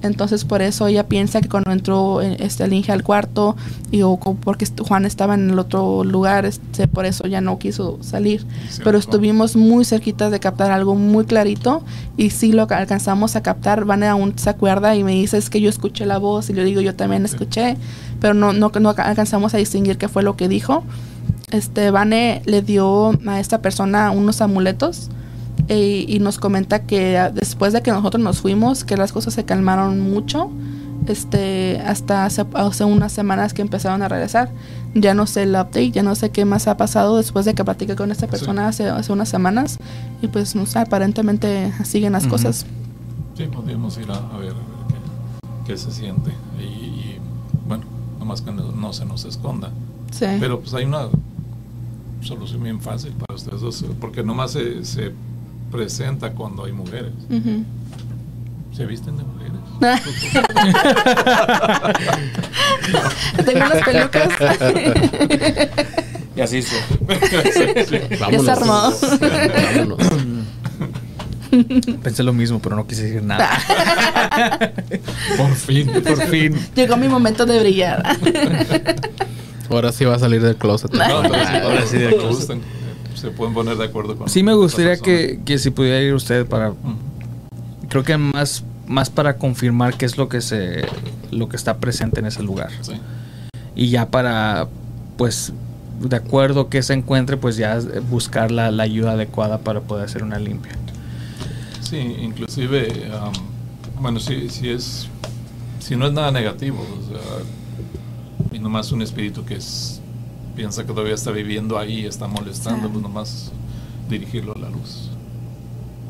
entonces 0.03 0.45
por 0.45 0.61
eso 0.61 0.85
ella 0.85 1.07
piensa 1.07 1.41
que 1.41 1.49
cuando 1.49 1.71
entró 1.71 2.21
eh, 2.21 2.37
este 2.39 2.65
el 2.65 2.73
Inge 2.73 2.91
al 2.91 3.01
cuarto 3.01 3.55
y 3.89 4.03
o 4.03 4.17
porque 4.17 4.67
Juan 4.87 5.05
estaba 5.05 5.33
en 5.33 5.49
el 5.49 5.57
otro 5.57 6.03
lugar 6.03 6.45
este, 6.45 6.87
por 6.87 7.07
eso 7.07 7.25
ya 7.25 7.41
no 7.41 7.57
quiso 7.57 7.97
salir 8.01 8.45
pero 8.83 8.99
estuvimos 8.99 9.55
muy 9.55 9.83
cerquitas 9.83 10.29
de 10.29 10.39
captar 10.39 10.69
algo 10.69 10.93
muy 10.93 11.25
clarito 11.25 11.83
y 12.15 12.29
sí 12.29 12.51
lo 12.51 12.67
alcanzamos 12.69 13.35
a 13.35 13.41
captar. 13.43 13.85
Vane 13.85 14.07
aún 14.07 14.37
se 14.37 14.49
acuerda 14.49 14.95
y 14.95 15.03
me 15.03 15.13
dice 15.13 15.37
es 15.37 15.49
que 15.49 15.59
yo 15.59 15.69
escuché 15.69 16.05
la 16.05 16.17
voz 16.17 16.49
y 16.49 16.53
le 16.53 16.63
digo 16.63 16.81
yo 16.81 16.95
también 16.95 17.25
escuché, 17.25 17.77
pero 18.21 18.33
no, 18.33 18.53
no, 18.53 18.71
no 18.79 18.89
alcanzamos 18.89 19.53
a 19.53 19.57
distinguir 19.57 19.97
qué 19.97 20.07
fue 20.07 20.23
lo 20.23 20.35
que 20.37 20.47
dijo. 20.47 20.83
Este, 21.51 21.91
Vane 21.91 22.41
le 22.45 22.61
dio 22.61 23.11
a 23.27 23.39
esta 23.39 23.61
persona 23.61 24.11
unos 24.11 24.41
amuletos 24.41 25.09
e- 25.67 26.05
y 26.07 26.19
nos 26.19 26.39
comenta 26.39 26.83
que 26.83 27.19
después 27.33 27.71
de 27.73 27.81
que 27.81 27.91
nosotros 27.91 28.21
nos 28.23 28.39
fuimos, 28.41 28.83
que 28.83 28.97
las 28.97 29.11
cosas 29.11 29.33
se 29.33 29.45
calmaron 29.45 29.99
mucho, 29.99 30.49
este, 31.07 31.79
hasta 31.85 32.25
hace, 32.25 32.45
hace 32.53 32.83
unas 32.83 33.11
semanas 33.11 33.53
que 33.53 33.61
empezaron 33.61 34.01
a 34.01 34.07
regresar. 34.07 34.49
Ya 34.95 35.13
no 35.13 35.27
sé 35.27 35.43
el 35.43 35.51
update, 35.51 35.91
ya 35.91 36.03
no 36.03 36.15
sé 36.15 36.31
qué 36.31 36.45
más 36.45 36.67
ha 36.67 36.77
pasado 36.77 37.17
después 37.17 37.45
de 37.45 37.53
que 37.53 37.63
platiqué 37.63 37.95
con 37.95 38.11
esta 38.11 38.27
persona 38.27 38.67
hace, 38.69 38.87
hace 38.89 39.11
unas 39.11 39.29
semanas 39.29 39.77
y 40.21 40.27
pues 40.27 40.55
no 40.55 40.65
sé, 40.65 40.79
aparentemente 40.79 41.71
siguen 41.83 42.13
las 42.13 42.25
cosas. 42.27 42.65
Sí, 43.37 43.43
podríamos 43.47 43.97
ir 43.97 44.09
a, 44.09 44.15
a 44.15 44.37
ver, 44.37 44.51
a 44.51 44.53
ver 44.53 44.55
qué, 45.65 45.73
qué 45.73 45.77
se 45.77 45.91
siente. 45.91 46.31
Y, 46.59 46.63
y, 46.63 47.19
bueno, 47.67 47.83
nomás 48.19 48.41
que 48.41 48.51
no, 48.51 48.71
no 48.71 48.93
se 48.93 49.05
nos 49.05 49.25
esconda. 49.25 49.69
Sí. 50.11 50.25
Pero 50.39 50.61
pues 50.61 50.73
hay 50.73 50.85
una 50.85 51.07
solución 52.25 52.63
bien 52.63 52.81
fácil 52.81 53.11
para 53.13 53.35
ustedes 53.35 53.61
dos, 53.61 53.85
porque 53.99 54.23
nomás 54.23 54.51
se, 54.51 54.83
se 54.83 55.11
presenta 55.71 56.31
cuando 56.31 56.65
hay 56.65 56.71
mujeres. 56.71 57.11
¿Se 58.75 58.85
visten 58.85 59.17
de 59.17 59.23
mujeres? 59.23 59.51
Tengo 63.45 63.65
unas 63.65 63.83
pelucas. 63.83 64.29
Y 66.35 66.41
así 66.41 66.61
se. 66.61 66.75
Vámonos. 68.19 68.47
armó. 68.49 68.91
Vámonos. 69.21 69.97
Pensé 72.03 72.23
lo 72.23 72.33
mismo, 72.33 72.59
pero 72.59 72.75
no 72.75 72.85
quise 72.85 73.03
decir 73.03 73.23
nada. 73.23 73.49
Por 75.37 75.55
fin. 75.55 75.89
Por 76.03 76.21
fin. 76.29 76.53
Llegó 76.75 76.97
mi 76.97 77.07
momento 77.07 77.45
de 77.45 77.59
brillar. 77.59 78.03
Ahora 79.75 79.91
sí 79.91 80.05
va 80.05 80.15
a 80.15 80.19
salir 80.19 80.41
del 80.41 80.55
closet. 80.55 80.91
No, 80.93 81.03
Ahora 81.03 81.85
sí, 81.85 81.97
de 81.97 82.11
gustan. 82.11 82.61
Se 83.13 83.29
pueden 83.29 83.53
poner 83.53 83.77
de 83.77 83.85
acuerdo 83.85 84.17
con 84.17 84.27
Sí 84.29 84.43
me 84.43 84.53
gustaría 84.53 84.97
que, 84.97 85.39
que 85.45 85.57
si 85.57 85.69
pudiera 85.71 86.01
ir 86.01 86.13
usted 86.13 86.45
para... 86.45 86.73
Creo 87.89 88.03
que 88.03 88.17
más, 88.17 88.63
más 88.87 89.09
para 89.09 89.37
confirmar 89.37 89.97
qué 89.97 90.05
es 90.05 90.17
lo 90.17 90.27
que 90.29 90.41
se... 90.41 90.85
Lo 91.31 91.49
que 91.49 91.55
está 91.55 91.77
presente 91.77 92.19
en 92.19 92.25
ese 92.25 92.43
lugar. 92.43 92.69
Sí. 92.81 92.93
Y 93.75 93.89
ya 93.89 94.09
para... 94.09 94.67
Pues... 95.17 95.53
De 95.99 96.17
acuerdo 96.17 96.67
que 96.67 96.83
se 96.83 96.93
encuentre, 96.93 97.37
pues 97.37 97.55
ya 97.55 97.79
buscar 98.09 98.51
la, 98.51 98.69
la 98.69 98.83
ayuda 98.83 99.13
adecuada 99.13 99.59
para 99.59 99.79
poder 99.79 100.03
hacer 100.03 100.23
una 100.23 100.37
limpia. 100.39 100.73
Sí, 101.79 101.97
inclusive, 101.97 103.09
am, 103.13 103.31
bueno, 104.01 104.19
si, 104.19 104.49
si 104.49 104.69
es, 104.69 105.07
si 105.79 105.95
no 105.95 106.07
es 106.07 106.13
nada 106.13 106.31
negativo, 106.31 106.81
o 106.81 107.07
sea, 107.07 107.21
y 108.55 108.59
nomás 108.59 108.91
un 108.91 109.01
espíritu 109.01 109.43
que 109.45 109.55
es, 109.55 109.99
piensa 110.55 110.83
que 110.85 110.93
todavía 110.93 111.13
está 111.15 111.31
viviendo 111.31 111.77
ahí 111.77 112.01
y 112.01 112.05
está 112.05 112.27
molestando, 112.27 112.89
pues 112.89 113.01
nomás 113.01 113.51
dirigirlo 114.09 114.55
a 114.55 114.59
la 114.59 114.69
luz. 114.69 115.09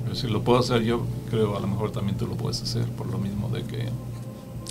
Pero 0.03 0.15
si 0.15 0.27
lo 0.27 0.43
puedo 0.43 0.59
hacer 0.59 0.83
yo, 0.83 1.05
creo 1.29 1.57
a 1.57 1.59
lo 1.59 1.67
mejor 1.67 1.91
también 1.91 2.17
tú 2.17 2.27
lo 2.27 2.35
puedes 2.35 2.61
hacer, 2.61 2.83
por 2.83 3.07
lo 3.07 3.17
mismo 3.17 3.49
de 3.49 3.63
que... 3.63 3.89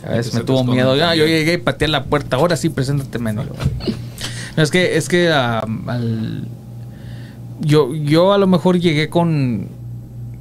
A 0.06 0.10
veces 0.10 0.32
que 0.32 0.36
me 0.38 0.40
se 0.42 0.46
tuvo 0.46 0.64
miedo. 0.64 0.92
Ah, 1.02 1.14
yo 1.14 1.26
llegué 1.26 1.54
y 1.54 1.58
pateé 1.58 1.88
la 1.88 2.04
puerta. 2.04 2.36
Ahora 2.36 2.56
sí, 2.56 2.68
preséntate, 2.68 3.18
mendigo. 3.18 3.54
No, 4.56 4.62
es 4.62 4.70
que, 4.70 4.96
es 4.96 5.08
que 5.08 5.32
ah, 5.32 5.66
al- 5.88 6.46
yo, 7.60 7.92
yo 7.94 8.32
a 8.32 8.38
lo 8.38 8.46
mejor 8.46 8.78
llegué 8.78 9.08
con. 9.08 9.68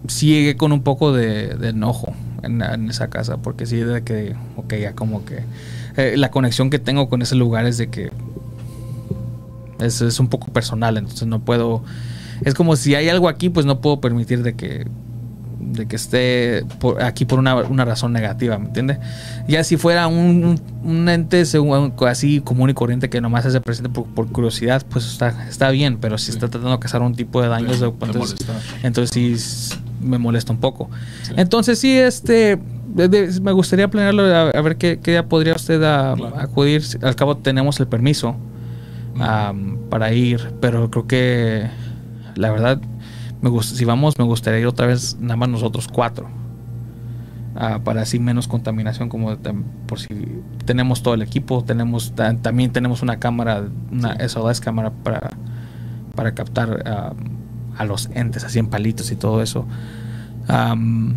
Sí 0.08 0.28
llegué 0.28 0.56
con 0.56 0.72
un 0.72 0.84
poco 0.84 1.14
de, 1.14 1.56
de 1.56 1.70
enojo 1.70 2.14
en, 2.44 2.62
en 2.62 2.90
esa 2.90 3.10
casa. 3.10 3.38
Porque 3.38 3.66
sí, 3.66 3.78
de 3.78 4.04
que. 4.04 4.36
Ok, 4.56 4.76
ya 4.76 4.94
como 4.94 5.26
que. 5.26 5.40
Eh, 5.98 6.16
la 6.18 6.32
conexión 6.32 6.70
que 6.70 6.80
tengo 6.80 7.10
con 7.10 7.22
ese 7.22 7.36
lugar 7.36 7.66
es 7.66 7.78
de 7.78 7.88
que. 7.90 8.12
Es, 9.80 10.02
es 10.02 10.20
un 10.20 10.28
poco 10.28 10.48
personal. 10.52 10.98
Entonces 10.98 11.28
no 11.28 11.40
puedo. 11.40 11.84
Es 12.46 12.54
como 12.54 12.76
si 12.76 12.96
hay 12.96 13.10
algo 13.10 13.28
aquí, 13.30 13.50
pues 13.50 13.66
no 13.66 13.82
puedo 13.82 14.00
permitir 14.02 14.44
de 14.44 14.56
que 14.56 14.86
de 15.60 15.88
que 15.88 15.96
esté 15.96 16.66
por- 16.80 17.02
aquí 17.02 17.24
por 17.26 17.40
una, 17.40 17.56
una 17.56 17.84
razón 17.86 18.12
negativa, 18.12 18.60
¿me 18.60 18.66
entiendes? 18.68 19.00
Ya 19.48 19.64
si 19.64 19.78
fuera 19.78 20.08
un, 20.08 20.60
un 20.84 21.10
ente 21.10 21.46
según- 21.46 21.94
así 22.06 22.42
común 22.42 22.70
y 22.70 22.74
corriente 22.74 23.10
que 23.10 23.22
nomás 23.22 23.50
se 23.52 23.62
presente 23.62 23.90
por, 23.90 24.06
por 24.06 24.28
curiosidad, 24.28 24.84
pues 24.90 25.06
está, 25.08 25.48
está 25.48 25.70
bien, 25.72 25.98
pero 26.00 26.18
si 26.18 26.26
Sí. 26.28 26.32
está 26.34 26.50
tratando 26.50 26.72
de 26.74 26.80
causar 26.80 27.02
un 27.02 27.16
tipo 27.16 27.42
de 27.42 27.48
daños, 27.48 27.80
de- 27.80 27.90
te 27.92 28.06
entonces, 28.06 28.36
entonces 28.84 29.10
sí 29.12 29.76
me 30.02 30.18
molesta 30.20 30.52
un 30.52 30.60
poco. 30.60 30.90
Sí. 31.24 31.34
Entonces 31.38 31.80
sí, 31.80 31.98
este, 31.98 32.60
de- 32.96 33.08
de- 33.08 33.42
me 33.42 33.52
gustaría 33.52 33.88
planearlo, 33.90 34.24
a, 34.24 34.50
a 34.50 34.62
ver 34.62 34.78
qué, 34.78 35.00
qué 35.02 35.12
día 35.12 35.28
podría 35.28 35.54
usted 35.54 35.82
a- 35.84 36.14
Claro. 36.16 36.38
acudir. 36.40 36.84
Al 37.02 37.16
cabo 37.16 37.38
tenemos 37.38 37.80
el 37.80 37.88
permiso 37.88 38.36
para 39.90 40.12
ir, 40.14 40.54
pero 40.60 40.90
creo 40.90 41.06
que 41.08 41.68
la 42.36 42.52
verdad, 42.52 42.80
me 43.42 43.50
gust- 43.50 43.76
si 43.76 43.86
vamos, 43.86 44.18
me 44.18 44.26
gustaría 44.26 44.60
ir 44.60 44.68
otra 44.68 44.88
vez 44.88 45.18
nada 45.20 45.36
más 45.36 45.50
nosotros 45.50 45.88
cuatro. 45.88 46.28
Ah, 47.56 47.82
para 47.84 48.02
así 48.02 48.18
menos 48.18 48.48
contaminación 48.48 49.10
como 49.10 49.38
por 49.86 50.00
si 50.00 50.08
tenemos 50.66 51.04
todo 51.04 51.14
el 51.14 51.22
equipo 51.22 51.64
tenemos 51.64 52.14
ta- 52.16 52.36
también 52.36 52.72
tenemos 52.72 53.04
una 53.04 53.20
cámara 53.20 53.66
una 53.92 54.16
Sí. 54.16 54.22
SOS 54.30 54.60
cámara 54.60 54.92
para 55.04 55.30
para 56.16 56.34
captar 56.34 56.82
a 57.78 57.86
los 57.86 58.10
entes 58.16 58.44
así 58.44 58.58
en 58.58 58.66
palitos 58.66 59.12
y 59.12 59.16
todo 59.16 59.44
eso 59.44 59.68
Am, 60.48 61.16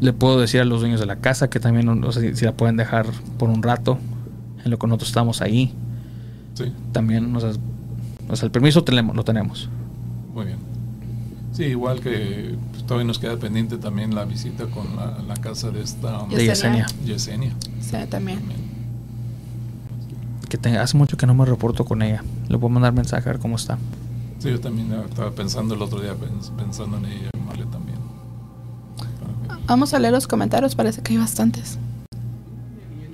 le 0.00 0.12
puedo 0.12 0.40
decir 0.40 0.60
a 0.60 0.64
los 0.64 0.80
dueños 0.80 1.00
de 1.00 1.06
la 1.06 1.16
casa 1.16 1.48
que 1.48 1.60
también 1.60 1.86
no 1.86 2.12
sé 2.12 2.34
si, 2.34 2.44
la 2.44 2.52
pueden 2.52 2.76
dejar 2.76 3.06
por 3.38 3.48
un 3.48 3.62
rato 3.62 3.98
en 4.64 4.70
lo 4.70 4.78
que 4.78 4.86
nosotros 4.86 5.08
estamos 5.08 5.40
ahí 5.42 5.72
Sí, 6.54 6.72
también 6.92 7.34
o 7.34 7.40
sea, 7.40 7.50
o 8.28 8.36
sea, 8.36 8.46
el 8.46 8.52
permiso 8.52 8.84
tenemos, 8.84 9.14
lo 9.16 9.24
tenemos 9.24 9.68
muy 10.34 10.46
bien. 10.46 10.58
Sí, 11.52 11.64
igual 11.64 12.00
que 12.00 12.56
pues, 12.72 12.84
todavía 12.86 13.06
nos 13.06 13.20
queda 13.20 13.36
pendiente 13.36 13.76
también 13.78 14.14
la 14.14 14.24
visita 14.24 14.66
con 14.66 14.96
la, 14.96 15.18
la 15.28 15.34
casa 15.36 15.70
de 15.70 15.80
esta 15.82 16.24
de 16.28 16.44
Yesenia. 16.44 16.86
Yesenia. 17.04 17.52
Sí, 17.80 17.92
también. 18.10 18.38
también. 18.40 18.60
que 20.48 20.58
te- 20.58 20.76
hace 20.78 20.96
mucho 20.96 21.16
que 21.16 21.26
no 21.26 21.34
me 21.34 21.44
reporto 21.44 21.84
con 21.84 22.02
ella 22.02 22.22
le 22.48 22.58
puedo 22.58 22.70
mandar 22.70 22.92
mensaje 22.92 23.28
a 23.28 23.32
ver 23.32 23.40
cómo 23.40 23.56
está 23.56 23.78
Sí, 24.40 24.50
yo 24.50 24.60
también 24.60 24.92
estaba 25.08 25.30
pensando 25.30 25.74
el 25.74 25.80
otro 25.80 26.00
día, 26.00 26.12
pens- 26.12 26.50
pensando 26.54 26.98
en 26.98 27.06
ella, 27.06 27.30
Male 27.46 27.64
también. 27.64 27.83
Vamos 29.66 29.94
a 29.94 29.98
leer 29.98 30.12
los 30.12 30.26
comentarios, 30.26 30.74
parece 30.74 31.02
que 31.02 31.12
hay 31.14 31.18
bastantes. 31.18 31.78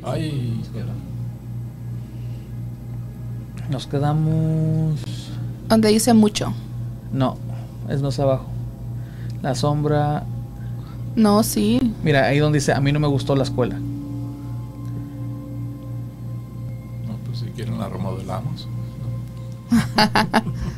Ay, 0.02 0.60
nos 3.70 3.86
quedamos 3.86 4.98
Donde 5.68 5.90
dice 5.90 6.12
mucho. 6.14 6.52
no 7.12 7.36
es 7.89 8.02
más 8.02 8.18
abajo 8.18 8.47
la 9.43 9.55
sombra 9.55 10.24
No, 11.16 11.43
sí. 11.44 11.94
mira 12.02 12.24
ahí 12.27 12.39
donde 12.39 12.59
dice 12.59 12.72
a 12.72 12.81
mí 12.81 12.90
no 12.93 12.98
me 12.98 13.06
gustó 13.09 13.36
la 13.36 13.43
escuela 13.44 13.77
No, 17.06 17.14
pues 17.27 17.39
si 17.40 17.47
quieren 17.47 17.78
la 17.78 17.89
remodelamos. 17.89 18.66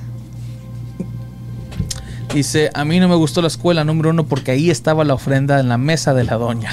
Dice, 2.35 2.71
a 2.73 2.85
mí 2.87 2.99
no 2.99 3.09
me 3.09 3.15
gustó 3.15 3.43
la 3.43 3.49
escuela 3.49 3.85
número 3.85 4.09
uno 4.11 4.25
porque 4.25 4.53
ahí 4.53 4.71
estaba 4.71 5.05
la 5.05 5.13
ofrenda 5.13 5.61
en 5.61 5.69
la 5.69 5.77
mesa 5.77 6.15
de 6.15 6.25
la 6.25 6.37
doña. 6.37 6.71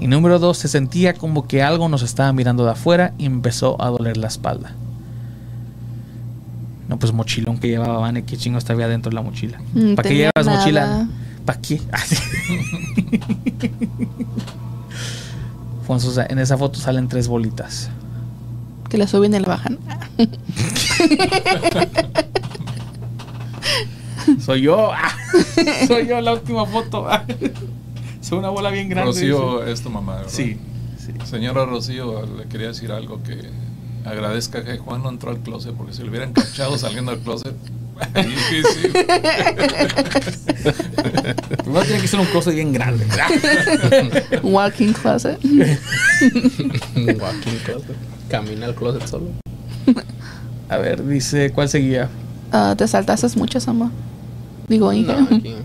Y 0.00 0.06
número 0.06 0.38
dos, 0.38 0.56
se 0.56 0.68
sentía 0.68 1.12
como 1.12 1.46
que 1.46 1.62
algo 1.62 1.90
nos 1.90 2.00
estaba 2.02 2.32
mirando 2.32 2.64
de 2.64 2.70
afuera 2.70 3.12
y 3.18 3.26
empezó 3.26 3.80
a 3.82 3.90
doler 3.90 4.16
la 4.16 4.28
espalda. 4.28 4.72
No, 6.88 6.98
pues 6.98 7.12
mochilón 7.12 7.58
que 7.58 7.68
llevaba 7.68 7.98
Vane, 7.98 8.24
qué 8.24 8.38
chingo 8.38 8.56
estaba 8.56 8.88
dentro 8.88 9.10
de 9.10 9.16
la 9.16 9.22
mochila. 9.22 9.60
Mm, 9.74 9.94
¿Para 9.94 10.08
qué 10.08 10.14
llevas 10.14 10.46
nada. 10.46 10.58
mochila? 10.58 11.06
¿Para 11.44 11.60
qué? 11.60 11.78
Fonso, 15.86 16.08
o 16.08 16.12
sea, 16.12 16.26
en 16.30 16.38
esa 16.38 16.56
foto 16.56 16.80
salen 16.80 17.06
tres 17.06 17.28
bolitas. 17.28 17.90
Que 18.88 18.96
la 18.96 19.06
suben 19.06 19.34
y 19.34 19.40
la 19.40 19.48
bajan. 19.48 19.78
Soy 24.40 24.62
yo. 24.62 24.92
Ah, 24.92 25.14
Soy 25.86 26.06
yo 26.06 26.20
la 26.20 26.34
última 26.34 26.66
foto. 26.66 27.06
Soy 28.20 28.38
una 28.38 28.50
bola 28.50 28.70
bien 28.70 28.88
grande. 28.88 29.12
Rocío 29.12 29.64
es 29.64 29.82
tu 29.82 29.90
mamá, 29.90 30.16
¿verdad? 30.16 30.30
Sí, 30.30 30.58
sí. 30.98 31.12
Señora 31.24 31.64
Rocío, 31.64 32.26
le 32.36 32.44
quería 32.44 32.68
decir 32.68 32.92
algo 32.92 33.22
que 33.22 33.38
agradezca 34.04 34.64
que 34.64 34.78
Juan 34.78 35.02
no 35.02 35.08
entró 35.08 35.30
al 35.30 35.40
closet 35.40 35.74
porque 35.74 35.92
si 35.92 36.02
lo 36.02 36.10
hubieran 36.10 36.32
cachado 36.32 36.76
saliendo 36.78 37.12
del 37.12 37.20
closet, 37.20 37.54
difícil. 38.14 38.92
Primero 41.62 41.84
tiene 41.84 42.00
que 42.00 42.08
ser 42.08 42.20
un 42.20 42.26
closet 42.26 42.54
bien 42.54 42.72
grande. 42.72 43.06
Walking 44.42 44.92
closet. 44.92 45.38
Walking 46.94 47.58
closet. 47.64 47.96
Camina 48.28 48.66
al 48.66 48.74
closet 48.74 49.06
solo. 49.06 49.26
A 50.68 50.76
ver, 50.78 51.04
dice, 51.06 51.50
¿cuál 51.50 51.68
seguía? 51.68 52.08
Ah, 52.52 52.74
te 52.76 52.86
saltaste 52.88 53.28
mucho, 53.38 53.60
Sama. 53.60 53.90
Digo, 54.68 54.92
Inge. 54.92 55.12
No, 55.14 55.24
aquí. 55.36 55.54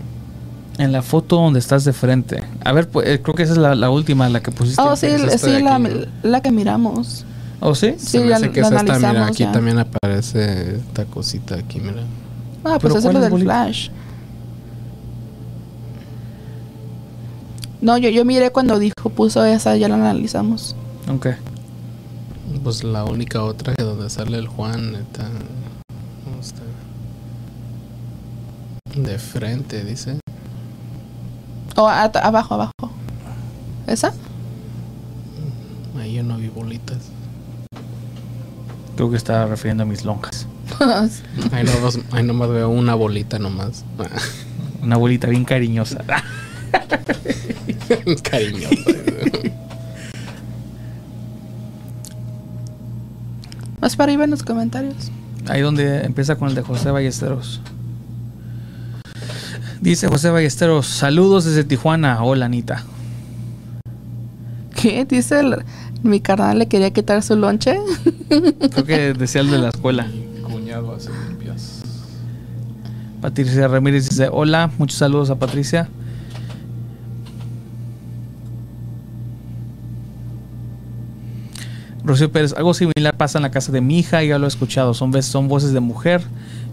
En 0.78 0.92
la 0.92 1.00
foto 1.00 1.36
donde 1.36 1.58
estás 1.58 1.84
de 1.86 1.94
frente. 1.94 2.42
A 2.62 2.70
ver, 2.72 2.86
pues, 2.90 3.08
eh, 3.08 3.22
creo 3.22 3.34
que 3.34 3.44
esa 3.44 3.52
es 3.52 3.58
la, 3.58 3.74
la 3.74 3.88
última, 3.88 4.28
la 4.28 4.42
que 4.42 4.50
pusiste. 4.50 4.82
Oh, 4.82 4.94
sí, 4.94 5.06
es 5.06 5.42
la, 5.62 5.80
la 6.22 6.42
que 6.42 6.50
miramos. 6.50 7.24
¿Oh, 7.60 7.74
sí? 7.74 7.94
Se 7.96 8.18
Sí, 8.22 8.30
hace 8.30 8.50
que 8.50 8.60
mira, 8.60 8.80
analizamos 8.80 9.28
aquí 9.30 9.44
ya. 9.44 9.52
también 9.52 9.78
aparece 9.78 10.76
esta 10.76 11.06
cosita 11.06 11.54
aquí, 11.54 11.80
mira. 11.80 12.02
Ah, 12.62 12.76
¿Pero 12.78 12.92
pues 12.92 12.96
eso 12.96 13.08
es 13.08 13.14
lo 13.14 13.20
del 13.20 13.42
flash. 13.42 13.88
No, 17.80 17.96
yo, 17.96 18.10
yo 18.10 18.26
miré 18.26 18.50
cuando 18.50 18.78
dijo, 18.78 19.08
puso 19.14 19.44
esa, 19.46 19.76
ya 19.76 19.88
la 19.88 19.94
analizamos. 19.94 20.76
Ok. 21.10 21.28
Pues 22.62 22.84
la 22.84 23.04
única 23.04 23.42
otra 23.42 23.74
que 23.74 23.82
donde 23.82 24.10
sale 24.10 24.36
el 24.36 24.46
Juan 24.48 24.94
está, 24.94 25.24
¿cómo 26.24 26.38
está? 26.40 26.60
De 28.96 29.18
frente, 29.18 29.84
dice. 29.84 30.18
Oh, 31.76 31.88
at- 31.88 32.16
abajo, 32.16 32.54
abajo. 32.54 32.72
¿Esa? 33.86 34.12
Ahí 36.00 36.14
yo 36.14 36.22
no 36.22 36.38
vi 36.38 36.48
bolitas. 36.48 36.98
Creo 38.96 39.10
que 39.10 39.16
estaba 39.16 39.44
refiriendo 39.46 39.82
a 39.82 39.86
mis 39.86 40.04
lonjas. 40.04 40.46
Ahí 41.52 41.64
nomás, 41.64 41.98
ahí 42.12 42.24
nomás 42.24 42.48
veo 42.50 42.68
una 42.70 42.94
bolita 42.94 43.38
nomás. 43.38 43.84
Una 44.82 44.96
abuelita 44.96 45.28
bien 45.28 45.44
cariñosa. 45.44 46.02
Cariñoso. 48.22 48.74
Más 53.80 53.94
para 53.96 54.10
arriba 54.10 54.24
en 54.24 54.30
los 54.30 54.42
comentarios. 54.42 54.94
Ahí 55.48 55.60
donde 55.60 56.04
empieza 56.04 56.36
con 56.36 56.48
el 56.48 56.54
de 56.54 56.62
José 56.62 56.90
Ballesteros. 56.90 57.60
Dice 59.80 60.08
José 60.08 60.30
Ballesteros, 60.30 60.86
saludos 60.86 61.44
desde 61.44 61.64
Tijuana. 61.64 62.22
Hola, 62.24 62.46
Anita. 62.46 62.84
¿Qué? 64.74 65.04
Dice 65.04 65.40
el- 65.40 65.56
mi 66.02 66.20
carnal 66.20 66.58
le 66.58 66.66
quería 66.66 66.92
quitar 66.92 67.22
su 67.22 67.36
lonche. 67.36 67.78
Creo 68.28 68.84
que 68.84 69.12
decía 69.14 69.40
el 69.40 69.50
de 69.50 69.58
la 69.58 69.68
escuela. 69.70 70.06
Mi 70.06 70.42
cuñado 70.42 70.94
hace 70.94 71.10
limpias. 71.28 71.82
Patricia 73.20 73.66
Ramírez 73.68 74.08
dice, 74.08 74.28
hola, 74.30 74.70
muchos 74.78 74.98
saludos 74.98 75.30
a 75.30 75.36
Patricia. 75.36 75.88
Rocío 82.06 82.30
Pérez, 82.30 82.54
algo 82.56 82.72
similar 82.72 83.16
pasa 83.16 83.38
en 83.38 83.42
la 83.42 83.50
casa 83.50 83.72
de 83.72 83.80
mi 83.80 83.98
hija, 83.98 84.22
ya 84.22 84.38
lo 84.38 84.46
he 84.46 84.48
escuchado, 84.48 84.94
son, 84.94 85.20
son 85.24 85.48
voces 85.48 85.72
de 85.72 85.80
mujer. 85.80 86.22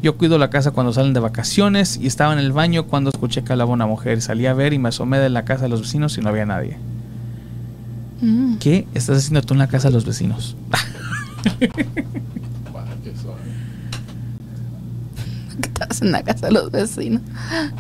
Yo 0.04 0.16
cuido 0.16 0.38
la 0.38 0.52
casa 0.52 0.72
cuando 0.72 0.94
salen 0.94 1.14
de 1.14 1.20
vacaciones 1.20 1.98
y 2.00 2.06
estaba 2.06 2.34
en 2.34 2.40
el 2.40 2.52
baño 2.52 2.86
cuando 2.86 3.10
escuché 3.10 3.44
que 3.44 3.52
hablaba 3.52 3.72
una 3.72 3.88
mujer. 3.88 4.22
Salí 4.22 4.46
a 4.46 4.54
ver 4.54 4.74
y 4.74 4.80
me 4.80 4.90
asomé 4.90 5.18
de 5.18 5.30
la 5.30 5.44
casa 5.44 5.64
de 5.64 5.70
los 5.70 5.82
vecinos 5.82 6.16
y 6.20 6.22
no 6.22 6.30
había 6.30 6.46
nadie. 6.46 6.78
Mm. 8.22 8.58
¿Qué 8.58 8.88
estás 8.94 9.18
haciendo 9.18 9.42
tú 9.42 9.56
en 9.56 9.60
la 9.60 9.68
casa 9.68 9.88
de 9.88 9.96
los 9.96 10.06
vecinos? 10.06 10.56
¿Qué 11.60 11.72
estás 15.68 16.02
en 16.04 16.12
la 16.12 16.22
casa 16.22 16.48
de 16.48 16.54
los 16.54 16.70
vecinos? 16.70 17.22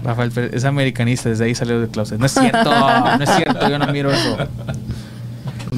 Rafael 0.03 0.31
Pérez 0.31 0.53
es 0.55 0.65
americanista, 0.65 1.30
desde 1.30 1.45
ahí 1.45 1.53
salió 1.53 1.80
del 1.80 1.89
closet. 1.89 2.17
No 2.17 2.25
es 2.25 2.31
cierto, 2.31 2.71
no 2.71 3.23
es 3.23 3.30
cierto, 3.30 3.69
yo 3.69 3.77
no 3.77 3.91
miro 3.91 4.11
eso. 4.11 4.38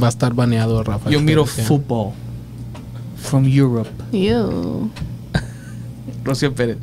Va 0.01 0.07
a 0.07 0.09
estar 0.09 0.33
baneado, 0.33 0.83
Rafael. 0.83 1.13
Yo 1.13 1.21
miro 1.21 1.45
fútbol. 1.45 2.11
From 3.17 3.45
Europe. 3.47 3.89
Ew. 4.11 4.89
Rocío 6.23 6.53
Pérez. 6.53 6.77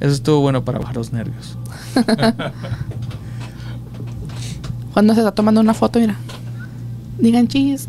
Eso 0.00 0.12
estuvo 0.12 0.40
bueno 0.40 0.64
para 0.64 0.78
bajar 0.78 0.96
los 0.96 1.12
nervios. 1.12 1.56
Cuando 4.92 5.14
se 5.14 5.20
está 5.20 5.32
tomando 5.32 5.60
una 5.60 5.74
foto, 5.74 5.98
mira. 5.98 6.16
Digan 7.18 7.48
chis. 7.48 7.88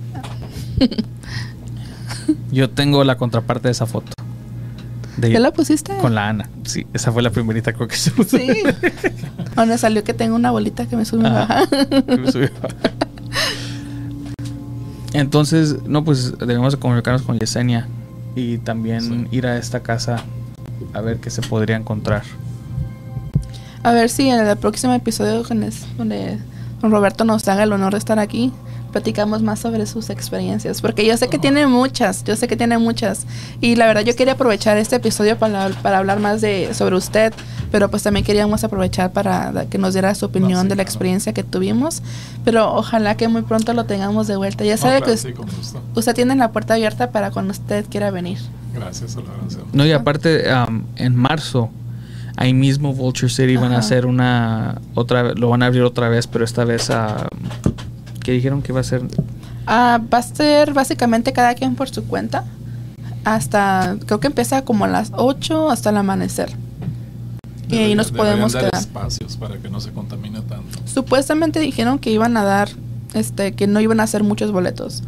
Yo 2.51 2.69
tengo 2.69 3.03
la 3.03 3.17
contraparte 3.17 3.67
de 3.67 3.71
esa 3.73 3.85
foto. 3.85 4.11
De- 5.17 5.31
¿Ya 5.31 5.39
la 5.39 5.51
pusiste? 5.51 5.95
Con 5.97 6.13
la 6.15 6.27
Ana. 6.29 6.49
Sí, 6.63 6.85
esa 6.93 7.11
fue 7.11 7.21
la 7.21 7.29
primerita 7.31 7.73
creo 7.73 7.87
que 7.87 7.95
se 7.95 8.11
puso. 8.11 8.37
Sí. 8.37 8.63
Donde 9.55 9.77
salió 9.77 10.03
que 10.03 10.13
tengo 10.13 10.35
una 10.35 10.51
bolita 10.51 10.85
que 10.87 10.95
me 10.97 11.03
y 11.03 11.07
Ah. 11.23 11.47
baja. 11.47 11.67
Que 12.05 12.17
me 12.17 12.31
subió. 12.31 12.49
Entonces, 15.19 15.83
no, 15.85 16.03
pues 16.03 16.37
debemos 16.37 16.73
de 16.73 16.79
comunicarnos 16.79 17.21
con 17.23 17.39
Yesenia 17.39 17.87
y 18.35 18.57
también 18.59 19.01
Sí. 19.01 19.27
ir 19.31 19.47
a 19.47 19.57
esta 19.57 19.81
casa 19.81 20.17
a 20.93 21.01
ver 21.01 21.17
qué 21.17 21.29
se 21.29 21.41
podría 21.41 21.75
encontrar. 21.77 22.23
A 23.83 23.91
ver 23.91 24.09
si 24.09 24.29
en 24.29 24.45
el 24.45 24.57
próximo 24.57 24.93
episodio 24.93 25.43
donde 25.97 26.37
don 26.81 26.91
Roberto 26.91 27.23
nos 27.23 27.47
haga 27.47 27.63
el 27.63 27.71
honor 27.71 27.93
de 27.93 27.99
estar 27.99 28.19
aquí, 28.19 28.51
platicamos 28.95 29.41
más 29.41 29.59
sobre 29.59 29.85
sus 29.87 30.09
experiencias. 30.09 30.79
Porque 30.79 31.05
yo 31.05 31.17
sé 31.17 31.27
que 31.27 31.37
tiene 31.37 31.67
muchas, 31.67 32.23
yo 32.23 32.33
sé 32.37 32.47
que 32.47 32.55
tiene 32.55 32.77
muchas. 32.77 33.25
Y 33.59 33.75
la 33.75 33.87
verdad 33.87 34.03
yo 34.03 34.15
quería 34.15 34.35
aprovechar 34.35 34.77
este 34.77 34.95
episodio 34.95 35.37
para, 35.37 35.67
para 35.81 35.97
hablar 35.97 36.21
más 36.21 36.39
de 36.39 36.73
sobre 36.73 36.95
usted, 36.95 37.33
pero 37.73 37.89
pues 37.89 38.03
también 38.03 38.25
queríamos 38.25 38.63
aprovechar 38.63 39.11
para 39.11 39.65
que 39.69 39.77
nos 39.77 39.95
diera 39.95 40.15
su 40.15 40.27
opinión 40.27 40.61
sí, 40.61 40.67
de 40.69 40.75
la 40.75 40.83
claro. 40.85 40.87
experiencia 40.87 41.33
que 41.33 41.43
tuvimos. 41.43 42.01
Pero 42.45 42.73
ojalá 42.73 43.17
que 43.17 43.27
muy 43.27 43.41
pronto 43.41 43.73
lo 43.73 43.83
tengamos 43.83 44.27
de 44.27 44.37
vuelta. 44.37 44.63
Ya 44.63 44.75
No, 44.75 44.81
sabe 44.83 44.99
claro, 44.99 45.11
que 45.11 45.17
sí, 45.17 45.33
usted 45.93 46.15
tiene 46.15 46.33
la 46.37 46.53
puerta 46.53 46.75
abierta 46.75 47.11
para 47.11 47.31
cuando 47.31 47.51
usted 47.51 47.83
quiera 47.89 48.11
venir. 48.11 48.37
Gracias, 48.73 49.17
agradecemos. 49.17 49.73
No, 49.73 49.85
y 49.85 49.91
aparte, 49.91 50.49
am, 50.49 50.85
en 50.95 51.17
marzo, 51.17 51.69
ahí 52.37 52.53
mismo 52.53 52.93
Vulture 52.93 53.29
City 53.29 53.57
van 53.57 53.73
a 53.73 53.79
Ajá. 53.79 53.79
hacer 53.79 54.05
una 54.05 54.79
otra 54.93 55.21
vez, 55.23 55.37
lo 55.37 55.49
van 55.49 55.63
a 55.63 55.65
abrir 55.65 55.83
otra 55.83 56.07
vez, 56.07 56.27
pero 56.27 56.45
esta 56.45 56.63
vez 56.63 56.89
a 56.89 57.27
que 58.25 58.31
dijeron 58.31 58.63
que 58.63 58.71
iba 58.71 58.81
a 58.81 58.83
ser 58.83 59.03
Ah, 59.67 60.01
va 60.13 60.17
a 60.17 60.23
ser 60.23 60.73
básicamente 60.73 61.31
cada 61.31 61.53
quien 61.53 61.75
por 61.75 61.89
su 61.89 62.03
cuenta. 62.05 62.43
Hasta, 63.23 63.97
creo 64.05 64.19
que 64.19 64.27
empieza 64.27 64.63
como 64.63 64.85
a 64.85 64.87
las 64.87 65.11
8 65.15 65.69
hasta 65.69 65.91
el 65.91 65.97
amanecer. 65.97 66.51
Y 67.69 67.77
ahí 67.77 67.95
nos 67.95 68.11
podemos 68.11 68.53
dar 68.53 68.65
quedar. 68.65 68.79
espacios 68.81 69.37
para 69.37 69.57
que 69.57 69.69
no 69.69 69.79
se 69.79 69.91
contamine 69.91 70.41
tanto. 70.41 70.79
Supuestamente 70.85 71.59
dijeron 71.59 71.97
que 71.99 72.11
iban 72.11 72.35
a 72.37 72.43
dar, 72.43 72.69
este, 73.13 73.53
que 73.53 73.65
no 73.67 73.79
iban 73.79 73.99
a 73.99 74.03
hacer 74.03 74.23
muchos 74.23 74.51
boletos. 74.51 75.03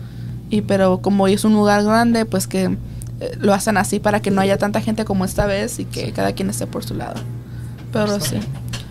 Y 0.49 0.61
pero 0.61 0.99
como 0.99 1.27
es 1.27 1.43
un 1.43 1.53
lugar 1.53 1.83
grande, 1.83 2.25
pues 2.25 2.47
que 2.47 2.77
eh, 3.19 3.37
lo 3.39 3.53
hacen 3.53 3.77
así 3.77 3.99
para 3.99 4.21
que 4.21 4.31
no 4.31 4.41
haya 4.41 4.57
tanta 4.57 4.81
gente 4.81 5.05
como 5.05 5.25
esta 5.25 5.45
vez 5.45 5.79
y 5.79 5.85
que 5.85 6.11
cada 6.13 6.33
quien 6.33 6.49
esté 6.49 6.65
por 6.67 6.83
su 6.83 6.95
lado. 6.95 7.19
Pero 7.91 8.15
Está 8.15 8.25
sí. 8.25 8.35
bien. 8.37 8.45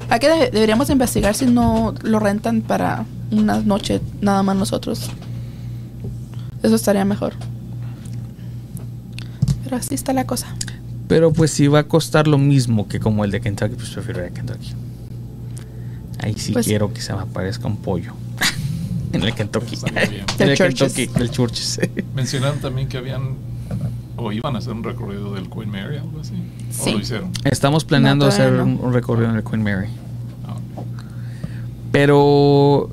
Aquí 0.08 0.26
de- 0.26 0.50
deberíamos 0.50 0.88
investigar 0.90 1.34
si 1.34 1.46
no 1.46 1.94
lo 2.02 2.18
rentan 2.18 2.62
para 2.62 3.04
una 3.30 3.60
noche 3.60 4.00
nada 4.20 4.42
más 4.42 4.56
nosotros. 4.56 5.10
Eso 6.62 6.74
estaría 6.74 7.04
mejor. 7.04 7.34
Pero 9.64 9.76
así 9.76 9.94
está 9.94 10.12
la 10.12 10.26
cosa. 10.26 10.46
Pero 11.08 11.32
pues 11.32 11.50
si 11.50 11.66
va 11.68 11.80
a 11.80 11.84
costar 11.84 12.26
lo 12.28 12.38
mismo 12.38 12.88
que 12.88 13.00
como 13.00 13.24
el 13.24 13.30
de 13.30 13.40
Kentucky, 13.40 13.74
pues 13.74 13.90
prefiero 13.90 14.20
ir 14.20 14.26
a 14.26 14.34
Kentucky. 14.34 14.72
Ahí 16.22 16.34
sí 16.36 16.52
Pues- 16.52 16.66
quiero 16.66 16.92
que 16.92 17.00
se 17.00 17.12
me 17.12 17.20
aparezca 17.20 17.66
un 17.66 17.76
pollo. 17.76 18.12
en 19.12 19.22
el 19.22 19.34
Kentucky. 19.34 19.76
En 20.38 20.48
el. 20.48 20.56
Kentucky, 20.58 21.06
del 21.06 21.30
Churches. 21.30 21.80
Mencionaron 22.14 22.58
también 22.60 22.88
que 22.88 22.96
habían 22.96 23.34
o 24.16 24.32
iban 24.32 24.54
a 24.56 24.58
hacer 24.58 24.72
un 24.72 24.82
recorrido 24.84 25.34
del 25.34 25.48
Queen 25.50 25.70
Mary, 25.70 25.96
algo 25.98 26.20
así. 26.20 26.34
Sí. 26.70 26.90
¿O 26.90 26.92
lo 26.94 26.98
hicieron? 27.00 27.30
Estamos 27.44 27.84
planeando 27.84 28.24
No, 28.26 28.30
hacer 28.32 28.52
no. 28.52 28.64
un, 28.64 28.92
recorrido 28.92 29.30
en 29.30 29.36
el 29.36 29.44
Queen 29.44 29.62
Mary. 29.62 29.88
Ah, 30.46 30.56
Pero, 31.92 32.90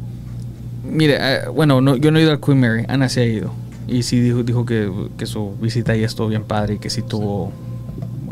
mire, 0.84 1.18
eh, 1.20 1.40
bueno, 1.54 1.82
no, 1.82 1.96
yo 1.96 2.12
no 2.12 2.20
he 2.20 2.24
ido 2.24 2.32
al 2.32 2.40
Queen 2.40 2.60
Mary, 2.60 2.86
Ana 2.88 3.10
sí 3.10 3.20
ha 3.20 3.26
ido. 3.26 3.52
Y 3.88 4.04
sí 4.04 4.20
dijo, 4.20 4.44
dijo 4.44 4.66
que, 4.66 4.92
que 5.18 5.26
su 5.26 5.56
visita 5.62 5.92
ahí 5.92 6.04
estuvo 6.04 6.28
bien 6.30 6.44
padre 6.44 6.76
y 6.76 6.80
que 6.80 6.90
sí 6.90 7.02
tuvo 7.02 7.52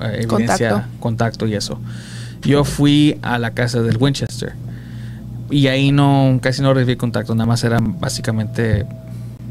eh, 0.02 0.22
evidencia, 0.24 0.70
Contacto. 0.70 1.00
contacto 1.00 1.48
y 1.48 1.56
eso. 1.56 1.80
Yo 2.42 2.64
fui 2.64 3.20
a 3.22 3.38
la 3.38 3.52
casa 3.52 3.82
del 3.82 3.98
Winchester 3.98 4.54
y 5.52 5.68
ahí 5.68 5.92
no, 5.92 6.40
casi 6.42 6.62
no 6.62 6.74
recibí 6.74 6.96
contacto, 6.96 7.36
nada 7.36 7.46
más 7.46 7.64
era 7.64 7.80
básicamente 7.82 8.86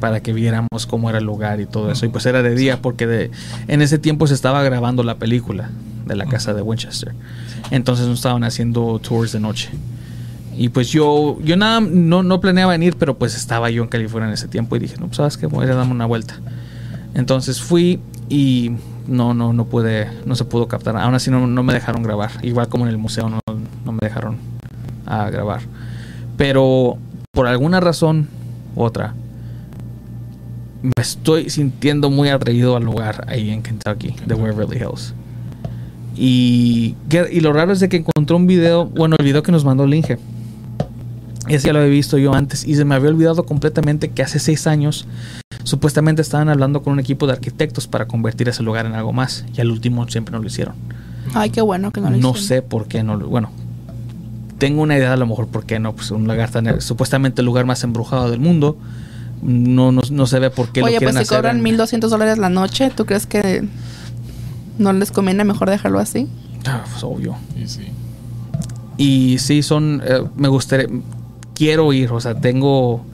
para 0.00 0.20
que 0.20 0.32
viéramos 0.32 0.86
cómo 0.88 1.08
era 1.08 1.18
el 1.18 1.24
lugar 1.24 1.60
y 1.60 1.66
todo 1.66 1.90
eso. 1.92 2.06
Y 2.06 2.08
pues 2.08 2.26
era 2.26 2.42
de 2.42 2.54
día 2.54 2.82
porque 2.82 3.06
de, 3.06 3.30
en 3.68 3.82
ese 3.82 3.98
tiempo 3.98 4.26
se 4.26 4.34
estaba 4.34 4.62
grabando 4.62 5.02
la 5.02 5.16
película 5.16 5.70
de 6.06 6.16
la 6.16 6.26
casa 6.26 6.54
de 6.54 6.62
Winchester. 6.62 7.14
Entonces 7.70 8.06
no 8.06 8.14
estaban 8.14 8.42
haciendo 8.44 8.98
tours 8.98 9.32
de 9.32 9.40
noche. 9.40 9.70
Y 10.56 10.70
pues 10.70 10.90
yo, 10.90 11.38
yo 11.42 11.56
nada, 11.56 11.80
no, 11.80 12.22
no 12.22 12.40
planeaba 12.40 12.72
venir, 12.72 12.96
pero 12.98 13.16
pues 13.16 13.34
estaba 13.36 13.70
yo 13.70 13.82
en 13.82 13.88
California 13.88 14.28
en 14.28 14.34
ese 14.34 14.48
tiempo 14.48 14.76
y 14.76 14.80
dije, 14.80 14.96
no, 14.98 15.06
pues 15.06 15.18
sabes 15.18 15.36
que 15.36 15.46
voy 15.46 15.66
a 15.66 15.72
a 15.72 15.74
darme 15.74 15.92
una 15.92 16.06
vuelta. 16.06 16.40
Entonces 17.14 17.60
fui 17.60 18.00
y 18.28 18.72
no, 19.06 19.34
no, 19.34 19.52
no 19.52 19.64
pude, 19.66 20.08
no 20.24 20.34
se 20.34 20.44
pudo 20.44 20.68
captar. 20.68 20.96
Aún 20.96 21.14
así 21.14 21.30
no, 21.30 21.46
no 21.46 21.62
me 21.62 21.72
dejaron 21.72 22.02
grabar. 22.02 22.30
Igual 22.42 22.68
como 22.68 22.84
en 22.84 22.90
el 22.90 22.98
museo 22.98 23.28
no, 23.28 23.40
no 23.84 23.92
me 23.92 23.98
dejaron 24.02 24.36
ah, 25.06 25.30
grabar. 25.30 25.60
Pero 26.36 26.98
por 27.32 27.46
alguna 27.46 27.80
razón 27.80 28.28
u 28.74 28.82
otra, 28.82 29.14
me 30.82 30.92
estoy 31.00 31.50
sintiendo 31.50 32.10
muy 32.10 32.28
atraído 32.28 32.76
al 32.76 32.84
lugar 32.84 33.24
ahí 33.28 33.50
en 33.50 33.62
Kentucky, 33.62 34.14
de 34.26 34.34
Waverly 34.34 34.76
Hills. 34.78 35.14
Y, 36.16 36.94
y 37.30 37.40
lo 37.40 37.52
raro 37.52 37.72
es 37.72 37.80
de 37.80 37.88
que 37.88 37.98
encontró 37.98 38.36
un 38.36 38.46
video, 38.46 38.86
bueno, 38.86 39.16
el 39.18 39.24
video 39.24 39.42
que 39.42 39.52
nos 39.52 39.64
mandó 39.64 39.86
Linge. 39.86 40.18
Ese 41.48 41.66
ya 41.68 41.72
lo 41.72 41.80
había 41.80 41.90
visto 41.90 42.18
yo 42.18 42.34
antes 42.34 42.64
y 42.66 42.74
se 42.76 42.84
me 42.84 42.94
había 42.94 43.08
olvidado 43.10 43.44
completamente 43.44 44.10
que 44.10 44.22
hace 44.22 44.38
seis 44.38 44.66
años 44.66 45.06
supuestamente 45.64 46.22
estaban 46.22 46.48
hablando 46.48 46.82
con 46.82 46.92
un 46.92 47.00
equipo 47.00 47.26
de 47.26 47.32
arquitectos 47.32 47.86
para 47.86 48.06
convertir 48.06 48.48
ese 48.48 48.62
lugar 48.62 48.86
en 48.86 48.92
algo 48.94 49.12
más 49.12 49.44
y 49.56 49.60
al 49.60 49.70
último 49.70 50.06
siempre 50.08 50.32
no 50.32 50.38
lo 50.40 50.46
hicieron. 50.46 50.74
Ay, 51.34 51.50
qué 51.50 51.60
bueno 51.60 51.90
que 51.90 52.00
no 52.00 52.10
lo 52.10 52.12
No 52.12 52.30
hicieron. 52.30 52.42
sé 52.42 52.62
por 52.62 52.86
qué 52.86 53.02
no 53.02 53.16
lo. 53.16 53.28
Bueno, 53.28 53.50
tengo 54.58 54.82
una 54.82 54.96
idea 54.96 55.12
a 55.12 55.16
lo 55.16 55.26
mejor 55.26 55.48
por 55.48 55.64
qué 55.64 55.78
no. 55.78 55.94
Pues 55.94 56.10
un 56.10 56.24
lugar 56.26 56.50
tan. 56.50 56.80
Supuestamente 56.80 57.40
el 57.40 57.46
lugar 57.46 57.66
más 57.66 57.82
embrujado 57.82 58.30
del 58.30 58.40
mundo. 58.40 58.76
No, 59.42 59.90
no, 59.92 60.02
no 60.10 60.26
se 60.26 60.38
ve 60.38 60.50
por 60.50 60.70
qué 60.70 60.82
Oye, 60.82 60.94
lo 60.94 60.98
quieren 60.98 61.14
pues 61.16 61.26
si 61.28 61.32
hacer. 61.34 61.38
cobran 61.42 61.56
en- 61.58 61.62
1200 61.62 62.10
dólares 62.10 62.38
la 62.38 62.48
noche, 62.50 62.90
¿tú 62.94 63.06
crees 63.06 63.26
que 63.26 63.64
no 64.78 64.92
les 64.92 65.10
conviene 65.10 65.44
mejor 65.44 65.70
dejarlo 65.70 65.98
así? 65.98 66.28
Ah, 66.66 66.84
pues, 66.90 67.02
obvio. 67.04 67.36
y 67.56 67.66
sí. 67.66 67.82
Y 68.98 69.38
sí, 69.38 69.62
son. 69.62 70.02
eh, 70.04 70.22
me 70.36 70.48
gustaría. 70.48 70.86
Quiero 71.54 71.92
ir, 71.92 72.10
o 72.12 72.20
sea, 72.20 72.34
tengo. 72.34 73.04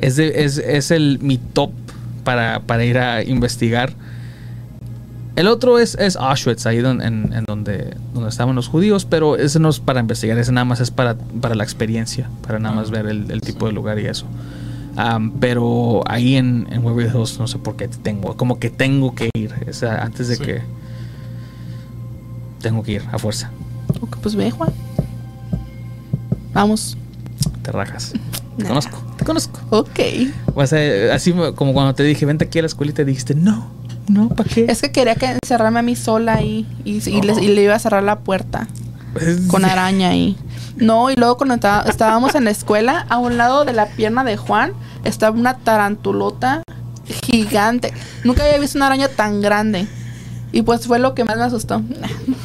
Es, 0.00 0.16
de- 0.16 0.44
es, 0.44 0.58
es 0.58 0.90
el, 0.90 1.18
mi 1.20 1.38
top 1.38 1.70
para, 2.24 2.60
para 2.60 2.84
ir 2.84 2.98
a 2.98 3.22
investigar. 3.22 3.92
El 5.36 5.46
otro 5.46 5.78
es, 5.78 5.94
es 5.94 6.16
Auschwitz, 6.16 6.66
ahí 6.66 6.78
don- 6.78 7.00
en, 7.00 7.32
en 7.32 7.44
donde, 7.46 7.96
donde 8.12 8.28
estaban 8.28 8.56
los 8.56 8.66
judíos, 8.66 9.04
pero 9.04 9.36
ese 9.36 9.60
no 9.60 9.68
es 9.68 9.78
para 9.78 10.00
investigar, 10.00 10.36
ese 10.38 10.50
nada 10.50 10.64
más 10.64 10.80
es 10.80 10.90
para, 10.90 11.14
para 11.16 11.54
la 11.54 11.62
experiencia, 11.62 12.28
para 12.44 12.58
nada 12.58 12.74
más 12.74 12.88
Ah, 12.88 12.92
ver 12.92 13.06
el, 13.06 13.30
el 13.30 13.40
tipo 13.40 13.60
sí. 13.60 13.66
de 13.66 13.72
lugar 13.72 14.00
y 14.00 14.06
eso. 14.06 14.26
Am, 15.00 15.30
pero 15.38 16.02
ahí 16.06 16.34
en, 16.34 16.66
en 16.72 16.84
Waverly 16.84 17.16
Hills 17.16 17.38
no 17.38 17.46
sé 17.46 17.58
por 17.58 17.76
qué 17.76 17.86
tengo, 17.86 18.36
como 18.36 18.58
que 18.58 18.68
tengo 18.68 19.14
que 19.14 19.30
ir, 19.36 19.54
o 19.68 19.72
sea, 19.72 20.02
antes 20.02 20.26
de 20.26 20.34
Sí. 20.36 20.42
que... 20.44 20.62
Tengo 22.60 22.82
que 22.82 22.92
ir 22.92 23.02
a 23.12 23.18
fuerza, 23.18 23.52
Ok, 24.00 24.16
pues 24.20 24.34
ve, 24.34 24.50
Juan. 24.50 24.70
Vamos. 26.52 26.96
te 27.62 27.70
rajas. 27.70 28.12
Te 28.56 28.62
Nah. 28.64 28.68
conozco, 28.70 28.98
te 29.16 29.24
conozco. 29.24 29.60
Ok. 29.70 30.00
O 30.56 30.66
sea, 30.66 31.14
así 31.14 31.32
como 31.54 31.72
cuando 31.72 31.94
te 31.94 32.02
dije, 32.02 32.26
vente 32.26 32.46
aquí 32.46 32.58
a 32.58 32.62
la 32.62 32.66
escuelita, 32.66 33.04
dijiste, 33.04 33.36
no, 33.36 33.68
no, 34.08 34.30
¿para 34.30 34.48
qué? 34.48 34.66
Es 34.68 34.80
que 34.82 34.90
quería 34.90 35.14
que 35.14 35.36
encerrarme 35.40 35.78
a 35.78 35.82
mí 35.82 35.94
sola 35.94 36.34
ahí 36.34 36.66
y, 36.84 36.96
y 37.08 37.22
les- 37.22 37.38
y 37.38 37.46
le 37.48 37.62
iba 37.62 37.74
a 37.74 37.78
cerrar 37.78 38.02
la 38.02 38.18
puerta 38.18 38.66
con 39.48 39.64
araña 39.64 40.08
ahí. 40.08 40.36
No, 40.76 41.10
y 41.10 41.14
luego 41.16 41.36
cuando 41.36 41.54
estaba- 41.54 41.88
estábamos 41.88 42.34
en 42.34 42.44
la 42.44 42.50
escuela, 42.50 43.06
a 43.08 43.18
un 43.18 43.36
lado 43.36 43.64
de 43.64 43.72
la 43.72 43.86
pierna 43.86 44.24
de 44.24 44.36
Juan 44.36 44.72
estaba 45.04 45.36
una 45.36 45.56
tarantulota 45.58 46.62
gigante. 47.24 47.92
Nunca 48.24 48.44
había 48.44 48.58
visto 48.58 48.78
una 48.78 48.86
araña 48.86 49.08
tan 49.08 49.40
grande. 49.40 49.86
Y 50.50 50.62
pues 50.62 50.86
fue 50.86 50.98
lo 50.98 51.14
que 51.14 51.24
más 51.24 51.36
me 51.36 51.42
asustó. 51.44 51.82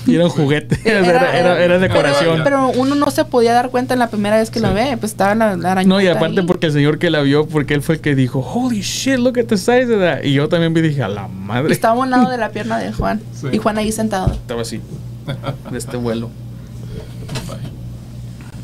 Y 0.06 0.16
era 0.16 0.26
un 0.26 0.30
juguete, 0.32 0.78
era, 0.84 1.00
era, 1.08 1.40
era- 1.40 1.64
era 1.64 1.80
decoración. 1.80 2.42
Pero, 2.44 2.68
pero 2.74 2.82
uno 2.82 2.94
no 2.96 3.10
se 3.10 3.24
podía 3.24 3.54
dar 3.54 3.70
cuenta 3.70 3.94
en 3.94 4.00
la 4.02 4.10
primera 4.10 4.36
vez 4.36 4.50
que 4.52 4.60
lo 4.60 4.74
ve. 4.74 4.98
Pues 5.00 5.14
estaba 5.14 5.34
la, 5.34 5.56
la 5.56 5.72
araña. 5.72 5.88
No, 5.88 6.02
y 6.02 6.08
aparte 6.10 6.44
porque 6.44 6.66
el 6.66 6.74
señor 6.74 7.00
que 7.00 7.10
la 7.10 7.22
vio, 7.22 7.48
porque 7.48 7.74
él 7.74 7.82
fue 7.82 7.96
el 7.96 8.02
que 8.02 8.14
dijo, 8.14 8.40
holy 8.42 8.82
shit, 8.82 9.16
look 9.18 9.40
at 9.40 9.46
the 9.46 9.56
size 9.58 9.86
of 9.94 10.02
that. 10.02 10.24
Y 10.26 10.34
yo 10.34 10.50
también 10.50 10.74
me 10.74 10.82
dije, 10.82 11.02
a 11.02 11.08
la 11.08 11.30
madre. 11.30 11.72
Estaba 11.72 11.94
a 11.94 11.98
un 12.04 12.10
lado 12.10 12.30
de 12.30 12.38
la 12.38 12.50
pierna 12.52 12.78
de 12.80 12.92
Juan. 12.92 13.22
Sí. 13.40 13.48
Y 13.54 13.58
Juan 13.60 13.78
ahí 13.78 13.94
sentado. 13.94 14.34
Estaba 14.34 14.64
así, 14.64 14.82
de 15.72 15.78
este 15.78 15.96
vuelo. 15.96 16.30
Bye. 17.48 17.72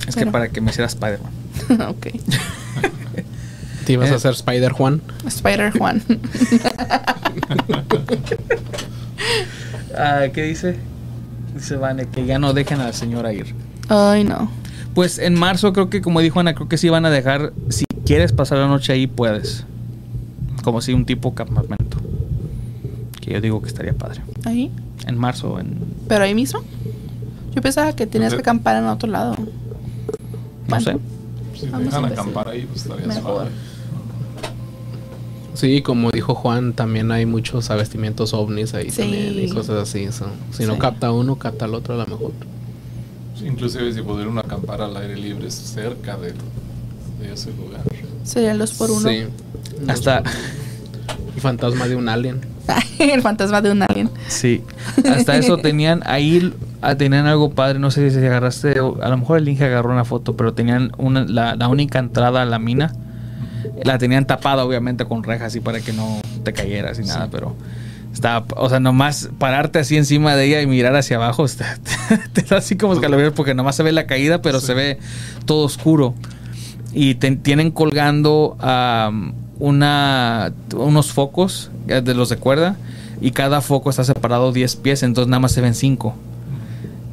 Es 0.10 0.18
que 0.18 0.26
para 0.26 0.50
que 0.50 0.60
me 0.60 0.72
hiciera 0.72 0.88
Spider-Man. 0.88 1.32
ok. 1.88 2.08
¿Te 3.90 3.94
ibas 3.94 4.12
Eh. 4.12 4.14
a 4.14 4.16
hacer 4.18 4.34
Spider 4.34 4.72
Juan? 4.72 5.02
Spider 5.26 5.72
Juan. 5.76 6.04
Ah, 9.98 10.28
¿Qué 10.32 10.44
dice? 10.44 10.76
Dice 11.56 11.76
Vane 11.76 12.08
que 12.08 12.24
ya 12.26 12.38
no 12.38 12.54
dejen 12.54 12.80
a 12.82 12.86
la 12.86 12.94
señora 12.94 13.34
ir. 13.34 13.56
Ay, 13.90 14.24
no. 14.24 14.52
Pues 14.94 15.18
en 15.18 15.34
marzo 15.34 15.74
creo 15.74 15.90
que, 15.90 16.02
como 16.02 16.22
dijo 16.22 16.40
Ana, 16.40 16.54
creo 16.54 16.70
que 16.70 16.78
sí 16.78 16.88
van 16.90 17.06
a 17.06 17.10
dejar, 17.10 17.52
si 17.70 17.86
quieres 18.06 18.32
pasar 18.32 18.60
la 18.60 18.68
noche 18.68 18.94
ahí, 18.94 19.08
puedes. 19.08 19.66
Como 20.64 20.82
si 20.82 20.94
un 20.94 21.06
tipo 21.06 21.34
campamento. 21.34 21.98
Que 23.20 23.34
yo 23.34 23.42
digo 23.42 23.60
que 23.62 23.68
estaría 23.70 23.94
padre. 23.94 24.22
Ahí. 24.46 24.72
En 25.08 25.18
marzo, 25.18 25.60
en... 25.60 25.80
Pero 26.08 26.24
ahí 26.26 26.36
mismo. 26.36 26.62
Yo 27.56 27.62
pensaba 27.64 27.94
que 27.94 28.06
tenías 28.06 28.36
que 28.36 28.42
acampar 28.42 28.78
en 28.78 28.86
otro 28.86 29.10
lado. 29.10 29.36
No 29.36 29.48
Bueno. 30.68 30.86
sé. 30.86 30.98
Si 31.60 31.66
dejan 31.66 32.06
acampar 32.06 32.50
ahí, 32.50 32.66
pues 32.68 32.84
estaría 32.84 33.08
Mejor. 33.08 33.22
suave. 33.24 33.50
Sí, 35.54 35.82
como 35.82 36.12
dijo 36.12 36.36
Juan, 36.36 36.74
también 36.74 37.12
hay 37.12 37.26
muchos 37.26 37.70
avestimientos 37.72 38.34
ovnis 38.34 38.74
ahí 38.74 38.90
Sí. 38.92 39.02
también 39.02 39.40
y 39.40 39.50
cosas 39.50 39.78
así. 39.90 40.12
so, 40.12 40.28
si 40.52 40.66
no 40.66 40.74
Sí. 40.74 40.80
capta 40.80 41.12
uno, 41.12 41.38
capta 41.38 41.66
al 41.66 41.74
otro 41.74 41.96
a 41.96 41.98
lo 41.98 42.08
mejor. 42.08 42.32
Inclusive 43.44 43.94
si 43.94 44.02
pudieran 44.02 44.38
acampar 44.38 44.82
al 44.82 44.96
aire 44.98 45.16
libre 45.16 45.50
cerca 45.50 46.18
de, 46.18 46.34
de 47.22 47.34
ese 47.34 47.52
lugar. 47.54 47.82
Sería 48.24 48.52
el 48.52 48.58
dos 48.60 48.74
por 48.74 48.92
uno. 48.92 49.10
Sí. 49.10 49.24
Hasta... 49.88 50.24
El 51.36 51.42
fantasma 51.42 51.88
de 51.88 51.96
un 51.96 52.10
alien. 52.10 52.42
el 53.00 53.22
fantasma 53.22 53.62
de 53.62 53.72
un 53.72 53.82
alien. 53.82 54.10
Sí, 54.28 54.62
hasta 55.10 55.38
eso 55.38 55.58
tenían 55.62 56.02
ahí, 56.06 56.54
ah, 56.82 56.96
tenían 56.96 57.28
algo 57.28 57.52
padre, 57.52 57.80
no 57.80 57.92
sé 57.92 58.12
si 58.12 58.18
agarraste, 58.18 58.82
o 58.82 59.02
a 59.02 59.08
lo 59.08 59.18
mejor 59.18 59.38
el 59.38 59.48
Inge 59.48 59.64
agarró 59.64 59.92
una 59.92 60.04
foto, 60.04 60.36
pero 60.36 60.54
tenían 60.54 60.92
una, 60.98 61.24
la, 61.24 61.56
la 61.56 61.70
única 61.70 61.98
entrada 62.00 62.42
a 62.42 62.46
la 62.46 62.60
mina, 62.60 62.94
la 63.84 63.98
tenían 63.98 64.26
tapada 64.26 64.64
obviamente 64.66 65.06
con 65.06 65.24
rejas 65.24 65.56
y 65.56 65.60
para 65.60 65.80
que 65.82 65.94
no 65.94 66.20
te 66.44 66.54
cayeras 66.54 67.00
y 67.00 67.04
nada, 67.04 67.26
Sí. 67.26 67.30
pero 67.32 67.56
estaba, 68.14 68.46
o 68.58 68.70
sea, 68.70 68.80
nomás 68.80 69.30
pararte 69.38 69.80
así 69.80 69.96
encima 69.98 70.36
de 70.36 70.46
ella 70.46 70.62
y 70.62 70.68
mirar 70.68 70.96
hacia 70.96 71.18
abajo, 71.18 71.46
está- 71.46 71.78
te, 72.34 72.42
da 72.44 72.58
así 72.58 72.76
como 72.76 72.94
escalofríos 72.94 73.34
porque 73.34 73.54
nomás 73.54 73.76
se 73.76 73.84
ve 73.84 73.92
la 73.92 74.08
caída, 74.08 74.42
pero 74.42 74.60
Sí. 74.60 74.68
se 74.68 74.74
ve 74.74 75.00
todo 75.46 75.66
oscuro. 75.66 76.14
Y 76.94 77.16
te- 77.16 77.36
tienen 77.36 77.70
colgando 77.72 78.58
una, 79.60 80.52
unos 80.76 81.12
focos 81.14 81.70
eh, 81.88 82.02
de 82.02 82.14
los 82.14 82.30
de 82.30 82.38
cuerda 82.38 82.76
y 83.22 83.32
cada 83.32 83.62
foco 83.62 83.90
está 83.90 84.04
separado 84.04 84.52
10 84.54 84.76
pies, 84.78 85.04
entonces 85.04 85.30
nada 85.30 85.40
más 85.42 85.52
se 85.52 85.62
ven 85.62 85.74
5. 85.76 86.16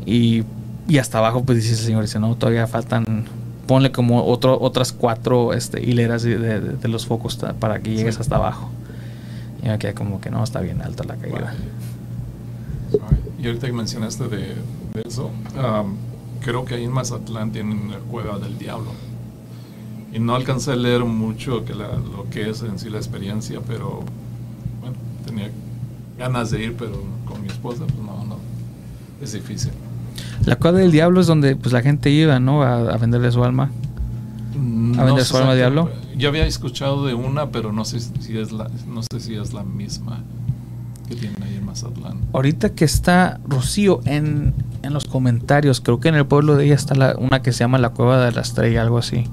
Y, 0.07 0.45
y 0.89 0.99
hasta 0.99 1.19
abajo 1.19 1.43
pues 1.45 1.59
dice 1.59 1.73
el 1.73 1.79
señor, 1.79 2.03
dice, 2.03 2.19
no, 2.21 2.35
todavía 2.37 2.67
faltan, 2.69 3.25
ponle 3.67 3.91
como 3.93 4.25
otro, 4.25 4.59
otras 4.61 4.93
cuatro 4.93 5.53
este, 5.53 5.83
hileras 5.83 6.23
de, 6.23 6.39
de- 6.39 6.61
de 6.61 6.89
los 6.89 7.07
focos 7.07 7.37
para 7.59 7.81
que 7.81 7.91
llegues 7.95 8.15
Sí. 8.17 8.21
hasta 8.21 8.37
abajo. 8.37 8.71
Y 9.63 9.69
me 9.69 9.79
quedé 9.79 9.95
como 9.95 10.21
que 10.21 10.31
no, 10.31 10.43
está 10.45 10.61
bien 10.61 10.81
alta 10.83 11.05
la 11.05 11.17
caída. 11.17 11.55
Y 13.43 13.47
ahorita 13.47 13.67
que 13.67 13.73
mencionaste 13.73 14.29
de, 14.29 14.37
de 14.95 15.03
eso, 15.05 15.31
am, 15.59 15.97
creo 16.41 16.65
que 16.65 16.75
ahí 16.77 16.85
en 16.85 16.93
Mazatlán 16.93 17.51
tienen 17.53 17.91
la 17.91 17.99
cueva 17.99 18.39
del 18.39 18.59
diablo. 18.59 18.91
Y 20.13 20.19
no 20.21 20.35
alcancé 20.35 20.73
a 20.73 20.77
leer 20.77 21.05
mucho 21.05 21.65
que 21.65 21.75
la- 21.75 21.97
lo 21.97 22.29
que 22.31 22.49
es 22.49 22.63
en 22.63 22.79
sí 22.79 22.89
la 22.89 22.99
experiencia, 22.99 23.61
pero 23.67 24.01
bueno, 24.81 24.97
tenía 25.27 25.51
ganas 26.19 26.51
de 26.51 26.63
ir, 26.65 26.77
pero 26.79 27.03
con 27.27 27.43
mi 27.43 27.49
esposa, 27.49 27.81
pues 27.87 27.99
no, 27.99 28.25
no, 28.25 28.37
es 29.21 29.33
difícil. 29.33 29.73
La 30.45 30.57
cueva 30.57 30.79
del 30.79 30.93
diablo 30.93 31.21
es 31.21 31.27
donde 31.27 31.57
pues 31.57 31.73
la 31.73 31.83
gente 31.83 32.11
iba, 32.11 32.39
¿no? 32.39 32.63
A, 32.63 32.93
a 32.93 32.97
venderle 32.99 33.31
su 33.33 33.43
alma. 33.45 33.71
No 34.55 35.05
vender 35.05 35.25
sé 35.25 35.31
su 35.31 35.37
alma 35.37 35.55
exacto, 35.55 35.57
diablo? 35.57 35.91
Yo 36.17 36.29
había 36.29 36.47
escuchado 36.47 37.07
de 37.07 37.15
una, 37.15 37.51
pero 37.51 37.73
no 37.73 37.85
sé 37.85 38.01
si 38.01 38.39
es 38.39 38.53
la, 38.53 38.69
no 38.89 39.03
sé 39.03 39.21
si 39.21 39.35
es 39.35 39.53
la 39.53 39.63
misma 39.65 40.21
que 41.09 41.15
tienen 41.15 41.43
ahí 41.43 41.57
en 41.57 41.65
Mazatlán. 41.67 42.19
Ahorita 42.33 42.71
que 42.71 42.85
está 42.85 43.39
Rocío 43.47 44.01
en, 44.07 44.55
en 44.83 44.93
los 44.93 45.05
comentarios, 45.05 45.81
creo 45.81 46.01
que 46.01 46.09
en 46.09 46.15
el 46.15 46.27
pueblo 46.27 46.57
de 46.57 46.65
ella 46.67 46.75
está 46.75 46.95
la- 46.95 47.17
una 47.19 47.43
que 47.43 47.53
se 47.53 47.61
llama 47.61 47.79
la 47.79 47.91
Cueva 47.91 48.25
de 48.25 48.33
la 48.33 48.41
Estrella, 48.41 48.83
algo 48.83 48.99
así. 48.99 49.25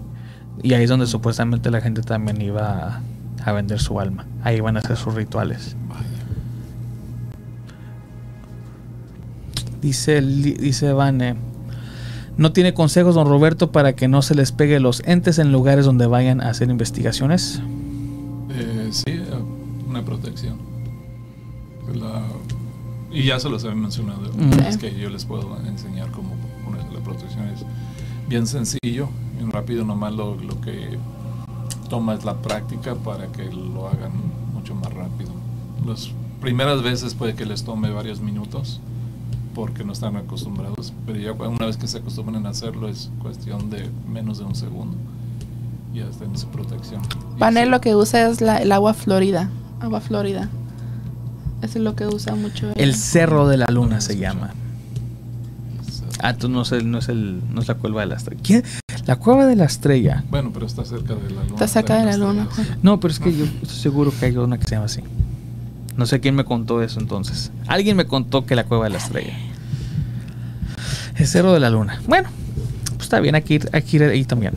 Y 0.61 0.73
ahí 0.73 0.83
es 0.83 0.89
donde 0.89 1.07
supuestamente 1.07 1.71
la 1.71 1.81
gente 1.81 2.01
también 2.01 2.41
iba 2.41 3.01
a, 3.43 3.49
a 3.49 3.51
vender 3.53 3.79
su 3.79 3.99
alma. 3.99 4.25
Ahí 4.43 4.59
van 4.59 4.75
a 4.77 4.79
hacer 4.81 4.97
sus 4.97 5.13
rituales. 5.15 5.75
Vaya. 5.87 6.05
Dice, 9.83 10.21
dice 10.21 10.93
Vane, 10.93 11.35
¿no 12.37 12.53
tiene 12.53 12.73
consejos 12.73 13.15
don 13.15 13.27
Roberto 13.27 13.73
para 13.73 13.93
que 13.97 14.07
no 14.07 14.21
se 14.21 14.33
les 14.33 14.53
pegue 14.53 14.79
los 14.79 15.01
entes 15.05 15.39
en 15.39 15.51
lugares 15.51 15.83
donde 15.85 16.07
vayan 16.07 16.39
a 16.39 16.49
hacer 16.49 16.69
investigaciones? 16.69 17.61
Eh, 18.51 18.87
sí, 18.91 19.19
una 19.89 20.03
protección. 20.05 20.55
La- 21.93 22.23
y 23.11 23.25
ya 23.25 23.39
se 23.41 23.49
los 23.49 23.65
había 23.65 23.75
mencionado. 23.75 24.21
Mm. 24.37 24.53
Es 24.67 24.77
que 24.77 24.97
yo 24.97 25.09
les 25.09 25.25
puedo 25.25 25.55
enseñar 25.67 26.09
cómo 26.11 26.33
poner 26.63 26.81
la 26.93 26.99
protección. 27.01 27.45
Es 27.49 27.65
bien 28.29 28.47
sencillo, 28.47 29.09
bien 29.37 29.51
rápido. 29.51 29.83
Nomás 29.83 30.13
lo, 30.13 30.35
lo 30.35 30.61
que 30.61 30.97
toma 31.89 32.13
es 32.15 32.23
la 32.23 32.41
práctica 32.41 32.95
para 32.95 33.27
que 33.27 33.51
lo 33.51 33.87
hagan 33.89 34.13
mucho 34.53 34.73
más 34.75 34.93
rápido. 34.93 35.29
Las 35.85 36.09
primeras 36.39 36.81
veces 36.81 37.13
puede 37.13 37.35
que 37.35 37.45
les 37.45 37.65
tome 37.65 37.91
varios 37.91 38.21
minutos 38.21 38.79
porque 39.53 39.83
no 39.83 39.93
están 39.93 40.15
acostumbrados. 40.15 40.93
Pero 41.05 41.19
ya 41.19 41.31
una 41.33 41.65
vez 41.65 41.77
que 41.77 41.87
se 41.87 41.97
acostumbran 41.99 42.45
a 42.45 42.49
hacerlo 42.49 42.87
es 42.87 43.09
cuestión 43.21 43.69
de 43.69 43.89
menos 44.07 44.39
de 44.39 44.45
un 44.45 44.55
segundo. 44.55 44.97
Y 45.93 45.99
ya 45.99 46.05
está 46.07 46.25
en 46.25 46.37
su 46.37 46.47
protección. 46.47 47.01
Panel 47.39 47.65
sí. 47.65 47.69
lo 47.71 47.81
que 47.81 47.95
usa 47.95 48.27
es 48.29 48.41
la, 48.41 48.57
el 48.57 48.71
agua 48.71 48.93
florida. 48.93 49.49
Agua 49.79 50.01
florida. 50.01 50.49
Eso 51.61 51.77
es 51.77 51.83
lo 51.83 51.95
que 51.95 52.07
usa 52.07 52.35
mucho. 52.35 52.71
El 52.75 52.95
Cerro 52.95 53.47
de 53.47 53.57
la 53.57 53.67
Luna 53.67 54.01
se 54.01 54.13
Escucha. 54.13 54.33
llama. 54.33 54.53
Ah, 56.19 56.33
tú 56.33 56.47
no 56.47 56.61
es, 56.61 56.71
el, 56.71 56.89
no 56.89 56.99
es, 56.99 57.09
el, 57.09 57.41
no 57.53 57.61
es 57.61 57.67
la 57.67 57.75
Cueva 57.75 58.01
de 58.01 58.07
la 58.07 58.15
Estrella. 58.15 58.41
¿Quién? 58.43 58.63
La 59.05 59.17
Cueva 59.17 59.45
de 59.45 59.55
la 59.57 59.65
Estrella. 59.65 60.23
Bueno, 60.29 60.51
pero 60.53 60.65
está 60.65 60.85
cerca 60.85 61.15
de 61.15 61.29
la 61.29 61.41
luna. 61.43 61.53
Está 61.53 61.67
cerca 61.67 61.95
de 61.97 62.05
la 62.05 62.17
luna. 62.17 62.47
No, 62.81 62.99
pero 62.99 63.11
es 63.11 63.19
que 63.19 63.35
yo 63.35 63.43
estoy 63.43 63.77
seguro 63.77 64.13
que 64.17 64.25
hay 64.27 64.37
una 64.37 64.57
que 64.57 64.63
se 64.63 64.75
llama 64.75 64.85
así. 64.85 65.01
No 65.97 66.05
sé 66.05 66.19
quién 66.19 66.35
me 66.35 66.43
contó 66.43 66.81
eso 66.81 66.99
entonces. 66.99 67.51
Alguien 67.67 67.95
me 67.95 68.05
contó 68.05 68.45
que 68.45 68.55
la 68.55 68.63
Cueva 68.65 68.85
de 68.85 68.91
la 68.91 68.97
Estrella. 68.97 69.37
El 71.15 71.27
Cerro 71.27 71.53
de 71.53 71.59
la 71.59 71.69
Luna. 71.69 72.01
Bueno, 72.07 72.29
pues 72.85 73.03
está 73.03 73.19
bien, 73.19 73.35
hay 73.35 73.43
que 73.43 73.55
ir, 73.55 73.69
hay 73.71 73.83
que 73.83 73.97
ir 73.97 74.03
ahí 74.03 74.25
también. 74.25 74.53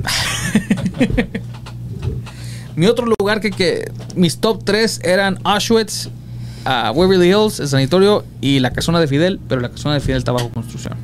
Mi 2.76 2.86
otro 2.86 3.06
lugar 3.18 3.40
que, 3.40 3.50
que 3.50 3.90
mis 4.14 4.38
top 4.38 4.62
3 4.64 5.00
eran 5.04 5.38
Auschwitz, 5.44 6.10
ah, 6.64 6.92
Waverly 6.94 7.28
Hills, 7.28 7.60
el 7.60 7.68
sanatorio 7.68 8.24
y 8.40 8.60
la 8.60 8.70
casona 8.70 9.00
de 9.00 9.08
Fidel, 9.08 9.40
pero 9.48 9.60
la 9.60 9.70
casona 9.70 9.94
de 9.94 10.00
Fidel 10.00 10.18
está 10.18 10.32
bajo 10.32 10.50
construcción. 10.50 10.94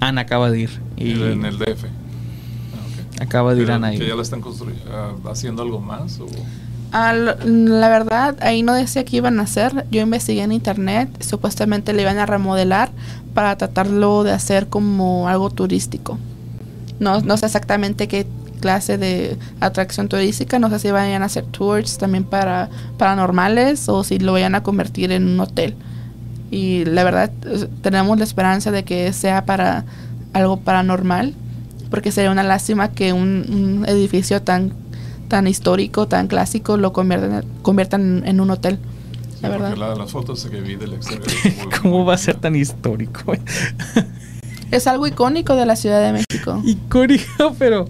Ana 0.00 0.22
acaba 0.22 0.50
de 0.50 0.60
ir. 0.60 0.70
Y 0.96 1.12
en 1.22 1.44
el 1.44 1.58
DF. 1.58 1.84
Ah, 1.84 3.22
acaba 3.22 3.54
de 3.54 3.62
ir 3.62 3.70
Ana 3.70 3.88
ahí. 3.88 3.98
¿Que 3.98 4.08
ya 4.08 4.14
la 4.14 4.22
están 4.22 4.42
ah, 4.92 5.12
haciendo 5.30 5.62
algo 5.62 5.80
más? 5.80 6.18
O... 6.20 6.26
Ah, 6.92 7.12
lo- 7.14 7.36
la 7.44 7.88
verdad, 7.88 8.36
ahí 8.40 8.62
no 8.62 8.74
decía 8.74 9.04
qué 9.04 9.18
iban 9.18 9.38
a 9.38 9.44
hacer. 9.44 9.86
Yo 9.90 10.00
investigué 10.00 10.42
en 10.42 10.52
internet. 10.52 11.08
Supuestamente 11.22 11.92
le 11.92 12.02
iban 12.02 12.18
a 12.18 12.26
remodelar 12.26 12.90
para 13.34 13.56
tratarlo 13.56 14.24
de 14.24 14.32
hacer 14.32 14.68
como 14.68 15.28
algo 15.28 15.50
turístico. 15.50 16.18
No, 16.98 17.20
no 17.20 17.36
sé 17.36 17.46
exactamente 17.46 18.08
qué 18.08 18.26
clase 18.60 18.98
de 18.98 19.38
atracción 19.60 20.08
turística. 20.08 20.58
No 20.58 20.68
sé 20.70 20.80
si 20.80 20.90
vayan 20.90 21.22
a 21.22 21.26
hacer 21.26 21.44
tours 21.44 21.98
también 21.98 22.24
para 22.24 22.68
paranormales 22.98 23.88
o 23.88 24.02
si 24.04 24.18
lo 24.18 24.32
vayan 24.32 24.54
a 24.56 24.62
convertir 24.62 25.12
en 25.12 25.28
un 25.28 25.40
hotel. 25.40 25.76
Y 26.50 26.84
la 26.86 27.04
verdad, 27.04 27.30
tenemos 27.82 28.18
la 28.18 28.24
esperanza 28.24 28.70
de 28.72 28.84
que 28.84 29.12
sea 29.12 29.44
para 29.46 29.84
algo 30.32 30.58
paranormal. 30.58 31.34
Porque 31.90 32.12
sería 32.12 32.30
una 32.30 32.42
lástima 32.44 32.88
que 32.92 33.12
un, 33.12 33.46
un 33.82 33.84
edificio 33.88 34.42
tan 34.42 34.72
tan 35.30 35.46
histórico, 35.46 36.06
tan 36.06 36.26
clásico, 36.26 36.76
lo 36.76 36.92
conviertan, 36.92 37.42
conviertan 37.62 38.22
en 38.26 38.40
un 38.42 38.50
hotel. 38.50 38.78
La 39.40 39.48
verdad. 39.48 39.74
la- 39.78 39.94
las 39.94 40.10
fotos 40.10 40.44
que 40.50 40.60
vi 40.60 40.76
del 40.76 40.92
exterior. 40.92 41.26
¿Cómo 41.80 42.04
va 42.04 42.12
a 42.14 42.18
ser 42.18 42.34
tan 42.36 42.54
histórico? 42.54 43.32
Es 44.70 44.86
algo 44.86 45.04
icónico 45.08 45.56
de 45.56 45.66
la 45.66 45.74
Ciudad 45.74 46.00
de 46.00 46.12
México. 46.12 46.62
Icónico, 46.64 47.54
pero. 47.58 47.86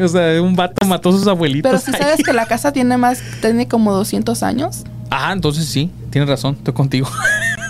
O 0.00 0.06
sea, 0.08 0.40
un 0.40 0.54
vato 0.54 0.86
mató 0.86 1.08
a 1.08 1.12
sus 1.12 1.26
abuelitos. 1.26 1.68
Pero 1.70 1.80
si 1.82 1.90
sabes 1.90 2.22
que 2.24 2.32
la 2.32 2.46
casa 2.46 2.72
tiene 2.72 2.96
más, 2.98 3.20
tiene 3.40 3.66
como 3.66 3.92
200 3.92 4.42
años. 4.44 4.84
Ah, 5.10 5.32
entonces 5.32 5.66
sí, 5.66 5.90
tienes 6.10 6.28
razón, 6.30 6.54
estoy 6.56 6.72
contigo. 6.74 7.08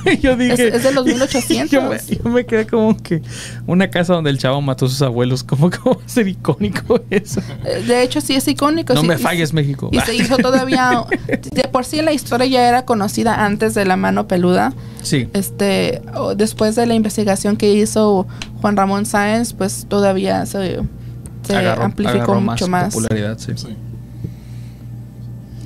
yo 0.20 0.32
Es, 0.32 0.38
dije. 0.38 0.68
es 0.68 0.82
de 0.82 0.92
los 0.92 1.04
1800. 1.06 1.70
Yo 1.70 1.82
me, 1.82 1.98
yo 1.98 2.30
me 2.30 2.44
quedé 2.46 2.66
como 2.66 2.96
que 2.96 3.22
una 3.66 3.90
casa 3.90 4.14
donde 4.14 4.30
el 4.30 4.38
chavo 4.38 4.60
mató 4.60 4.86
a 4.86 4.88
sus 4.88 5.02
abuelos. 5.02 5.42
¿Cómo, 5.44 5.70
cómo 5.70 5.96
va 5.98 6.04
a 6.04 6.08
ser 6.08 6.28
icónico 6.28 7.00
eso? 7.10 7.40
Eh, 7.64 7.82
De 7.86 8.02
hecho, 8.02 8.20
sí 8.20 8.34
es 8.34 8.46
icónico. 8.48 8.94
No 8.94 9.00
sí, 9.02 9.06
me 9.08 9.14
y- 9.14 9.18
falles, 9.18 9.52
México. 9.52 9.88
Y 9.92 10.00
se 10.00 10.14
hizo 10.14 10.36
todavía. 10.38 11.04
De 11.28 11.62
por 11.70 11.84
sí 11.84 12.02
la 12.02 12.12
historia 12.12 12.46
ya 12.46 12.68
era 12.68 12.84
conocida 12.84 13.44
antes 13.44 13.74
de 13.74 13.84
la 13.84 13.96
mano 13.96 14.26
peluda. 14.28 14.72
Sí. 15.02 15.28
Este, 15.32 16.02
después 16.36 16.76
de 16.76 16.86
la 16.86 16.94
investigación 16.94 17.56
que 17.56 17.72
hizo 17.72 18.26
Juan 18.60 18.76
Ramón 18.76 19.06
Sáenz, 19.06 19.52
pues 19.52 19.86
todavía 19.88 20.46
se, 20.46 20.80
se 21.46 21.54
Agarró- 21.56 21.82
amplificó 21.84 22.22
agarró 22.22 22.40
mucho 22.40 22.68
más. 22.68 22.94
popularidad, 22.94 23.38
sí. 23.38 23.52
Sí. 23.56 23.76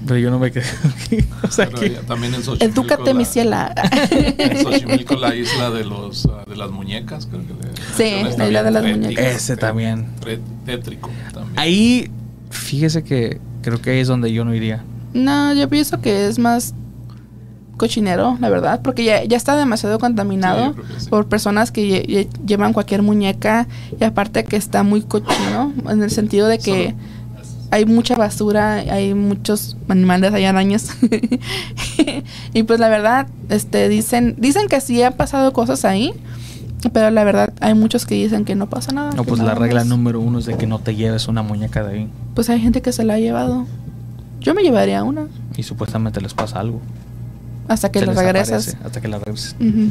Pero 0.07 0.19
yo 0.19 0.31
no 0.31 0.39
me 0.39 0.53
quedé. 0.53 0.65
o 1.43 1.51
sea 1.51 1.69
ya 1.71 2.01
también 2.03 2.35
en 2.35 2.43
Xochimilco. 2.43 2.81
Edúcate, 2.81 3.15
mi 3.15 3.25
la- 3.25 3.29
ciela. 3.31 3.75
En 4.39 4.63
Xochimilco, 4.63 5.17
la 5.17 5.35
isla 5.35 5.71
de 5.71 5.85
los 5.85 6.27
ah, 6.27 6.45
de 6.49 6.57
las 6.57 6.71
muñecas, 6.71 7.27
creo 7.27 7.43
que 7.47 7.55
le 7.55 7.73
Sí, 7.97 8.37
la 8.39 8.47
isla 8.47 8.63
de 8.63 8.71
las 8.71 8.83
tétrico, 8.83 8.99
muñecas. 9.07 9.27
Ese 9.37 9.57
también. 9.57 10.07
Tétrico 10.65 11.11
también. 11.33 11.59
Ahí, 11.59 12.11
fíjese 12.51 13.03
que 13.03 13.41
creo 13.63 13.81
que 13.83 13.91
ahí 13.91 13.99
es 14.01 14.09
donde 14.09 14.33
yo 14.33 14.45
no 14.45 14.55
iría. 14.55 14.85
No, 15.13 15.53
yo 15.55 15.69
pienso 15.69 16.01
que 16.01 16.29
es 16.29 16.39
más 16.39 16.75
cochinero, 17.77 18.39
la 18.41 18.49
verdad, 18.49 18.81
porque 18.83 19.05
ya, 19.05 19.23
ya 19.25 19.37
está 19.37 19.55
demasiado 19.57 19.99
contaminado 19.99 20.75
sí. 20.99 21.09
por 21.11 21.27
personas 21.27 21.71
que 21.71 21.83
lle- 21.87 22.07
lle- 22.07 22.29
llevan 22.47 22.73
cualquier 22.73 23.03
muñeca 23.03 23.67
y 24.01 24.05
aparte 24.05 24.45
que 24.45 24.57
está 24.57 24.83
muy 24.83 25.03
cochino 25.03 25.75
en 25.89 26.03
el 26.03 26.11
sentido 26.11 26.49
de 26.49 26.59
que 26.59 26.95
hay 27.71 27.85
mucha 27.87 28.15
basura, 28.17 28.75
hay 28.75 29.15
muchos 29.15 29.77
animales, 29.89 30.33
hay 30.33 30.45
arañas. 30.45 30.97
y 32.55 32.63
pues 32.63 32.81
la 32.81 32.89
verdad, 32.89 33.27
este 33.49 33.89
dicen 33.89 34.37
dicen 34.39 34.69
que 34.69 34.81
sí 34.81 35.03
han 35.03 35.15
pasado 35.15 35.53
cosas 35.53 35.85
ahí, 35.85 36.13
pero 36.93 37.11
la 37.11 37.25
verdad 37.25 37.53
hay 37.61 37.75
muchos 37.75 38.07
que 38.07 38.15
dicen 38.15 38.45
que 38.45 38.55
no 38.55 38.69
pasa 38.69 38.93
nada. 38.93 39.13
No, 39.13 39.25
pues 39.25 39.41
la 39.41 39.55
regla 39.55 39.81
más. 39.81 39.87
número 39.89 40.21
uno 40.21 40.39
es 40.39 40.47
de 40.47 40.57
que 40.57 40.67
no 40.67 40.79
te 40.79 40.95
lleves 40.95 41.29
una 41.29 41.43
muñeca 41.43 41.83
de 41.85 41.95
ahí. 41.95 42.09
Pues 42.35 42.49
hay 42.51 42.61
gente 42.61 42.83
que 42.83 42.93
se 42.93 43.05
la 43.05 43.15
ha 43.15 43.19
llevado. 43.19 43.67
Yo 44.41 44.55
me 44.55 44.63
llevaría 44.63 45.03
una 45.03 45.27
Y 45.57 45.63
supuestamente 45.65 46.21
les 46.21 46.33
pasa 46.35 46.61
algo. 46.61 46.81
hasta 47.69 47.91
que 47.91 47.99
Se 47.99 48.07
la 48.07 48.13
regresas. 48.13 48.69
aparece 48.69 48.87
Hasta 48.87 49.01
que 49.01 49.09
la 49.09 49.19
regreses. 49.19 49.57
Ujú. 49.59 49.91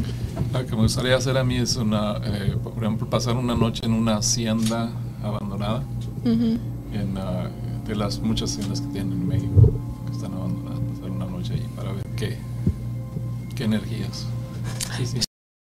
Lo 0.54 0.66
que 0.66 0.76
me 0.76 0.82
gustaría 0.82 1.16
hacer 1.16 1.36
a 1.36 1.44
mí 1.44 1.56
es 1.56 1.76
una, 1.76 2.14
eh, 2.24 2.56
por 2.62 2.82
ejemplo, 2.82 3.10
pasar 3.10 3.36
una 3.36 3.54
noche 3.54 3.84
en 3.84 3.92
una 3.92 4.16
hacienda 4.16 4.90
abandonada, 5.22 5.82
Ujú. 6.24 6.56
en, 6.94 7.18
ah, 7.18 7.48
de 7.86 7.96
las 7.96 8.20
muchas 8.20 8.52
haciendas 8.52 8.80
que 8.80 8.88
tienen 8.88 9.12
en 9.12 9.28
México, 9.28 9.72
que 10.06 10.12
están 10.12 10.32
abandonadas, 10.34 10.80
pasar 10.94 11.10
una 11.10 11.26
noche 11.26 11.54
allí 11.54 11.66
para 11.76 11.92
ver 11.92 12.04
qué, 12.16 12.36
qué 13.54 13.64
energías. 13.64 14.26
Sí, 14.96 15.06
sí. 15.06 15.18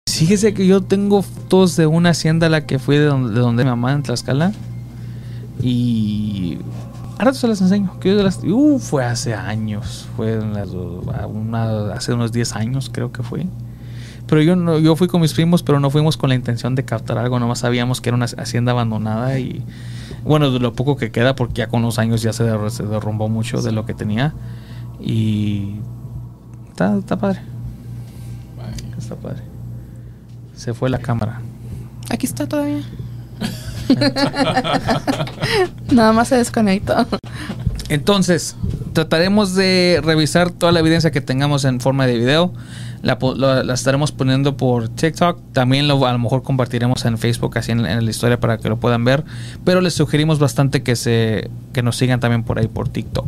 Fíjese 0.09 0.53
que 0.53 0.65
yo 0.65 0.81
tengo 0.81 1.21
fotos 1.21 1.75
de 1.75 1.85
una 1.85 2.09
hacienda 2.09 2.47
a 2.47 2.49
la 2.49 2.65
que 2.65 2.79
fui 2.79 2.97
de 2.97 3.05
donde, 3.05 3.33
de 3.33 3.39
donde 3.39 3.63
mi 3.63 3.69
mamá 3.69 3.93
en 3.93 4.03
Tlaxcala. 4.03 4.51
Y. 5.61 6.57
Ahora 7.19 7.33
se 7.33 7.47
las 7.47 7.61
enseño. 7.61 7.99
Que 7.99 8.15
yo 8.15 8.23
las, 8.23 8.39
uh, 8.43 8.79
fue 8.79 9.03
hace 9.03 9.33
años. 9.33 10.07
Fue 10.15 10.39
las 10.53 10.69
una- 10.69 11.93
hace 11.93 12.13
unos 12.13 12.31
10 12.31 12.55
años, 12.55 12.89
creo 12.91 13.11
que 13.11 13.23
fue. 13.23 13.47
Pero 14.27 14.41
yo 14.41 14.55
no, 14.55 14.77
yo 14.77 14.95
fui 14.95 15.07
con 15.07 15.21
mis 15.21 15.33
primos, 15.33 15.63
pero 15.63 15.79
no 15.79 15.89
fuimos 15.89 16.17
con 16.17 16.29
la 16.29 16.35
intención 16.35 16.75
de 16.75 16.83
captar 16.85 17.17
algo. 17.17 17.39
Nomás 17.39 17.59
sabíamos 17.59 18.01
que 18.01 18.09
era 18.09 18.15
una 18.15 18.25
hacienda 18.25 18.71
abandonada 18.71 19.39
y. 19.39 19.63
Bueno, 20.27 20.51
de 20.51 20.59
lo 20.59 20.73
poco 20.73 20.97
que 20.97 21.11
queda, 21.11 21.35
porque 21.35 21.53
ya 21.59 21.67
con 21.67 21.81
los 21.81 21.97
años 21.99 22.21
ya 22.21 22.33
se, 22.33 22.43
der- 22.43 22.69
se 22.69 22.83
derrumbó 22.83 23.29
mucho 23.29 23.61
de 23.61 23.71
lo 23.71 23.85
que 23.85 23.93
tenía. 23.93 24.33
Y. 24.99 25.75
Está, 26.69 26.97
está 26.97 27.17
padre. 27.17 27.41
Vaya. 28.57 28.95
Está 28.97 29.15
padre. 29.15 29.43
Se 30.55 30.73
fue 30.73 30.89
la 30.89 30.97
cámara. 30.99 31.41
Aquí 32.09 32.25
está 32.25 32.47
todavía. 32.47 32.81
Nada 35.91 36.11
más 36.13 36.27
se 36.27 36.35
desconectó. 36.37 36.93
Entonces, 37.89 38.55
trataremos 38.93 39.55
de 39.55 40.01
revisar 40.03 40.51
toda 40.51 40.71
la 40.71 40.79
evidencia 40.79 41.11
que 41.11 41.21
tengamos 41.21 41.63
en 41.65 41.79
forma 41.79 42.05
de 42.05 42.17
video. 42.17 42.53
La, 43.01 43.73
estaremos 43.73 44.11
poniendo 44.11 44.57
por 44.57 44.89
TikTok. 44.89 45.39
También 45.53 45.87
lo, 45.87 46.05
a 46.05 46.11
lo 46.11 46.19
mejor 46.19 46.43
compartiremos 46.43 47.05
en 47.05 47.17
Facebook, 47.17 47.57
así 47.57 47.71
en, 47.71 47.85
en 47.85 48.03
la 48.03 48.09
historia 48.09 48.39
para 48.39 48.57
que 48.57 48.69
lo 48.69 48.77
puedan 48.77 49.05
ver. 49.05 49.23
Pero 49.63 49.81
les 49.81 49.93
sugerimos 49.93 50.39
bastante 50.39 50.83
que, 50.83 50.95
se, 50.95 51.49
que 51.73 51.83
nos 51.83 51.97
sigan 51.97 52.19
también 52.19 52.43
por 52.43 52.59
ahí 52.59 52.67
por 52.67 52.89
TikTok. 52.89 53.27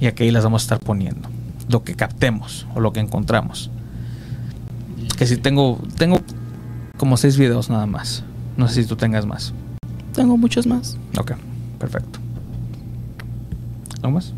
Y 0.00 0.06
aquí 0.06 0.30
las 0.30 0.44
vamos 0.44 0.62
a 0.62 0.64
estar 0.64 0.80
poniendo. 0.80 1.28
Lo 1.68 1.82
que 1.84 1.94
captemos 1.94 2.66
o 2.74 2.80
lo 2.80 2.92
que 2.92 3.00
encontramos. 3.00 3.70
Que 5.16 5.26
si 5.26 5.36
tengo, 5.36 5.78
tengo 5.96 6.20
como 6.96 7.16
seis 7.16 7.38
videos 7.38 7.70
nada 7.70 7.86
más. 7.86 8.24
No 8.56 8.68
sé 8.68 8.82
si 8.82 8.88
tú 8.88 8.96
tengas 8.96 9.24
más. 9.26 9.52
Tengo 10.12 10.36
muchos 10.36 10.66
más. 10.66 10.96
Ok, 11.18 11.32
perfecto. 11.78 12.18
¿Algo 14.02 14.16
más? 14.16 14.32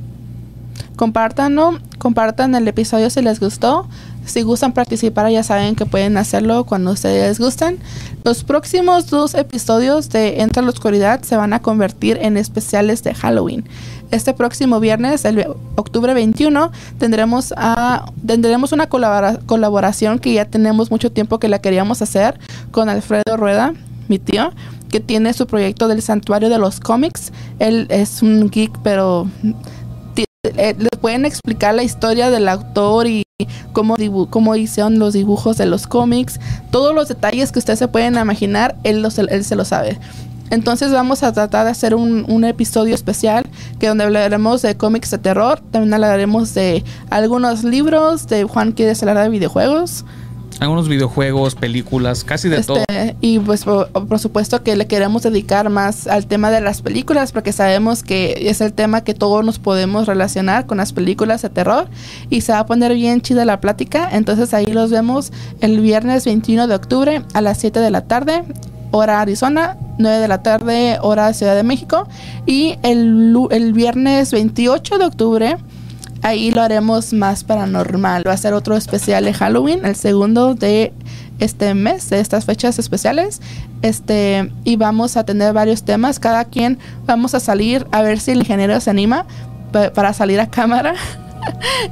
Compártanlo, 0.96 1.78
compartan 1.98 2.54
el 2.54 2.66
episodio 2.68 3.10
si 3.10 3.20
les 3.20 3.40
gustó. 3.40 3.88
Si 4.26 4.42
gustan 4.42 4.72
participar, 4.72 5.30
ya 5.30 5.42
saben 5.42 5.74
que 5.76 5.86
pueden 5.86 6.16
hacerlo 6.18 6.64
cuando 6.64 6.90
ustedes 6.90 7.38
gusten. 7.38 7.78
Los 8.24 8.44
próximos 8.44 9.06
dos 9.08 9.34
episodios 9.34 10.10
de 10.10 10.42
Entra 10.42 10.62
la 10.62 10.70
Oscuridad 10.70 11.22
se 11.22 11.36
van 11.36 11.52
a 11.52 11.62
convertir 11.62 12.18
en 12.20 12.36
especiales 12.36 13.02
de 13.04 13.14
Halloween. 13.14 13.64
Este 14.10 14.34
próximo 14.34 14.78
viernes, 14.80 15.24
el 15.24 15.46
octubre 15.76 16.12
21, 16.12 16.70
tendremos, 16.98 17.54
a, 17.56 18.04
tendremos 18.26 18.72
una 18.72 18.88
colabora- 18.88 19.38
colaboración 19.46 20.18
que 20.18 20.32
ya 20.32 20.44
tenemos 20.44 20.90
mucho 20.90 21.10
tiempo 21.10 21.38
que 21.38 21.48
la 21.48 21.60
queríamos 21.60 22.02
hacer 22.02 22.38
con 22.72 22.88
Alfredo 22.88 23.36
Rueda, 23.36 23.74
mi 24.08 24.18
tío, 24.18 24.52
que 24.90 25.00
tiene 25.00 25.32
su 25.32 25.46
proyecto 25.46 25.88
del 25.88 26.02
Santuario 26.02 26.48
de 26.48 26.58
los 26.58 26.78
Cómics. 26.80 27.32
Él 27.58 27.86
es 27.90 28.22
un 28.22 28.50
geek, 28.50 28.72
pero 28.82 29.28
eh, 30.56 30.74
les 30.78 31.00
pueden 31.00 31.24
explicar 31.24 31.74
la 31.74 31.82
historia 31.82 32.30
del 32.30 32.48
autor 32.48 33.06
y 33.08 33.22
cómo, 33.74 33.96
cómo 34.30 34.56
hicieron 34.56 34.98
los 34.98 35.12
dibujos 35.12 35.58
de 35.58 35.66
los 35.66 35.86
cómics, 35.86 36.40
todos 36.70 36.94
los 36.94 37.08
detalles 37.08 37.52
que 37.52 37.58
ustedes 37.58 37.78
se 37.78 37.86
pueden 37.86 38.16
imaginar, 38.16 38.76
él, 38.82 39.06
él 39.28 39.44
se 39.44 39.56
lo 39.56 39.64
sabe. 39.66 39.98
Entonces 40.48 40.90
vamos 40.90 41.22
a 41.22 41.32
tratar 41.32 41.66
de 41.66 41.72
hacer 41.72 41.94
un, 41.94 42.24
un 42.30 42.44
episodio 42.44 42.94
especial 42.94 43.44
que 43.78 43.88
donde 43.88 44.04
hablaremos 44.04 44.62
de 44.62 44.78
cómics 44.78 45.10
de 45.10 45.18
terror, 45.18 45.60
también 45.70 45.92
hablaremos 45.92 46.54
de 46.54 46.82
algunos 47.10 47.62
libros, 47.62 48.26
de 48.26 48.44
Juan 48.44 48.72
quiere 48.72 48.92
hablar 48.92 49.24
de 49.24 49.28
videojuegos, 49.28 50.06
Algunos 50.58 50.88
videojuegos, 50.88 51.54
películas, 51.54 52.24
casi 52.24 52.48
de 52.48 52.62
todo. 52.62 52.78
este, 52.88 53.16
y 53.20 53.38
pues 53.38 53.64
por, 53.64 53.90
por 53.90 54.18
supuesto 54.18 54.62
que 54.62 54.74
le 54.74 54.86
queremos 54.86 55.22
dedicar 55.22 55.68
más 55.68 56.06
al 56.06 56.26
tema 56.26 56.50
de 56.50 56.60
las 56.62 56.80
películas 56.80 57.32
porque 57.32 57.52
sabemos 57.52 58.02
que 58.02 58.48
es 58.48 58.60
el 58.60 58.72
tema 58.72 59.02
que 59.02 59.12
todos 59.12 59.44
nos 59.44 59.58
podemos 59.58 60.06
relacionar 60.06 60.66
con 60.66 60.78
las 60.78 60.92
películas 60.92 61.42
de 61.42 61.50
terror 61.50 61.88
y 62.30 62.40
se 62.40 62.52
va 62.52 62.60
a 62.60 62.66
poner 62.66 62.94
bien 62.94 63.20
chida 63.20 63.44
la 63.44 63.60
plática. 63.60 64.08
Entonces 64.12 64.54
ahí 64.54 64.66
los 64.66 64.90
vemos 64.90 65.32
el 65.60 65.80
viernes 65.80 66.24
21 66.24 66.66
de 66.68 66.74
octubre 66.74 67.22
a 67.34 67.40
las 67.42 67.58
7 67.58 67.80
de 67.80 67.90
la 67.90 68.02
tarde. 68.02 68.42
Hora 68.92 69.20
Arizona, 69.20 69.76
9 69.98 70.18
de 70.18 70.28
la 70.28 70.42
tarde, 70.42 70.98
hora 71.02 71.32
Ciudad 71.34 71.54
de 71.54 71.64
México. 71.64 72.08
Y 72.46 72.78
el, 72.82 73.36
el 73.50 73.72
viernes 73.72 74.32
28 74.32 74.98
de 74.98 75.04
octubre 75.04 75.56
Ahí 76.22 76.50
lo 76.50 76.62
haremos 76.62 77.12
más 77.12 77.44
paranormal. 77.44 78.24
Va 78.26 78.32
a 78.32 78.36
ser 78.36 78.52
otro 78.54 78.76
especial 78.76 79.24
de 79.24 79.32
Halloween, 79.34 79.84
el 79.84 79.94
segundo 79.96 80.54
de 80.54 80.92
este 81.38 81.74
mes, 81.74 82.08
de 82.10 82.20
estas 82.20 82.44
fechas 82.46 82.78
especiales. 82.78 83.40
Este, 83.82 84.50
y 84.64 84.76
vamos 84.76 85.16
a 85.16 85.24
tener 85.24 85.52
varios 85.52 85.82
temas. 85.84 86.18
Cada 86.18 86.44
quien 86.46 86.78
vamos 87.06 87.34
a 87.34 87.40
salir 87.40 87.86
a 87.92 88.02
ver 88.02 88.18
si 88.18 88.32
el 88.32 88.38
ingeniero 88.38 88.80
se 88.80 88.90
anima 88.90 89.26
pa- 89.72 89.90
para 89.92 90.12
salir 90.12 90.40
a 90.40 90.48
cámara. 90.50 90.94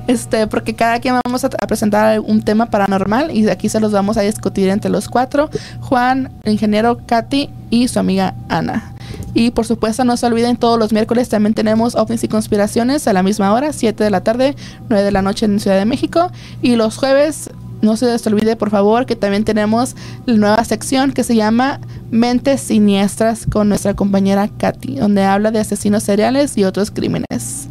Este, 0.09 0.49
porque 0.49 0.75
cada 0.75 0.99
quien 0.99 1.15
vamos 1.25 1.45
a, 1.45 1.47
a 1.61 1.67
presentar 1.69 2.19
un 2.19 2.43
tema 2.43 2.67
paranormal 2.67 3.31
y 3.31 3.43
de 3.43 3.53
aquí 3.53 3.69
se 3.69 3.79
los 3.79 3.93
vamos 3.93 4.17
a 4.17 4.23
discutir 4.23 4.69
entre 4.69 4.91
los 4.91 5.09
cuatro. 5.09 5.49
Juan, 5.81 6.33
el 6.43 6.55
ingeniero 6.55 6.99
Katy 7.07 7.51
y 7.71 7.87
su 7.87 8.01
amiga 8.01 8.35
Ana. 8.49 8.94
Y 9.35 9.51
por 9.51 9.67
supuesto 9.67 10.05
no 10.05 10.17
se 10.17 10.27
olviden, 10.27 10.57
todos 10.57 10.79
los 10.79 10.93
miércoles 10.93 11.29
también 11.29 11.55
tenemos 11.55 11.97
ovnis 11.97 12.23
y 12.25 12.29
conspiraciones 12.29 13.07
a 13.09 13.13
la 13.13 13.23
misma 13.23 13.53
hora, 13.53 13.73
7 13.73 14.03
de 14.03 14.11
la 14.11 14.23
tarde, 14.23 14.55
9 14.89 15.05
de 15.05 15.11
la 15.11 15.23
noche 15.23 15.47
en 15.47 15.59
Ciudad 15.59 15.77
de 15.77 15.85
México. 15.85 16.31
Y 16.63 16.77
los 16.77 16.97
jueves, 16.97 17.51
no 17.83 17.97
se 17.97 18.07
les 18.07 18.27
olvide 18.27 18.57
por 18.57 18.71
favor 18.71 19.07
que 19.07 19.17
también 19.17 19.45
tenemos 19.45 19.95
la 20.27 20.37
nueva 20.37 20.65
sección 20.65 21.13
que 21.13 21.23
se 21.23 21.37
llama 21.37 21.81
Mentes 22.11 22.63
Siniestras 22.63 23.47
con 23.51 23.69
nuestra 23.69 23.95
compañera 23.95 24.49
Katy, 24.49 24.97
donde 24.97 25.25
habla 25.25 25.51
de 25.51 25.59
asesinos 25.59 26.03
seriales 26.03 26.57
y 26.57 26.65
otros 26.65 26.91
crímenes. 26.91 27.69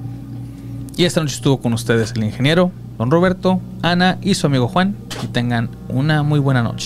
Y 0.96 1.06
esta 1.06 1.22
noche 1.22 1.36
estuvo 1.36 1.60
con 1.60 1.74
ustedes 1.74 2.14
el 2.16 2.24
ingeniero, 2.24 2.72
don 3.00 3.10
Roberto, 3.10 3.60
Ana 3.82 4.20
y 4.22 4.36
su 4.36 4.46
amigo 4.46 4.68
Juan. 4.68 4.96
Y 5.24 5.28
tengan 5.28 5.70
una 5.90 6.22
muy 6.22 6.40
buena 6.40 6.62
noche. 6.62 6.82